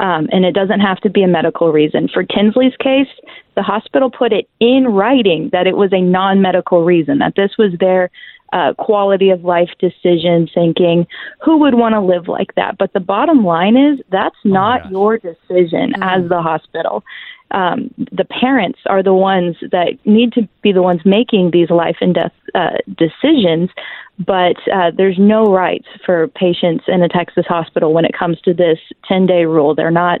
Um, 0.00 0.28
and 0.30 0.44
it 0.44 0.52
doesn't 0.52 0.80
have 0.80 0.98
to 0.98 1.10
be 1.10 1.24
a 1.24 1.28
medical 1.28 1.72
reason. 1.72 2.08
For 2.08 2.22
Tinsley's 2.22 2.76
case, 2.76 3.08
the 3.56 3.62
hospital 3.62 4.10
put 4.10 4.32
it 4.32 4.48
in 4.60 4.86
writing 4.86 5.50
that 5.52 5.66
it 5.66 5.76
was 5.76 5.92
a 5.92 6.00
non 6.00 6.40
medical 6.40 6.84
reason, 6.84 7.18
that 7.18 7.34
this 7.34 7.50
was 7.58 7.72
their 7.80 8.08
uh, 8.52 8.74
quality 8.74 9.30
of 9.30 9.44
life 9.44 9.70
decision, 9.78 10.48
thinking 10.52 11.06
who 11.42 11.58
would 11.58 11.74
want 11.74 11.94
to 11.94 12.00
live 12.00 12.28
like 12.28 12.54
that. 12.54 12.78
But 12.78 12.92
the 12.92 13.00
bottom 13.00 13.44
line 13.44 13.76
is 13.76 14.00
that's 14.10 14.36
not 14.44 14.84
gosh. 14.84 14.92
your 14.92 15.18
decision 15.18 15.92
as 16.02 16.28
the 16.28 16.40
hospital 16.40 17.04
um, 17.50 17.92
the 18.12 18.24
parents 18.24 18.78
are 18.86 19.02
the 19.02 19.14
ones 19.14 19.56
that 19.72 19.98
need 20.04 20.32
to 20.34 20.48
be 20.62 20.72
the 20.72 20.82
ones 20.82 21.00
making 21.04 21.50
these 21.50 21.70
life 21.70 21.96
and 22.00 22.14
death 22.14 22.32
uh, 22.54 22.76
decisions. 22.96 23.70
But 24.18 24.56
uh, 24.72 24.90
there's 24.96 25.18
no 25.18 25.44
rights 25.44 25.86
for 26.04 26.28
patients 26.28 26.84
in 26.88 27.02
a 27.02 27.08
Texas 27.08 27.46
hospital 27.48 27.92
when 27.92 28.04
it 28.04 28.12
comes 28.18 28.40
to 28.42 28.52
this 28.52 28.78
10 29.06 29.26
day 29.26 29.44
rule. 29.44 29.74
They're 29.74 29.90
not 29.90 30.20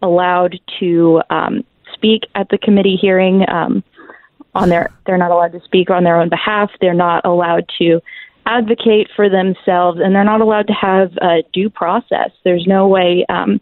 allowed 0.00 0.58
to 0.80 1.22
um, 1.30 1.64
speak 1.92 2.22
at 2.34 2.48
the 2.48 2.58
committee 2.58 2.96
hearing. 2.96 3.44
Um, 3.48 3.84
on 4.54 4.68
their, 4.68 4.90
they're 5.06 5.18
not 5.18 5.30
allowed 5.30 5.52
to 5.52 5.60
speak 5.64 5.90
on 5.90 6.04
their 6.04 6.20
own 6.20 6.28
behalf. 6.28 6.70
They're 6.80 6.94
not 6.94 7.24
allowed 7.24 7.68
to 7.80 8.00
advocate 8.46 9.08
for 9.14 9.28
themselves, 9.28 10.00
and 10.02 10.14
they're 10.14 10.24
not 10.24 10.40
allowed 10.40 10.66
to 10.66 10.72
have 10.72 11.12
uh, 11.20 11.42
due 11.52 11.70
process. 11.70 12.30
There's 12.44 12.66
no 12.66 12.88
way 12.88 13.24
um, 13.28 13.60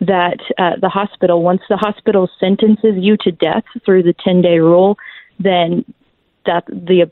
that 0.00 0.38
uh, 0.58 0.72
the 0.80 0.88
hospital, 0.88 1.42
once 1.42 1.62
the 1.68 1.76
hospital 1.76 2.28
sentences 2.40 2.94
you 2.96 3.16
to 3.20 3.30
death 3.30 3.64
through 3.84 4.02
the 4.02 4.14
10 4.24 4.42
day 4.42 4.58
rule, 4.58 4.96
then 5.38 5.84
that 6.46 6.64
the 6.66 7.10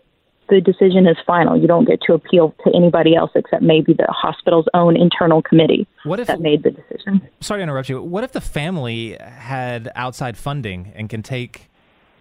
the 0.49 0.61
decision 0.61 1.07
is 1.07 1.17
final. 1.27 1.59
You 1.59 1.67
don't 1.67 1.87
get 1.87 2.01
to 2.03 2.13
appeal 2.13 2.55
to 2.65 2.73
anybody 2.77 3.15
else 3.17 3.31
except 3.35 3.63
maybe 3.63 3.95
the 3.95 4.07
hospital's 4.11 4.67
own 4.75 5.01
internal 5.01 5.41
committee 5.41 5.87
What 6.05 6.21
if 6.21 6.27
that 6.27 6.41
made 6.41 6.63
the 6.63 6.71
decision. 6.71 7.27
sorry 7.41 7.61
to 7.61 7.63
interrupt 7.63 7.89
you. 7.89 8.03
What 8.03 8.23
if 8.23 8.33
the 8.33 8.41
family 8.43 9.17
had 9.19 9.91
outside 9.95 10.37
funding 10.37 10.93
and 10.95 11.09
can 11.09 11.23
take 11.23 11.71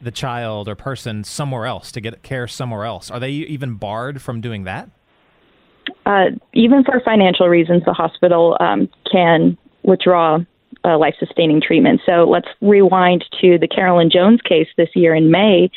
the 0.02 0.12
child 0.12 0.68
or 0.68 0.76
person 0.76 1.24
somewhere 1.24 1.66
else 1.66 1.91
to 1.93 2.02
get 2.02 2.24
care 2.24 2.47
somewhere 2.47 2.86
else? 2.86 3.12
Are 3.12 3.20
they 3.20 3.32
even 3.32 3.76
barred 3.76 4.22
from 4.22 4.41
doing 4.41 4.64
that? 4.64 4.89
Uh, 6.06 6.26
even 6.54 6.84
for 6.84 6.99
financial 7.04 7.47
reasons, 7.47 7.84
the 7.86 7.93
hospital 7.93 8.58
um, 8.60 8.89
can 9.12 9.58
withdraw 9.84 10.39
uh, 10.84 10.97
life 10.97 11.16
sustaining 11.20 11.62
treatment. 11.62 12.02
So 12.06 12.24
let's 12.24 12.47
rewind 12.62 13.26
to 13.41 13.58
the 13.58 13.68
Carolyn 13.68 14.10
Jones 14.10 14.39
case 14.41 14.68
this 14.78 14.89
year 14.95 15.14
in 15.14 15.32
May. 15.32 15.70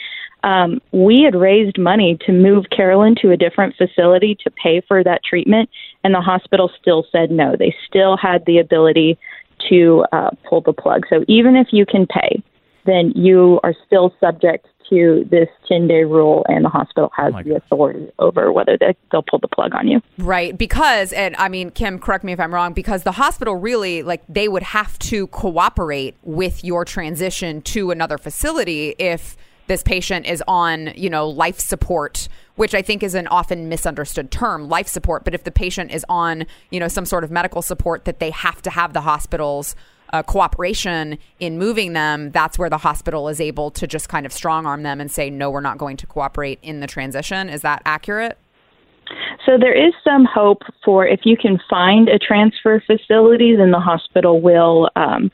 Um, 0.43 0.81
we 0.93 1.23
had 1.23 1.35
raised 1.35 1.79
money 1.79 2.19
to 2.27 2.33
move 2.33 2.67
Carolyn 2.75 3.15
to 3.23 3.31
a 3.31 3.37
different 3.37 3.77
facility 3.77 4.37
to 4.45 4.51
pay 4.51 4.83
for 4.87 5.03
that 5.03 5.23
treatment, 5.25 5.71
and 6.05 6.15
the 6.15 6.21
hospital 6.21 6.71
still 6.81 7.07
said 7.11 7.31
no. 7.31 7.57
They 7.57 7.75
still 7.87 8.17
had 8.17 8.45
the 8.45 8.59
ability 8.59 9.19
to 9.71 10.05
uh, 10.13 10.31
pull 10.49 10.61
the 10.61 10.75
plug. 10.75 11.05
So 11.09 11.25
even 11.29 11.57
if 11.57 11.69
you 11.73 11.87
can 11.87 12.07
pay, 12.07 12.43
then 12.87 13.13
you 13.15 13.61
are 13.63 13.75
still 13.87 14.15
subject 14.21 14.67
to 14.91 15.27
this 15.31 15.49
10 15.69 15.89
day 15.89 16.05
rule, 16.05 16.45
and 16.49 16.65
the 16.65 16.69
hospital 16.69 17.11
has 17.17 17.31
oh 17.31 17.37
my 17.37 17.43
the 17.43 17.57
authority 17.57 18.11
over 18.19 18.53
whether 18.53 18.77
they, 18.79 18.95
they'll 19.11 19.23
pull 19.23 19.39
the 19.39 19.49
plug 19.49 19.75
on 19.75 19.89
you. 19.89 20.01
Right. 20.19 20.57
Because, 20.57 21.13
and 21.13 21.35
I 21.37 21.49
mean, 21.49 21.71
Kim, 21.71 21.99
correct 21.99 22.25
me 22.25 22.33
if 22.33 22.41
I'm 22.41 22.53
wrong, 22.53 22.73
because 22.73 23.03
the 23.03 23.13
hospital 23.13 23.57
really, 23.57 24.03
like, 24.03 24.23
they 24.29 24.49
would 24.49 24.63
have 24.63 24.99
to 25.01 25.27
cooperate 25.29 26.17
with 26.23 26.65
your 26.65 26.85
transition 26.85 27.63
to 27.63 27.91
another 27.91 28.19
facility 28.19 28.95
if 28.99 29.37
this 29.67 29.83
patient 29.83 30.27
is 30.27 30.43
on, 30.47 30.93
you 30.95 31.09
know, 31.09 31.29
life 31.29 31.59
support, 31.59 32.29
which 32.57 32.75
I 32.75 32.83
think 32.83 33.03
is 33.03 33.15
an 33.15 33.27
often 33.29 33.69
misunderstood 33.69 34.31
term, 34.31 34.69
life 34.69 34.89
support. 34.89 35.25
But 35.25 35.35
if 35.35 35.45
the 35.45 35.51
patient 35.51 35.91
is 35.91 36.05
on, 36.09 36.47
you 36.71 36.79
know, 36.79 36.89
some 36.89 37.07
sort 37.07 37.25
of 37.25 37.31
medical 37.31 37.63
support 37.63 38.05
that 38.05 38.19
they 38.19 38.31
have 38.31 38.61
to 38.63 38.71
have 38.71 38.93
the 38.93 39.01
hospital's 39.01 39.75
uh, 40.15 40.23
cooperation 40.23 41.19
in 41.41 41.59
moving 41.59 41.93
them, 41.93 42.31
that's 42.31 42.57
where 42.57 42.71
the 42.71 42.79
hospital 42.79 43.29
is 43.29 43.41
able 43.41 43.69
to 43.73 43.85
just 43.85 44.09
kind 44.09 44.25
of 44.25 44.33
strong 44.33 44.65
arm 44.65 44.85
them 44.85 45.01
and 45.01 45.11
say, 45.11 45.29
no, 45.29 45.51
we're 45.51 45.61
not 45.61 45.77
going 45.77 45.97
to 45.97 46.07
cooperate 46.07 46.61
in 46.63 46.79
the 46.79 46.87
transition. 46.87 47.49
Is 47.49 47.63
that 47.63 47.83
accurate? 47.85 48.39
So 49.45 49.59
there 49.59 49.75
is 49.75 49.93
some 50.05 50.25
hope 50.25 50.63
for 50.85 51.05
if 51.05 51.21
you 51.25 51.37
can 51.37 51.59
find 51.69 52.09
a 52.09 52.17
transfer 52.17 52.81
facility, 52.87 53.57
then 53.57 53.73
the 53.73 53.81
hospital 53.81 54.41
will 54.41 54.89
um, 54.95 55.33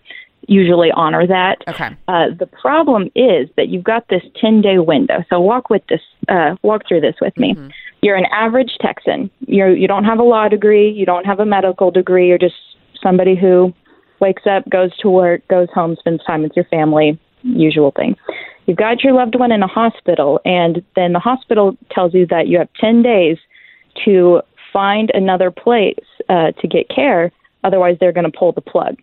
usually 0.49 0.91
honor 0.93 1.27
that. 1.27 1.59
Okay. 1.69 1.95
Uh, 2.09 2.29
the 2.39 2.47
problem 2.47 3.11
is 3.15 3.51
that 3.59 3.69
you've 3.69 3.85
got 3.85 4.09
this 4.09 4.23
10 4.41 4.63
day 4.63 4.79
window. 4.79 5.23
So 5.29 5.41
walk 5.41 5.69
with 5.69 5.83
this, 5.91 6.01
uh, 6.29 6.57
walk 6.63 6.89
through 6.89 7.03
this 7.03 7.17
with 7.21 7.37
me. 7.37 7.55
You're 8.01 8.17
an 8.17 8.27
average 8.33 8.79
Texan. 8.81 9.31
You're, 9.41 9.77
you 9.77 9.87
don't 9.87 10.05
have 10.05 10.19
a 10.19 10.23
law 10.23 10.49
degree. 10.49 10.91
You 10.91 11.05
don't 11.05 11.27
have 11.27 11.39
a 11.39 11.45
medical 11.45 11.91
degree. 11.91 12.29
You're 12.29 12.39
just 12.39 12.55
somebody 13.03 13.37
who 13.37 13.75
wakes 14.21 14.43
up, 14.47 14.69
goes 14.69 14.97
to 14.99 15.11
work, 15.11 15.47
goes 15.49 15.69
home, 15.75 15.97
spends 15.99 16.25
time 16.25 16.43
with 16.43 16.53
your 16.55 16.65
family, 16.67 17.19
usual 17.43 17.93
thing. 17.97 18.17
You've 18.67 18.77
got 18.77 19.03
your 19.03 19.15
loved 19.15 19.39
one 19.39 19.53
in 19.53 19.63
a 19.63 19.67
hospital, 19.67 20.41
and 20.45 20.85
then 20.95 21.13
the 21.13 21.19
hospital 21.19 21.77
tells 21.91 22.15
you 22.15 22.27
that 22.27 22.47
you 22.47 22.59
have 22.59 22.69
10 22.81 23.03
days 23.03 23.39
to 24.05 24.43
find 24.73 25.11
another 25.15 25.51
place 25.51 26.05
uh, 26.29 26.53
to 26.53 26.69
get 26.69 26.89
care. 26.89 27.33
Otherwise, 27.65 27.97
they're 27.99 28.13
going 28.13 28.31
to 28.31 28.39
pull 28.39 28.53
the 28.53 28.61
plug. 28.61 28.97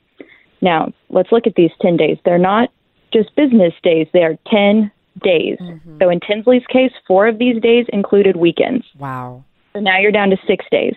Now, 0.62 0.94
let's 1.10 1.32
look 1.32 1.46
at 1.46 1.56
these 1.56 1.72
10 1.82 1.98
days. 1.98 2.18
They're 2.24 2.38
not 2.38 2.70
just 3.14 3.36
business 3.36 3.74
days, 3.84 4.08
they 4.14 4.24
are 4.24 4.38
10 4.48 4.92
days. 5.24 5.58
So, 6.00 6.10
in 6.10 6.20
Tinsley's 6.20 6.66
case, 6.72 6.92
four 7.08 7.28
of 7.28 7.40
these 7.40 7.62
days 7.62 7.86
included 7.92 8.36
weekends. 8.36 8.86
Wow. 8.98 9.44
So 9.74 9.82
now 9.82 10.00
you're 10.00 10.12
down 10.12 10.30
to 10.32 10.38
six 10.48 10.66
days. 10.72 10.96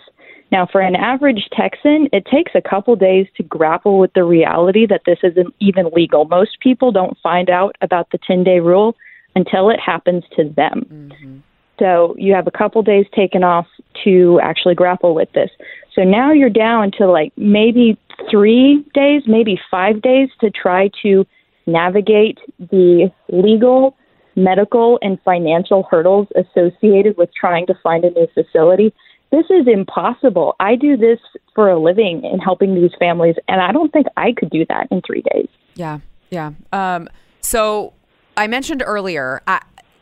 Now, 0.53 0.67
for 0.71 0.81
an 0.81 0.97
average 0.97 1.49
Texan, 1.53 2.09
it 2.13 2.27
takes 2.27 2.53
a 2.55 2.61
couple 2.61 2.97
days 2.97 3.27
to 3.37 3.43
grapple 3.43 3.99
with 3.99 4.13
the 4.15 4.25
reality 4.25 4.87
that 4.87 5.03
this 5.07 5.19
isn't 5.23 5.55
even 5.61 5.91
legal. 5.95 6.25
Most 6.25 6.59
people 6.61 6.91
don't 6.91 7.17
find 7.23 7.49
out 7.49 7.77
about 7.81 8.11
the 8.11 8.19
10 8.27 8.43
day 8.43 8.61
rule 8.61 8.97
until 9.37 9.71
it 9.71 9.79
happens 9.79 10.25
to 10.37 10.45
them. 10.45 10.87
Mm-hmm. 10.91 11.39
So 11.79 12.15
you 12.19 12.35
have 12.35 12.47
a 12.47 12.51
couple 12.51 12.83
days 12.83 13.07
taken 13.15 13.43
off 13.43 13.67
to 14.05 14.39
actually 14.43 14.75
grapple 14.75 15.15
with 15.15 15.33
this. 15.33 15.51
So 15.95 16.03
now 16.03 16.31
you're 16.31 16.51
down 16.51 16.91
to 16.99 17.07
like 17.07 17.33
maybe 17.37 17.99
three 18.31 18.85
days, 18.93 19.23
maybe 19.27 19.59
five 19.71 20.03
days 20.03 20.29
to 20.41 20.51
try 20.51 20.91
to 21.03 21.27
navigate 21.67 22.39
the 22.59 23.11
legal, 23.31 23.97
medical, 24.37 24.99
and 25.01 25.19
financial 25.25 25.87
hurdles 25.91 26.29
associated 26.37 27.17
with 27.17 27.31
trying 27.35 27.67
to 27.67 27.75
find 27.83 28.05
a 28.05 28.11
new 28.11 28.27
facility. 28.35 28.93
This 29.31 29.47
is 29.51 29.67
impossible. 29.67 30.57
I 30.59 30.75
do 30.75 30.97
this 30.97 31.19
for 31.55 31.71
a 31.71 31.79
living 31.79 32.25
in 32.25 32.41
helping 32.41 32.75
these 32.75 32.91
families, 32.99 33.37
and 33.47 33.61
I 33.61 33.71
don't 33.71 33.93
think 33.93 34.07
I 34.17 34.33
could 34.33 34.51
do 34.51 34.65
that 34.69 34.89
in 34.91 35.03
three 35.03 35.23
days. 35.33 35.49
Yeah, 35.75 36.01
yeah. 36.31 36.53
Um, 36.73 37.09
so 37.41 37.93
I 38.37 38.49
mentioned 38.49 38.83
earlier, 38.85 39.41
uh, 39.47 39.61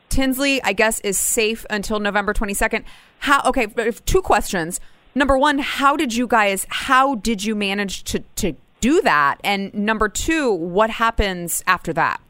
Tinsley, 0.09 0.63
I 0.63 0.73
guess, 0.73 1.01
is 1.01 1.19
safe 1.19 1.67
until 1.69 2.01
November 2.01 2.33
twenty 2.33 2.55
second. 2.55 2.85
How? 3.19 3.43
Okay, 3.45 3.67
two 4.07 4.23
questions. 4.23 4.81
Number 5.15 5.37
one, 5.37 5.59
how 5.59 5.97
did 5.97 6.15
you 6.15 6.27
guys? 6.27 6.67
How 6.71 7.17
did 7.17 7.45
you 7.45 7.55
manage 7.55 8.05
to 8.05 8.21
to 8.37 8.55
do 8.81 9.03
that? 9.03 9.37
And 9.45 9.75
number 9.75 10.09
two, 10.09 10.53
what 10.53 10.91
happens 10.91 11.63
after 11.67 11.93
that? 11.93 12.21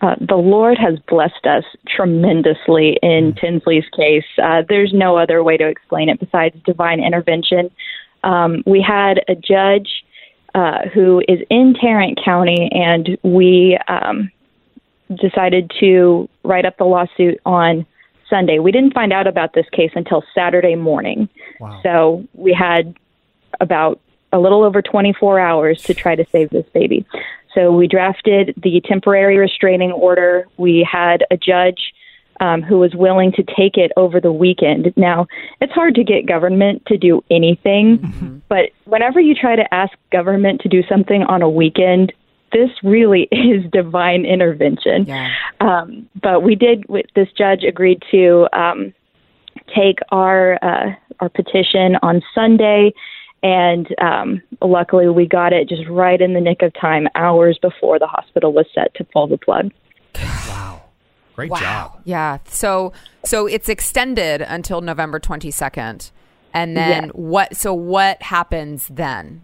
Uh, 0.00 0.16
the 0.20 0.36
Lord 0.36 0.78
has 0.78 0.98
blessed 1.08 1.46
us 1.46 1.64
tremendously 1.86 2.98
in 3.02 3.34
Tinsley's 3.34 3.84
case. 3.94 4.24
Uh, 4.42 4.62
there's 4.68 4.92
no 4.94 5.16
other 5.16 5.44
way 5.44 5.56
to 5.56 5.66
explain 5.66 6.08
it 6.08 6.18
besides 6.18 6.56
divine 6.64 7.00
intervention. 7.00 7.70
Um, 8.24 8.62
we 8.66 8.80
had 8.80 9.22
a 9.28 9.34
judge 9.34 10.04
uh, 10.54 10.88
who 10.92 11.22
is 11.28 11.40
in 11.50 11.74
Tarrant 11.74 12.18
County, 12.24 12.70
and 12.72 13.18
we 13.22 13.78
um, 13.88 14.30
decided 15.20 15.70
to 15.80 16.28
write 16.44 16.64
up 16.64 16.78
the 16.78 16.84
lawsuit 16.84 17.38
on 17.44 17.86
Sunday. 18.28 18.58
We 18.58 18.72
didn't 18.72 18.94
find 18.94 19.12
out 19.12 19.26
about 19.26 19.52
this 19.52 19.66
case 19.70 19.90
until 19.94 20.24
Saturday 20.34 20.76
morning. 20.76 21.28
So 21.82 22.26
we 22.34 22.54
had 22.54 22.96
about 23.60 24.00
a 24.32 24.38
little 24.38 24.62
over 24.62 24.80
24 24.80 25.40
hours 25.40 25.82
to 25.82 25.94
try 25.94 26.14
to 26.14 26.24
save 26.30 26.50
this 26.50 26.66
baby. 26.72 27.04
So 27.54 27.72
we 27.72 27.88
drafted 27.88 28.54
the 28.62 28.80
temporary 28.84 29.38
restraining 29.38 29.92
order. 29.92 30.46
We 30.56 30.86
had 30.90 31.24
a 31.30 31.36
judge 31.36 31.92
um, 32.40 32.62
who 32.62 32.78
was 32.78 32.94
willing 32.94 33.32
to 33.32 33.42
take 33.42 33.76
it 33.76 33.92
over 33.96 34.20
the 34.20 34.32
weekend. 34.32 34.92
Now, 34.96 35.26
it's 35.60 35.72
hard 35.72 35.94
to 35.96 36.04
get 36.04 36.26
government 36.26 36.82
to 36.86 36.96
do 36.96 37.22
anything, 37.30 38.42
but 38.48 38.70
whenever 38.84 39.20
you 39.20 39.34
try 39.34 39.56
to 39.56 39.74
ask 39.74 39.92
government 40.10 40.62
to 40.62 40.68
do 40.68 40.82
something 40.88 41.22
on 41.22 41.42
a 41.42 41.50
weekend, 41.50 42.12
this 42.52 42.70
really 42.82 43.28
is 43.30 43.70
divine 43.70 44.24
intervention. 44.24 45.04
Yeah. 45.06 45.30
Um, 45.60 46.08
but 46.20 46.42
we 46.42 46.54
did. 46.54 46.84
This 47.14 47.28
judge 47.36 47.62
agreed 47.62 48.02
to 48.10 48.48
um, 48.52 48.94
take 49.74 49.98
our 50.10 50.58
uh, 50.62 50.94
our 51.20 51.28
petition 51.28 51.96
on 52.02 52.22
Sunday, 52.34 52.92
and 53.42 53.86
um, 54.00 54.42
luckily 54.62 55.08
we 55.08 55.26
got 55.26 55.52
it 55.52 55.68
just 55.68 55.88
right 55.88 56.20
in 56.20 56.34
the 56.34 56.40
nick 56.40 56.62
of 56.62 56.72
time, 56.80 57.08
hours 57.14 57.58
before 57.60 57.98
the 57.98 58.06
hospital 58.06 58.52
was 58.52 58.66
set 58.74 58.94
to 58.94 59.04
pull 59.04 59.26
the 59.26 59.38
plug. 59.38 59.70
Wow. 60.14 60.82
Great 61.34 61.50
wow. 61.50 61.58
job. 61.58 62.00
Yeah. 62.04 62.38
So 62.46 62.92
so 63.24 63.46
it's 63.46 63.68
extended 63.68 64.42
until 64.42 64.80
November 64.80 65.18
twenty 65.18 65.50
second, 65.50 66.10
and 66.52 66.76
then 66.76 67.04
Yeah. 67.04 67.10
what? 67.12 67.56
So 67.56 67.72
what 67.72 68.22
happens 68.22 68.88
then? 68.88 69.42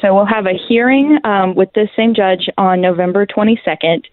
So 0.00 0.14
we'll 0.14 0.26
have 0.26 0.46
a 0.46 0.58
hearing 0.68 1.18
um, 1.24 1.54
with 1.54 1.72
this 1.74 1.88
same 1.96 2.14
judge 2.14 2.48
on 2.58 2.80
November 2.80 3.24
22nd 3.26 4.04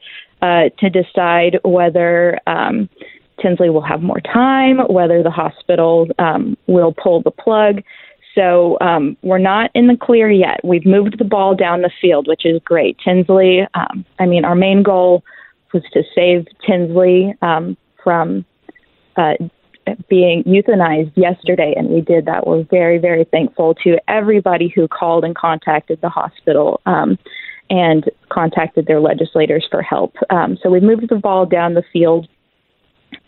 uh, 0.41 0.70
to 0.78 0.89
decide 0.89 1.60
whether 1.64 2.39
um, 2.45 2.89
Tinsley 3.41 3.70
will 3.70 3.82
have 3.82 4.01
more 4.01 4.20
time, 4.20 4.78
whether 4.89 5.24
the 5.24 5.32
hospital 5.32 6.07
um, 6.20 6.57
will 6.68 6.93
pull 6.93 7.22
the 7.22 7.32
plug. 7.32 7.82
So 8.36 8.78
um, 8.80 9.18
we're 9.22 9.38
not 9.40 9.72
in 9.74 9.88
the 9.88 9.98
clear 9.98 10.30
yet. 10.30 10.60
We've 10.64 10.86
moved 10.86 11.18
the 11.18 11.26
ball 11.26 11.56
down 11.56 11.82
the 11.82 11.92
field, 12.02 12.28
which 12.28 12.46
is 12.46 12.62
great. 12.64 12.98
Tinsley, 13.04 13.62
um, 13.74 14.06
I 14.20 14.26
mean, 14.26 14.46
our 14.46 14.56
main 14.56 14.84
goal 14.84 15.24
was 15.74 15.84
to 15.94 16.04
save 16.16 16.48
Tinsley 16.66 17.34
um, 17.42 17.76
from 18.04 18.46
uh, 19.18 19.34
being 20.10 20.44
euthanized 20.44 21.12
yesterday, 21.16 21.74
and 21.76 21.90
we 21.90 22.02
did 22.02 22.26
that. 22.26 22.46
We're 22.46 22.64
very, 22.64 22.98
very 22.98 23.26
thankful 23.26 23.76
to 23.84 23.98
everybody 24.08 24.72
who 24.74 24.88
called 24.88 25.24
and 25.24 25.36
contacted 25.36 26.00
the 26.02 26.10
hospital 26.10 26.82
um, 26.86 27.18
and 27.70 28.10
contacted 28.30 28.86
their 28.88 29.00
legislators 29.00 29.68
for 29.70 29.82
help. 29.82 30.16
Um, 30.30 30.58
so 30.62 30.70
we 30.70 30.80
moved 30.80 31.10
the 31.10 31.16
ball 31.16 31.46
down 31.46 31.74
the 31.74 31.84
field, 31.92 32.28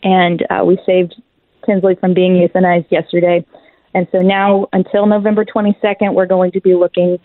and 0.03 0.45
uh, 0.49 0.63
we 0.65 0.77
saved 0.85 1.19
Tinsley 1.65 1.95
from 1.95 2.13
being 2.13 2.33
euthanized 2.33 2.91
yesterday. 2.91 3.45
And 3.93 4.07
so 4.11 4.19
now, 4.19 4.67
until 4.73 5.05
November 5.05 5.45
22nd, 5.45 6.13
we're 6.13 6.25
going 6.25 6.51
to 6.51 6.61
be 6.61 6.75
looking 6.75 7.17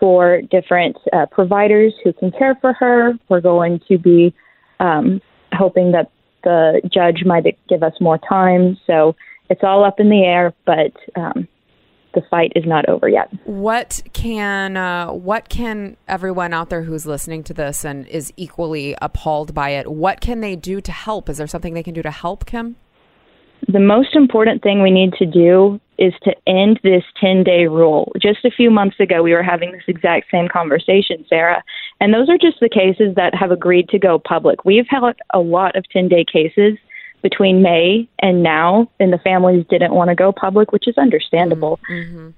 for 0.00 0.42
different 0.50 0.96
uh, 1.12 1.26
providers 1.26 1.94
who 2.04 2.12
can 2.12 2.30
care 2.32 2.56
for 2.60 2.72
her. 2.74 3.12
We're 3.28 3.40
going 3.40 3.80
to 3.88 3.98
be 3.98 4.34
um, 4.80 5.20
hoping 5.52 5.92
that 5.92 6.10
the 6.44 6.80
judge 6.92 7.24
might 7.24 7.44
give 7.68 7.82
us 7.82 7.94
more 8.00 8.18
time. 8.18 8.78
So 8.86 9.16
it's 9.50 9.62
all 9.62 9.84
up 9.84 10.00
in 10.00 10.10
the 10.10 10.22
air, 10.22 10.54
but 10.64 10.92
um, 11.20 11.48
the 12.14 12.22
fight 12.30 12.52
is 12.56 12.64
not 12.66 12.88
over 12.88 13.08
yet. 13.08 13.28
What 13.44 14.02
can 14.12 14.76
uh, 14.76 15.12
what 15.12 15.48
can 15.48 15.96
everyone 16.08 16.52
out 16.52 16.70
there 16.70 16.82
who's 16.82 17.06
listening 17.06 17.42
to 17.44 17.54
this 17.54 17.84
and 17.84 18.06
is 18.08 18.32
equally 18.36 18.96
appalled 19.02 19.54
by 19.54 19.70
it? 19.70 19.90
What 19.90 20.20
can 20.20 20.40
they 20.40 20.56
do 20.56 20.80
to 20.80 20.92
help? 20.92 21.28
Is 21.28 21.38
there 21.38 21.46
something 21.46 21.74
they 21.74 21.82
can 21.82 21.94
do 21.94 22.02
to 22.02 22.10
help, 22.10 22.46
Kim? 22.46 22.76
The 23.68 23.80
most 23.80 24.14
important 24.14 24.62
thing 24.62 24.82
we 24.82 24.90
need 24.90 25.12
to 25.14 25.26
do 25.26 25.80
is 25.98 26.12
to 26.22 26.34
end 26.46 26.78
this 26.82 27.02
10 27.20 27.42
day 27.42 27.66
rule. 27.66 28.12
Just 28.20 28.44
a 28.44 28.50
few 28.50 28.70
months 28.70 29.00
ago, 29.00 29.22
we 29.22 29.32
were 29.32 29.42
having 29.42 29.72
this 29.72 29.82
exact 29.88 30.30
same 30.30 30.48
conversation, 30.48 31.24
Sara. 31.28 31.64
And 32.00 32.12
those 32.12 32.28
are 32.28 32.38
just 32.38 32.60
the 32.60 32.68
cases 32.68 33.14
that 33.16 33.34
have 33.34 33.50
agreed 33.50 33.88
to 33.88 33.98
go 33.98 34.18
public. 34.18 34.64
We've 34.64 34.86
had 34.88 35.02
a 35.32 35.40
lot 35.40 35.74
of 35.74 35.88
10 35.90 36.08
day 36.08 36.24
cases, 36.30 36.78
between 37.22 37.60
May 37.60 38.08
and 38.20 38.42
now, 38.42 38.88
and 39.00 39.12
the 39.12 39.18
families 39.18 39.66
didn't 39.68 39.94
want 39.94 40.10
to 40.10 40.14
go 40.14 40.30
public, 40.30 40.70
which 40.70 40.86
is 40.86 40.96
understandable. 40.96 41.80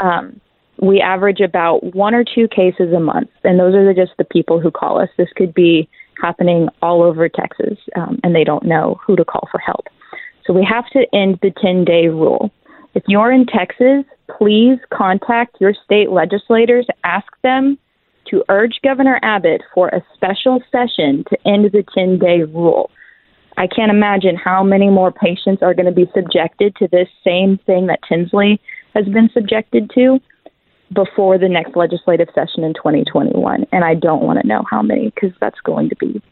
Um, 0.01 0.41
we 0.81 1.01
average 1.01 1.41
about 1.41 1.95
one 1.95 2.15
or 2.15 2.25
two 2.25 2.49
cases 2.49 2.93
a 2.95 3.01
month, 3.01 3.29
and 3.45 3.61
those 3.61 3.75
are 3.75 3.85
the, 3.85 3.93
just 3.93 4.13
the 4.17 4.25
people 4.25 4.61
who 4.61 4.71
call 4.71 4.99
us. 4.99 5.11
This 5.19 5.29
could 5.37 5.53
be 5.53 5.89
happening 6.23 6.69
all 6.81 7.03
over 7.03 7.29
Texas, 7.29 7.79
um, 7.97 8.19
and 8.25 8.35
they 8.35 8.45
don't 8.45 8.65
know 8.65 8.99
who 9.05 9.15
to 9.17 9.27
call 9.27 9.47
for 9.51 9.59
help. 9.59 9.89
So 10.49 10.55
we 10.55 10.65
have 10.65 10.89
to 10.93 11.07
end 11.15 11.39
the 11.43 11.53
10 11.63 11.85
day 11.85 12.09
rule. 12.09 12.51
If 12.95 13.03
you're 13.07 13.31
in 13.31 13.45
Texas, 13.47 14.05
please 14.39 14.79
contact 14.93 15.59
your 15.61 15.75
state 15.85 16.11
legislators, 16.11 16.87
ask 17.05 17.27
them 17.43 17.79
to 18.31 18.43
urge 18.49 18.81
Governor 18.83 19.21
Abbott 19.23 19.61
for 19.75 19.89
a 19.89 20.03
special 20.15 20.61
session 20.73 21.25
to 21.29 21.37
end 21.47 21.67
the 21.67 21.85
10 21.95 22.19
day 22.19 22.45
rule. 22.45 22.91
I 23.59 23.67
can't 23.67 23.91
imagine 23.91 24.37
how 24.37 24.63
many 24.65 24.89
more 24.89 25.13
patients 25.13 25.63
are 25.63 25.75
going 25.75 25.87
to 25.87 25.93
be 25.93 26.11
subjected 26.15 26.75
to 26.77 26.89
this 26.91 27.09
same 27.23 27.59
thing 27.67 27.87
that 27.89 28.01
Tinsley 28.09 28.59
has 28.95 29.05
been 29.05 29.29
subjected 29.35 29.91
to 29.97 30.19
before 30.95 31.37
the 31.37 31.49
next 31.49 31.77
legislative 31.77 32.29
session 32.35 32.65
in 32.65 32.73
2021. 32.73 33.67
And 33.71 33.85
I 33.85 33.95
don't 33.95 34.23
want 34.23 34.41
to 34.41 34.47
know 34.47 34.65
how 34.71 34.81
many 34.81 35.11
because 35.11 35.37
that's 35.41 35.61
going 35.61 35.91
to 35.91 35.97
be 35.97 36.23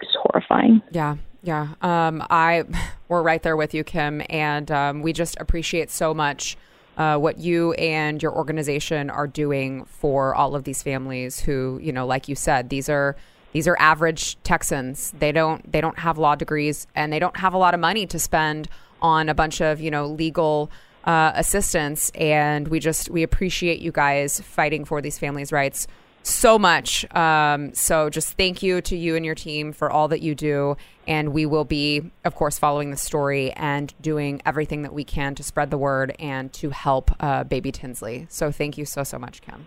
just 0.00 0.16
horrifying. 0.22 0.80
Yeah, 0.92 1.16
yeah. 1.42 1.68
Um, 1.80 2.24
I 2.30 2.64
we're 3.08 3.22
right 3.22 3.42
there 3.42 3.56
with 3.56 3.74
you, 3.74 3.84
Kim, 3.84 4.22
and 4.28 4.70
um, 4.70 5.02
we 5.02 5.12
just 5.12 5.36
appreciate 5.40 5.90
so 5.90 6.14
much 6.14 6.56
uh, 6.96 7.16
what 7.16 7.38
you 7.38 7.72
and 7.74 8.22
your 8.22 8.32
organization 8.32 9.08
are 9.10 9.26
doing 9.26 9.84
for 9.86 10.34
all 10.34 10.54
of 10.54 10.64
these 10.64 10.82
families 10.82 11.40
who, 11.40 11.80
you 11.82 11.92
know, 11.92 12.06
like 12.06 12.28
you 12.28 12.34
said, 12.34 12.68
these 12.68 12.88
are 12.88 13.16
these 13.52 13.66
are 13.66 13.76
average 13.80 14.36
Texans. 14.42 15.12
They 15.18 15.32
don't 15.32 15.70
they 15.70 15.80
don't 15.80 15.98
have 15.98 16.18
law 16.18 16.34
degrees 16.34 16.86
and 16.94 17.12
they 17.12 17.18
don't 17.18 17.36
have 17.38 17.54
a 17.54 17.58
lot 17.58 17.74
of 17.74 17.80
money 17.80 18.06
to 18.06 18.18
spend 18.18 18.68
on 19.02 19.28
a 19.28 19.34
bunch 19.34 19.60
of 19.60 19.80
you 19.80 19.90
know 19.90 20.06
legal 20.06 20.70
uh, 21.04 21.32
assistance. 21.34 22.10
And 22.14 22.68
we 22.68 22.80
just 22.80 23.10
we 23.10 23.22
appreciate 23.22 23.80
you 23.80 23.92
guys 23.92 24.40
fighting 24.40 24.84
for 24.84 25.00
these 25.00 25.18
families' 25.18 25.52
rights 25.52 25.86
so 26.22 26.58
much. 26.58 27.04
Um, 27.14 27.74
so 27.74 28.10
just 28.10 28.36
thank 28.36 28.62
you 28.62 28.80
to 28.82 28.96
you 28.96 29.16
and 29.16 29.24
your 29.24 29.34
team 29.34 29.72
for 29.72 29.90
all 29.90 30.08
that 30.08 30.20
you 30.20 30.34
do. 30.34 30.76
And 31.06 31.32
we 31.32 31.46
will 31.46 31.64
be, 31.64 32.10
of 32.24 32.34
course, 32.34 32.58
following 32.58 32.90
the 32.90 32.96
story 32.96 33.52
and 33.52 33.92
doing 34.00 34.40
everything 34.44 34.82
that 34.82 34.92
we 34.92 35.02
can 35.04 35.34
to 35.36 35.42
spread 35.42 35.70
the 35.70 35.78
word 35.78 36.14
and 36.18 36.52
to 36.54 36.70
help 36.70 37.10
uh, 37.20 37.44
baby 37.44 37.72
Tinsley. 37.72 38.26
So 38.28 38.52
thank 38.52 38.78
you 38.78 38.84
so, 38.84 39.02
so 39.02 39.18
much, 39.18 39.40
Kim. 39.40 39.66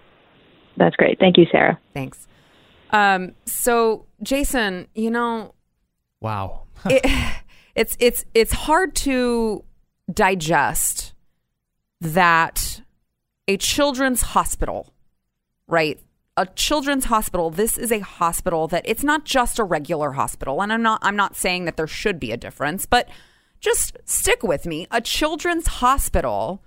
That's 0.77 0.95
great. 0.95 1.19
Thank 1.19 1.37
you, 1.37 1.45
Sara. 1.51 1.79
Thanks. 1.93 2.27
Um, 2.91 3.33
so 3.45 4.05
Jason, 4.21 4.87
you 4.93 5.09
know, 5.09 5.53
Wow. 6.23 6.61
it, 6.85 7.05
it's 7.75 7.97
it's 7.99 8.25
it's 8.33 8.53
hard 8.53 8.95
to 8.95 9.63
digest 10.11 11.13
that 11.99 12.81
a 13.47 13.57
children's 13.57 14.21
hospital, 14.21 14.93
right? 15.67 15.99
A 16.35 16.47
children's 16.47 17.05
hospital. 17.05 17.51
This 17.51 17.77
is 17.77 17.91
a 17.91 17.99
hospital 17.99 18.67
that 18.69 18.83
it's 18.85 19.03
not 19.03 19.23
just 19.23 19.59
a 19.59 19.63
regular 19.63 20.13
hospital, 20.13 20.61
and 20.61 20.73
I'm 20.73 20.81
not 20.81 20.99
I'm 21.03 21.15
not 21.15 21.35
saying 21.35 21.65
that 21.65 21.77
there 21.77 21.87
should 21.87 22.19
be 22.19 22.31
a 22.31 22.37
difference, 22.37 22.85
but 22.85 23.07
just 23.59 23.97
stick 24.05 24.41
with 24.43 24.65
me. 24.65 24.87
A 24.89 24.99
children's 24.99 25.67
hospital, 25.67 26.63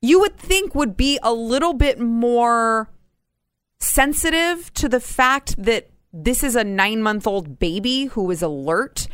you 0.00 0.20
would 0.20 0.36
think 0.36 0.74
would 0.74 0.96
be 0.96 1.18
a 1.22 1.32
little 1.32 1.74
bit 1.74 1.98
more 1.98 2.88
sensitive 3.80 4.72
to 4.74 4.88
the 4.88 5.00
fact 5.00 5.62
that 5.62 5.90
this 6.12 6.42
is 6.42 6.56
a 6.56 6.64
nine 6.64 7.02
month 7.02 7.26
old 7.26 7.58
baby 7.58 8.06
who 8.06 8.30
is 8.30 8.42
alert. 8.42 9.08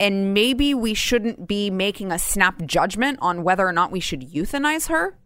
And 0.00 0.34
maybe 0.34 0.74
we 0.74 0.92
shouldn't 0.92 1.46
be 1.46 1.70
making 1.70 2.10
a 2.10 2.18
snap 2.18 2.66
judgment 2.66 3.18
on 3.22 3.44
whether 3.44 3.66
or 3.66 3.72
not 3.72 3.92
we 3.92 4.00
should 4.00 4.32
euthanize 4.32 4.88
her. 4.88 5.16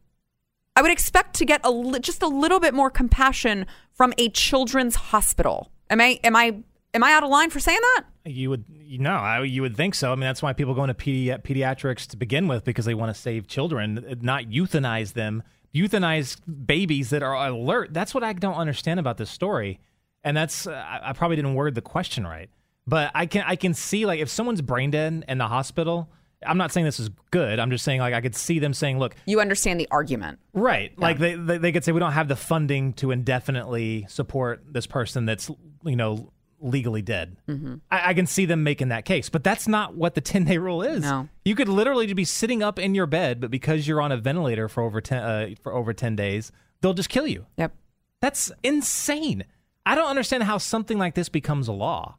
I 0.78 0.80
would 0.80 0.92
expect 0.92 1.34
to 1.38 1.44
get 1.44 1.60
a 1.64 1.98
just 1.98 2.22
a 2.22 2.28
little 2.28 2.60
bit 2.60 2.72
more 2.72 2.88
compassion 2.88 3.66
from 3.94 4.14
a 4.16 4.28
children's 4.28 4.94
hospital. 4.94 5.72
Am 5.90 6.00
I 6.00 6.20
am 6.22 6.36
I 6.36 6.62
am 6.94 7.02
I 7.02 7.14
out 7.14 7.24
of 7.24 7.30
line 7.30 7.50
for 7.50 7.58
saying 7.58 7.80
that? 7.80 8.04
You 8.24 8.50
would 8.50 8.64
you 8.68 9.04
I, 9.04 9.42
you 9.42 9.60
would 9.62 9.76
think 9.76 9.96
so. 9.96 10.12
I 10.12 10.14
mean 10.14 10.20
that's 10.20 10.40
why 10.40 10.52
people 10.52 10.74
go 10.74 10.84
into 10.84 10.94
pedi- 10.94 11.42
pediatrics 11.42 12.06
to 12.10 12.16
begin 12.16 12.46
with 12.46 12.62
because 12.62 12.84
they 12.84 12.94
want 12.94 13.12
to 13.12 13.20
save 13.20 13.48
children, 13.48 14.20
not 14.22 14.44
euthanize 14.44 15.14
them. 15.14 15.42
Euthanize 15.74 16.36
babies 16.64 17.10
that 17.10 17.24
are 17.24 17.34
alert. 17.34 17.92
That's 17.92 18.14
what 18.14 18.22
I 18.22 18.32
don't 18.32 18.54
understand 18.54 19.00
about 19.00 19.16
this 19.16 19.30
story, 19.30 19.80
and 20.22 20.36
that's 20.36 20.68
uh, 20.68 21.00
I 21.02 21.12
probably 21.12 21.34
didn't 21.34 21.54
word 21.54 21.74
the 21.74 21.82
question 21.82 22.24
right. 22.24 22.50
But 22.86 23.10
I 23.16 23.26
can 23.26 23.42
I 23.48 23.56
can 23.56 23.74
see 23.74 24.06
like 24.06 24.20
if 24.20 24.28
someone's 24.28 24.62
brain 24.62 24.92
dead 24.92 25.24
in 25.26 25.38
the 25.38 25.48
hospital. 25.48 26.08
I'm 26.47 26.59
not 26.59 26.72
saying 26.72 26.84
this 26.84 27.01
is 27.01 27.11
good. 27.30 27.59
I'm 27.59 27.70
just 27.70 27.84
saying 27.84 28.01
like 28.01 28.14
I 28.14 28.20
could 28.20 28.36
see 28.36 28.59
them 28.59 28.72
saying, 28.72 28.99
"Look, 28.99 29.14
You 29.26 29.41
understand 29.41 29.80
the 29.80 29.89
argument. 29.91 30.39
Right. 30.53 30.97
Like 30.99 31.18
they, 31.18 31.34
they 31.34 31.59
they 31.59 31.72
could 31.72 31.84
say 31.84 31.93
we 31.93 32.01
don't 32.01 32.12
have 32.12 32.28
the 32.28 32.36
funding 32.36 32.93
to 32.95 33.11
indefinitely 33.11 34.07
support 34.09 34.62
this 34.70 34.86
person 34.86 35.26
that's 35.26 35.51
you 35.84 35.97
know 35.97 36.32
legally 36.61 37.03
dead. 37.03 37.36
Mm-hmm. 37.49 37.76
I, 37.91 38.11
I 38.11 38.14
can 38.14 38.26
see 38.26 38.45
them 38.45 38.62
making 38.62 38.89
that 38.89 39.05
case, 39.05 39.28
but 39.28 39.45
that's 39.45 39.68
not 39.68 39.95
what 39.95 40.14
the 40.14 40.20
10 40.20 40.45
day 40.45 40.59
rule 40.59 40.82
is. 40.82 41.03
No. 41.03 41.28
You 41.45 41.55
could 41.55 41.68
literally 41.68 42.12
be 42.12 42.24
sitting 42.24 42.62
up 42.62 42.78
in 42.78 42.95
your 42.95 43.07
bed, 43.07 43.41
but 43.41 43.51
because 43.51 43.86
you're 43.86 44.01
on 44.01 44.12
a 44.12 44.16
ventilator 44.16 44.68
for 44.68 44.82
over 44.82 45.01
10 45.01 45.22
uh, 45.22 45.49
for 45.62 45.72
over 45.72 45.93
10 45.93 46.16
days, 46.16 46.53
they'll 46.80 46.95
just 46.95 47.09
kill 47.09 47.26
you. 47.26 47.47
Yep. 47.57 47.74
That's 48.20 48.51
insane. 48.62 49.45
I 49.86 49.95
don't 49.95 50.09
understand 50.09 50.43
how 50.43 50.59
something 50.59 50.99
like 50.99 51.14
this 51.14 51.28
becomes 51.28 51.68
a 51.68 51.72
law. 51.72 52.16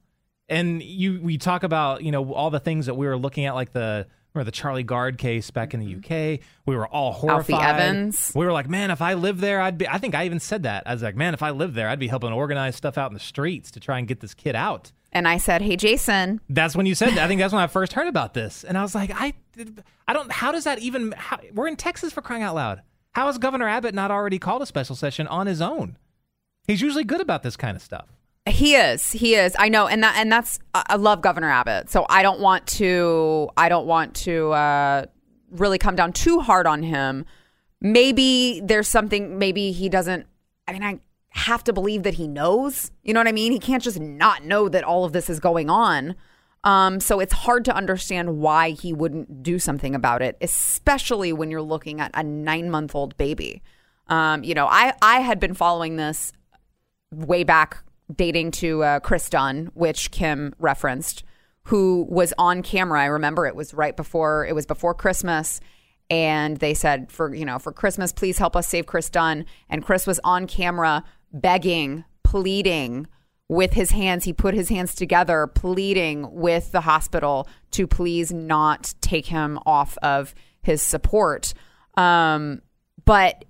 And 0.49 0.81
you 0.81 1.21
we 1.21 1.37
talk 1.37 1.63
about, 1.63 2.03
you 2.03 2.11
know, 2.11 2.33
all 2.33 2.49
the 2.49 2.59
things 2.59 2.87
that 2.87 2.95
we 2.95 3.05
were 3.05 3.17
looking 3.17 3.45
at 3.45 3.55
like 3.55 3.71
the 3.71 4.07
or 4.35 4.43
the 4.43 4.51
Charlie 4.51 4.83
Gard 4.83 5.17
case 5.17 5.51
back 5.51 5.73
in 5.73 5.79
the 5.79 5.95
UK. 5.95 6.39
We 6.65 6.75
were 6.75 6.87
all 6.87 7.11
horrified. 7.11 7.55
Mm-hmm. 7.55 7.65
Alfie 7.65 7.81
Evans. 7.81 8.31
We 8.35 8.45
were 8.45 8.51
like, 8.51 8.69
man, 8.69 8.91
if 8.91 9.01
I 9.01 9.15
lived 9.15 9.39
there, 9.39 9.61
I'd 9.61 9.77
be. 9.77 9.87
I 9.87 9.97
think 9.97 10.15
I 10.15 10.25
even 10.25 10.39
said 10.39 10.63
that. 10.63 10.83
I 10.85 10.93
was 10.93 11.03
like, 11.03 11.15
man, 11.15 11.33
if 11.33 11.43
I 11.43 11.51
lived 11.51 11.75
there, 11.75 11.87
I'd 11.89 11.99
be 11.99 12.07
helping 12.07 12.31
organize 12.31 12.75
stuff 12.75 12.97
out 12.97 13.09
in 13.09 13.13
the 13.13 13.19
streets 13.19 13.71
to 13.71 13.79
try 13.79 13.99
and 13.99 14.07
get 14.07 14.19
this 14.19 14.33
kid 14.33 14.55
out. 14.55 14.91
And 15.11 15.27
I 15.27 15.37
said, 15.37 15.63
"Hey, 15.63 15.75
Jason, 15.75 16.39
That's 16.49 16.75
when 16.75 16.85
you 16.85 16.93
said. 16.93 17.09
that. 17.11 17.19
I 17.19 17.27
think 17.27 17.41
that's 17.41 17.53
when 17.53 17.63
I 17.63 17.67
first 17.67 17.93
heard 17.93 18.07
about 18.07 18.35
this, 18.35 18.63
and 18.63 18.77
I 18.77 18.83
was 18.83 18.93
like, 18.93 19.09
I, 19.13 19.33
I 20.07 20.13
don't. 20.13 20.31
How 20.31 20.51
does 20.51 20.65
that 20.65 20.79
even? 20.79 21.13
How, 21.13 21.39
we're 21.53 21.67
in 21.67 21.75
Texas 21.75 22.13
for 22.13 22.21
crying 22.21 22.43
out 22.43 22.53
loud. 22.53 22.83
How 23.13 23.25
has 23.25 23.39
Governor 23.39 23.67
Abbott 23.67 23.95
not 23.95 24.11
already 24.11 24.37
called 24.37 24.61
a 24.61 24.67
special 24.67 24.95
session 24.95 25.25
on 25.25 25.47
his 25.47 25.61
own? 25.61 25.97
He's 26.67 26.81
usually 26.81 27.03
good 27.03 27.21
about 27.21 27.41
this 27.41 27.57
kind 27.57 27.75
of 27.75 27.81
stuff. 27.81 28.05
He 28.47 28.75
is. 28.75 29.11
He 29.11 29.35
is. 29.35 29.55
I 29.59 29.69
know, 29.69 29.87
and 29.87 30.03
that 30.03 30.15
and 30.17 30.31
that's. 30.31 30.59
I 30.73 30.95
love 30.95 31.21
Governor 31.21 31.49
Abbott, 31.49 31.89
so 31.89 32.05
I 32.09 32.23
don't 32.23 32.39
want 32.39 32.65
to. 32.67 33.49
I 33.57 33.69
don't 33.69 33.85
want 33.85 34.15
to 34.15 34.51
uh, 34.51 35.05
really 35.51 35.77
come 35.77 35.95
down 35.95 36.13
too 36.13 36.39
hard 36.39 36.67
on 36.67 36.83
him. 36.83 37.25
Maybe 37.81 38.61
there's 38.63 38.87
something. 38.87 39.37
Maybe 39.37 39.71
he 39.71 39.89
doesn't. 39.89 40.25
I 40.67 40.73
mean, 40.73 40.83
I 40.83 40.99
have 41.31 41.63
to 41.65 41.73
believe 41.73 42.03
that 42.03 42.15
he 42.15 42.27
knows. 42.27 42.91
You 43.03 43.13
know 43.13 43.19
what 43.19 43.27
I 43.27 43.31
mean? 43.31 43.51
He 43.51 43.59
can't 43.59 43.83
just 43.83 43.99
not 43.99 44.43
know 44.43 44.67
that 44.69 44.83
all 44.83 45.05
of 45.05 45.13
this 45.13 45.29
is 45.29 45.39
going 45.39 45.69
on. 45.69 46.15
Um, 46.63 46.99
so 46.99 47.19
it's 47.19 47.33
hard 47.33 47.63
to 47.65 47.75
understand 47.75 48.39
why 48.39 48.71
he 48.71 48.91
wouldn't 48.91 49.43
do 49.43 49.59
something 49.59 49.95
about 49.95 50.21
it, 50.21 50.37
especially 50.41 51.31
when 51.31 51.51
you're 51.51 51.61
looking 51.61 52.01
at 52.01 52.11
a 52.13 52.23
nine 52.23 52.69
month 52.69 52.95
old 52.95 53.15
baby. 53.15 53.61
Um, 54.07 54.43
you 54.43 54.55
know, 54.55 54.67
I 54.67 54.93
I 55.01 55.19
had 55.19 55.39
been 55.39 55.53
following 55.53 55.95
this 55.95 56.33
way 57.11 57.43
back 57.43 57.83
dating 58.13 58.51
to 58.51 58.83
uh, 58.83 58.99
Chris 58.99 59.29
Dunn, 59.29 59.71
which 59.73 60.11
Kim 60.11 60.53
referenced, 60.59 61.23
who 61.63 62.05
was 62.09 62.33
on 62.37 62.63
camera. 62.63 63.01
I 63.01 63.05
remember 63.05 63.45
it 63.45 63.55
was 63.55 63.73
right 63.73 63.95
before 63.95 64.45
it 64.45 64.55
was 64.55 64.65
before 64.65 64.93
Christmas, 64.93 65.59
and 66.09 66.57
they 66.57 66.73
said 66.73 67.11
for 67.11 67.33
you 67.33 67.45
know 67.45 67.59
for 67.59 67.71
Christmas, 67.71 68.11
please 68.11 68.37
help 68.37 68.55
us 68.55 68.67
save 68.67 68.85
Chris 68.85 69.09
Dunn. 69.09 69.45
And 69.69 69.83
Chris 69.83 70.07
was 70.07 70.19
on 70.23 70.47
camera 70.47 71.03
begging, 71.31 72.05
pleading 72.23 73.07
with 73.47 73.73
his 73.73 73.91
hands. 73.91 74.23
He 74.23 74.33
put 74.33 74.53
his 74.53 74.69
hands 74.69 74.95
together, 74.95 75.47
pleading 75.47 76.31
with 76.33 76.71
the 76.71 76.81
hospital 76.81 77.47
to 77.71 77.87
please 77.87 78.31
not 78.31 78.93
take 79.01 79.27
him 79.27 79.59
off 79.65 79.97
of 80.01 80.33
his 80.61 80.81
support. 80.81 81.53
Um, 81.95 82.61
but 83.05 83.45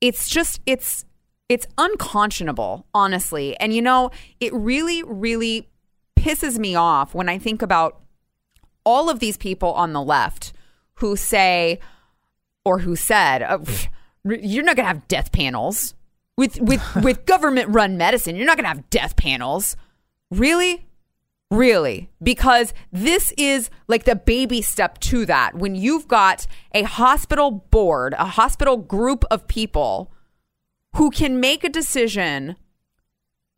it's 0.00 0.28
just 0.28 0.60
it's 0.66 1.04
it's 1.48 1.66
unconscionable 1.78 2.86
honestly 2.94 3.56
and 3.58 3.74
you 3.74 3.82
know 3.82 4.10
it 4.40 4.52
really 4.54 5.02
really 5.02 5.68
pisses 6.18 6.58
me 6.58 6.74
off 6.74 7.14
when 7.14 7.28
i 7.28 7.38
think 7.38 7.62
about 7.62 8.00
all 8.84 9.08
of 9.08 9.18
these 9.18 9.36
people 9.36 9.72
on 9.72 9.92
the 9.92 10.02
left 10.02 10.52
who 10.94 11.16
say 11.16 11.78
or 12.64 12.80
who 12.80 12.96
said 12.96 13.42
oh, 13.42 13.58
pff, 13.58 13.88
you're 14.24 14.64
not 14.64 14.76
going 14.76 14.84
to 14.84 14.88
have 14.88 15.08
death 15.08 15.32
panels 15.32 15.94
with 16.36 16.60
with 16.60 16.82
with 17.02 17.26
government 17.26 17.68
run 17.68 17.96
medicine 17.96 18.36
you're 18.36 18.46
not 18.46 18.56
going 18.56 18.64
to 18.64 18.68
have 18.68 18.88
death 18.90 19.16
panels 19.16 19.76
really 20.30 20.86
Really? 21.50 22.10
Because 22.20 22.74
this 22.90 23.32
is 23.38 23.70
like 23.86 24.04
the 24.04 24.16
baby 24.16 24.60
step 24.60 24.98
to 25.00 25.24
that. 25.26 25.54
When 25.54 25.76
you've 25.76 26.08
got 26.08 26.48
a 26.72 26.82
hospital 26.82 27.50
board, 27.52 28.14
a 28.18 28.24
hospital 28.24 28.76
group 28.76 29.24
of 29.30 29.46
people 29.46 30.10
who 30.96 31.10
can 31.10 31.40
make 31.40 31.64
a 31.64 31.68
decision 31.68 32.56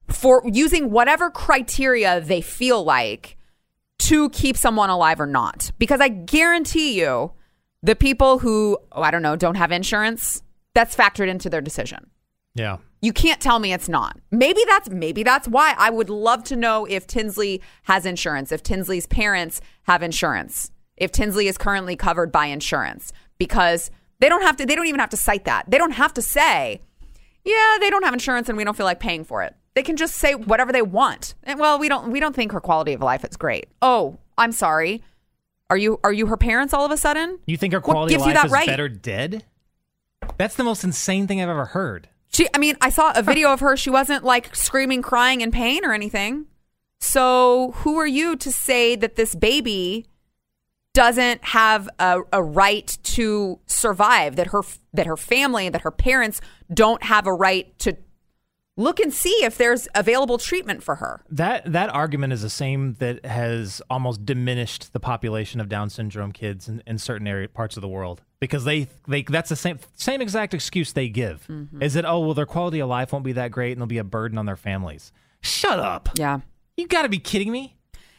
for 0.08 0.42
using 0.46 0.90
whatever 0.90 1.30
criteria 1.30 2.20
they 2.20 2.40
feel 2.40 2.84
like 2.84 3.36
to 3.98 4.30
keep 4.30 4.56
someone 4.56 4.90
alive 4.90 5.20
or 5.20 5.26
not. 5.26 5.70
Because 5.78 6.00
I 6.00 6.08
guarantee 6.08 6.98
you, 6.98 7.32
the 7.82 7.96
people 7.96 8.38
who, 8.38 8.78
oh, 8.92 9.02
I 9.02 9.10
don't 9.10 9.22
know, 9.22 9.36
don't 9.36 9.56
have 9.56 9.72
insurance, 9.72 10.42
that's 10.74 10.94
factored 10.94 11.28
into 11.28 11.50
their 11.50 11.60
decision. 11.60 12.10
Yeah. 12.54 12.78
You 13.02 13.12
can't 13.12 13.40
tell 13.40 13.58
me 13.58 13.72
it's 13.72 13.88
not. 13.88 14.18
Maybe 14.30 14.60
that's 14.66 14.88
maybe 14.88 15.22
that's 15.22 15.46
why 15.46 15.74
I 15.76 15.90
would 15.90 16.08
love 16.08 16.42
to 16.44 16.56
know 16.56 16.86
if 16.86 17.06
Tinsley 17.06 17.62
has 17.82 18.06
insurance, 18.06 18.50
if 18.50 18.62
Tinsley's 18.62 19.06
parents 19.06 19.60
have 19.82 20.02
insurance, 20.02 20.70
if 20.96 21.12
Tinsley 21.12 21.48
is 21.48 21.58
currently 21.58 21.96
covered 21.96 22.32
by 22.32 22.46
insurance 22.46 23.12
because 23.38 23.90
they 24.18 24.28
don't 24.28 24.42
have 24.42 24.56
to 24.56 24.66
they 24.66 24.74
don't 24.74 24.86
even 24.86 25.00
have 25.00 25.10
to 25.10 25.16
cite 25.16 25.44
that. 25.44 25.70
They 25.70 25.78
don't 25.78 25.92
have 25.92 26.14
to 26.14 26.22
say, 26.22 26.80
"Yeah, 27.46 27.78
they 27.80 27.88
don't 27.88 28.04
have 28.04 28.12
insurance 28.12 28.48
and 28.48 28.58
we 28.58 28.64
don't 28.64 28.76
feel 28.76 28.86
like 28.86 29.00
paying 29.00 29.24
for 29.24 29.42
it." 29.42 29.54
They 29.74 29.82
can 29.82 29.96
just 29.96 30.16
say 30.16 30.34
whatever 30.34 30.72
they 30.72 30.82
want. 30.82 31.34
And, 31.42 31.58
well, 31.58 31.78
we 31.78 31.88
don't 31.88 32.10
we 32.10 32.20
don't 32.20 32.34
think 32.34 32.52
her 32.52 32.60
quality 32.60 32.92
of 32.92 33.00
life 33.00 33.24
is 33.24 33.36
great. 33.36 33.68
Oh, 33.80 34.18
I'm 34.36 34.52
sorry. 34.52 35.02
Are 35.68 35.76
you 35.76 35.98
are 36.04 36.12
you 36.12 36.26
her 36.26 36.36
parents 36.36 36.72
all 36.72 36.84
of 36.84 36.90
a 36.90 36.96
sudden? 36.96 37.38
You 37.46 37.56
think 37.56 37.72
her 37.72 37.80
quality 37.80 38.14
of 38.14 38.20
life 38.20 38.34
that 38.34 38.46
is 38.46 38.52
right? 38.52 38.66
better 38.66 38.88
dead? 38.88 39.44
That's 40.38 40.56
the 40.56 40.64
most 40.64 40.84
insane 40.84 41.26
thing 41.26 41.40
I've 41.40 41.48
ever 41.48 41.66
heard. 41.66 42.08
She, 42.32 42.48
I 42.52 42.58
mean, 42.58 42.76
I 42.80 42.90
saw 42.90 43.12
a 43.14 43.22
video 43.22 43.52
of 43.52 43.60
her. 43.60 43.76
She 43.76 43.90
wasn't 43.90 44.24
like 44.24 44.54
screaming, 44.54 45.00
crying 45.00 45.40
in 45.40 45.50
pain 45.50 45.84
or 45.84 45.92
anything. 45.92 46.46
So, 47.00 47.72
who 47.76 47.98
are 47.98 48.06
you 48.06 48.36
to 48.36 48.52
say 48.52 48.96
that 48.96 49.16
this 49.16 49.34
baby 49.34 50.06
doesn't 50.92 51.44
have 51.44 51.88
a, 51.98 52.22
a 52.32 52.42
right 52.42 52.98
to 53.02 53.58
survive? 53.66 54.36
That 54.36 54.48
her 54.48 54.62
that 54.92 55.06
her 55.06 55.16
family, 55.16 55.68
that 55.68 55.82
her 55.82 55.90
parents 55.90 56.40
don't 56.72 57.02
have 57.02 57.26
a 57.26 57.32
right 57.32 57.76
to 57.80 57.96
look 58.76 59.00
and 59.00 59.12
see 59.12 59.30
if 59.42 59.56
there's 59.56 59.88
available 59.94 60.38
treatment 60.38 60.82
for 60.82 60.96
her. 60.96 61.22
That 61.30 61.72
that 61.72 61.90
argument 61.90 62.32
is 62.32 62.42
the 62.42 62.50
same 62.50 62.94
that 62.94 63.24
has 63.24 63.80
almost 63.88 64.24
diminished 64.24 64.92
the 64.92 65.00
population 65.00 65.60
of 65.60 65.68
Down 65.68 65.90
syndrome 65.90 66.32
kids 66.32 66.68
in, 66.68 66.82
in 66.86 66.98
certain 66.98 67.26
area 67.26 67.48
parts 67.48 67.76
of 67.76 67.80
the 67.80 67.88
world 67.88 68.22
because 68.40 68.64
they 68.64 68.88
they 69.08 69.22
that's 69.22 69.48
the 69.48 69.56
same 69.56 69.78
same 69.94 70.20
exact 70.20 70.54
excuse 70.54 70.92
they 70.92 71.08
give 71.08 71.48
is 71.80 71.94
that 71.94 72.04
oh 72.04 72.20
well 72.20 72.34
their 72.34 72.46
quality 72.46 72.80
of 72.80 72.88
life 72.88 73.12
won't 73.12 73.24
be 73.24 73.32
that 73.32 73.50
great 73.50 73.72
and 73.72 73.80
they'll 73.80 73.86
be 73.86 73.98
a 73.98 74.04
burden 74.04 74.38
on 74.38 74.46
their 74.46 74.56
families. 74.56 75.12
Shut 75.40 75.78
up! 75.78 76.08
Yeah. 76.16 76.40
You 76.76 76.88
got 76.88 77.02
to 77.02 77.08
be 77.08 77.18
kidding 77.18 77.52
me! 77.52 77.76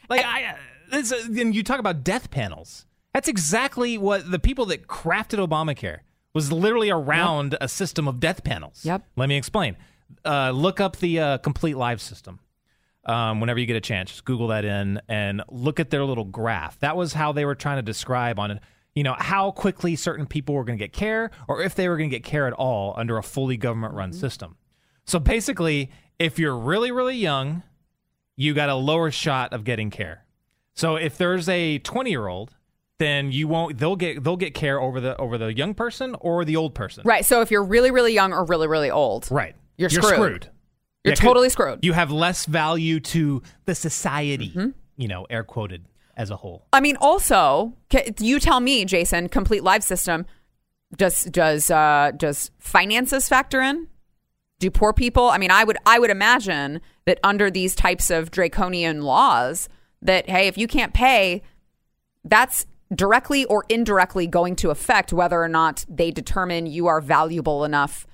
Like 0.09 0.25
I, 0.25 0.55
this, 0.89 1.11
uh, 1.11 1.21
and 1.37 1.53
you 1.53 1.63
talk 1.63 1.79
about 1.79 2.03
death 2.03 2.31
panels. 2.31 2.85
That's 3.13 3.27
exactly 3.27 3.97
what 3.97 4.29
the 4.29 4.39
people 4.39 4.67
that 4.67 4.87
crafted 4.87 5.45
Obamacare 5.45 5.99
was 6.37 6.51
literally 6.51 6.91
around 6.91 7.57
a 7.59 7.67
system 7.67 8.07
of 8.07 8.19
death 8.19 8.43
panels. 8.43 8.85
Yep. 8.85 9.03
Let 9.15 9.27
me 9.27 9.37
explain. 9.37 9.75
Uh, 10.23 10.51
look 10.51 10.79
up 10.79 10.97
the 10.97 11.19
uh, 11.19 11.37
complete 11.39 11.75
live 11.75 11.99
system. 11.99 12.39
Um, 13.05 13.39
whenever 13.39 13.59
you 13.59 13.65
get 13.65 13.75
a 13.75 13.81
chance, 13.81 14.11
just 14.11 14.23
Google 14.23 14.49
that 14.49 14.63
in 14.63 15.01
and 15.09 15.41
look 15.49 15.79
at 15.79 15.89
their 15.89 16.05
little 16.05 16.25
graph. 16.25 16.77
That 16.81 16.95
was 16.95 17.13
how 17.13 17.31
they 17.31 17.43
were 17.43 17.55
trying 17.55 17.77
to 17.77 17.81
describe 17.81 18.37
on, 18.37 18.51
it 18.51 18.59
you 18.93 19.01
know, 19.01 19.15
how 19.17 19.49
quickly 19.49 19.95
certain 19.95 20.27
people 20.27 20.53
were 20.53 20.63
going 20.63 20.77
to 20.77 20.83
get 20.83 20.93
care, 20.93 21.31
or 21.47 21.63
if 21.63 21.73
they 21.73 21.89
were 21.89 21.97
going 21.97 22.11
to 22.11 22.15
get 22.15 22.23
care 22.23 22.45
at 22.45 22.53
all 22.53 22.93
under 22.97 23.17
a 23.17 23.23
fully 23.23 23.57
government-run 23.57 24.13
system. 24.13 24.57
So 25.05 25.17
basically, 25.17 25.89
if 26.19 26.37
you're 26.37 26.55
really, 26.55 26.91
really 26.91 27.17
young, 27.17 27.63
you 28.35 28.53
got 28.53 28.69
a 28.69 28.75
lower 28.75 29.09
shot 29.09 29.53
of 29.53 29.63
getting 29.63 29.89
care. 29.89 30.23
So 30.75 30.97
if 30.97 31.17
there's 31.17 31.49
a 31.49 31.79
20 31.79 32.11
year 32.11 32.27
old, 32.27 32.56
then 32.99 33.31
you 33.31 33.47
won't. 33.47 33.77
They'll 33.77 33.95
get 33.95 34.23
they'll 34.23 34.37
get 34.37 34.53
care 34.53 34.79
over 34.79 34.99
the 34.99 35.15
over 35.17 35.37
the 35.37 35.53
young 35.53 35.73
person 35.73 36.15
or 36.19 36.45
the 36.45 36.55
old 36.55 36.73
person. 36.73 37.03
Right. 37.05 37.25
So 37.25 37.41
if 37.41 37.51
you're 37.51 37.63
really, 37.63 37.91
really 37.91 38.13
young 38.13 38.33
or 38.33 38.43
really, 38.45 38.67
really 38.67 38.89
old, 38.91 39.27
Right. 39.29 39.55
You're 39.77 39.89
screwed. 39.89 40.13
screwed. 40.13 40.49
You're 41.03 41.11
Yeah, 41.11 41.15
totally 41.15 41.49
screwed. 41.49 41.85
You 41.85 41.93
have 41.93 42.11
less 42.11 42.45
value 42.45 42.99
to 43.01 43.43
the 43.65 43.75
society. 43.75 44.49
Mm-hmm. 44.49 44.69
You 44.97 45.07
know, 45.07 45.27
air 45.29 45.43
quoted 45.43 45.85
as 46.15 46.31
a 46.31 46.35
whole. 46.35 46.65
I 46.73 46.79
mean, 46.79 46.97
also, 46.99 47.73
you 48.19 48.39
tell 48.39 48.59
me, 48.59 48.83
Jason. 48.85 49.29
Complete 49.29 49.63
live 49.63 49.83
system. 49.83 50.25
Does 50.95 51.25
does 51.25 51.69
uh, 51.69 52.11
does 52.17 52.49
finances 52.57 53.29
factor 53.29 53.61
in? 53.61 53.87
Do 54.59 54.71
poor 54.71 54.91
people? 54.93 55.29
I 55.29 55.37
mean, 55.37 55.51
I 55.51 55.63
would 55.63 55.77
I 55.85 55.99
would 55.99 56.09
imagine 56.09 56.81
that 57.05 57.19
under 57.23 57.51
these 57.51 57.75
types 57.75 58.09
of 58.09 58.31
draconian 58.31 59.03
laws, 59.03 59.69
that 60.01 60.27
hey, 60.29 60.47
if 60.47 60.57
you 60.57 60.65
can't 60.67 60.93
pay, 60.93 61.43
that's 62.23 62.65
directly 62.93 63.45
or 63.45 63.65
indirectly 63.69 64.27
going 64.27 64.55
to 64.57 64.69
affect 64.69 65.11
whether 65.13 65.41
or 65.41 65.47
not 65.47 65.85
they 65.89 66.11
determine 66.11 66.65
you 66.65 66.87
are 66.87 67.01
valuable 67.01 67.63
enough 67.63 68.07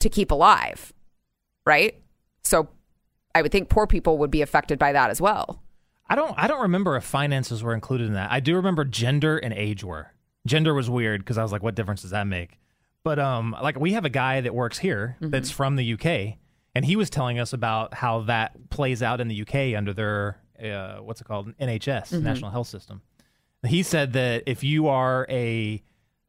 to 0.00 0.08
keep 0.08 0.30
alive, 0.30 0.92
right? 1.66 2.00
So, 2.42 2.68
I 3.34 3.42
would 3.42 3.52
think 3.52 3.68
poor 3.68 3.86
people 3.86 4.18
would 4.18 4.30
be 4.30 4.42
affected 4.42 4.78
by 4.78 4.92
that 4.92 5.10
as 5.10 5.20
well. 5.20 5.62
I 6.08 6.14
don't 6.14 6.34
I 6.36 6.46
don't 6.46 6.62
remember 6.62 6.96
if 6.96 7.04
finances 7.04 7.62
were 7.62 7.74
included 7.74 8.06
in 8.06 8.14
that. 8.14 8.32
I 8.32 8.40
do 8.40 8.56
remember 8.56 8.84
gender 8.84 9.36
and 9.36 9.52
age 9.52 9.84
were. 9.84 10.12
Gender 10.46 10.72
was 10.72 10.88
weird 10.88 11.20
because 11.20 11.36
I 11.36 11.42
was 11.42 11.52
like, 11.52 11.62
what 11.62 11.74
difference 11.74 12.02
does 12.02 12.12
that 12.12 12.26
make? 12.26 12.58
But 13.04 13.18
um, 13.18 13.54
like 13.62 13.78
we 13.78 13.92
have 13.92 14.04
a 14.04 14.10
guy 14.10 14.40
that 14.40 14.54
works 14.54 14.78
here 14.78 15.16
that's 15.20 15.50
from 15.50 15.76
the 15.76 15.92
UK, 15.94 16.38
and 16.74 16.84
he 16.84 16.96
was 16.96 17.10
telling 17.10 17.38
us 17.38 17.52
about 17.52 17.94
how 17.94 18.22
that 18.22 18.70
plays 18.70 19.02
out 19.02 19.20
in 19.20 19.28
the 19.28 19.42
UK 19.42 19.76
under 19.76 19.92
their 19.92 20.40
uh, 20.62 20.96
what's 20.96 21.20
it 21.20 21.24
called 21.24 21.56
NHS 21.58 22.20
National 22.22 22.50
Health 22.50 22.68
System. 22.68 23.02
He 23.66 23.82
said 23.82 24.12
that 24.12 24.44
if 24.46 24.62
you 24.62 24.88
are 24.88 25.26
a 25.28 25.82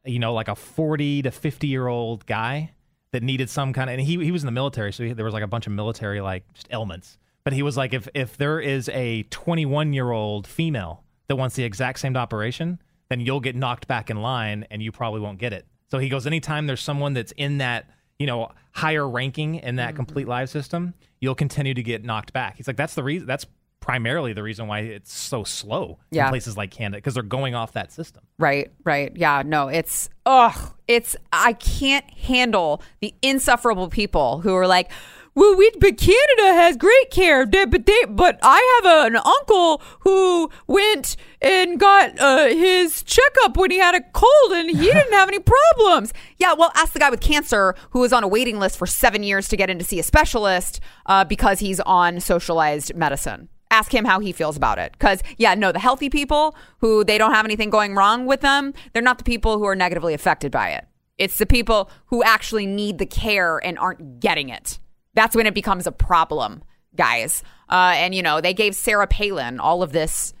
you 0.04 0.18
know 0.18 0.32
like 0.32 0.48
a 0.48 0.54
40 0.54 1.22
to 1.22 1.30
50 1.30 1.66
year 1.66 1.86
old 1.86 2.26
guy 2.26 2.72
that 3.12 3.22
needed 3.22 3.50
some 3.50 3.72
kind 3.72 3.90
of 3.90 3.94
and 3.94 4.02
he 4.02 4.22
he 4.24 4.30
was 4.30 4.42
in 4.42 4.46
the 4.46 4.52
military 4.52 4.92
so 4.92 5.04
he, 5.04 5.12
there 5.12 5.24
was 5.24 5.34
like 5.34 5.42
a 5.42 5.48
bunch 5.48 5.66
of 5.66 5.72
military 5.72 6.20
like 6.20 6.44
just 6.54 6.68
ailments. 6.70 7.18
But 7.44 7.52
he 7.52 7.62
was 7.62 7.76
like 7.76 7.94
if 7.94 8.08
if 8.14 8.36
there 8.36 8.60
is 8.60 8.88
a 8.90 9.24
21 9.24 9.92
year 9.92 10.10
old 10.10 10.46
female 10.46 11.04
that 11.28 11.36
wants 11.36 11.56
the 11.56 11.64
exact 11.64 12.00
same 12.00 12.16
operation 12.16 12.80
then 13.08 13.20
you'll 13.20 13.40
get 13.40 13.56
knocked 13.56 13.88
back 13.88 14.10
in 14.10 14.22
line 14.22 14.66
and 14.70 14.82
you 14.82 14.92
probably 14.92 15.20
won't 15.20 15.38
get 15.38 15.52
it. 15.52 15.66
So 15.90 15.98
he 15.98 16.08
goes 16.08 16.26
anytime 16.26 16.66
there's 16.66 16.82
someone 16.82 17.14
that's 17.14 17.32
in 17.32 17.58
that 17.58 17.90
you 18.18 18.26
know 18.26 18.50
higher 18.72 19.08
ranking 19.08 19.56
in 19.56 19.76
that 19.76 19.90
mm-hmm. 19.90 19.96
complete 19.96 20.28
live 20.28 20.48
system 20.48 20.94
you'll 21.20 21.34
continue 21.34 21.74
to 21.74 21.82
get 21.82 22.04
knocked 22.04 22.32
back. 22.32 22.56
He's 22.56 22.66
like 22.66 22.76
that's 22.76 22.94
the 22.94 23.02
reason 23.02 23.26
that's 23.26 23.46
primarily 23.80 24.32
the 24.32 24.42
reason 24.42 24.66
why 24.66 24.80
it's 24.80 25.12
so 25.12 25.42
slow 25.44 25.98
Yeah. 26.10 26.26
in 26.26 26.30
places 26.30 26.56
like 26.56 26.70
Canada 26.70 26.98
because 26.98 27.14
they're 27.14 27.22
going 27.22 27.54
off 27.54 27.72
that 27.72 27.92
system 27.92 28.22
Right, 28.38 28.70
right. 28.84 29.12
Yeah, 29.16 29.42
no, 29.44 29.68
it's 29.68 30.08
ugh, 30.26 30.72
it's 30.88 31.16
I 31.32 31.54
can't 31.54 32.08
handle 32.10 32.82
the 33.00 33.14
insufferable 33.22 33.88
people 33.88 34.40
who 34.40 34.54
are 34.54 34.66
like, 34.66 34.90
"Well, 35.34 35.54
we 35.56 35.70
but 35.78 35.98
Canada 35.98 36.54
has 36.54 36.76
great 36.78 37.10
care, 37.10 37.44
but 37.46 37.84
they 37.86 38.04
but 38.08 38.38
I 38.42 38.80
have 38.82 39.06
an 39.12 39.16
uncle 39.16 39.82
who 40.00 40.50
went 40.66 41.16
and 41.42 41.78
got 41.78 42.18
uh, 42.18 42.46
his 42.48 43.02
checkup 43.02 43.56
when 43.58 43.70
he 43.70 43.78
had 43.78 43.94
a 43.94 44.00
cold 44.12 44.52
and 44.52 44.70
he 44.70 44.86
didn't 44.86 45.12
have 45.12 45.28
any 45.28 45.40
problems." 45.40 46.12
Yeah, 46.38 46.54
well, 46.54 46.72
ask 46.74 46.94
the 46.94 46.98
guy 46.98 47.10
with 47.10 47.20
cancer 47.20 47.74
who 47.90 47.98
was 48.00 48.14
on 48.14 48.24
a 48.24 48.28
waiting 48.28 48.58
list 48.58 48.78
for 48.78 48.86
7 48.86 49.22
years 49.22 49.46
to 49.48 49.56
get 49.58 49.68
in 49.68 49.78
to 49.78 49.84
see 49.84 50.00
a 50.00 50.02
specialist 50.02 50.80
uh, 51.04 51.22
because 51.24 51.58
he's 51.60 51.80
on 51.80 52.18
socialized 52.20 52.94
medicine 52.96 53.50
ask 53.70 53.94
him 53.94 54.04
how 54.04 54.20
he 54.20 54.32
feels 54.32 54.56
about 54.56 54.78
it. 54.78 54.92
Because, 54.92 55.22
yeah, 55.36 55.54
no, 55.54 55.72
the 55.72 55.78
healthy 55.78 56.10
people 56.10 56.54
who 56.78 57.04
they 57.04 57.18
don't 57.18 57.32
have 57.32 57.44
anything 57.44 57.70
going 57.70 57.94
wrong 57.94 58.26
with 58.26 58.40
them, 58.40 58.74
they're 58.92 59.02
not 59.02 59.18
the 59.18 59.24
people 59.24 59.58
who 59.58 59.66
are 59.66 59.76
negatively 59.76 60.14
affected 60.14 60.50
by 60.50 60.70
it. 60.70 60.86
It's 61.18 61.38
the 61.38 61.46
people 61.46 61.90
who 62.06 62.22
actually 62.22 62.66
need 62.66 62.98
the 62.98 63.06
care 63.06 63.58
and 63.58 63.78
aren't 63.78 64.20
getting 64.20 64.48
it. 64.48 64.78
That's 65.14 65.36
when 65.36 65.46
it 65.46 65.54
becomes 65.54 65.86
a 65.86 65.92
problem, 65.92 66.62
guys. 66.96 67.42
Uh, 67.68 67.92
and, 67.94 68.14
you 68.14 68.22
know, 68.22 68.40
they 68.40 68.54
gave 68.54 68.74
Sarah 68.74 69.06
Palin 69.06 69.60
all 69.60 69.82
of 69.82 69.92
this, 69.92 70.34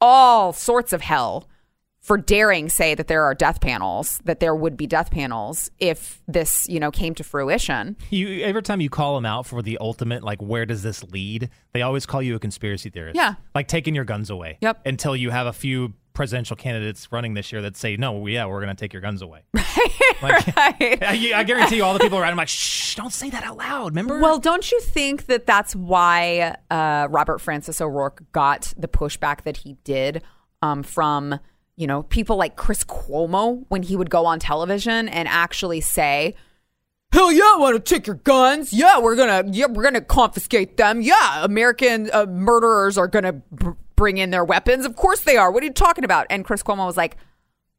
all 0.00 0.52
sorts 0.52 0.92
of 0.92 1.02
hell 1.02 1.48
for 2.04 2.18
daring 2.18 2.68
say 2.68 2.94
that 2.94 3.08
there 3.08 3.24
are 3.24 3.34
death 3.34 3.62
panels, 3.62 4.20
that 4.24 4.38
there 4.38 4.54
would 4.54 4.76
be 4.76 4.86
death 4.86 5.10
panels 5.10 5.70
if 5.78 6.20
this, 6.28 6.66
you 6.68 6.78
know, 6.78 6.90
came 6.90 7.14
to 7.14 7.24
fruition. 7.24 7.96
You 8.10 8.44
every 8.44 8.62
time 8.62 8.82
you 8.82 8.90
call 8.90 9.14
them 9.14 9.24
out 9.24 9.46
for 9.46 9.62
the 9.62 9.78
ultimate, 9.80 10.22
like 10.22 10.42
where 10.42 10.66
does 10.66 10.82
this 10.82 11.02
lead? 11.04 11.48
They 11.72 11.80
always 11.80 12.04
call 12.04 12.20
you 12.20 12.34
a 12.34 12.38
conspiracy 12.38 12.90
theorist. 12.90 13.16
Yeah. 13.16 13.36
like 13.54 13.68
taking 13.68 13.94
your 13.94 14.04
guns 14.04 14.28
away. 14.28 14.58
Yep. 14.60 14.86
Until 14.86 15.16
you 15.16 15.30
have 15.30 15.46
a 15.46 15.52
few 15.54 15.94
presidential 16.12 16.56
candidates 16.56 17.10
running 17.10 17.32
this 17.32 17.50
year 17.50 17.62
that 17.62 17.76
say, 17.76 17.96
"No, 17.96 18.26
yeah, 18.26 18.44
we're 18.46 18.60
going 18.62 18.76
to 18.76 18.78
take 18.78 18.92
your 18.92 19.02
guns 19.02 19.22
away." 19.22 19.40
Like, 20.22 20.46
Right. 20.56 21.02
I, 21.02 21.32
I 21.34 21.42
guarantee 21.42 21.76
you, 21.76 21.84
all 21.84 21.92
the 21.92 21.98
people 21.98 22.18
around, 22.18 22.30
I'm 22.30 22.36
like, 22.36 22.48
"Shh, 22.48 22.94
don't 22.94 23.12
say 23.12 23.30
that 23.30 23.42
out 23.44 23.56
loud." 23.56 23.86
Remember? 23.92 24.20
Well, 24.20 24.38
don't 24.38 24.70
you 24.70 24.80
think 24.80 25.26
that 25.26 25.44
that's 25.44 25.74
why 25.74 26.54
uh, 26.70 27.08
Robert 27.10 27.40
Francis 27.40 27.80
O'Rourke 27.80 28.22
got 28.32 28.72
the 28.76 28.88
pushback 28.88 29.42
that 29.42 29.56
he 29.58 29.76
did 29.84 30.22
um, 30.62 30.82
from, 30.82 31.40
you 31.76 31.86
know, 31.86 32.02
people 32.04 32.36
like 32.36 32.56
Chris 32.56 32.84
Cuomo 32.84 33.64
when 33.68 33.82
he 33.82 33.96
would 33.96 34.10
go 34.10 34.26
on 34.26 34.38
television 34.38 35.08
and 35.08 35.28
actually 35.28 35.80
say, 35.80 36.34
Hell 37.12 37.30
yeah, 37.30 37.52
I 37.54 37.56
want 37.58 37.76
to 37.76 37.94
take 37.94 38.08
your 38.08 38.16
guns. 38.16 38.72
Yeah, 38.72 38.98
we're 38.98 39.14
gonna, 39.14 39.48
yeah, 39.52 39.66
we're 39.66 39.84
gonna 39.84 40.00
confiscate 40.00 40.76
them. 40.76 41.00
Yeah, 41.00 41.44
American 41.44 42.10
uh, 42.12 42.26
murderers 42.26 42.98
are 42.98 43.06
gonna 43.06 43.34
br- 43.34 43.70
bring 43.94 44.18
in 44.18 44.30
their 44.30 44.44
weapons. 44.44 44.84
Of 44.84 44.96
course 44.96 45.20
they 45.20 45.36
are. 45.36 45.52
What 45.52 45.62
are 45.62 45.66
you 45.66 45.72
talking 45.72 46.04
about? 46.04 46.26
And 46.28 46.44
Chris 46.44 46.64
Cuomo 46.64 46.86
was 46.86 46.96
like, 46.96 47.16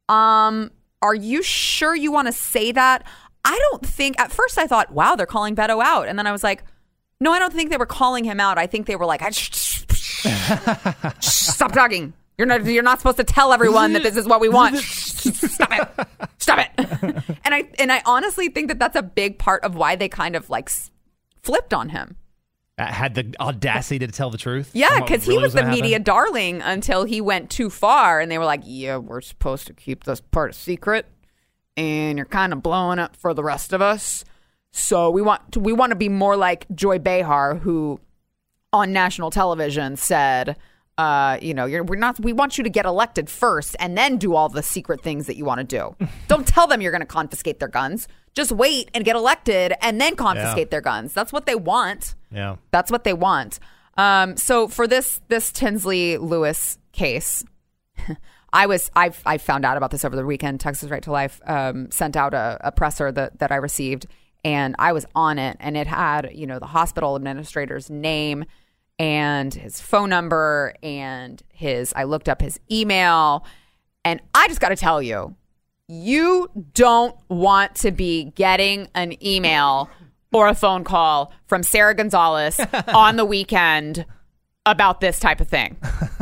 um, 0.08 0.70
are 1.02 1.14
you 1.14 1.42
sure 1.42 1.94
you 1.94 2.10
want 2.10 2.28
to 2.28 2.32
say 2.32 2.72
that? 2.72 3.06
I 3.44 3.58
don't 3.70 3.86
think. 3.86 4.18
At 4.18 4.32
first, 4.32 4.56
I 4.56 4.66
thought, 4.66 4.90
wow, 4.92 5.16
they're 5.16 5.26
calling 5.26 5.54
Beto 5.54 5.84
out, 5.84 6.08
and 6.08 6.18
then 6.18 6.26
I 6.26 6.32
was 6.32 6.42
like, 6.42 6.64
no, 7.20 7.30
I 7.32 7.38
don't 7.38 7.52
think 7.52 7.70
they 7.70 7.76
were 7.76 7.86
calling 7.86 8.24
him 8.24 8.40
out. 8.40 8.56
I 8.58 8.66
think 8.66 8.86
they 8.86 8.96
were 8.96 9.06
like, 9.06 9.20
stop 11.20 11.72
talking. 11.72 12.14
You're 12.38 12.46
not. 12.46 12.64
You're 12.66 12.82
not 12.82 12.98
supposed 12.98 13.16
to 13.16 13.24
tell 13.24 13.52
everyone 13.52 13.94
that 13.94 14.02
this 14.02 14.16
is 14.16 14.26
what 14.26 14.40
we 14.40 14.48
want. 14.48 14.76
Stop 14.80 15.72
it. 15.72 16.08
Stop 16.38 16.58
it. 16.58 17.38
and 17.44 17.54
I 17.54 17.68
and 17.78 17.90
I 17.90 18.02
honestly 18.04 18.48
think 18.48 18.68
that 18.68 18.78
that's 18.78 18.96
a 18.96 19.02
big 19.02 19.38
part 19.38 19.64
of 19.64 19.74
why 19.74 19.96
they 19.96 20.08
kind 20.08 20.36
of 20.36 20.50
like 20.50 20.70
flipped 21.42 21.72
on 21.72 21.88
him. 21.90 22.16
Uh, 22.78 22.84
had 22.92 23.14
the 23.14 23.34
audacity 23.40 23.98
to 24.00 24.08
tell 24.08 24.28
the 24.28 24.36
truth. 24.36 24.70
Yeah, 24.74 24.88
on 24.88 25.00
what 25.00 25.08
because 25.08 25.24
he 25.24 25.30
really 25.30 25.44
was 25.44 25.54
the 25.54 25.60
gonna 25.60 25.68
happen? 25.70 25.82
media 25.82 25.98
darling 25.98 26.60
until 26.60 27.04
he 27.04 27.22
went 27.22 27.48
too 27.48 27.70
far, 27.70 28.20
and 28.20 28.30
they 28.30 28.36
were 28.36 28.44
like, 28.44 28.60
"Yeah, 28.64 28.98
we're 28.98 29.22
supposed 29.22 29.66
to 29.68 29.72
keep 29.72 30.04
this 30.04 30.20
part 30.20 30.50
a 30.50 30.52
secret, 30.52 31.06
and 31.78 32.18
you're 32.18 32.26
kind 32.26 32.52
of 32.52 32.62
blowing 32.62 32.98
up 32.98 33.16
for 33.16 33.32
the 33.32 33.42
rest 33.42 33.72
of 33.72 33.80
us. 33.80 34.26
So 34.72 35.08
we 35.10 35.22
want 35.22 35.52
to, 35.52 35.60
we 35.60 35.72
want 35.72 35.92
to 35.92 35.96
be 35.96 36.10
more 36.10 36.36
like 36.36 36.66
Joy 36.74 36.98
Behar, 36.98 37.54
who 37.54 37.98
on 38.74 38.92
national 38.92 39.30
television 39.30 39.96
said." 39.96 40.56
Uh, 40.98 41.38
you 41.42 41.52
know, 41.52 41.66
you're, 41.66 41.84
we're 41.84 41.98
not. 41.98 42.18
We 42.20 42.32
want 42.32 42.56
you 42.56 42.64
to 42.64 42.70
get 42.70 42.86
elected 42.86 43.28
first, 43.28 43.76
and 43.78 43.98
then 43.98 44.16
do 44.16 44.34
all 44.34 44.48
the 44.48 44.62
secret 44.62 45.02
things 45.02 45.26
that 45.26 45.36
you 45.36 45.44
want 45.44 45.58
to 45.58 45.64
do. 45.64 46.08
Don't 46.28 46.46
tell 46.46 46.66
them 46.66 46.80
you're 46.80 46.92
going 46.92 47.00
to 47.00 47.06
confiscate 47.06 47.58
their 47.58 47.68
guns. 47.68 48.08
Just 48.34 48.50
wait 48.50 48.90
and 48.94 49.04
get 49.04 49.14
elected, 49.14 49.74
and 49.82 50.00
then 50.00 50.16
confiscate 50.16 50.70
their 50.70 50.80
guns. 50.80 51.12
That's 51.12 51.32
what 51.32 51.44
they 51.44 51.54
want. 51.54 52.14
Yeah. 52.30 52.56
That's 52.70 52.90
what 52.90 53.04
they 53.04 53.12
want. 53.12 53.60
Um, 53.98 54.36
so 54.36 54.68
for 54.68 54.86
this 54.86 55.20
this 55.28 55.52
Tinsley 55.52 56.16
Lewis 56.16 56.78
case, 56.92 57.44
I 58.52 58.66
was 58.66 58.90
I 58.96 59.10
I 59.26 59.36
found 59.38 59.66
out 59.66 59.76
about 59.76 59.90
this 59.90 60.04
over 60.04 60.16
the 60.16 60.24
weekend. 60.24 60.60
Texas 60.60 60.90
Right 60.90 61.02
to 61.02 61.12
Life 61.12 61.40
um, 61.46 61.90
sent 61.90 62.16
out 62.16 62.32
a, 62.32 62.58
a 62.62 62.72
presser 62.72 63.12
that 63.12 63.38
that 63.38 63.52
I 63.52 63.56
received, 63.56 64.06
and 64.44 64.74
I 64.78 64.92
was 64.92 65.04
on 65.14 65.38
it, 65.38 65.58
and 65.60 65.76
it 65.76 65.86
had 65.86 66.30
you 66.34 66.46
know 66.46 66.58
the 66.58 66.66
hospital 66.66 67.16
administrator's 67.16 67.90
name 67.90 68.46
and 68.98 69.52
his 69.52 69.80
phone 69.80 70.10
number 70.10 70.74
and 70.82 71.42
his. 71.52 71.92
I 71.96 72.04
looked 72.04 72.28
up 72.28 72.40
his 72.40 72.58
email, 72.70 73.44
and 74.04 74.20
I 74.34 74.48
just 74.48 74.60
got 74.60 74.70
to 74.70 74.76
tell 74.76 75.02
you, 75.02 75.34
you 75.88 76.50
don't 76.74 77.16
want 77.28 77.74
to 77.76 77.90
be 77.90 78.24
getting 78.34 78.88
an 78.94 79.22
email 79.24 79.90
or 80.32 80.48
a 80.48 80.54
phone 80.54 80.84
call 80.84 81.32
from 81.46 81.62
Sara 81.62 81.94
Gonzales 81.94 82.60
on 82.88 83.16
the 83.16 83.24
weekend 83.24 84.04
about 84.66 85.00
this 85.00 85.18
type 85.18 85.40
of 85.40 85.48
thing. 85.48 85.76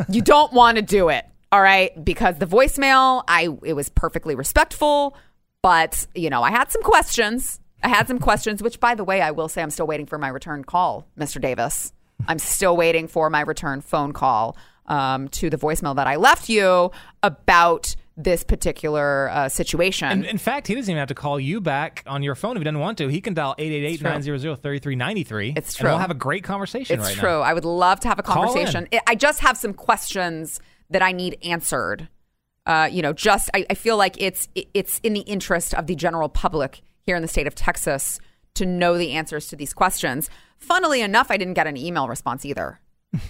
You 0.07 0.21
don't 0.21 0.53
want 0.53 0.77
to 0.77 0.81
do 0.81 1.09
it, 1.09 1.25
all 1.51 1.61
right? 1.61 1.91
Because 2.05 2.37
the 2.37 2.45
voicemail, 2.45 3.23
I 3.27 3.49
it 3.63 3.73
was 3.73 3.89
perfectly 3.89 4.35
respectful, 4.35 5.17
but 5.61 6.07
you 6.15 6.29
know, 6.29 6.43
I 6.43 6.51
had 6.51 6.71
some 6.71 6.81
questions. 6.81 7.59
I 7.83 7.89
had 7.89 8.07
some 8.07 8.19
questions, 8.19 8.63
which 8.63 8.79
by 8.79 8.95
the 8.95 9.03
way, 9.03 9.21
I 9.21 9.31
will 9.31 9.49
say 9.49 9.61
I'm 9.61 9.69
still 9.69 9.87
waiting 9.87 10.05
for 10.05 10.17
my 10.17 10.29
return 10.29 10.63
call, 10.63 11.07
Mr. 11.19 11.41
Davis. 11.41 11.91
I'm 12.27 12.39
still 12.39 12.75
waiting 12.77 13.07
for 13.07 13.29
my 13.29 13.41
return 13.41 13.81
phone 13.81 14.13
call 14.13 14.57
um, 14.87 15.27
to 15.29 15.49
the 15.49 15.57
voicemail 15.57 15.95
that 15.95 16.07
I 16.07 16.15
left 16.15 16.49
you 16.49 16.91
about 17.23 17.95
this 18.17 18.43
particular 18.45 19.29
uh, 19.29 19.49
situation. 19.49 20.07
And 20.09 20.25
in 20.25 20.37
fact, 20.37 20.67
he 20.67 20.75
doesn't 20.75 20.89
even 20.89 20.99
have 20.99 21.09
to 21.09 21.15
call 21.15 21.37
you 21.39 21.59
back 21.59 22.01
on 22.07 22.23
your 22.23 22.33
phone 22.35 22.55
if 22.55 22.61
he 22.61 22.63
doesn't 22.63 22.79
want 22.79 22.97
to. 22.99 23.07
He 23.09 23.19
can 23.19 23.33
dial 23.33 23.55
888-900-3393. 23.59 25.57
It's 25.57 25.69
And 25.69 25.75
true. 25.77 25.89
we'll 25.89 25.97
have 25.97 26.11
a 26.11 26.15
great 26.15 26.43
conversation 26.43 26.99
It's 26.99 27.07
right 27.09 27.17
true. 27.17 27.29
now. 27.29 27.41
I 27.41 27.53
would 27.53 27.65
love 27.65 27.99
to 28.01 28.07
have 28.07 28.19
a 28.19 28.23
conversation. 28.23 28.87
I- 28.93 29.01
I 29.07 29.15
just 29.15 29.41
have 29.41 29.57
some 29.57 29.73
questions 29.73 30.59
that 30.89 31.01
I 31.01 31.11
need 31.11 31.37
answered. 31.43 32.07
Uh, 32.65 32.89
you 32.91 33.01
know, 33.01 33.13
just 33.13 33.49
I, 33.53 33.65
I 33.69 33.73
feel 33.75 33.97
like 33.97 34.19
it's 34.19 34.47
it's 34.55 34.99
in 35.03 35.13
the 35.13 35.19
interest 35.21 35.73
of 35.75 35.85
the 35.85 35.95
general 35.95 36.29
public 36.29 36.81
here 37.01 37.15
in 37.15 37.21
the 37.21 37.27
state 37.27 37.45
of 37.45 37.53
Texas 37.53 38.19
to 38.55 38.65
know 38.65 38.97
the 38.97 39.11
answers 39.11 39.47
to 39.47 39.55
these 39.55 39.73
questions. 39.73 40.29
Funnily 40.57 41.01
enough, 41.01 41.29
I 41.29 41.37
didn't 41.37 41.53
get 41.53 41.67
an 41.67 41.77
email 41.77 42.07
response 42.07 42.45
either. 42.45 42.79
Isn't 43.13 43.29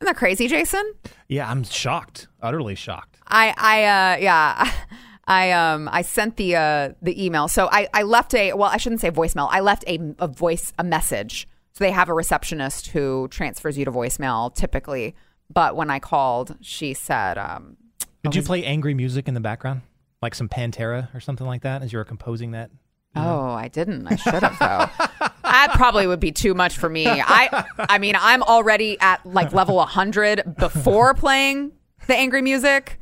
that 0.00 0.16
crazy, 0.16 0.48
Jason? 0.48 0.94
Yeah, 1.28 1.50
I'm 1.50 1.64
shocked. 1.64 2.28
Utterly 2.40 2.74
shocked. 2.74 3.18
I 3.26 3.54
I 3.56 3.84
uh 3.84 4.16
yeah. 4.20 4.72
I 5.24 5.52
um 5.52 5.88
I 5.92 6.02
sent 6.02 6.36
the 6.36 6.56
uh 6.56 6.90
the 7.02 7.24
email. 7.24 7.48
So 7.48 7.68
I 7.70 7.88
I 7.92 8.02
left 8.02 8.34
a 8.34 8.54
well, 8.54 8.70
I 8.70 8.76
shouldn't 8.76 9.00
say 9.00 9.10
voicemail. 9.10 9.48
I 9.50 9.60
left 9.60 9.84
a 9.86 9.98
a 10.18 10.28
voice 10.28 10.72
a 10.78 10.84
message. 10.84 11.46
So 11.72 11.84
they 11.84 11.90
have 11.90 12.08
a 12.08 12.14
receptionist 12.14 12.88
who 12.88 13.28
transfers 13.28 13.78
you 13.78 13.84
to 13.84 13.92
voicemail 13.92 14.54
typically. 14.54 15.14
But 15.52 15.76
when 15.76 15.90
I 15.90 15.98
called, 15.98 16.56
she 16.60 16.94
said 16.94 17.36
um 17.36 17.76
Did 18.22 18.34
you 18.34 18.42
play 18.42 18.64
angry 18.64 18.94
music 18.94 19.28
in 19.28 19.34
the 19.34 19.40
background? 19.40 19.82
Like 20.22 20.34
some 20.34 20.48
Pantera 20.48 21.14
or 21.14 21.20
something 21.20 21.46
like 21.46 21.62
that 21.62 21.82
as 21.82 21.92
you 21.92 21.98
were 21.98 22.04
composing 22.04 22.52
that? 22.52 22.70
Oh, 23.16 23.50
I 23.50 23.68
didn't. 23.68 24.06
I 24.06 24.16
should 24.16 24.42
have 24.42 24.58
though. 24.58 25.28
that 25.42 25.72
probably 25.74 26.06
would 26.06 26.20
be 26.20 26.30
too 26.32 26.54
much 26.54 26.76
for 26.78 26.88
me. 26.88 27.06
I 27.08 27.64
I 27.78 27.98
mean, 27.98 28.14
I'm 28.18 28.42
already 28.42 28.98
at 29.00 29.24
like 29.26 29.52
level 29.52 29.76
100 29.76 30.56
before 30.56 31.14
playing 31.14 31.72
the 32.06 32.14
angry 32.14 32.42
music. 32.42 32.98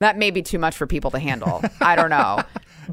That 0.00 0.18
may 0.18 0.30
be 0.30 0.42
too 0.42 0.58
much 0.58 0.76
for 0.76 0.86
people 0.86 1.10
to 1.12 1.18
handle. 1.18 1.62
I 1.80 1.96
don't 1.96 2.10
know. 2.10 2.42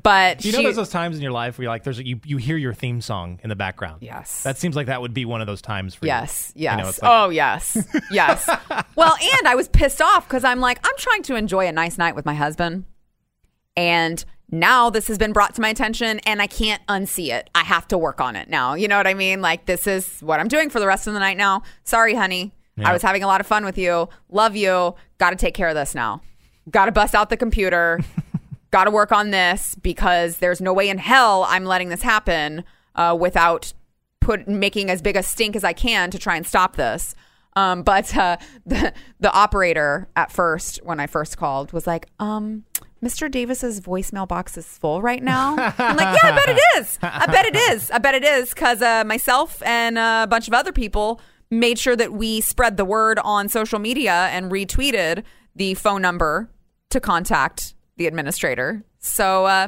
But 0.02 0.44
You 0.44 0.50
she, 0.52 0.58
know 0.58 0.64
there's 0.64 0.76
those 0.78 0.90
times 0.90 1.18
in 1.18 1.22
your 1.22 1.32
life 1.34 1.58
where 1.60 1.64
you're 1.64 1.72
like 1.72 1.84
there's 1.84 2.00
a, 2.00 2.08
you 2.08 2.20
you 2.26 2.38
hear 2.38 2.58
your 2.58 2.74
theme 2.74 3.00
song 3.02 3.40
in 3.44 3.50
the 3.50 3.56
background. 3.56 4.02
Yes. 4.02 4.42
That 4.42 4.58
seems 4.58 4.76
like 4.76 4.88
that 4.88 5.02
would 5.02 5.14
be 5.14 5.26
one 5.26 5.42
of 5.42 5.46
those 5.48 5.62
times 5.62 5.94
for 5.94 6.08
Yes, 6.08 6.52
you. 6.56 6.64
yes. 6.64 6.72
You 6.72 6.78
know, 6.82 6.88
like, 6.88 7.00
oh, 7.04 7.30
yes, 7.30 7.78
yes. 8.10 8.50
well, 8.96 9.16
and 9.22 9.48
I 9.48 9.54
was 9.54 9.68
pissed 9.68 10.02
off 10.02 10.28
because 10.28 10.44
I'm 10.44 10.60
like, 10.60 10.80
I'm 10.84 10.98
trying 10.98 11.22
to 11.24 11.36
enjoy 11.36 11.68
a 11.68 11.72
nice 11.72 12.00
night 12.00 12.16
with 12.16 12.26
my 12.26 12.34
husband, 12.34 12.86
and 13.76 14.24
now 14.52 14.90
this 14.90 15.08
has 15.08 15.18
been 15.18 15.34
brought 15.34 15.56
to 15.56 15.62
my 15.62 15.70
attention, 15.70 16.20
and 16.26 16.42
I 16.42 16.48
can't 16.48 16.86
unsee 16.88 17.34
it. 17.34 17.50
I 17.56 17.64
have 17.64 17.88
to 17.88 17.98
work 17.98 18.22
on 18.22 18.36
it 18.36 18.50
now. 18.50 18.76
You 18.76 18.88
know 18.88 18.98
what 18.98 19.08
I 19.08 19.14
mean? 19.14 19.42
Like 19.42 19.66
this 19.66 19.88
is 19.88 20.20
what 20.22 20.40
I'm 20.40 20.48
doing 20.48 20.70
for 20.70 20.80
the 20.80 20.88
rest 20.88 21.08
of 21.08 21.14
the 21.14 21.20
night 21.20 21.38
now. 21.38 21.64
Sorry, 21.84 22.14
honey. 22.14 22.54
Yeah. 22.78 22.90
I 22.90 22.94
was 22.94 23.02
having 23.02 23.24
a 23.24 23.28
lot 23.28 23.42
of 23.42 23.48
fun 23.48 23.66
with 23.66 23.78
you. 23.78 24.10
Love 24.30 24.56
you. 24.56 24.96
Got 25.18 25.32
to 25.32 25.36
take 25.36 25.54
care 25.54 25.70
of 25.70 25.76
this 25.76 25.96
now. 25.96 26.22
Got 26.70 26.86
to 26.86 26.92
bust 26.92 27.16
out 27.16 27.30
the 27.30 27.38
computer. 27.38 28.00
Got 28.72 28.86
to 28.86 28.92
work 28.92 29.12
on 29.12 29.32
this 29.32 29.76
because 29.76 30.38
there's 30.38 30.62
no 30.62 30.74
way 30.74 30.90
in 30.90 30.98
hell 30.98 31.46
I'm 31.48 31.66
letting 31.66 31.90
this 31.90 32.02
happen 32.02 32.64
uh, 32.96 33.16
without 33.20 33.74
put 34.20 34.48
making 34.48 34.90
as 34.90 35.02
big 35.02 35.16
a 35.16 35.24
stink 35.24 35.56
as 35.56 35.64
I 35.64 35.74
can 35.74 36.10
to 36.12 36.18
try 36.18 36.36
and 36.36 36.46
stop 36.46 36.76
this. 36.76 37.14
Um, 37.56 37.84
but 37.84 38.16
uh, 38.18 38.38
the 38.66 38.94
the 39.20 39.32
operator 39.32 40.08
at 40.16 40.32
first, 40.32 40.80
when 40.84 41.00
I 41.00 41.08
first 41.08 41.38
called, 41.38 41.72
was 41.74 41.86
like, 41.86 42.08
um, 42.20 42.64
"Mr. 43.04 43.30
Davis's 43.30 43.82
voicemail 43.82 44.28
box 44.28 44.58
is 44.58 44.66
full 44.66 45.02
right 45.02 45.22
now." 45.22 45.52
I'm 45.78 45.98
like, 45.98 46.18
"Yeah, 46.24 46.30
I 46.30 46.36
bet 46.36 46.50
it 46.50 46.62
is. 46.78 47.00
I 47.02 47.26
bet 47.26 47.46
it 47.46 47.56
is. 47.56 47.92
I 47.92 47.98
bet 47.98 48.16
it 48.16 48.24
is." 48.24 48.50
Because 48.50 48.82
uh, 48.82 49.04
myself 49.06 49.62
and 49.66 49.98
a 49.98 50.28
bunch 50.30 50.48
of 50.48 50.54
other 50.54 50.72
people 50.72 51.20
made 51.52 51.78
sure 51.78 51.96
that 51.96 52.14
we 52.14 52.42
spread 52.42 52.78
the 52.78 52.86
word 52.86 53.20
on 53.20 53.50
social 53.50 53.80
media 53.80 54.28
and 54.32 54.52
retweeted 54.52 55.24
the 55.56 55.74
phone 55.76 56.02
number 56.02 56.50
to 56.90 57.00
contact 57.00 57.76
the 57.98 58.08
administrator. 58.08 58.84
So, 59.00 59.46
uh, 59.46 59.68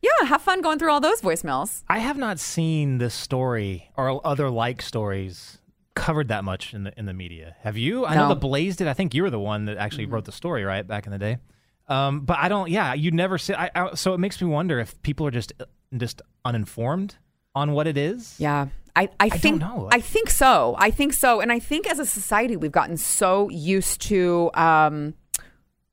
yeah, 0.00 0.26
have 0.26 0.42
fun 0.42 0.62
going 0.62 0.78
through 0.78 0.90
all 0.90 1.00
those 1.00 1.20
voicemails. 1.20 1.82
I 1.88 1.98
have 1.98 2.16
not 2.16 2.38
seen 2.38 2.98
this 2.98 3.14
story 3.14 3.90
or 3.96 4.24
other 4.26 4.50
like 4.50 4.82
stories 4.82 5.58
covered 5.94 6.28
that 6.28 6.42
much 6.44 6.74
in 6.74 6.84
the 6.84 6.98
in 6.98 7.06
the 7.06 7.12
media. 7.12 7.56
Have 7.60 7.76
you? 7.76 8.06
I 8.06 8.14
know 8.16 8.28
the 8.28 8.34
Blaze 8.34 8.76
did. 8.76 8.88
I 8.88 8.94
think 8.94 9.14
you 9.14 9.22
were 9.22 9.30
the 9.30 9.38
one 9.40 9.66
that 9.66 9.76
actually 9.76 10.06
wrote 10.06 10.24
the 10.24 10.32
story, 10.32 10.64
right, 10.64 10.86
back 10.86 11.06
in 11.06 11.12
the 11.12 11.18
day. 11.18 11.38
Um, 11.88 12.20
but 12.20 12.38
I 12.38 12.48
don't. 12.48 12.70
Yeah, 12.70 12.94
you 12.94 13.10
never 13.10 13.38
see. 13.38 13.54
I, 13.54 13.70
I, 13.74 13.94
so 13.94 14.14
it 14.14 14.18
makes 14.18 14.40
me 14.40 14.48
wonder 14.48 14.78
if 14.78 15.00
people 15.02 15.26
are 15.26 15.30
just 15.30 15.52
just 15.96 16.22
uninformed 16.44 17.16
on 17.54 17.72
what 17.72 17.86
it 17.86 17.96
is. 17.96 18.36
Yeah. 18.38 18.68
I, 18.94 19.08
I 19.18 19.30
think 19.30 19.60
know. 19.60 19.88
I 19.90 20.00
think 20.00 20.28
so. 20.28 20.74
I 20.78 20.90
think 20.90 21.14
so. 21.14 21.40
And 21.40 21.50
I 21.50 21.58
think 21.58 21.90
as 21.90 21.98
a 21.98 22.04
society 22.04 22.56
we've 22.56 22.72
gotten 22.72 22.98
so 22.98 23.48
used 23.48 24.02
to 24.02 24.50
um 24.54 25.14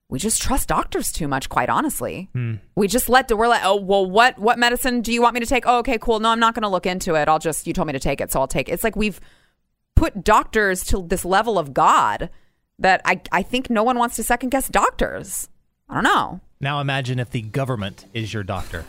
we 0.09 0.19
just 0.19 0.41
trust 0.41 0.67
doctors 0.67 1.11
too 1.11 1.27
much, 1.27 1.49
quite 1.49 1.69
honestly. 1.69 2.29
We 2.75 2.87
just 2.87 3.09
let 3.09 3.27
the 3.27 3.37
we're 3.37 3.47
like, 3.47 3.61
oh 3.63 3.77
well 3.77 4.09
what 4.09 4.37
what 4.37 4.59
medicine 4.59 5.01
do 5.01 5.13
you 5.13 5.21
want 5.21 5.33
me 5.33 5.39
to 5.39 5.45
take? 5.45 5.63
Oh, 5.65 5.77
okay, 5.79 5.97
cool. 5.97 6.19
No, 6.19 6.29
I'm 6.29 6.39
not 6.41 6.55
gonna 6.55 6.69
look 6.69 6.85
into 6.85 7.15
it. 7.15 7.29
I'll 7.29 7.39
just 7.39 7.67
you 7.67 7.73
told 7.73 7.87
me 7.87 7.93
to 7.93 7.99
take 7.99 8.19
it, 8.19 8.31
so 8.31 8.41
I'll 8.41 8.47
take 8.47 8.67
it. 8.67 8.73
It's 8.73 8.83
like 8.83 8.97
we've 8.97 9.21
put 9.95 10.23
doctors 10.23 10.83
to 10.85 11.05
this 11.07 11.23
level 11.23 11.57
of 11.57 11.73
God 11.73 12.29
that 12.79 13.01
I, 13.05 13.21
I 13.31 13.43
think 13.43 13.69
no 13.69 13.83
one 13.83 13.97
wants 13.97 14.15
to 14.17 14.23
second 14.23 14.49
guess 14.49 14.67
doctors. 14.67 15.49
I 15.89 15.95
don't 15.95 16.03
know. 16.03 16.39
Now 16.61 16.81
imagine 16.81 17.19
if 17.19 17.31
the 17.31 17.41
government 17.41 18.05
is 18.13 18.31
your 18.33 18.43
doctor. 18.43 18.85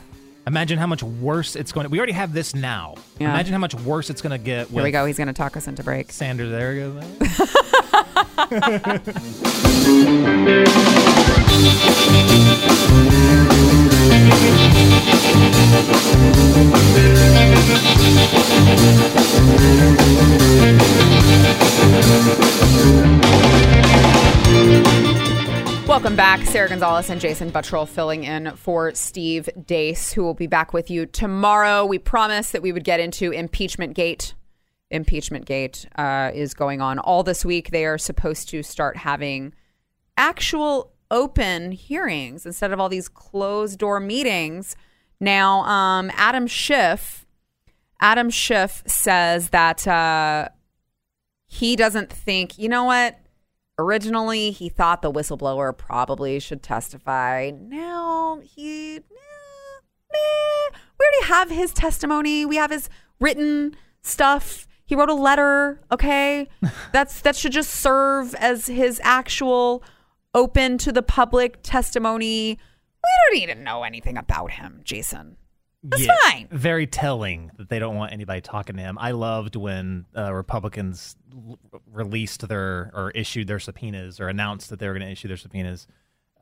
Imagine 0.46 0.78
how 0.78 0.86
much 0.86 1.02
worse 1.02 1.56
it's 1.56 1.72
going 1.72 1.84
to. 1.84 1.90
We 1.90 1.98
already 1.98 2.12
have 2.12 2.32
this 2.32 2.54
now. 2.54 2.96
Yeah. 3.18 3.30
Imagine 3.30 3.52
how 3.52 3.58
much 3.58 3.74
worse 3.74 4.10
it's 4.10 4.20
going 4.20 4.38
to 4.38 4.44
get. 4.44 4.68
Here 4.68 4.82
we 4.82 4.90
go. 4.90 5.06
He's 5.06 5.18
gonna 5.18 5.32
talk 5.32 5.56
us 5.56 5.66
into 5.68 5.82
break. 5.82 6.12
Sanders, 6.12 6.50
there 6.50 6.74
you 6.74 6.92
go. 6.92 7.02
Welcome 25.90 26.14
back. 26.14 26.46
Sara 26.46 26.68
Gonzales 26.68 27.10
and 27.10 27.20
Jason 27.20 27.50
Buttrill 27.50 27.84
filling 27.84 28.22
in 28.22 28.54
for 28.54 28.94
Steve 28.94 29.48
Deace, 29.58 30.12
who 30.12 30.22
will 30.22 30.34
be 30.34 30.46
back 30.46 30.72
with 30.72 30.88
you 30.88 31.04
tomorrow. 31.04 31.84
We 31.84 31.98
promised 31.98 32.52
that 32.52 32.62
we 32.62 32.70
would 32.70 32.84
get 32.84 33.00
into 33.00 33.32
impeachment 33.32 33.94
gate 33.94 34.34
impeachment 34.92 35.46
gate 35.46 35.86
uh, 35.96 36.30
is 36.32 36.54
going 36.54 36.80
on. 36.80 37.00
All 37.00 37.24
this 37.24 37.44
week, 37.44 37.72
they 37.72 37.86
are 37.86 37.98
supposed 37.98 38.48
to 38.50 38.62
start 38.62 38.98
having 38.98 39.52
actual 40.16 40.92
open 41.10 41.72
hearings 41.72 42.46
instead 42.46 42.72
of 42.72 42.78
all 42.78 42.88
these 42.88 43.08
closed 43.08 43.80
door 43.80 43.98
meetings. 43.98 44.76
Now, 45.18 45.62
um, 45.62 46.12
Adam 46.14 46.46
Schiff, 46.46 47.26
Adam 48.00 48.30
Schiff 48.30 48.84
says 48.86 49.48
that 49.48 49.88
uh, 49.88 50.50
he 51.48 51.74
doesn't 51.74 52.12
think, 52.12 52.58
you 52.58 52.68
know 52.68 52.84
what? 52.84 53.19
Originally, 53.80 54.50
he 54.50 54.68
thought 54.68 55.00
the 55.00 55.10
whistleblower 55.10 55.76
probably 55.76 56.38
should 56.38 56.62
testify. 56.62 57.50
Now 57.50 58.40
he, 58.42 58.96
eh, 58.96 59.00
meh. 59.00 60.78
we 60.98 61.06
already 61.06 61.32
have 61.32 61.50
his 61.50 61.72
testimony. 61.72 62.44
We 62.44 62.56
have 62.56 62.70
his 62.70 62.90
written 63.20 63.74
stuff. 64.02 64.68
He 64.84 64.94
wrote 64.94 65.08
a 65.08 65.14
letter. 65.14 65.80
Okay, 65.90 66.46
that's 66.92 67.22
that 67.22 67.36
should 67.36 67.52
just 67.52 67.70
serve 67.70 68.34
as 68.34 68.66
his 68.66 69.00
actual 69.02 69.82
open 70.34 70.76
to 70.76 70.92
the 70.92 71.02
public 71.02 71.62
testimony. 71.62 72.58
We 73.02 73.10
don't 73.24 73.40
need 73.40 73.46
to 73.46 73.54
know 73.54 73.82
anything 73.82 74.18
about 74.18 74.50
him, 74.50 74.82
Jason. 74.84 75.38
That's 75.82 76.04
Yeah, 76.04 76.14
fine. 76.24 76.48
Very 76.50 76.86
telling 76.86 77.50
that 77.56 77.68
they 77.68 77.78
don't 77.78 77.96
want 77.96 78.12
anybody 78.12 78.40
talking 78.40 78.76
to 78.76 78.82
him. 78.82 78.98
I 78.98 79.12
loved 79.12 79.56
when 79.56 80.04
uh, 80.16 80.32
Republicans 80.32 81.16
l- 81.32 81.58
released 81.90 82.46
their 82.48 82.90
or 82.92 83.10
issued 83.12 83.46
their 83.46 83.58
subpoenas 83.58 84.20
or 84.20 84.28
announced 84.28 84.68
that 84.70 84.78
they 84.78 84.86
were 84.86 84.94
going 84.94 85.06
to 85.06 85.12
issue 85.12 85.28
their 85.28 85.36
subpoenas. 85.38 85.86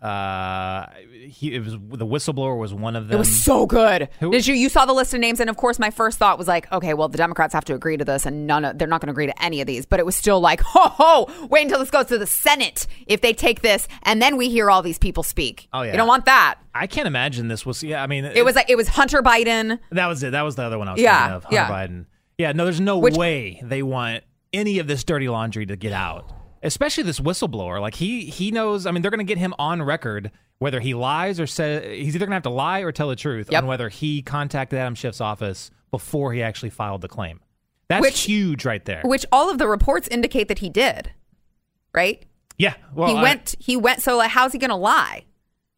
Uh, 0.01 0.87
he 1.29 1.55
it 1.55 1.65
was 1.65 1.73
the 1.73 2.07
whistleblower 2.07 2.57
was 2.59 2.73
one 2.73 2.95
of 2.95 3.09
them. 3.09 3.17
It 3.17 3.19
was 3.19 3.43
so 3.45 3.67
good. 3.67 4.09
Who- 4.21 4.31
Did 4.31 4.47
you 4.47 4.55
you 4.55 4.69
saw 4.69 4.87
the 4.87 4.93
list 4.93 5.13
of 5.13 5.21
names 5.21 5.41
and 5.41 5.51
of 5.51 5.57
course 5.57 5.79
my 5.79 5.91
first 5.91 6.19
thought 6.19 6.39
was 6.39 6.47
like, 6.47 6.71
okay, 6.73 6.95
well 6.95 7.09
the 7.09 7.19
Democrats 7.19 7.53
have 7.53 7.65
to 7.67 7.75
agree 7.75 7.97
to 7.97 8.05
this 8.05 8.25
and 8.25 8.47
none 8.47 8.65
of 8.65 8.79
they're 8.79 8.87
not 8.89 9.01
going 9.01 9.09
to 9.09 9.13
agree 9.13 9.27
to 9.27 9.43
any 9.43 9.61
of 9.61 9.67
these, 9.67 9.87
but 9.87 9.99
it 9.99 10.07
was 10.07 10.15
still 10.15 10.41
like, 10.41 10.61
ho 10.61 10.89
ho, 10.89 11.47
wait 11.51 11.63
until 11.65 11.79
this 11.81 11.91
goes 11.91 12.07
to 12.07 12.19
the 12.19 12.27
Senate 12.27 12.87
if 13.07 13.21
they 13.23 13.33
take 13.33 13.63
this 13.63 13.89
and 14.05 14.23
then 14.23 14.37
we 14.37 14.49
hear 14.49 14.71
all 14.71 14.83
these 14.83 14.99
people 14.99 15.23
speak. 15.23 15.69
Oh, 15.73 15.83
yeah. 15.83 15.91
You 15.93 15.97
don't 15.97 16.09
want 16.09 16.27
that. 16.27 16.59
I 16.75 16.87
can't 16.87 17.09
imagine 17.09 17.49
this 17.49 17.67
was. 17.67 17.83
Yeah, 17.83 18.01
I 18.03 18.07
mean, 18.07 18.25
It 18.25 18.45
was 18.45 18.55
like 18.55 18.71
it 18.71 18.77
was 18.77 18.87
Hunter 18.89 19.21
Biden. 19.23 19.81
that 19.91 20.07
was 20.07 20.23
it. 20.23 20.31
That 20.31 20.43
was 20.43 20.55
the 20.55 20.63
other 20.63 20.79
one 20.79 20.87
I 20.89 20.93
was 20.93 21.01
Yeah, 21.01 21.19
thinking 21.19 21.35
of. 21.37 21.43
Hunter 21.45 21.57
yeah. 21.57 21.71
Biden. 21.71 22.07
Yeah, 22.39 22.53
no, 22.53 22.65
there's 22.65 22.81
no 22.81 22.99
Which- 22.99 23.17
way 23.17 23.61
they 23.65 23.83
want 23.83 24.23
any 24.53 24.79
of 24.79 24.87
this 24.87 25.03
dirty 25.03 25.29
laundry 25.29 25.67
to 25.67 25.75
get 25.77 25.93
out. 25.93 26.31
Especially 26.63 27.05
this 27.05 27.21
whistleblower. 27.21 27.81
Like 27.81 27.95
he 27.95 28.25
he 28.27 28.51
knows. 28.51 28.87
I 28.87 28.91
mean, 28.91 29.03
they're 29.03 29.11
going 29.11 29.19
to 29.19 29.25
get 29.25 29.39
him 29.39 29.55
on 29.59 29.83
record 29.83 30.31
whether 30.59 30.81
he 30.81 30.93
lies 30.95 31.39
or 31.39 31.47
says 31.47 31.85
he's 31.85 32.17
either 32.17 32.27
going 32.27 32.31
to 32.31 32.37
have 32.37 32.43
to 32.43 32.51
lie 32.51 32.81
or 32.81 32.91
tell 32.91 33.09
the 33.09 33.15
truth 33.17 33.49
Yep. 33.51 33.63
on 33.63 33.69
whether 33.69 33.89
he 33.89 34.23
contacted 34.23 34.79
Adam 34.79 34.95
Schiff's 34.97 35.21
office 35.21 35.71
before 35.93 36.33
he 36.33 36.43
actually 36.43 36.71
filed 36.71 37.01
the 37.01 37.09
claim. 37.09 37.41
That's 37.89 38.03
Which- 38.03 38.21
huge 38.23 38.65
right 38.65 38.85
there. 38.85 39.03
Which 39.05 39.25
all 39.31 39.51
of 39.51 39.59
the 39.59 39.69
reports 39.69 40.09
indicate 40.09 40.49
that 40.49 40.59
he 40.59 40.69
did. 40.69 41.13
Right? 41.95 42.25
yeah. 42.59 42.75
Well, 42.95 43.09
he 43.09 43.15
I- 43.15 43.23
went 43.23 43.55
he 43.61 43.77
went 43.77 44.03
so 44.03 44.17
like 44.17 44.31
how's 44.31 44.53
he 44.53 44.59
going 44.59 44.71
to 44.71 44.77
lie? 44.77 45.25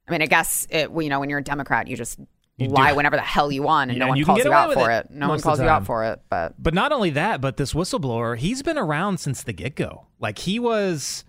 I 0.08 0.12
mean, 0.12 0.22
I 0.22 0.26
guess 0.26 0.66
it, 0.70 0.90
you 0.90 1.08
know 1.08 1.20
when 1.20 1.28
you're 1.30 1.38
a 1.40 1.44
Democrat, 1.44 1.86
you 1.88 1.96
just 1.96 2.18
You 2.60 2.68
do- 2.68 2.96
whenever 2.96 3.16
the 3.16 3.22
hell 3.22 3.50
you 3.50 3.62
want 3.62 3.90
and 3.90 3.98
Yeah, 3.98 4.04
no 4.06 4.08
one 4.10 4.24
calls 4.24 4.44
you 4.44 4.52
out 4.52 4.74
for 4.74 4.90
it 4.90 5.06
it. 5.06 5.10
No 5.10 5.28
one 5.28 5.40
calls 5.40 5.60
you 5.60 5.68
out 5.68 5.86
for 5.86 6.04
it, 6.04 6.20
but 6.28 6.54
But 6.62 6.74
not 6.74 6.92
only 6.92 7.10
that, 7.10 7.40
but 7.40 7.56
this 7.56 7.72
whistleblower, 7.72 8.36
he's 8.36 8.62
been 8.62 8.78
around 8.78 9.18
since 9.18 9.42
the 9.42 9.52
get 9.52 9.74
go. 9.76 10.06
Like 10.18 10.38
he 10.38 10.58
was 10.58 11.24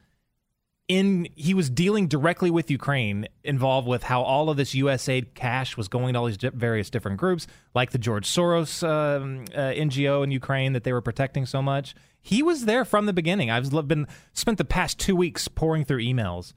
in, 0.87 1.27
he 1.35 1.53
was 1.53 1.69
dealing 1.69 2.07
directly 2.07 2.51
with 2.51 2.69
Ukraine, 2.69 3.27
involved 3.45 3.87
with 3.87 4.03
how 4.03 4.23
all 4.23 4.49
of 4.49 4.57
this 4.57 4.75
USAID 4.75 5.33
cash 5.35 5.77
was 5.77 5.87
going 5.87 6.13
to 6.13 6.19
all 6.19 6.25
these 6.25 6.37
various 6.37 6.89
different 6.89 7.17
groups, 7.17 7.47
like 7.73 7.91
the 7.91 7.97
George 7.97 8.27
Soros 8.27 8.85
um, 8.85 9.45
uh, 9.55 9.71
NGO 9.71 10.23
in 10.23 10.31
Ukraine 10.31 10.73
that 10.73 10.83
they 10.83 10.91
were 10.91 11.01
protecting 11.01 11.45
so 11.45 11.61
much. 11.61 11.95
He 12.21 12.43
was 12.43 12.65
there 12.65 12.83
from 12.83 13.05
the 13.05 13.13
beginning. 13.13 13.49
I've 13.49 13.69
been 13.87 14.05
spent 14.33 14.57
the 14.57 14.65
past 14.65 14.99
two 14.99 15.15
weeks 15.15 15.47
pouring 15.47 15.85
through 15.85 15.99
emails, 16.03 16.53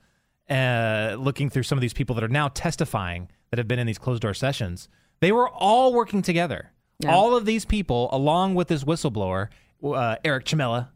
uh, 0.50 1.16
looking 1.18 1.50
through 1.50 1.62
some 1.62 1.78
of 1.78 1.82
these 1.82 1.92
people 1.94 2.14
that 2.14 2.24
are 2.24 2.28
now 2.28 2.48
testifying 2.48 3.28
that 3.50 3.58
have 3.58 3.68
been 3.68 3.78
in 3.78 3.86
these 3.86 3.98
closed 3.98 4.22
door 4.22 4.34
sessions. 4.34 4.88
They 5.20 5.32
were 5.32 5.48
all 5.48 5.92
working 5.92 6.22
together. 6.22 6.70
All 7.06 7.36
of 7.36 7.44
these 7.44 7.64
people, 7.64 8.08
along 8.12 8.54
with 8.54 8.68
this 8.68 8.84
whistleblower, 8.84 9.48
uh, 9.84 10.16
Eric 10.24 10.46
Chamella, 10.46 10.88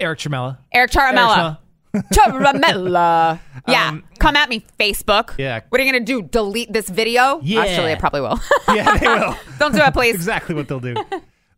Eric 0.00 0.18
Chamella, 0.18 0.58
Eric 0.72 0.90
Ciaramella. 0.90 1.58
Ciaramella. 1.94 3.38
Yeah. 3.68 3.88
Um, 3.90 4.04
Come 4.18 4.34
at 4.34 4.48
me, 4.48 4.64
Facebook. 4.80 5.38
Yeah. 5.38 5.60
What 5.68 5.80
are 5.80 5.84
you 5.84 5.92
going 5.92 6.04
to 6.04 6.12
do? 6.12 6.22
Delete 6.22 6.72
this 6.72 6.88
video? 6.88 7.38
Yeah. 7.44 7.60
Actually, 7.60 7.92
I 7.92 7.94
probably 7.94 8.22
will. 8.22 8.40
yeah, 8.74 8.96
they 8.96 9.06
will. 9.06 9.36
Don't 9.60 9.70
do 9.70 9.78
that, 9.78 9.92
please. 9.92 10.14
exactly 10.16 10.54
what 10.54 10.66
they'll 10.66 10.80
do. 10.80 10.96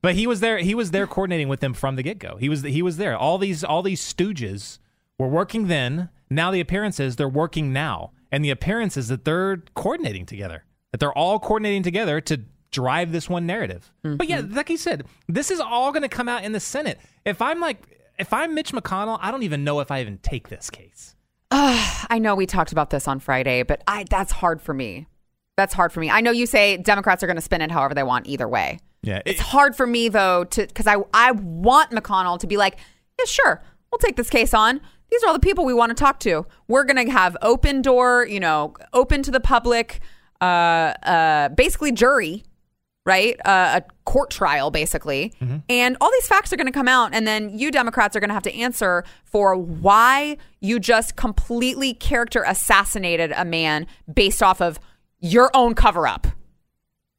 But 0.03 0.15
he 0.15 0.27
was 0.27 0.41
there. 0.41 0.59
He 0.59 0.75
was 0.75 0.91
there 0.91 1.07
coordinating 1.07 1.49
with 1.49 1.61
them 1.61 1.73
from 1.73 1.97
the 1.97 2.03
get 2.03 2.19
go. 2.19 2.37
He 2.37 2.51
was 2.51 2.63
he 2.63 2.83
was 2.83 2.99
there. 2.99 3.17
All 3.17 3.39
these 3.39 3.65
all 3.65 3.83
these 3.83 4.03
stooges 4.03 4.81
were 5.19 5.29
working 5.29 5.69
then. 5.69 6.11
Now 6.31 6.51
the 6.51 6.61
appearance 6.61 6.99
is 7.01 7.17
they're 7.17 7.29
working 7.29 7.73
now, 7.73 8.13
and 8.33 8.45
the 8.45 8.51
appearance 8.51 8.97
is 8.97 9.09
that 9.09 9.25
they're 9.25 9.63
coordinating 9.75 10.27
together. 10.27 10.65
That 10.93 10.99
they're 10.99 11.13
all 11.13 11.39
coordinating 11.39 11.83
together 11.83 12.21
to 12.23 12.41
drive 12.71 13.13
this 13.13 13.29
one 13.29 13.47
narrative. 13.47 13.93
But 14.03 14.29
yeah, 14.29 14.43
mm-hmm. 14.43 14.55
like 14.55 14.69
he 14.69 14.77
said, 14.77 15.05
this 15.29 15.51
is 15.51 15.61
all 15.61 15.93
going 15.93 16.03
to 16.03 16.09
come 16.09 16.29
out 16.29 16.45
in 16.45 16.53
the 16.53 16.61
Senate. 16.61 16.99
If 17.25 17.41
I'm 17.41 17.61
like, 17.61 17.79
if 18.19 18.33
I'm 18.33 18.55
Mitch 18.55 18.73
McConnell, 18.73 19.19
I 19.21 19.31
don't 19.31 19.45
even 19.45 19.65
know 19.65 19.81
if 19.81 19.91
I 19.91 20.01
even 20.01 20.19
take 20.19 20.49
this 20.49 20.71
case. 20.71 21.15
I 21.51 22.19
know 22.21 22.35
we 22.35 22.47
talked 22.47 22.73
about 22.73 22.91
this 22.91 23.07
on 23.07 23.21
Friday, 23.21 23.63
but 23.63 23.83
I 23.87 24.05
that's 24.11 24.33
hard 24.33 24.61
for 24.61 24.75
me. 24.75 25.07
That's 25.57 25.73
hard 25.73 25.93
for 25.93 26.01
me. 26.01 26.11
I 26.11 26.21
know 26.21 26.33
you 26.33 26.47
say 26.47 26.77
Democrats 26.77 27.23
are 27.23 27.27
going 27.27 27.37
to 27.37 27.43
spin 27.43 27.61
it 27.61 27.71
however 27.71 27.95
they 27.95 28.03
want 28.03 28.27
either 28.27 28.49
way. 28.49 28.81
Yeah, 29.03 29.21
It's 29.27 29.41
hard 29.41 29.77
for 29.77 29.87
me 29.87 30.09
though 30.09 30.45
to 30.45 30.67
because 30.67 30.87
I 30.87 30.97
I 31.13 31.33
want 31.33 31.91
McConnell 31.91 32.39
to 32.41 32.47
be 32.47 32.57
like, 32.57 32.79
yeah, 33.19 33.27
sure, 33.27 33.63
we'll 33.91 33.99
take 33.99 34.17
this 34.17 34.31
case 34.31 34.55
on. 34.55 34.81
These 35.11 35.23
are 35.23 35.29
all 35.29 35.33
the 35.33 35.41
people 35.41 35.65
we 35.65 35.75
want 35.75 35.91
to 35.91 35.95
talk 35.95 36.21
to. 36.21 36.47
We're 36.69 36.85
gonna 36.85 37.11
have 37.11 37.37
open 37.43 37.83
door, 37.83 38.27
you 38.29 38.41
know, 38.41 38.75
open 38.93 39.23
to 39.23 39.31
the 39.31 39.41
public, 39.41 40.01
uh, 40.41 40.45
uh, 41.05 41.49
basically 41.51 41.93
jury, 41.93 42.43
right? 43.07 43.37
Uh, 43.45 43.81
a 43.81 43.83
court 44.05 44.31
trial, 44.31 44.71
basically. 44.71 45.33
And 45.69 45.97
all 46.01 46.11
these 46.11 46.27
facts 46.27 46.53
are 46.53 46.57
going 46.57 46.67
to 46.67 46.73
come 46.73 46.89
out, 46.89 47.15
and 47.15 47.27
then 47.27 47.57
you 47.59 47.71
Democrats 47.71 48.17
are 48.17 48.21
going 48.21 48.29
to 48.29 48.35
have 48.35 48.43
to 48.45 48.55
answer 48.55 49.05
for 49.25 49.57
why 49.57 50.39
you 50.61 50.81
just 50.81 51.17
completely 51.17 51.95
character 51.95 52.43
assassinated 52.47 53.33
a 53.37 53.45
man 53.45 53.87
based 54.13 54.43
off 54.43 54.61
of 54.61 54.81
your 55.21 55.51
own 55.55 55.75
cover 55.75 56.07
up. 56.07 56.27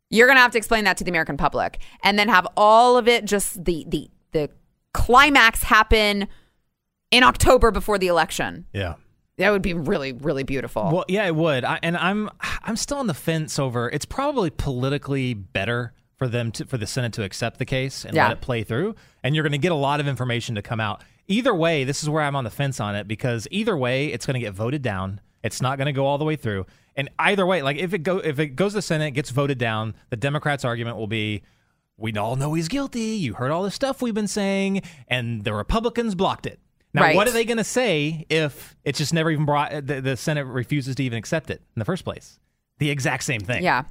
You're 0.09 0.27
going 0.27 0.37
to 0.37 0.41
have 0.41 0.51
to 0.51 0.57
explain 0.57 0.83
that 0.85 0.97
to 0.97 1.03
the 1.03 1.11
American 1.11 1.37
public, 1.37 1.79
and 2.03 2.17
then 2.17 2.29
have 2.29 2.47
all 2.57 2.97
of 2.97 3.07
it 3.07 3.25
just 3.25 3.63
the 3.65 3.85
the 3.87 4.09
the 4.31 4.49
climax 4.93 5.63
happen 5.63 6.27
in 7.15 7.23
October 7.23 7.71
before 7.71 7.97
the 7.97 8.07
election. 8.07 8.65
yeah. 8.73 8.95
That 9.37 9.51
would 9.51 9.61
be 9.61 9.73
really 9.73 10.13
really 10.13 10.43
beautiful. 10.43 10.83
Well, 10.93 11.05
yeah, 11.09 11.25
it 11.27 11.35
would. 11.35 11.65
I, 11.65 11.77
and 11.83 11.97
I'm 11.97 12.29
I'm 12.63 12.77
still 12.77 12.99
on 12.99 13.07
the 13.07 13.13
fence 13.13 13.59
over. 13.59 13.89
It's 13.89 14.05
probably 14.05 14.49
politically 14.49 15.33
better 15.33 15.91
for 16.17 16.29
them 16.29 16.53
to 16.53 16.65
for 16.65 16.77
the 16.77 16.87
Senate 16.87 17.11
to 17.13 17.23
accept 17.23 17.59
the 17.59 17.65
case 17.65 18.05
and 18.05 18.15
Yeah. 18.15 18.29
let 18.29 18.37
it 18.37 18.41
play 18.41 18.63
through, 18.63 18.95
and 19.23 19.35
you're 19.35 19.43
going 19.43 19.51
to 19.51 19.57
get 19.57 19.73
a 19.73 19.75
lot 19.75 19.99
of 19.99 20.07
information 20.07 20.55
to 20.55 20.61
come 20.61 20.79
out. 20.79 21.03
Either 21.27 21.53
way, 21.53 21.83
this 21.83 22.01
is 22.01 22.09
where 22.09 22.23
I'm 22.23 22.37
on 22.37 22.45
the 22.45 22.49
fence 22.49 22.79
on 22.79 22.95
it 22.95 23.09
because 23.09 23.45
either 23.51 23.75
way, 23.75 24.07
it's 24.07 24.25
going 24.25 24.35
to 24.35 24.39
get 24.39 24.53
voted 24.53 24.81
down. 24.81 25.19
It's 25.43 25.61
not 25.61 25.77
going 25.77 25.87
to 25.87 25.91
go 25.91 26.05
all 26.05 26.17
the 26.17 26.23
way 26.23 26.37
through. 26.37 26.65
And 26.95 27.09
either 27.19 27.45
way, 27.45 27.61
like 27.61 27.75
if 27.75 27.93
it 27.93 28.03
go 28.03 28.19
if 28.19 28.39
it 28.39 28.55
goes 28.55 28.71
to 28.71 28.77
the 28.77 28.81
Senate, 28.81 29.11
gets 29.11 29.31
voted 29.31 29.57
down, 29.57 29.95
the 30.11 30.15
Democrats' 30.17 30.63
argument 30.63 30.95
will 30.95 31.07
be. 31.07 31.43
We 31.97 32.13
all 32.13 32.37
know 32.37 32.53
he's 32.53 32.69
guilty. 32.69 33.15
You 33.17 33.33
heard 33.33 33.51
all 33.51 33.63
the 33.63 33.71
stuff 33.71 34.01
we've 34.01 34.13
been 34.13 34.27
saying, 34.29 34.81
and 35.09 35.43
the 35.43 35.53
Republicans 35.53 36.13
blocked 36.15 36.45
it. 36.45 36.59
Now, 36.95 37.01
Right. 37.03 37.15
what 37.15 37.27
are 37.27 37.31
they 37.31 37.45
going 37.45 37.57
to 37.57 37.63
say 37.63 38.25
if 38.29 38.75
it's 38.83 38.97
just 38.97 39.13
never 39.13 39.29
even 39.29 39.45
brought? 39.45 39.71
The, 39.85 40.01
the 40.01 40.17
Senate 40.17 40.45
refuses 40.45 40.95
to 40.95 41.03
even 41.03 41.17
accept 41.17 41.49
it 41.49 41.61
in 41.75 41.79
the 41.79 41.85
first 41.85 42.03
place. 42.03 42.39
The 42.79 42.89
exact 42.89 43.23
same 43.23 43.41
thing. 43.41 43.63
yeah. 43.63 43.83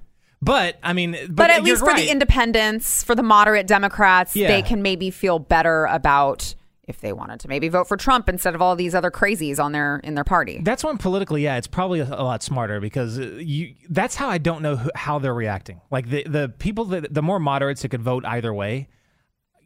But 0.43 0.79
I 0.83 0.93
mean, 0.93 1.13
but, 1.13 1.37
But 1.37 1.51
at 1.51 1.63
least 1.63 1.81
for 1.81 1.87
right. 1.87 1.97
the 2.05 2.11
independents, 2.11 3.03
for 3.03 3.15
the 3.15 3.23
moderate 3.23 3.67
Democrats, 3.67 4.35
Yeah. 4.37 4.49
they 4.49 4.61
can 4.63 4.83
maybe 4.83 5.11
feel 5.11 5.39
better 5.39 5.87
about 5.87 6.55
if 6.87 7.01
they 7.01 7.15
wanted 7.15 7.41
to 7.41 7.49
maybe 7.49 7.69
vote 7.71 7.89
for 7.89 7.97
Trump 7.97 8.29
instead 8.29 8.55
of 8.55 8.61
all 8.61 8.77
these 8.77 8.95
other 8.95 9.11
crazies 9.11 9.59
on 9.63 9.73
their 9.73 10.01
in 10.05 10.15
their 10.17 10.25
party. 10.25 10.61
That's 10.63 10.85
one 10.85 10.99
politically, 10.99 11.43
yeah, 11.45 11.57
it's 11.57 11.67
probably 11.67 12.01
a, 12.01 12.05
a 12.05 12.23
lot 12.25 12.43
smarter 12.43 12.79
because 12.79 13.19
uh, 13.19 13.23
you. 13.39 13.75
That's 13.89 14.17
how 14.17 14.29
I 14.29 14.37
don't 14.37 14.61
know 14.61 14.77
who, 14.77 14.91
how 14.95 15.19
they're 15.19 15.33
reacting. 15.33 15.81
Like 15.91 16.11
the 16.11 16.25
the 16.25 16.51
people 16.59 16.85
that 16.87 17.15
the 17.15 17.23
more 17.23 17.39
moderates 17.39 17.81
that 17.83 17.89
could 17.89 18.03
vote 18.03 18.27
either 18.27 18.53
way, 18.53 18.89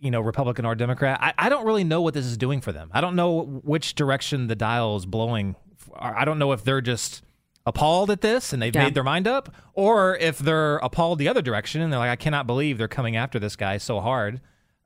you 0.01 0.11
know, 0.11 0.20
Republican 0.20 0.65
or 0.65 0.75
Democrat. 0.75 1.19
I, 1.20 1.35
I 1.39 1.49
don't 1.49 1.65
really 1.66 1.85
know 1.85 2.03
what 2.03 2.15
this 2.15 2.25
is 2.27 2.37
doing 2.37 2.61
for 2.61 2.73
them. 2.73 2.91
I 2.93 3.01
don't 3.01 3.16
know 3.16 3.43
which 3.65 3.95
direction 3.95 4.47
the 4.47 4.55
dial 4.57 4.97
is 4.97 5.07
blowing. 5.07 5.57
I 5.97 6.25
don't 6.25 6.39
know 6.39 6.53
if 6.53 6.62
they're 6.65 6.81
just 6.81 7.23
appalled 7.66 8.11
at 8.11 8.20
this 8.20 8.53
and 8.53 8.62
they've 8.62 8.75
Yeah. 8.75 8.85
made 8.85 8.95
their 8.95 9.05
mind 9.05 9.27
up, 9.29 9.55
or 9.75 10.16
if 10.16 10.39
they're 10.39 10.77
appalled 10.79 11.19
the 11.19 11.29
other 11.29 11.43
direction 11.43 11.81
and 11.83 11.93
they're 11.93 11.99
like, 12.01 12.11
I 12.11 12.16
cannot 12.16 12.47
believe 12.47 12.79
they're 12.79 12.89
coming 12.89 13.16
after 13.16 13.39
this 13.39 13.57
guy 13.57 13.77
so 13.79 14.01
hard. 14.01 14.41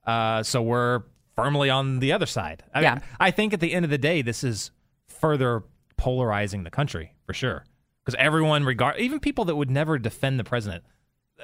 Uh, 0.07 0.43
so 0.43 0.61
we're 0.63 1.03
firmly 1.37 1.71
on 1.71 2.01
the 2.01 2.13
other 2.13 2.27
side. 2.27 2.65
I, 2.75 2.81
Yeah. 2.83 2.99
I 3.21 3.31
think 3.31 3.53
at 3.53 3.61
the 3.61 3.73
end 3.73 3.85
of 3.85 3.91
the 3.91 3.99
day, 3.99 4.21
this 4.23 4.43
is 4.43 4.71
further 5.07 5.63
polarizing 5.97 6.65
the 6.65 6.71
country 6.71 7.15
for 7.25 7.33
sure. 7.35 7.65
Because 8.05 8.17
everyone, 8.19 8.65
regard 8.65 8.99
even 8.99 9.21
people 9.21 9.45
that 9.45 9.55
would 9.55 9.71
never 9.71 9.97
defend 9.99 10.41
the 10.41 10.45
president, 10.45 10.83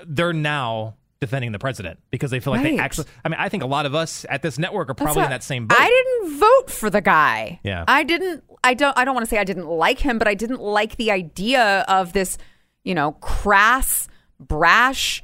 they're 0.05 0.33
now 0.33 0.97
defending 1.21 1.53
the 1.53 1.59
president 1.59 1.99
because 2.11 2.31
they 2.31 2.41
feel 2.41 2.53
like 2.53 2.63
they 2.63 2.79
actually. 2.79 3.07
I 3.25 3.29
mean, 3.29 3.41
I 3.41 3.49
think 3.49 3.63
a 3.63 3.67
lot 3.67 3.87
of 3.87 3.95
us 3.95 4.25
at 4.29 4.43
this 4.43 4.59
network 4.59 4.91
are 4.91 4.95
probably 4.95 5.25
in 5.25 5.31
that 5.31 5.43
same 5.43 5.67
boat. 5.67 5.79
I 5.81 5.89
didn't 5.89 6.39
vote 6.39 6.71
for 6.71 6.91
the 6.91 7.01
guy. 7.01 7.61
Yeah. 7.65 7.85
I 7.89 8.05
didn't 8.05 8.45
I 8.63 8.75
don't 8.75 8.97
I 8.97 9.05
don't 9.05 9.15
want 9.15 9.25
to 9.27 9.31
say 9.31 9.39
I 9.39 9.45
didn't 9.45 9.67
like 9.67 9.99
him, 9.99 10.19
but 10.19 10.29
I 10.29 10.35
didn't 10.35 10.61
like 10.61 10.97
the 10.97 11.11
idea 11.11 11.85
of 11.89 12.13
this, 12.13 12.39
you 12.85 12.95
know, 12.95 13.13
crass, 13.13 14.09
brash 14.39 15.23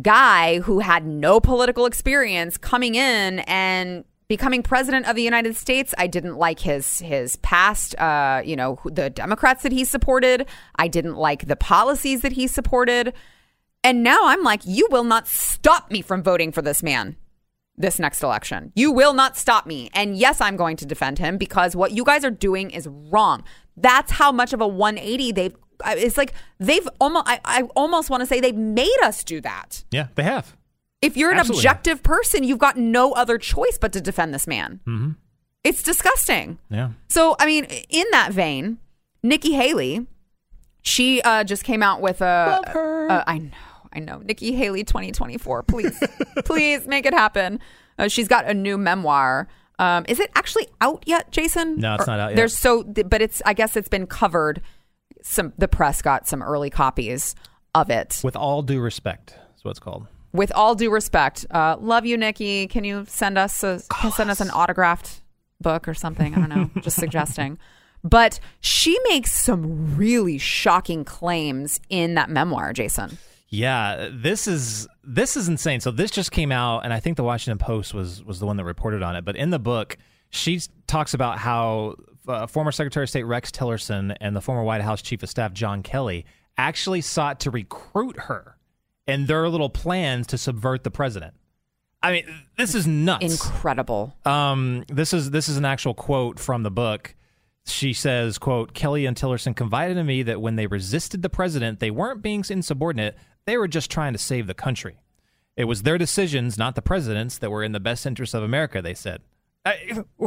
guy 0.00 0.60
who 0.60 0.78
had 0.78 1.06
no 1.06 1.40
political 1.40 1.86
experience 1.86 2.56
coming 2.56 2.94
in 2.94 3.40
and 3.40 4.04
becoming 4.28 4.62
president 4.62 5.06
of 5.06 5.16
the 5.16 5.22
United 5.22 5.56
States. 5.56 5.94
I 5.98 6.06
didn't 6.06 6.36
like 6.36 6.60
his 6.60 7.00
his 7.00 7.36
past 7.36 7.98
uh, 7.98 8.42
you 8.44 8.56
know, 8.56 8.78
the 8.84 9.10
Democrats 9.10 9.62
that 9.62 9.72
he 9.72 9.84
supported. 9.84 10.46
I 10.76 10.88
didn't 10.88 11.16
like 11.16 11.46
the 11.46 11.56
policies 11.56 12.22
that 12.22 12.32
he 12.32 12.46
supported. 12.46 13.12
And 13.86 14.02
now 14.02 14.18
I'm 14.24 14.42
like, 14.42 14.62
you 14.64 14.88
will 14.90 15.04
not 15.04 15.28
stop 15.28 15.92
me 15.92 16.02
from 16.02 16.20
voting 16.20 16.50
for 16.50 16.60
this 16.60 16.82
man 16.82 17.16
this 17.76 17.98
next 17.98 18.22
election. 18.22 18.72
You 18.74 18.90
will 18.90 19.12
not 19.12 19.36
stop 19.36 19.64
me. 19.66 19.90
And 19.94 20.16
yes, 20.16 20.40
I'm 20.40 20.56
going 20.56 20.76
to 20.78 20.86
defend 20.86 21.18
him 21.18 21.38
because 21.38 21.76
what 21.76 21.92
you 21.92 22.04
guys 22.04 22.24
are 22.24 22.30
doing 22.30 22.70
is 22.70 22.88
wrong. 22.90 23.44
That's 23.76 24.12
how 24.12 24.32
much 24.32 24.52
of 24.52 24.60
a 24.60 24.66
180 24.66 25.32
they've. 25.32 25.54
It's 25.86 26.16
like 26.16 26.32
they've 26.58 26.88
almost. 27.00 27.28
I, 27.28 27.38
I 27.44 27.62
almost 27.76 28.08
want 28.08 28.22
to 28.22 28.26
say 28.26 28.40
they've 28.40 28.56
made 28.56 28.96
us 29.04 29.22
do 29.22 29.40
that. 29.42 29.84
yeah, 29.92 30.08
they 30.14 30.22
have. 30.24 30.56
If 31.02 31.16
you're 31.16 31.30
an 31.30 31.38
Absolutely. 31.38 31.60
objective 31.60 32.02
person, 32.02 32.42
you've 32.42 32.58
got 32.58 32.76
no 32.76 33.12
other 33.12 33.38
choice 33.38 33.78
but 33.78 33.92
to 33.92 34.00
defend 34.00 34.32
this 34.34 34.46
man. 34.46 34.80
Mm-hmm. 34.86 35.10
It's 35.62 35.82
disgusting. 35.82 36.58
Yeah. 36.70 36.90
So, 37.08 37.36
I 37.38 37.44
mean, 37.44 37.66
in 37.90 38.06
that 38.12 38.32
vein, 38.32 38.78
Nikki 39.22 39.52
Haley, 39.52 40.06
she 40.80 41.20
uh, 41.20 41.44
just 41.44 41.64
came 41.64 41.82
out 41.82 42.00
with 42.00 42.22
a. 42.22 42.62
Love 42.64 42.72
her. 42.72 43.10
uh, 43.10 43.34
know, 43.34 43.50
I 43.92 44.00
know. 44.00 44.18
Nikki 44.18 44.52
Haley 44.52 44.84
2024. 44.84 45.62
Please, 45.64 46.02
please 46.44 46.86
make 46.86 47.06
it 47.06 47.14
happen. 47.14 47.60
Uh, 47.98 48.08
she's 48.08 48.28
got 48.28 48.46
a 48.46 48.54
new 48.54 48.78
memoir. 48.78 49.48
Um, 49.78 50.04
is 50.08 50.20
it 50.20 50.30
actually 50.34 50.68
out 50.80 51.04
yet, 51.06 51.30
Jason? 51.32 51.78
No, 51.78 51.94
it's 51.96 52.06
not 52.06 52.18
out 52.18 52.28
yet. 52.30 52.36
There's 52.36 52.56
so, 52.56 52.82
but 52.82 53.20
it's. 53.20 53.42
I 53.44 53.52
guess 53.52 53.76
it's 53.76 53.88
been 53.88 54.06
covered. 54.06 54.62
Some 55.22 55.52
the 55.58 55.68
press 55.68 56.02
got 56.02 56.26
some 56.26 56.42
early 56.42 56.70
copies 56.70 57.34
of 57.74 57.90
it. 57.90 58.20
With 58.24 58.36
all 58.36 58.62
due 58.62 58.80
respect, 58.80 59.36
is 59.56 59.64
what 59.64 59.72
it's 59.72 59.80
called. 59.80 60.06
With 60.32 60.52
all 60.52 60.74
due 60.74 60.90
respect, 60.90 61.46
uh, 61.50 61.76
love 61.78 62.06
you, 62.06 62.16
Nikki. 62.16 62.66
Can 62.66 62.84
you 62.84 63.04
send 63.06 63.38
us 63.38 63.62
a 63.62 63.80
send 64.14 64.30
us 64.30 64.40
an 64.40 64.50
autographed 64.50 65.20
book 65.60 65.88
or 65.88 65.94
something? 65.94 66.34
I 66.34 66.38
don't 66.38 66.48
know, 66.48 66.70
just 66.80 66.96
suggesting. 66.96 67.58
But 68.02 68.38
she 68.60 68.98
makes 69.08 69.32
some 69.32 69.96
really 69.96 70.38
shocking 70.38 71.04
claims 71.04 71.80
in 71.88 72.14
that 72.14 72.30
memoir, 72.30 72.72
Jason. 72.72 73.18
Yeah, 73.48 74.08
this 74.12 74.48
is 74.48 74.88
this 75.04 75.36
is 75.36 75.48
insane. 75.48 75.80
So 75.80 75.90
this 75.90 76.10
just 76.10 76.32
came 76.32 76.50
out, 76.50 76.80
and 76.80 76.92
I 76.92 77.00
think 77.00 77.16
the 77.16 77.24
Washington 77.24 77.58
Post 77.58 77.94
was 77.94 78.24
was 78.24 78.40
the 78.40 78.46
one 78.46 78.56
that 78.56 78.64
reported 78.64 79.02
on 79.02 79.14
it. 79.16 79.24
But 79.24 79.36
in 79.36 79.50
the 79.50 79.58
book, 79.58 79.96
she 80.30 80.60
talks 80.86 81.14
about 81.14 81.38
how 81.38 81.94
uh, 82.26 82.46
former 82.46 82.72
Secretary 82.72 83.04
of 83.04 83.10
State 83.10 83.24
Rex 83.24 83.50
Tillerson 83.50 84.16
and 84.20 84.34
the 84.34 84.40
former 84.40 84.62
White 84.62 84.82
House 84.82 85.00
Chief 85.02 85.22
of 85.22 85.28
Staff 85.30 85.52
John 85.52 85.82
Kelly 85.82 86.26
actually 86.58 87.00
sought 87.00 87.40
to 87.40 87.50
recruit 87.50 88.18
her 88.20 88.56
in 89.06 89.26
their 89.26 89.48
little 89.48 89.70
plans 89.70 90.26
to 90.28 90.38
subvert 90.38 90.82
the 90.82 90.90
president. 90.90 91.34
I 92.02 92.12
mean, 92.12 92.26
this 92.56 92.74
is 92.74 92.86
nuts. 92.86 93.24
Incredible. 93.24 94.14
Um, 94.24 94.84
this 94.88 95.12
is 95.12 95.30
this 95.30 95.48
is 95.48 95.56
an 95.56 95.64
actual 95.64 95.94
quote 95.94 96.38
from 96.38 96.62
the 96.62 96.70
book. 96.70 97.14
She 97.64 97.92
says, 97.92 98.38
"quote 98.38 98.74
Kelly 98.74 99.06
and 99.06 99.16
Tillerson 99.16 99.54
confided 99.56 99.96
in 99.96 100.06
me 100.06 100.22
that 100.24 100.40
when 100.40 100.56
they 100.56 100.66
resisted 100.66 101.22
the 101.22 101.28
president, 101.28 101.80
they 101.80 101.90
weren't 101.90 102.22
being 102.22 102.44
insubordinate; 102.48 103.16
they 103.46 103.56
were 103.56 103.68
just 103.68 103.90
trying 103.90 104.12
to 104.12 104.18
save 104.18 104.46
the 104.46 104.54
country. 104.54 104.98
It 105.56 105.64
was 105.64 105.82
their 105.84 105.96
decisions, 105.98 106.58
not 106.58 106.74
the 106.74 106.82
president's, 106.82 107.38
that 107.38 107.50
were 107.50 107.62
in 107.62 107.72
the 107.72 107.80
best 107.80 108.04
interest 108.06 108.34
of 108.34 108.42
America." 108.42 108.82
They 108.82 108.94
said. 108.94 109.22
I, 109.64 110.04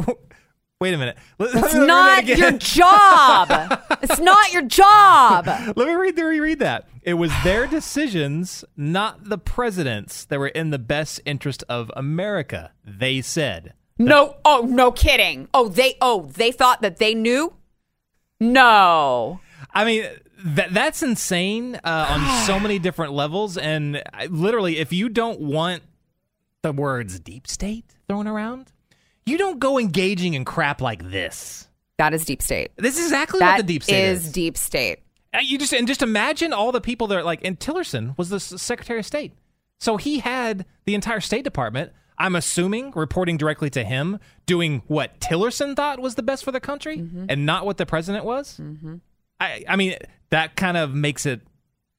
wait 0.80 0.92
a 0.94 0.98
minute. 0.98 1.16
Let- 1.38 1.54
It's 1.54 1.62
let 1.62 1.74
me 1.74 1.80
that 1.80 1.86
not 1.86 2.26
your 2.26 2.52
job. 2.52 3.80
it's 4.02 4.18
not 4.20 4.52
your 4.52 4.62
job. 4.62 5.46
Let 5.76 5.76
me 5.76 5.94
read 5.94 6.18
reread 6.18 6.58
that. 6.58 6.88
It 7.02 7.14
was 7.14 7.30
their 7.44 7.66
decisions, 7.66 8.64
not 8.76 9.24
the 9.30 9.38
president's, 9.38 10.24
that 10.26 10.38
were 10.38 10.48
in 10.48 10.70
the 10.70 10.78
best 10.78 11.20
interest 11.24 11.64
of 11.68 11.90
America. 11.96 12.72
They 12.84 13.22
said. 13.22 13.72
No. 13.98 14.36
Oh, 14.44 14.66
no 14.68 14.90
kidding. 14.92 15.48
Oh, 15.54 15.68
they. 15.68 15.94
Oh, 16.00 16.26
they 16.34 16.52
thought 16.52 16.82
that 16.82 16.96
they 16.98 17.14
knew. 17.14 17.54
No. 18.40 19.40
I 19.72 19.84
mean, 19.84 20.06
that 20.44 20.72
that's 20.74 21.02
insane 21.02 21.76
uh, 21.76 22.06
on 22.10 22.46
so 22.46 22.58
many 22.60 22.78
different 22.86 23.12
levels. 23.12 23.56
And 23.56 24.02
I, 24.12 24.26
literally, 24.26 24.78
if 24.78 24.92
you 24.92 25.08
don't 25.08 25.40
want 25.40 25.82
the 26.62 26.72
words 26.72 27.18
deep 27.20 27.46
state 27.48 27.84
thrown 28.08 28.26
around, 28.26 28.72
you 29.26 29.38
don't 29.38 29.58
go 29.58 29.78
engaging 29.78 30.34
in 30.34 30.44
crap 30.44 30.80
like 30.80 31.10
this. 31.10 31.68
That 31.98 32.14
is 32.14 32.24
deep 32.24 32.40
state. 32.42 32.70
This 32.76 32.98
is 32.98 33.06
exactly 33.06 33.40
That 33.40 33.56
what 33.58 33.66
the 33.66 33.72
deep 33.72 33.82
state 33.82 34.04
is 34.10 34.26
is. 34.26 34.32
deep 34.32 34.56
state. 34.56 35.00
Uh, 35.34 35.38
You 35.42 35.58
just 35.58 35.72
and 35.72 35.86
just 35.86 36.02
imagine 36.02 36.52
all 36.52 36.72
the 36.72 36.80
people 36.80 37.06
that 37.08 37.18
are 37.18 37.22
like, 37.22 37.44
and 37.44 37.58
Tillerson 37.60 38.16
was 38.18 38.30
the 38.30 38.36
s- 38.36 38.60
Secretary 38.60 38.98
of 38.98 39.06
State, 39.06 39.32
so 39.78 39.96
he 39.98 40.18
had 40.20 40.64
the 40.86 40.94
entire 40.94 41.20
State 41.20 41.44
Department. 41.44 41.92
I'm 42.18 42.34
assuming 42.36 42.92
reporting 42.96 43.36
directly 43.38 43.70
to 43.70 43.84
him, 43.84 44.18
doing 44.44 44.82
what 44.88 45.20
Tillerson 45.20 45.74
thought 45.76 46.00
was 46.00 46.16
the 46.16 46.22
best 46.22 46.42
for 46.44 46.52
the 46.52 46.60
country, 46.60 46.98
Mm-hmm. 46.98 47.26
and 47.28 47.46
not 47.46 47.64
what 47.64 47.76
the 47.76 47.86
president 47.86 48.24
was. 48.24 48.58
I, 49.40 49.64
I 49.68 49.76
mean, 49.76 49.96
that 50.30 50.54
kind 50.56 50.76
of 50.76 50.94
makes 50.94 51.26
it 51.26 51.40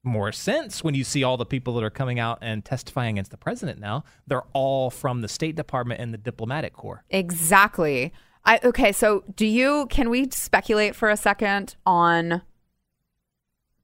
more 0.04 0.32
sense 0.32 0.84
when 0.84 0.96
you 0.96 1.04
see 1.04 1.24
all 1.24 1.38
the 1.38 1.46
people 1.46 1.74
that 1.76 1.84
are 1.84 1.90
coming 1.92 2.20
out 2.20 2.40
and 2.42 2.64
testifying 2.66 3.16
against 3.18 3.32
the 3.32 3.38
president 3.38 3.80
now. 3.80 4.04
They're 4.28 4.44
all 4.54 4.90
from 4.90 5.22
the 5.22 5.28
State 5.28 5.56
Department 5.56 6.00
and 6.02 6.14
the 6.14 6.18
diplomatic 6.18 6.74
corps. 6.74 7.04
Exactly. 7.10 8.12
I 8.44 8.60
okay, 8.64 8.92
so 8.92 9.24
do 9.36 9.46
you 9.46 9.86
can 9.90 10.10
we 10.10 10.30
speculate 10.32 10.96
for 10.96 11.10
a 11.10 11.18
second 11.18 11.76
on 11.86 12.42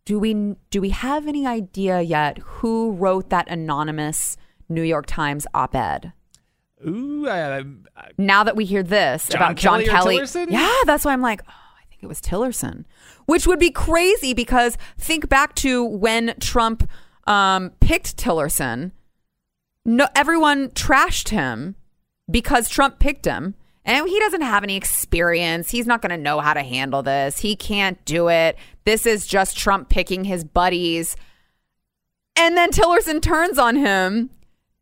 do 0.05 0.17
we 0.17 0.55
do 0.71 0.81
we 0.81 0.89
have 0.89 1.27
any 1.27 1.45
idea 1.45 2.01
yet 2.01 2.39
who 2.39 2.93
wrote 2.93 3.29
that 3.29 3.47
anonymous 3.49 4.37
New 4.69 4.81
York 4.81 5.05
Times 5.05 5.45
op-ed? 5.53 6.13
Ooh, 6.87 7.27
I, 7.27 7.59
I, 7.59 7.63
Now 8.17 8.43
that 8.43 8.55
we 8.55 8.65
hear 8.65 8.83
this 8.83 9.27
John 9.27 9.41
about 9.41 9.55
John 9.57 9.83
Kelly 9.83 9.87
or 9.87 9.91
Kelly, 9.91 10.17
Tillerson? 10.19 10.51
yeah, 10.51 10.75
that's 10.85 11.05
why 11.05 11.13
I'm 11.13 11.21
like, 11.21 11.41
oh, 11.47 11.51
I 11.51 11.85
think 11.89 12.03
it 12.03 12.07
was 12.07 12.21
Tillerson, 12.21 12.85
which 13.27 13.45
would 13.45 13.59
be 13.59 13.69
crazy 13.69 14.33
because 14.33 14.77
think 14.97 15.29
back 15.29 15.53
to 15.55 15.83
when 15.83 16.33
Trump 16.39 16.89
um, 17.27 17.71
picked 17.79 18.17
Tillerson. 18.17 18.91
No, 19.85 20.07
everyone 20.15 20.69
trashed 20.69 21.29
him 21.29 21.75
because 22.31 22.67
Trump 22.67 22.99
picked 22.99 23.25
him. 23.25 23.53
And 23.85 24.09
he 24.09 24.19
doesn't 24.19 24.41
have 24.41 24.63
any 24.63 24.75
experience. 24.75 25.71
He's 25.71 25.87
not 25.87 26.01
going 26.01 26.09
to 26.09 26.21
know 26.21 26.41
how 26.41 26.53
to 26.53 26.61
handle 26.61 27.03
this. 27.03 27.39
He 27.39 27.55
can't 27.55 28.03
do 28.03 28.29
it. 28.29 28.57
This 28.83 29.05
is 29.05 29.25
just 29.25 29.57
Trump 29.57 29.87
picking 29.87 30.25
his 30.25 30.43
buddies. 30.43 31.15
And 32.35 32.57
then 32.57 32.71
Tillerson 32.71 33.21
turns 33.21 33.57
on 33.57 33.77
him 33.77 34.29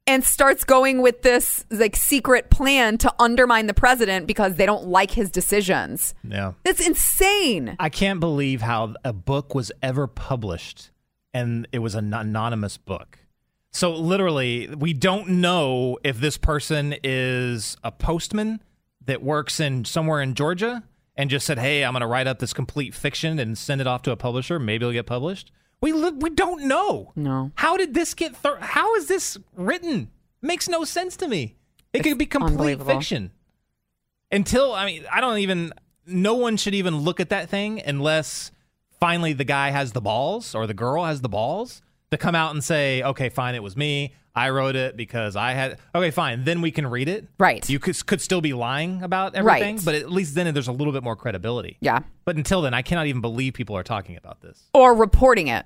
and 0.07 0.23
starts 0.23 0.64
going 0.64 1.02
with 1.02 1.22
this 1.23 1.65
like 1.72 1.95
secret 1.95 2.49
plan 2.49 2.98
to 2.99 3.14
undermine 3.19 3.68
the 3.68 3.73
president 3.73 4.27
because 4.27 4.56
they 4.56 4.65
don't 4.65 4.88
like 4.88 5.11
his 5.11 5.32
decisions. 5.32 6.14
yeah. 6.23 6.53
That's 6.64 6.86
insane. 6.86 7.76
I 7.80 7.90
can't 7.90 8.19
believe 8.19 8.61
how 8.61 8.95
a 9.03 9.14
book 9.14 9.56
was 9.56 9.72
ever 9.82 10.07
published 10.07 10.91
and 11.34 11.68
it 11.72 11.80
was 11.80 11.95
an 11.95 12.14
anonymous 12.14 12.77
book. 12.77 13.19
So 13.72 13.94
literally, 13.94 14.69
we 14.69 14.94
don't 14.94 15.27
know 15.27 15.98
if 16.03 16.19
this 16.19 16.38
person 16.38 16.95
is 17.03 17.76
a 17.84 17.91
postman 17.91 18.61
that 19.03 19.22
works 19.22 19.60
in 19.60 19.84
somewhere 19.84 20.22
in 20.22 20.34
Georgia 20.34 20.84
and 21.18 21.30
just 21.30 21.45
said, 21.45 21.60
"Hey, 21.60 21.84
I'm 21.84 21.91
going 21.91 22.02
to 22.02 22.07
write 22.07 22.26
up 22.26 22.40
this 22.40 22.53
complete 22.53 22.94
fiction 22.94 23.38
and 23.38 23.57
send 23.57 23.82
it 23.82 23.88
off 23.88 24.02
to 24.03 24.11
a 24.11 24.15
publisher. 24.15 24.60
Maybe 24.60 24.86
it'll 24.86 24.94
get 24.94 25.06
published." 25.06 25.52
We 25.81 25.91
li- 25.91 26.11
we 26.18 26.30
don't 26.30 26.64
know. 26.64 27.11
No. 27.15 27.52
How 27.56 27.77
did 27.77 27.93
this 27.93 28.14
get? 28.14 28.41
Th- 28.41 28.56
how 28.60 28.95
is 28.95 29.07
this 29.07 29.38
written? 29.56 30.10
Makes 30.41 30.68
no 30.69 30.84
sense 30.84 31.15
to 31.18 31.27
me. 31.27 31.56
It 31.93 32.03
could 32.03 32.18
be 32.18 32.26
complete 32.26 32.80
fiction 32.93 33.31
until 34.31 34.73
I 34.73 34.85
mean, 34.85 35.06
I 35.11 35.22
don't 35.22 35.38
even. 35.39 35.73
No 36.07 36.35
one 36.35 36.57
should 36.57 36.76
even 36.76 36.97
look 36.97 37.19
at 37.19 37.30
that 37.30 37.49
thing 37.49 37.81
unless 37.81 38.52
finally 38.99 39.34
the 39.34 39.43
guy 39.43 39.72
has 39.72 39.91
the 39.91 40.02
balls 40.02 40.53
or 40.53 40.68
the 40.68 40.73
girl 40.73 41.03
has 41.03 41.22
the 41.22 41.30
balls 41.30 41.81
to 42.11 42.18
come 42.18 42.35
out 42.35 42.52
and 42.52 42.64
say, 42.64 43.02
"Okay, 43.02 43.30
fine, 43.30 43.56
it 43.56 43.64
was 43.64 43.76
me. 43.76 44.14
I 44.36 44.49
wrote 44.49 44.76
it 44.76 44.98
because 44.98 45.36
I 45.36 45.52
had." 45.53 45.78
Okay, 45.94 46.12
fine. 46.12 46.44
Then 46.44 46.62
we 46.62 46.72
can 46.72 46.86
read 46.88 47.07
it. 47.10 47.28
Right. 47.40 47.68
You 47.70 47.80
could 47.80 48.06
could 48.06 48.22
still 48.22 48.41
be 48.41 48.53
lying 48.53 49.02
about 49.03 49.36
everything, 49.36 49.76
Right. 49.78 49.86
but 49.86 49.95
at 49.95 50.12
least 50.12 50.36
then 50.36 50.53
there's 50.53 50.68
a 50.68 50.72
little 50.74 50.94
bit 50.94 51.03
more 51.03 51.16
credibility. 51.16 51.78
Yeah. 51.82 51.99
But 52.26 52.36
until 52.36 52.62
then, 52.62 52.74
I 52.74 52.82
cannot 52.82 53.07
even 53.07 53.22
believe 53.22 53.53
people 53.53 53.76
are 53.78 53.84
talking 53.84 54.18
about 54.18 54.41
this. 54.41 54.62
Or 54.74 54.94
reporting 54.95 55.48
it. 55.48 55.66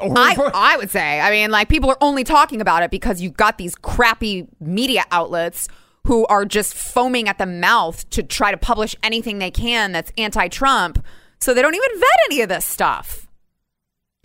Or- 0.00 0.18
I, 0.18 0.34
I 0.54 0.76
would 0.78 0.90
say. 0.90 1.20
I 1.20 1.30
mean, 1.30 1.50
like 1.52 1.68
people 1.68 1.90
are 1.90 1.98
only 2.00 2.24
talking 2.24 2.60
about 2.60 2.82
it 2.82 2.90
because 2.90 3.20
you've 3.20 3.36
got 3.36 3.56
these 3.56 3.76
crappy 3.76 4.48
media 4.58 5.04
outlets 5.12 5.68
who 6.08 6.26
are 6.26 6.44
just 6.44 6.74
foaming 6.74 7.28
at 7.28 7.38
the 7.38 7.46
mouth 7.46 8.08
to 8.10 8.22
try 8.24 8.50
to 8.50 8.56
publish 8.56 8.96
anything 9.04 9.38
they 9.38 9.50
can 9.50 9.92
that's 9.92 10.12
anti-Trump. 10.18 11.04
So 11.40 11.54
they 11.54 11.62
don't 11.62 11.74
even 11.74 12.00
vet 12.00 12.08
any 12.30 12.40
of 12.40 12.48
this 12.48 12.64
stuff. 12.64 13.28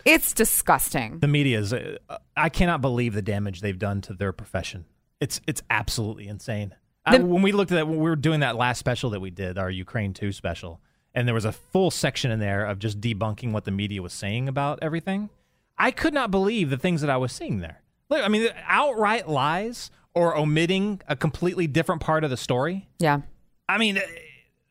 It's 0.04 0.32
disgusting. 0.32 1.20
the 1.20 1.28
media 1.28 1.60
is 1.60 1.72
uh, 1.72 1.96
I 2.36 2.48
cannot 2.48 2.80
believe 2.80 3.14
the 3.14 3.22
damage 3.22 3.60
they've 3.60 3.78
done 3.78 4.00
to 4.02 4.14
their 4.14 4.32
profession. 4.32 4.86
It's 5.20 5.40
it's 5.46 5.62
absolutely 5.70 6.28
insane. 6.28 6.74
I, 7.04 7.18
when 7.18 7.42
we 7.42 7.52
looked 7.52 7.72
at 7.72 7.76
that, 7.76 7.88
when 7.88 7.96
we 7.96 8.08
were 8.08 8.16
doing 8.16 8.40
that 8.40 8.56
last 8.56 8.78
special 8.78 9.10
that 9.10 9.20
we 9.20 9.30
did, 9.30 9.58
our 9.58 9.70
Ukraine 9.70 10.14
two 10.14 10.32
special, 10.32 10.80
and 11.14 11.26
there 11.26 11.34
was 11.34 11.44
a 11.44 11.52
full 11.52 11.90
section 11.90 12.30
in 12.30 12.38
there 12.38 12.64
of 12.64 12.78
just 12.78 13.00
debunking 13.00 13.52
what 13.52 13.64
the 13.64 13.70
media 13.70 14.02
was 14.02 14.12
saying 14.12 14.48
about 14.48 14.78
everything. 14.82 15.30
I 15.76 15.90
could 15.90 16.14
not 16.14 16.30
believe 16.30 16.70
the 16.70 16.76
things 16.76 17.00
that 17.00 17.10
I 17.10 17.16
was 17.16 17.32
seeing 17.32 17.58
there. 17.58 17.82
Look, 18.08 18.24
I 18.24 18.28
mean, 18.28 18.48
outright 18.66 19.28
lies 19.28 19.90
or 20.14 20.36
omitting 20.36 21.00
a 21.08 21.16
completely 21.16 21.66
different 21.66 22.00
part 22.00 22.24
of 22.24 22.30
the 22.30 22.36
story. 22.36 22.88
Yeah. 22.98 23.22
I 23.68 23.78
mean, 23.78 24.00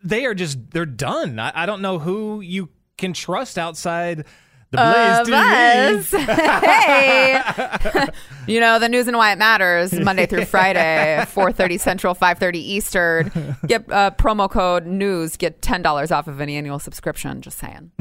they 0.03 0.25
are 0.25 0.33
just 0.33 0.71
they're 0.71 0.85
done. 0.85 1.39
I, 1.39 1.51
I 1.63 1.65
don't 1.65 1.81
know 1.81 1.99
who 1.99 2.41
you 2.41 2.69
can 2.97 3.13
trust 3.13 3.57
outside 3.57 4.25
the 4.71 4.77
Blaze 5.25 6.09
TV. 6.09 6.29
us. 6.29 6.65
hey. 6.65 8.07
you 8.47 8.59
know, 8.59 8.79
the 8.79 8.89
news 8.89 9.07
and 9.07 9.17
why 9.17 9.31
it 9.31 9.37
matters, 9.37 9.91
Monday 9.93 10.25
through 10.25 10.45
Friday, 10.45 11.17
4.30 11.27 11.79
Central, 11.79 12.15
5.30 12.15 12.55
Eastern. 12.55 13.57
Get 13.67 13.91
uh, 13.91 14.11
promo 14.11 14.49
code 14.49 14.85
news, 14.85 15.37
get 15.37 15.61
$10 15.61 16.11
off 16.11 16.27
of 16.27 16.39
an 16.39 16.49
annual 16.49 16.79
subscription. 16.79 17.41
Just 17.41 17.59
saying. 17.59 17.91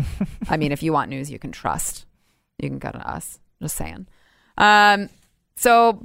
I 0.49 0.57
mean, 0.57 0.73
if 0.73 0.83
you 0.83 0.93
want 0.93 1.11
news 1.11 1.31
you 1.31 1.39
can 1.39 1.53
trust, 1.53 2.07
you 2.59 2.69
can 2.69 2.79
go 2.79 2.91
to 2.91 3.09
us. 3.09 3.41
Just 3.61 3.77
saying. 3.77 4.07
Um, 4.57 5.09
so, 5.57 6.03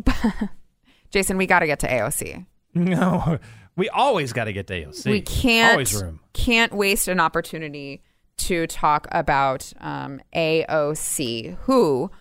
Jason, 1.11 1.37
we 1.37 1.45
got 1.45 1.59
to 1.59 1.67
get 1.67 1.79
to 1.79 1.87
AOC. 1.87 2.45
No, 2.73 3.39
we 3.77 3.87
always 3.89 4.33
got 4.33 4.45
to 4.45 4.53
get 4.53 4.67
to 4.67 4.73
AOC. 4.73 5.09
we 5.09 5.21
can't 5.21 5.73
always 5.73 6.01
room. 6.01 6.19
can't 6.33 6.73
waste 6.73 7.07
an 7.07 7.19
opportunity 7.19 8.01
to 8.37 8.67
talk 8.67 9.07
about 9.11 9.71
um, 9.79 10.21
AOC, 10.35 11.57
who, 11.61 12.11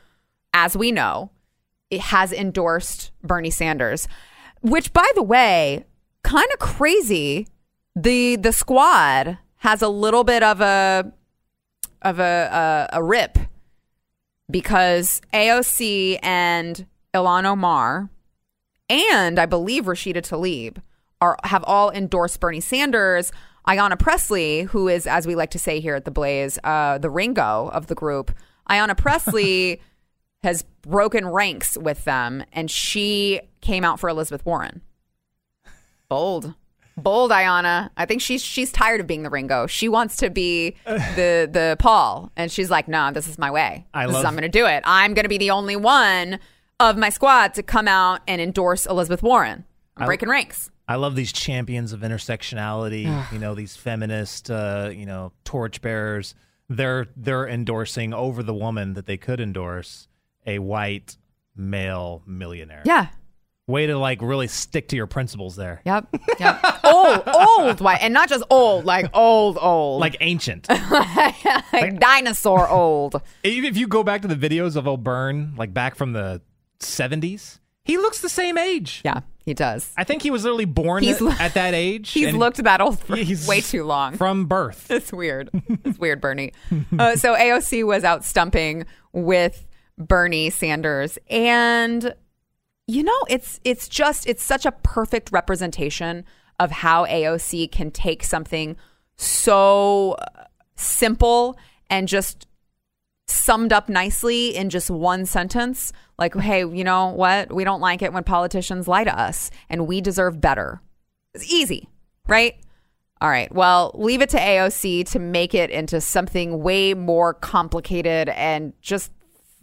as 0.53 0.77
we 0.77 0.93
know, 0.93 1.31
has 2.01 2.33
endorsed 2.33 3.13
Bernie 3.23 3.51
Sanders. 3.51 4.09
Which, 4.61 4.93
by 4.93 5.11
the 5.15 5.23
way, 5.23 5.85
kind 6.23 6.49
of 6.53 6.59
crazy. 6.59 7.49
The 7.97 8.37
the 8.37 8.53
squad 8.53 9.39
has 9.59 9.83
a 9.83 9.89
little 9.89 10.25
bit 10.25 10.43
of 10.43 10.61
a 10.61 11.13
of 12.03 12.19
a 12.19 12.89
a, 12.93 12.97
a 12.99 13.03
rip 13.03 13.39
because 14.51 15.21
AOC 15.33 16.19
and 16.23 16.87
Ilhan 17.15 17.45
Omar 17.45 18.11
and 18.89 19.39
I 19.39 19.47
believe 19.47 19.85
Rashida 19.85 20.17
Tlaib 20.17 20.83
are 21.21 21.37
have 21.45 21.65
all 21.65 21.91
endorsed 21.91 22.41
Bernie 22.41 22.61
Sanders. 22.61 23.33
Ayanna 23.67 23.99
Presley, 23.99 24.63
who 24.63 24.89
is, 24.89 25.07
as 25.07 25.27
we 25.27 25.35
like 25.35 25.51
to 25.53 25.59
say 25.59 25.81
here 25.81 25.95
at 25.95 26.05
the 26.05 26.11
Blaze, 26.11 26.59
uh, 26.65 26.99
the 26.99 27.09
Ringo 27.11 27.71
of 27.73 27.87
the 27.87 27.95
group, 27.95 28.31
Ayanna 28.69 28.97
Presley 28.97 29.81
has 30.43 30.65
broken 30.83 31.27
ranks 31.29 31.79
with 31.79 32.05
them, 32.05 32.45
and 32.53 32.71
she 32.71 33.41
came 33.63 33.85
out 33.85 33.99
for 33.99 34.09
Elizabeth 34.11 34.45
Warren. 34.45 34.83
Bold, 36.09 36.53
bold, 36.97 37.31
Ayanna. 37.31 37.89
I 37.97 38.05
think 38.05 38.21
she's 38.21 38.43
she's 38.43 38.71
tired 38.71 39.01
of 39.01 39.07
being 39.07 39.23
the 39.23 39.31
Ringo. 39.31 39.67
She 39.67 39.89
wants 39.89 40.17
to 40.19 40.29
be 40.31 40.77
the 40.87 41.49
the 41.51 41.77
Paul, 41.79 42.31
and 42.37 42.53
she's 42.53 42.71
like, 42.71 42.87
"No, 42.89 43.11
this 43.11 43.27
is 43.27 43.39
my 43.39 43.51
way. 43.51 43.87
I 43.95 44.03
This 44.07 44.11
is- 44.11 44.15
love- 44.17 44.27
I'm 44.27 44.35
going 44.35 44.43
to 44.43 44.49
do 44.59 44.67
it. 44.67 44.83
I'm 44.87 45.15
going 45.15 45.25
to 45.25 45.29
be 45.31 45.39
the 45.39 45.51
only 45.51 45.77
one 45.77 46.39
of 46.81 46.97
my 46.99 47.09
squad 47.09 47.55
to 47.55 47.63
come 47.63 47.89
out 47.89 48.21
and 48.29 48.41
endorse 48.41 48.85
Elizabeth 48.85 49.23
Warren. 49.23 49.65
I'm 49.97 50.03
I- 50.03 50.07
breaking 50.07 50.29
ranks. 50.29 50.71
I 50.87 50.97
love 50.97 51.17
these 51.17 51.33
champions 51.33 51.93
of 51.93 52.01
intersectionality. 52.01 53.33
you 53.33 53.39
know, 53.39 53.55
these 53.55 53.77
feminist, 53.77 54.51
uh, 54.51 54.91
you 54.93 55.07
know, 55.07 55.33
torchbearers. 55.45 56.35
They're 56.69 57.07
they're 57.17 57.47
endorsing 57.49 58.15
over 58.15 58.43
the 58.43 58.55
woman 58.55 58.95
that 58.95 59.07
they 59.07 59.17
could 59.17 59.41
endorse 59.41 60.09
a 60.47 60.59
white 60.59 61.17
male 61.57 62.23
millionaire. 62.27 62.83
Yeah. 62.85 63.09
Way 63.67 63.87
to 63.87 63.99
like 63.99 64.21
really 64.21 64.47
stick 64.49 64.89
to 64.89 64.97
your 64.97 65.07
principles 65.07 65.57
there. 65.57 65.81
Yep. 65.87 66.09
Yep. 66.39 66.65
old, 66.85 67.23
old 67.27 67.81
white, 67.81 68.03
and 68.03 68.13
not 68.13 68.29
just 68.29 68.45
old, 68.51 68.85
like 68.85 69.09
old, 69.15 69.57
old, 69.59 70.01
Like 70.03 70.17
ancient. 70.21 70.69
like 70.91 71.99
dinosaur 71.99 72.69
old. 72.69 73.21
Even 73.43 73.71
if 73.71 73.79
you 73.79 73.87
go 73.89 74.03
back 74.03 74.21
to 74.23 74.29
the 74.29 74.37
videos 74.37 74.77
of 74.77 74.87
O'Byrne, 74.87 75.55
like 75.57 75.73
back 75.73 75.95
from 75.95 76.13
the 76.13 76.43
70s, 76.81 77.59
he 77.85 77.99
looks 77.99 78.21
the 78.21 78.29
same 78.29 78.57
age. 78.57 79.03
Yeah, 79.05 79.21
he 79.45 79.55
does. 79.55 79.93
I 79.97 80.05
think 80.05 80.23
he 80.23 80.31
was 80.31 80.45
literally 80.45 80.65
born 80.65 81.03
He's 81.03 81.21
at, 81.21 81.41
at 81.41 81.55
that 81.55 81.75
age. 81.75 82.11
He's 82.13 82.35
looked 82.35 82.63
that 82.63 82.81
old 82.81 82.99
for 82.99 83.17
way 83.47 83.61
too 83.61 83.85
long. 83.85 84.17
From 84.17 84.47
birth. 84.47 84.91
It's 84.91 85.13
weird. 85.13 85.51
It's 85.85 85.99
weird, 85.99 86.21
Bernie. 86.21 86.53
Uh, 86.99 87.17
so 87.17 87.35
AOC 87.35 87.85
was 87.85 88.05
out 88.05 88.25
stumping 88.25 88.87
with 89.13 89.67
Bernie 89.99 90.51
Sanders, 90.51 91.19
and 91.29 92.15
you 92.87 93.03
know, 93.03 93.21
it's 93.29 93.61
it's 93.65 93.89
just 93.89 94.27
it's 94.27 94.43
such 94.43 94.67
a 94.67 94.73
perfect 94.73 95.33
representation 95.33 96.25
of 96.61 96.71
how 96.71 97.05
AOC 97.07 97.71
can 97.71 97.91
take 97.91 98.23
something 98.23 98.77
so 99.17 100.13
uh, 100.13 100.45
simple 100.77 101.57
and 101.91 102.09
just 102.09 102.47
summed 103.27 103.73
up 103.73 103.89
nicely 103.89 104.55
in 104.55 104.71
just 104.71 104.91
one 104.91 105.27
sentence. 105.27 105.93
Like, 106.19 106.35
hey, 106.35 106.61
you 106.61 106.85
know 106.85 107.09
what? 107.09 107.53
We 107.53 107.65
don't 107.65 107.81
like 107.81 108.03
it 108.03 108.13
when 108.13 108.25
politicians 108.25 108.89
lie 108.89 109.05
to 109.05 109.19
us, 109.19 109.51
and 109.69 109.87
we 109.87 110.01
deserve 110.01 110.41
better. 110.41 110.81
It's 111.35 111.51
easy, 111.53 111.89
right? 112.29 112.57
All 113.21 113.31
right. 113.31 113.53
Well, 113.53 113.93
leave 113.95 114.23
it 114.23 114.31
to 114.31 114.39
AOC 114.39 115.11
to 115.13 115.19
make 115.19 115.55
it 115.55 115.71
into 115.71 116.01
something 116.01 116.63
way 116.63 116.95
more 116.95 117.33
complicated 117.33 118.29
and 118.29 118.73
just 118.81 119.11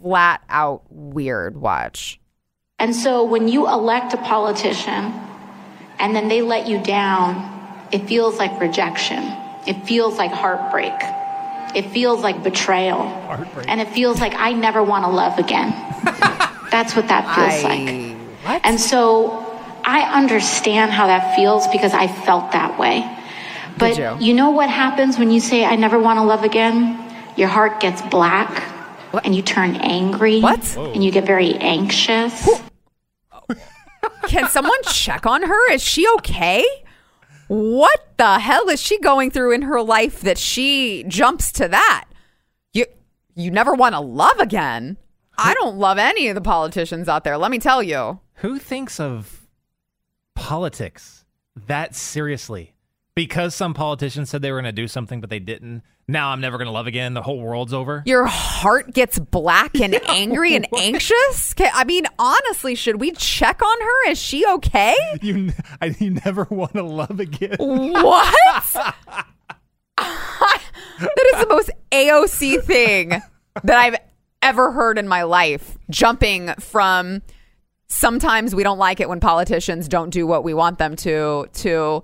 flat 0.02 0.42
out 0.50 0.84
weird. 0.90 1.58
Watch. 1.58 2.20
And 2.80 2.96
so 2.96 3.24
when 3.24 3.48
you 3.48 3.68
elect 3.68 4.14
a 4.14 4.18
politician 4.18 5.14
and 6.00 6.16
then 6.16 6.28
they 6.28 6.42
let 6.42 6.68
you 6.68 6.82
down, 6.82 7.88
it 7.92 8.08
feels 8.08 8.38
like 8.38 8.60
rejection. 8.60 9.22
It 9.68 9.86
feels 9.86 10.18
like 10.18 10.32
heartbreak. 10.32 11.00
It 11.76 11.90
feels 11.92 12.22
like 12.22 12.44
betrayal. 12.44 13.02
And 13.68 13.80
it 13.82 13.90
feels 13.90 14.20
like 14.20 14.34
I 14.36 14.54
never 14.54 14.84
want 14.84 15.06
to 15.06 15.12
love 15.12 15.40
again. 15.40 15.70
That's 16.72 16.96
what 16.96 17.08
that 17.10 17.24
feels 17.36 17.64
like. 17.64 18.18
What? 18.44 18.62
And 18.64 18.80
so 18.80 19.46
I 19.84 20.02
understand 20.18 20.92
how 20.92 21.08
that 21.08 21.36
feels 21.36 21.68
because 21.68 21.94
I 21.94 22.08
felt 22.08 22.52
that 22.54 22.80
way. 22.80 23.10
But 23.78 23.98
you? 23.98 24.28
you 24.28 24.34
know 24.34 24.52
what 24.52 24.70
happens 24.70 25.18
when 25.18 25.32
you 25.32 25.40
say, 25.40 25.66
I 25.66 25.76
never 25.76 26.00
want 26.00 26.18
to 26.18 26.24
love 26.24 26.44
again? 26.44 26.98
Your 27.36 27.48
heart 27.48 27.80
gets 27.80 28.02
black 28.04 28.64
and 29.24 29.36
you 29.36 29.42
turn 29.42 29.76
angry. 29.78 30.40
What? 30.40 30.78
And 30.78 31.04
you 31.04 31.12
get 31.12 31.26
very 31.26 31.56
anxious. 31.56 32.50
Can 34.28 34.50
someone 34.50 34.82
check 34.84 35.26
on 35.26 35.44
her? 35.44 35.72
Is 35.72 35.82
she 35.82 36.08
okay? 36.18 36.66
What 37.52 38.14
the 38.16 38.40
hell 38.40 38.70
is 38.70 38.82
she 38.82 38.98
going 39.00 39.30
through 39.30 39.52
in 39.52 39.64
her 39.64 39.82
life 39.82 40.22
that 40.22 40.38
she 40.38 41.04
jumps 41.10 41.52
to 41.52 41.68
that? 41.68 42.06
You 42.72 42.86
you 43.36 43.52
never 43.52 43.74
want 43.74 43.94
to 43.94 44.00
love 44.00 44.40
again. 44.40 44.96
I 45.38 45.54
don't 45.56 45.78
love 45.78 45.98
any 45.98 46.30
of 46.30 46.36
the 46.36 46.40
politicians 46.40 47.10
out 47.10 47.26
there, 47.26 47.38
let 47.38 47.52
me 47.52 47.60
tell 47.60 47.84
you. 47.84 48.22
Who 48.36 48.58
thinks 48.58 49.02
of 49.02 49.50
politics 50.34 51.26
that 51.68 51.94
seriously? 51.94 52.71
Because 53.14 53.54
some 53.54 53.74
politicians 53.74 54.30
said 54.30 54.42
they 54.42 54.52
were 54.52 54.62
going 54.62 54.74
to 54.74 54.82
do 54.82 54.88
something, 54.88 55.20
but 55.20 55.30
they 55.30 55.40
didn't. 55.40 55.84
Now 56.08 56.30
I'm 56.30 56.40
never 56.40 56.58
going 56.58 56.68
to 56.68 56.72
love 56.72 56.88
again. 56.88 57.14
The 57.14 57.22
whole 57.22 57.42
world's 57.42 57.74
over. 57.74 58.04
Your 58.06 58.26
heart 58.26 58.94
gets 58.94 59.20
black 59.20 59.80
and 59.80 59.96
angry 60.10 60.56
and 60.56 60.66
anxious? 60.78 61.54
I 61.60 61.84
mean, 61.84 62.06
honestly, 62.18 62.74
should 62.76 63.02
we 63.02 63.12
check 63.12 63.62
on 63.62 63.82
her? 63.82 64.10
Is 64.12 64.18
she 64.18 64.46
okay? 64.46 64.96
You, 65.22 65.52
I, 65.82 65.96
you 66.00 66.12
never 66.26 66.48
want 66.50 66.74
to 66.74 66.84
love 66.84 67.20
again. 67.20 67.58
What? 67.60 68.36
that 69.98 71.34
is 71.34 71.42
the 71.42 71.48
most 71.50 71.70
AOC 71.92 72.64
thing 72.64 73.10
that 73.64 73.78
I've 73.78 73.98
ever 74.42 74.72
heard 74.72 74.98
in 74.98 75.08
my 75.08 75.24
life. 75.24 75.78
Jumping 75.90 76.54
from 76.60 77.22
sometimes 77.88 78.56
we 78.56 78.64
don't 78.64 78.80
like 78.80 79.00
it 79.00 79.10
when 79.10 79.20
politicians 79.20 79.88
don't 79.88 80.12
do 80.12 80.26
what 80.26 80.44
we 80.44 80.54
want 80.54 80.78
them 80.78 80.96
to, 80.96 81.48
to 81.54 82.04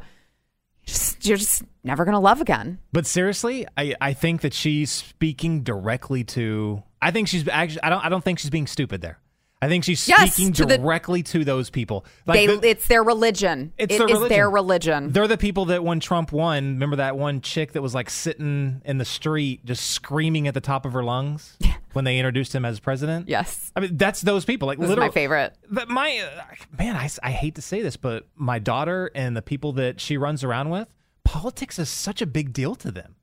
just, 0.87 1.27
you're 1.27 1.37
just 1.37 1.63
never 1.83 2.05
to 2.13 2.19
love 2.19 2.41
again. 2.41 2.79
But 2.91 3.05
seriously, 3.05 3.67
I, 3.77 3.95
I 4.01 4.13
think 4.13 4.41
that 4.41 4.53
she's 4.53 4.91
speaking 4.91 5.63
directly 5.63 6.23
to. 6.25 6.83
I 7.01 7.11
think 7.11 7.27
she's 7.27 7.47
actually. 7.47 7.83
I 7.83 7.89
don't. 7.89 8.03
I 8.05 8.09
don't 8.09 8.23
think 8.23 8.39
she's 8.39 8.49
being 8.49 8.67
stupid 8.67 9.01
there. 9.01 9.19
I 9.59 9.67
think 9.67 9.83
she's 9.83 10.07
Yes, 10.07 10.33
speaking 10.35 10.53
to 10.53 10.65
the- 10.65 10.77
directly 10.77 11.23
to 11.23 11.43
those 11.43 11.71
people. 11.71 12.05
Like 12.27 12.37
They, 12.45 12.45
the- 12.57 12.67
it's 12.69 12.87
their 12.87 13.03
religion. 13.03 13.73
It's 13.77 13.91
It 13.93 13.97
their 13.97 14.07
is 14.07 14.13
religion. 14.13 14.29
their 14.29 14.49
religion. 14.51 15.11
They're 15.11 15.27
the 15.27 15.37
people 15.37 15.65
that 15.65 15.83
when 15.83 15.99
Trump 15.99 16.31
won, 16.31 16.73
remember 16.73 16.97
that 16.97 17.17
one 17.17 17.41
chick 17.41 17.71
that 17.71 17.81
was 17.81 17.95
like 17.95 18.09
sitting 18.11 18.83
in 18.85 18.99
the 18.99 19.05
street 19.05 19.65
just 19.65 19.89
screaming 19.89 20.47
at 20.47 20.53
the 20.53 20.61
top 20.61 20.85
of 20.85 20.93
her 20.93 21.03
lungs 21.03 21.57
when 21.93 22.05
they 22.05 22.19
introduced 22.19 22.53
him 22.53 22.65
as 22.65 22.79
president? 22.79 23.27
Yes. 23.29 23.71
I 23.75 23.79
mean, 23.79 23.97
that's 23.97 24.21
those 24.21 24.45
people. 24.45 24.67
Like 24.67 24.77
This 24.77 24.85
is 24.85 24.89
literally, 24.89 25.09
my 25.09 25.13
favorite. 25.13 25.53
My 25.87 26.19
uh, 26.19 26.43
man, 26.77 26.95
I, 26.95 27.09
I 27.23 27.31
hate 27.31 27.55
to 27.55 27.61
say 27.63 27.81
this, 27.81 27.97
but 27.97 28.27
my 28.35 28.59
daughter 28.59 29.09
and 29.15 29.35
the 29.35 29.41
people 29.41 29.73
that 29.73 29.99
she 29.99 30.17
runs 30.17 30.43
around 30.43 30.69
with, 30.69 30.87
politics 31.23 31.79
is 31.79 31.89
such 31.89 32.21
a 32.21 32.27
big 32.27 32.53
deal 32.53 32.75
to 32.75 32.91
them. 32.91 33.15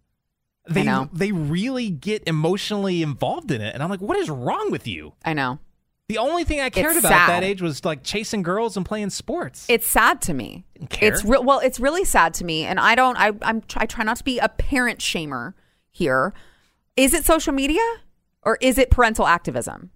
They 0.68 0.82
know. 0.82 1.10
they 1.12 1.30
really 1.30 1.90
get 1.90 2.22
emotionally 2.26 3.02
involved 3.02 3.50
in 3.50 3.60
it, 3.60 3.72
and 3.74 3.82
I'm 3.82 3.90
like, 3.90 4.00
what 4.00 4.16
is 4.16 4.30
wrong 4.30 4.70
with 4.70 4.88
you? 4.88 5.12
I 5.24 5.34
know. 5.34 5.58
The 6.08 6.18
only 6.18 6.44
thing 6.44 6.60
I 6.60 6.68
cared 6.68 6.96
It's 6.96 7.04
about 7.04 7.12
at 7.12 7.26
that 7.28 7.44
age 7.44 7.62
was 7.62 7.84
like 7.84 8.02
chasing 8.02 8.42
girls 8.42 8.76
and 8.76 8.84
playing 8.84 9.10
sports. 9.10 9.64
It's 9.70 9.86
sad 9.86 10.20
to 10.22 10.34
me. 10.34 10.64
It's 11.00 11.24
re- 11.24 11.38
well, 11.38 11.60
it's 11.60 11.80
really 11.80 12.04
sad 12.04 12.34
to 12.34 12.44
me, 12.44 12.64
and 12.64 12.78
I 12.78 12.94
don't. 12.94 13.16
I 13.16 13.32
I'm 13.42 13.62
I 13.76 13.86
try 13.86 14.04
not 14.04 14.18
to 14.18 14.24
be 14.24 14.38
a 14.38 14.48
parent 14.48 14.98
shamer 14.98 15.54
here. 15.90 16.34
Is 16.96 17.14
it 17.14 17.24
social 17.24 17.52
media 17.54 17.80
or 18.42 18.58
is 18.60 18.76
it 18.78 18.90
parental 18.90 19.26
activism? 19.26 19.90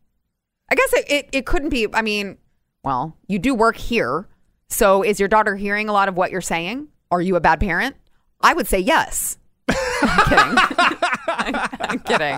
I 0.70 0.74
guess 0.74 0.92
it, 0.92 1.10
it, 1.10 1.28
it 1.32 1.46
couldn't 1.46 1.70
be. 1.70 1.86
I 1.92 2.02
mean, 2.02 2.38
well, 2.82 3.16
you 3.26 3.38
do 3.38 3.54
work 3.54 3.76
here, 3.76 4.28
so 4.68 5.02
is 5.02 5.18
your 5.18 5.28
daughter 5.28 5.56
hearing 5.56 5.88
a 5.88 5.92
lot 5.92 6.08
of 6.08 6.16
what 6.16 6.30
you're 6.30 6.40
saying? 6.40 6.88
Are 7.10 7.20
you 7.20 7.36
a 7.36 7.40
bad 7.40 7.60
parent? 7.60 7.96
I 8.40 8.54
would 8.54 8.66
say 8.66 8.78
yes. 8.78 9.37
I'm 10.02 10.28
kidding. 10.28 10.58
I'm 11.80 11.98
kidding. 12.00 12.36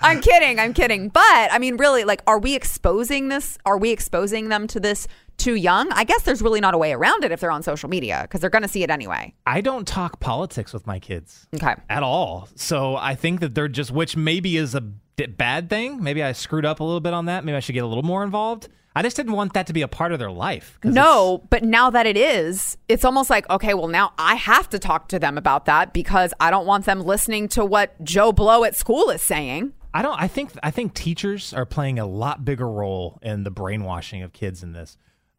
I'm 0.00 0.20
kidding. 0.20 0.58
I'm 0.60 0.74
kidding. 0.74 1.08
But 1.08 1.22
I 1.52 1.58
mean, 1.58 1.76
really, 1.76 2.04
like, 2.04 2.22
are 2.26 2.38
we 2.38 2.54
exposing 2.54 3.28
this? 3.28 3.58
Are 3.64 3.78
we 3.78 3.90
exposing 3.90 4.48
them 4.48 4.66
to 4.68 4.80
this 4.80 5.06
too 5.38 5.54
young? 5.54 5.90
I 5.92 6.04
guess 6.04 6.22
there's 6.22 6.42
really 6.42 6.60
not 6.60 6.74
a 6.74 6.78
way 6.78 6.92
around 6.92 7.24
it 7.24 7.32
if 7.32 7.40
they're 7.40 7.50
on 7.50 7.62
social 7.62 7.88
media 7.88 8.20
because 8.22 8.40
they're 8.40 8.50
going 8.50 8.62
to 8.62 8.68
see 8.68 8.82
it 8.82 8.90
anyway. 8.90 9.34
I 9.46 9.60
don't 9.60 9.86
talk 9.86 10.20
politics 10.20 10.72
with 10.72 10.86
my 10.86 10.98
kids 10.98 11.46
Okay. 11.54 11.74
at 11.88 12.02
all. 12.02 12.48
So 12.54 12.96
I 12.96 13.14
think 13.14 13.40
that 13.40 13.54
they're 13.54 13.68
just, 13.68 13.90
which 13.90 14.16
maybe 14.16 14.56
is 14.56 14.74
a 14.74 14.80
bad 14.80 15.70
thing. 15.70 16.02
Maybe 16.02 16.22
I 16.22 16.32
screwed 16.32 16.64
up 16.66 16.80
a 16.80 16.84
little 16.84 17.00
bit 17.00 17.12
on 17.14 17.26
that. 17.26 17.44
Maybe 17.44 17.56
I 17.56 17.60
should 17.60 17.74
get 17.74 17.84
a 17.84 17.86
little 17.86 18.02
more 18.02 18.24
involved. 18.24 18.68
I 18.94 19.02
just 19.02 19.16
didn't 19.16 19.32
want 19.32 19.54
that 19.54 19.66
to 19.68 19.72
be 19.72 19.82
a 19.82 19.88
part 19.88 20.12
of 20.12 20.18
their 20.18 20.30
life. 20.30 20.78
No, 20.84 21.44
but 21.50 21.62
now 21.62 21.90
that 21.90 22.06
it 22.06 22.16
is, 22.16 22.76
it's 22.88 23.04
almost 23.04 23.30
like, 23.30 23.48
okay, 23.48 23.74
well, 23.74 23.88
now 23.88 24.12
I 24.18 24.34
have 24.34 24.68
to 24.70 24.78
talk 24.78 25.08
to 25.08 25.18
them 25.18 25.38
about 25.38 25.64
that 25.66 25.92
because 25.92 26.34
I 26.40 26.50
don't 26.50 26.66
want 26.66 26.84
them 26.84 27.00
listening 27.00 27.48
to 27.48 27.64
what 27.64 28.02
Joe 28.04 28.32
Blow 28.32 28.64
at 28.64 28.76
school 28.76 29.10
is 29.10 29.22
saying. 29.22 29.72
I 29.94 30.02
don't. 30.02 30.18
I 30.18 30.28
think. 30.28 30.52
I 30.62 30.70
think 30.70 30.94
teachers 30.94 31.52
are 31.52 31.66
playing 31.66 31.98
a 31.98 32.06
lot 32.06 32.44
bigger 32.44 32.68
role 32.68 33.18
in 33.22 33.44
the 33.44 33.50
brainwashing 33.50 34.22
of 34.22 34.32
kids 34.32 34.62
in 34.62 34.72
this. 34.72 34.96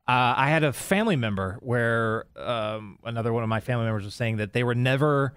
Uh, 0.08 0.34
I 0.36 0.50
had 0.50 0.64
a 0.64 0.74
family 0.74 1.16
member 1.16 1.58
where 1.62 2.26
um, 2.36 3.00
another 3.04 3.32
one 3.32 3.42
of 3.42 3.50
my 3.50 3.62
family 3.62 3.86
members 3.86 4.04
was 4.04 4.14
saying 4.14 4.38
that 4.38 4.54
they 4.54 4.64
were 4.64 4.76
never 4.76 5.34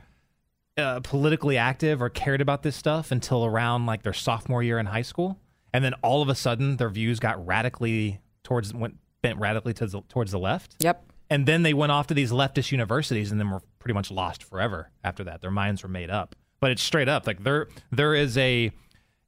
uh, 0.77 1.01
politically 1.01 1.57
active 1.57 2.03
or 2.03 2.09
cared 2.11 2.41
about 2.41 2.63
this 2.63 2.77
stuff 2.77 3.11
until 3.11 3.45
around 3.45 3.87
like 3.87 4.03
their 4.03 4.13
sophomore 4.13 4.63
year 4.63 4.79
in 4.79 4.87
high 4.87 5.03
school, 5.03 5.39
and 5.77 5.85
then 5.85 5.93
all 6.03 6.23
of 6.23 6.29
a 6.31 6.35
sudden 6.35 6.79
their 6.79 6.89
views 6.89 7.21
got 7.21 7.45
radically 7.47 8.21
towards 8.43 8.73
went 8.73 8.97
bent 9.23 9.39
radically 9.39 9.75
to 9.75 9.87
the, 9.87 10.01
towards 10.09 10.33
the 10.33 10.39
left. 10.39 10.77
Yep. 10.81 11.05
And 11.29 11.47
then 11.47 11.63
they 11.63 11.75
went 11.75 11.93
off 11.93 12.07
to 12.07 12.15
these 12.15 12.31
leftist 12.33 12.73
universities 12.73 13.31
and 13.31 13.39
then 13.39 13.51
were 13.51 13.61
pretty 13.79 13.95
much 13.95 14.11
lost 14.11 14.43
forever 14.43 14.91
after 15.05 15.25
that. 15.25 15.41
Their 15.43 15.51
minds 15.51 15.83
were 15.83 15.89
made 15.89 16.09
up. 16.11 16.35
But 16.61 16.71
it's 16.71 16.83
straight 16.83 17.09
up 17.09 17.27
like 17.27 17.43
there 17.45 17.69
there 17.93 18.15
is 18.15 18.39
a 18.39 18.71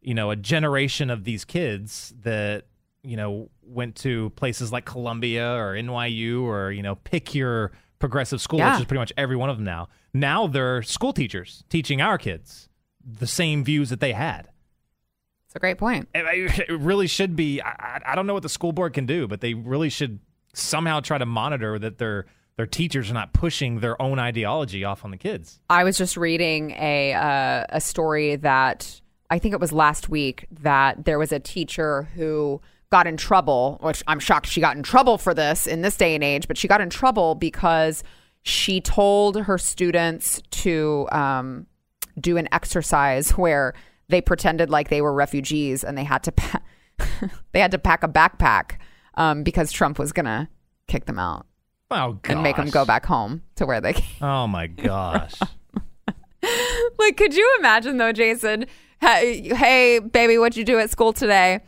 you 0.00 0.14
know, 0.14 0.30
a 0.30 0.36
generation 0.36 1.10
of 1.10 1.24
these 1.24 1.44
kids 1.44 2.14
that, 2.22 2.66
you 3.02 3.16
know, 3.16 3.50
went 3.62 3.96
to 3.96 4.30
places 4.30 4.70
like 4.72 4.84
Columbia 4.84 5.54
or 5.54 5.74
NYU 5.74 6.42
or, 6.42 6.70
you 6.70 6.82
know, 6.82 6.94
pick 6.94 7.34
your 7.34 7.72
progressive 7.98 8.40
school, 8.40 8.60
Yeah. 8.60 8.72
which 8.74 8.82
is 8.82 8.86
pretty 8.86 9.00
much 9.00 9.12
every 9.16 9.34
one 9.36 9.50
of 9.50 9.56
them 9.56 9.64
now. 9.64 9.88
Now 10.14 10.46
they're 10.46 10.82
school 10.84 11.12
teachers 11.12 11.64
teaching 11.68 12.00
our 12.00 12.16
kids 12.16 12.68
the 13.04 13.26
same 13.26 13.64
views 13.64 13.90
that 13.90 13.98
they 14.00 14.12
had. 14.12 14.48
It's 15.48 15.56
a 15.56 15.58
great 15.58 15.78
point. 15.78 16.08
It 16.14 16.68
really 16.80 17.06
should 17.06 17.34
be. 17.34 17.60
I, 17.60 17.70
I- 17.70 18.00
I 18.12 18.14
don't 18.14 18.26
know 18.26 18.34
what 18.34 18.42
the 18.42 18.48
school 18.48 18.72
board 18.72 18.92
can 18.94 19.06
do, 19.06 19.26
but 19.26 19.40
they 19.40 19.54
really 19.54 19.88
should 19.88 20.20
somehow 20.54 21.00
try 21.00 21.18
to 21.18 21.26
monitor 21.26 21.78
that 21.78 21.98
their 21.98 22.26
their 22.56 22.66
teachers 22.66 23.10
are 23.10 23.14
not 23.14 23.32
pushing 23.32 23.80
their 23.80 24.00
own 24.02 24.18
ideology 24.18 24.84
off 24.84 25.04
on 25.04 25.10
the 25.12 25.16
kids. 25.16 25.60
I 25.70 25.84
was 25.84 25.96
just 25.96 26.16
reading 26.16 26.72
a 26.72 27.12
uh, 27.14 27.64
a 27.70 27.80
story 27.80 28.36
that 28.36 29.00
I 29.30 29.38
think 29.38 29.54
it 29.54 29.60
was 29.60 29.72
last 29.72 30.08
week 30.08 30.46
that 30.62 31.04
there 31.04 31.18
was 31.18 31.32
a 31.32 31.38
teacher 31.40 32.02
who 32.14 32.60
got 32.90 33.06
in 33.06 33.16
trouble, 33.16 33.78
which 33.82 34.02
I'm 34.06 34.18
shocked 34.18 34.46
she 34.46 34.60
got 34.60 34.76
in 34.76 34.82
trouble 34.82 35.18
for 35.18 35.34
this 35.34 35.66
in 35.66 35.82
this 35.82 35.96
day 35.96 36.14
and 36.14 36.24
age, 36.24 36.48
but 36.48 36.56
she 36.58 36.68
got 36.68 36.80
in 36.80 36.90
trouble 36.90 37.34
because 37.34 38.02
she 38.42 38.80
told 38.80 39.36
her 39.36 39.58
students 39.58 40.42
to 40.50 41.06
um, 41.12 41.66
do 42.20 42.36
an 42.38 42.48
exercise 42.52 43.30
where 43.32 43.74
they 44.08 44.20
pretended 44.20 44.70
like 44.70 44.88
they 44.88 45.00
were 45.02 45.12
refugees 45.12 45.84
and 45.84 45.96
they 45.96 46.04
had 46.04 46.22
to 46.24 46.32
pa- 46.32 46.62
they 47.52 47.60
had 47.60 47.70
to 47.70 47.78
pack 47.78 48.02
a 48.02 48.08
backpack 48.08 48.78
um, 49.14 49.42
because 49.42 49.70
Trump 49.72 49.98
was 49.98 50.12
gonna 50.12 50.48
kick 50.86 51.06
them 51.06 51.18
out 51.18 51.46
Oh, 51.90 52.12
gosh. 52.22 52.32
and 52.32 52.42
make 52.42 52.56
them 52.56 52.70
go 52.70 52.84
back 52.84 53.04
home 53.06 53.42
to 53.56 53.66
where 53.66 53.80
they 53.80 53.92
came. 53.94 54.22
Oh 54.22 54.46
my 54.46 54.66
gosh. 54.66 55.34
Like, 56.98 57.16
could 57.16 57.34
you 57.34 57.56
imagine 57.58 57.96
though, 57.96 58.12
Jason? 58.12 58.66
Hey, 59.00 59.42
hey, 59.54 59.98
baby, 59.98 60.38
what'd 60.38 60.56
you 60.56 60.64
do 60.64 60.78
at 60.78 60.90
school 60.90 61.12
today? 61.12 61.60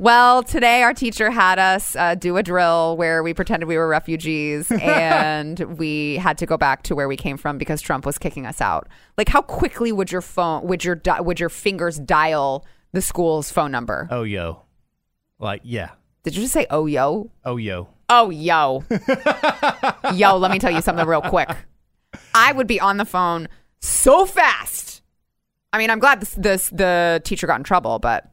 Well, 0.00 0.42
today 0.42 0.82
our 0.82 0.94
teacher 0.94 1.30
had 1.30 1.58
us 1.58 1.94
uh, 1.94 2.14
do 2.14 2.38
a 2.38 2.42
drill 2.42 2.96
where 2.96 3.22
we 3.22 3.34
pretended 3.34 3.66
we 3.66 3.76
were 3.76 3.86
refugees 3.86 4.70
and 4.80 5.58
we 5.78 6.16
had 6.16 6.38
to 6.38 6.46
go 6.46 6.56
back 6.56 6.84
to 6.84 6.94
where 6.94 7.06
we 7.06 7.18
came 7.18 7.36
from 7.36 7.58
because 7.58 7.82
Trump 7.82 8.06
was 8.06 8.16
kicking 8.16 8.46
us 8.46 8.62
out. 8.62 8.88
Like, 9.18 9.28
how 9.28 9.42
quickly 9.42 9.92
would 9.92 10.10
your 10.10 10.22
phone, 10.22 10.66
would 10.66 10.84
your 10.84 10.94
di- 10.94 11.20
would 11.20 11.38
your 11.38 11.50
fingers 11.50 11.98
dial 11.98 12.64
the 12.92 13.02
school's 13.02 13.52
phone 13.52 13.70
number? 13.70 14.08
oh 14.10 14.22
yo. 14.22 14.62
Like 15.38 15.60
yeah. 15.64 15.90
Did 16.22 16.34
you 16.34 16.44
just 16.44 16.54
say 16.54 16.66
oh 16.70 16.86
yo? 16.86 17.30
Oh 17.44 17.58
yo. 17.58 17.88
Oh 18.08 18.30
yo, 18.30 18.82
yo. 20.14 20.36
Let 20.38 20.50
me 20.50 20.58
tell 20.58 20.70
you 20.70 20.80
something 20.80 21.06
real 21.06 21.20
quick. 21.20 21.50
I 22.34 22.52
would 22.52 22.66
be 22.66 22.80
on 22.80 22.96
the 22.96 23.04
phone 23.04 23.48
so 23.80 24.24
fast. 24.24 25.02
I 25.74 25.78
mean, 25.78 25.90
I'm 25.90 25.98
glad 25.98 26.20
this, 26.20 26.34
this 26.38 26.70
the 26.70 27.20
teacher 27.22 27.46
got 27.46 27.60
in 27.60 27.64
trouble, 27.64 27.98
but 27.98 28.32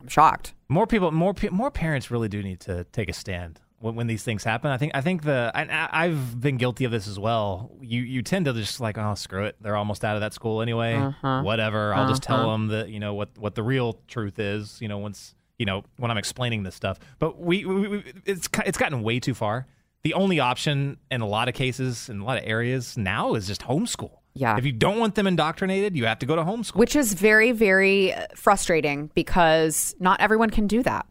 I'm 0.00 0.08
shocked. 0.08 0.54
More 0.68 0.86
people, 0.86 1.10
more 1.10 1.34
more 1.50 1.70
parents 1.70 2.10
really 2.10 2.28
do 2.28 2.42
need 2.42 2.60
to 2.60 2.84
take 2.84 3.08
a 3.08 3.12
stand 3.12 3.60
when, 3.80 3.94
when 3.94 4.06
these 4.06 4.22
things 4.22 4.44
happen. 4.44 4.70
I 4.70 4.76
think 4.76 4.92
i 4.94 5.00
think 5.00 5.22
the 5.22 5.50
I, 5.54 5.88
i've 6.04 6.40
been 6.40 6.56
guilty 6.56 6.84
of 6.84 6.92
this 6.92 7.08
as 7.08 7.18
well. 7.18 7.70
You 7.80 8.02
you 8.02 8.22
tend 8.22 8.44
to 8.46 8.52
just 8.52 8.80
like 8.80 8.98
oh 8.98 9.14
screw 9.14 9.44
it, 9.44 9.56
they're 9.60 9.76
almost 9.76 10.04
out 10.04 10.16
of 10.16 10.20
that 10.20 10.34
school 10.34 10.60
anyway. 10.60 10.94
Uh-huh. 10.94 11.42
Whatever, 11.42 11.94
I'll 11.94 12.08
just 12.08 12.22
tell 12.22 12.50
them 12.50 12.68
that 12.68 12.90
you 12.90 13.00
know 13.00 13.14
what 13.14 13.30
what 13.38 13.54
the 13.54 13.62
real 13.62 14.00
truth 14.08 14.38
is. 14.38 14.80
You 14.80 14.88
know 14.88 14.98
once 14.98 15.34
you 15.58 15.66
know 15.66 15.84
when 15.96 16.10
I'm 16.10 16.18
explaining 16.18 16.62
this 16.62 16.74
stuff. 16.74 16.98
But 17.18 17.40
we, 17.40 17.64
we, 17.64 17.88
we 17.88 18.04
it's 18.24 18.48
it's 18.66 18.78
gotten 18.78 19.02
way 19.02 19.20
too 19.20 19.34
far. 19.34 19.66
The 20.02 20.14
only 20.14 20.38
option 20.38 20.98
in 21.10 21.20
a 21.20 21.26
lot 21.26 21.48
of 21.48 21.54
cases 21.54 22.08
in 22.08 22.20
a 22.20 22.24
lot 22.24 22.38
of 22.38 22.44
areas 22.46 22.96
now 22.96 23.34
is 23.34 23.46
just 23.46 23.62
homeschool. 23.62 24.18
Yeah. 24.38 24.56
If 24.56 24.64
you 24.64 24.72
don't 24.72 24.98
want 24.98 25.14
them 25.14 25.26
indoctrinated, 25.26 25.96
you 25.96 26.06
have 26.06 26.18
to 26.20 26.26
go 26.26 26.36
to 26.36 26.42
homeschool. 26.42 26.76
which 26.76 26.94
is 26.96 27.14
very 27.14 27.52
very 27.52 28.14
frustrating 28.34 29.10
because 29.14 29.94
not 29.98 30.20
everyone 30.20 30.50
can 30.50 30.66
do 30.66 30.82
that 30.82 31.06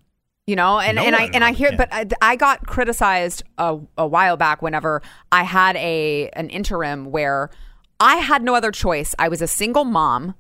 you 0.48 0.56
know 0.56 0.80
and, 0.80 0.96
No 0.96 1.04
and 1.04 1.16
i 1.16 1.30
and 1.34 1.44
i 1.44 1.52
hear 1.52 1.70
can. 1.70 1.78
but 1.78 1.90
I, 1.92 2.06
I 2.22 2.36
got 2.38 2.66
criticized 2.66 3.44
a, 3.58 3.78
a 3.98 4.08
while 4.08 4.38
back 4.38 4.62
whenever 4.62 5.02
i 5.32 5.44
had 5.44 5.76
a 5.76 6.30
an 6.30 6.50
interim 6.50 7.12
where 7.12 7.50
i 8.00 8.16
had 8.16 8.42
no 8.44 8.56
other 8.56 8.72
choice 8.72 9.14
i 9.20 9.28
was 9.28 9.42
a 9.42 9.48
single 9.48 9.84
mom 9.84 10.36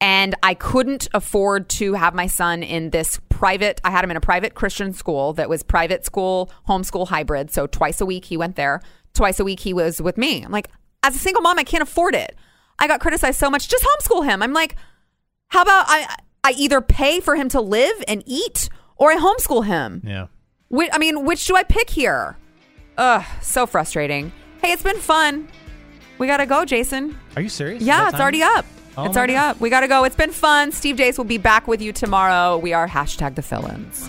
and 0.00 0.34
i 0.42 0.54
couldn't 0.54 1.08
afford 1.12 1.68
to 1.68 1.94
have 1.94 2.14
my 2.14 2.26
son 2.26 2.62
in 2.62 2.90
this 2.90 3.20
private 3.28 3.80
i 3.84 3.90
had 3.90 4.02
him 4.02 4.10
in 4.10 4.16
a 4.16 4.20
private 4.22 4.54
christian 4.54 4.92
school 4.92 5.34
that 5.34 5.48
was 5.48 5.62
private 5.62 6.04
school 6.04 6.50
homeschool 6.68 7.06
hybrid 7.08 7.50
so 7.50 7.66
twice 7.66 8.00
a 8.00 8.06
week 8.06 8.24
he 8.24 8.36
went 8.38 8.56
there 8.56 8.80
twice 9.12 9.38
a 9.38 9.44
week 9.44 9.60
he 9.60 9.74
was 9.74 10.00
with 10.00 10.16
me 10.16 10.42
i'm 10.42 10.50
like 10.50 10.68
as 11.02 11.14
a 11.14 11.18
single 11.18 11.42
mom 11.42 11.58
i 11.58 11.64
can't 11.64 11.82
afford 11.82 12.14
it 12.14 12.34
i 12.78 12.86
got 12.86 13.00
criticized 13.00 13.38
so 13.38 13.50
much 13.50 13.68
just 13.68 13.84
homeschool 13.84 14.24
him 14.24 14.42
i'm 14.42 14.52
like 14.52 14.76
how 15.48 15.62
about 15.62 15.86
I 15.88 16.16
I 16.42 16.52
either 16.56 16.80
pay 16.80 17.20
for 17.20 17.34
him 17.34 17.48
to 17.50 17.60
live 17.60 18.02
and 18.06 18.22
eat 18.26 18.68
or 18.96 19.10
I 19.12 19.16
homeschool 19.16 19.64
him? 19.66 20.00
yeah. 20.04 20.26
I 20.92 20.98
mean, 20.98 21.24
which 21.24 21.44
do 21.46 21.56
I 21.56 21.62
pick 21.62 21.90
here? 21.90 22.36
Ugh, 22.98 23.24
so 23.42 23.66
frustrating. 23.66 24.32
Hey, 24.62 24.72
it's 24.72 24.82
been 24.82 24.98
fun. 24.98 25.48
We 26.18 26.26
gotta 26.26 26.46
go, 26.46 26.64
Jason. 26.64 27.18
Are 27.36 27.42
you 27.42 27.48
serious? 27.48 27.82
Yeah, 27.82 28.04
it's 28.04 28.12
time? 28.12 28.20
already 28.20 28.42
up. 28.42 28.64
Oh 28.96 29.04
it's 29.06 29.16
already 29.16 29.34
God. 29.34 29.56
up. 29.56 29.60
We 29.60 29.70
gotta 29.70 29.88
go. 29.88 30.04
It's 30.04 30.16
been 30.16 30.32
fun. 30.32 30.72
Steve 30.72 30.96
Deace 30.96 31.18
will 31.18 31.24
be 31.24 31.38
back 31.38 31.68
with 31.68 31.80
you 31.82 31.92
tomorrow. 31.92 32.58
We 32.58 32.72
are 32.72 32.88
hashtag 32.88 33.34
the 33.34 33.42
fill-ins. 33.42 34.08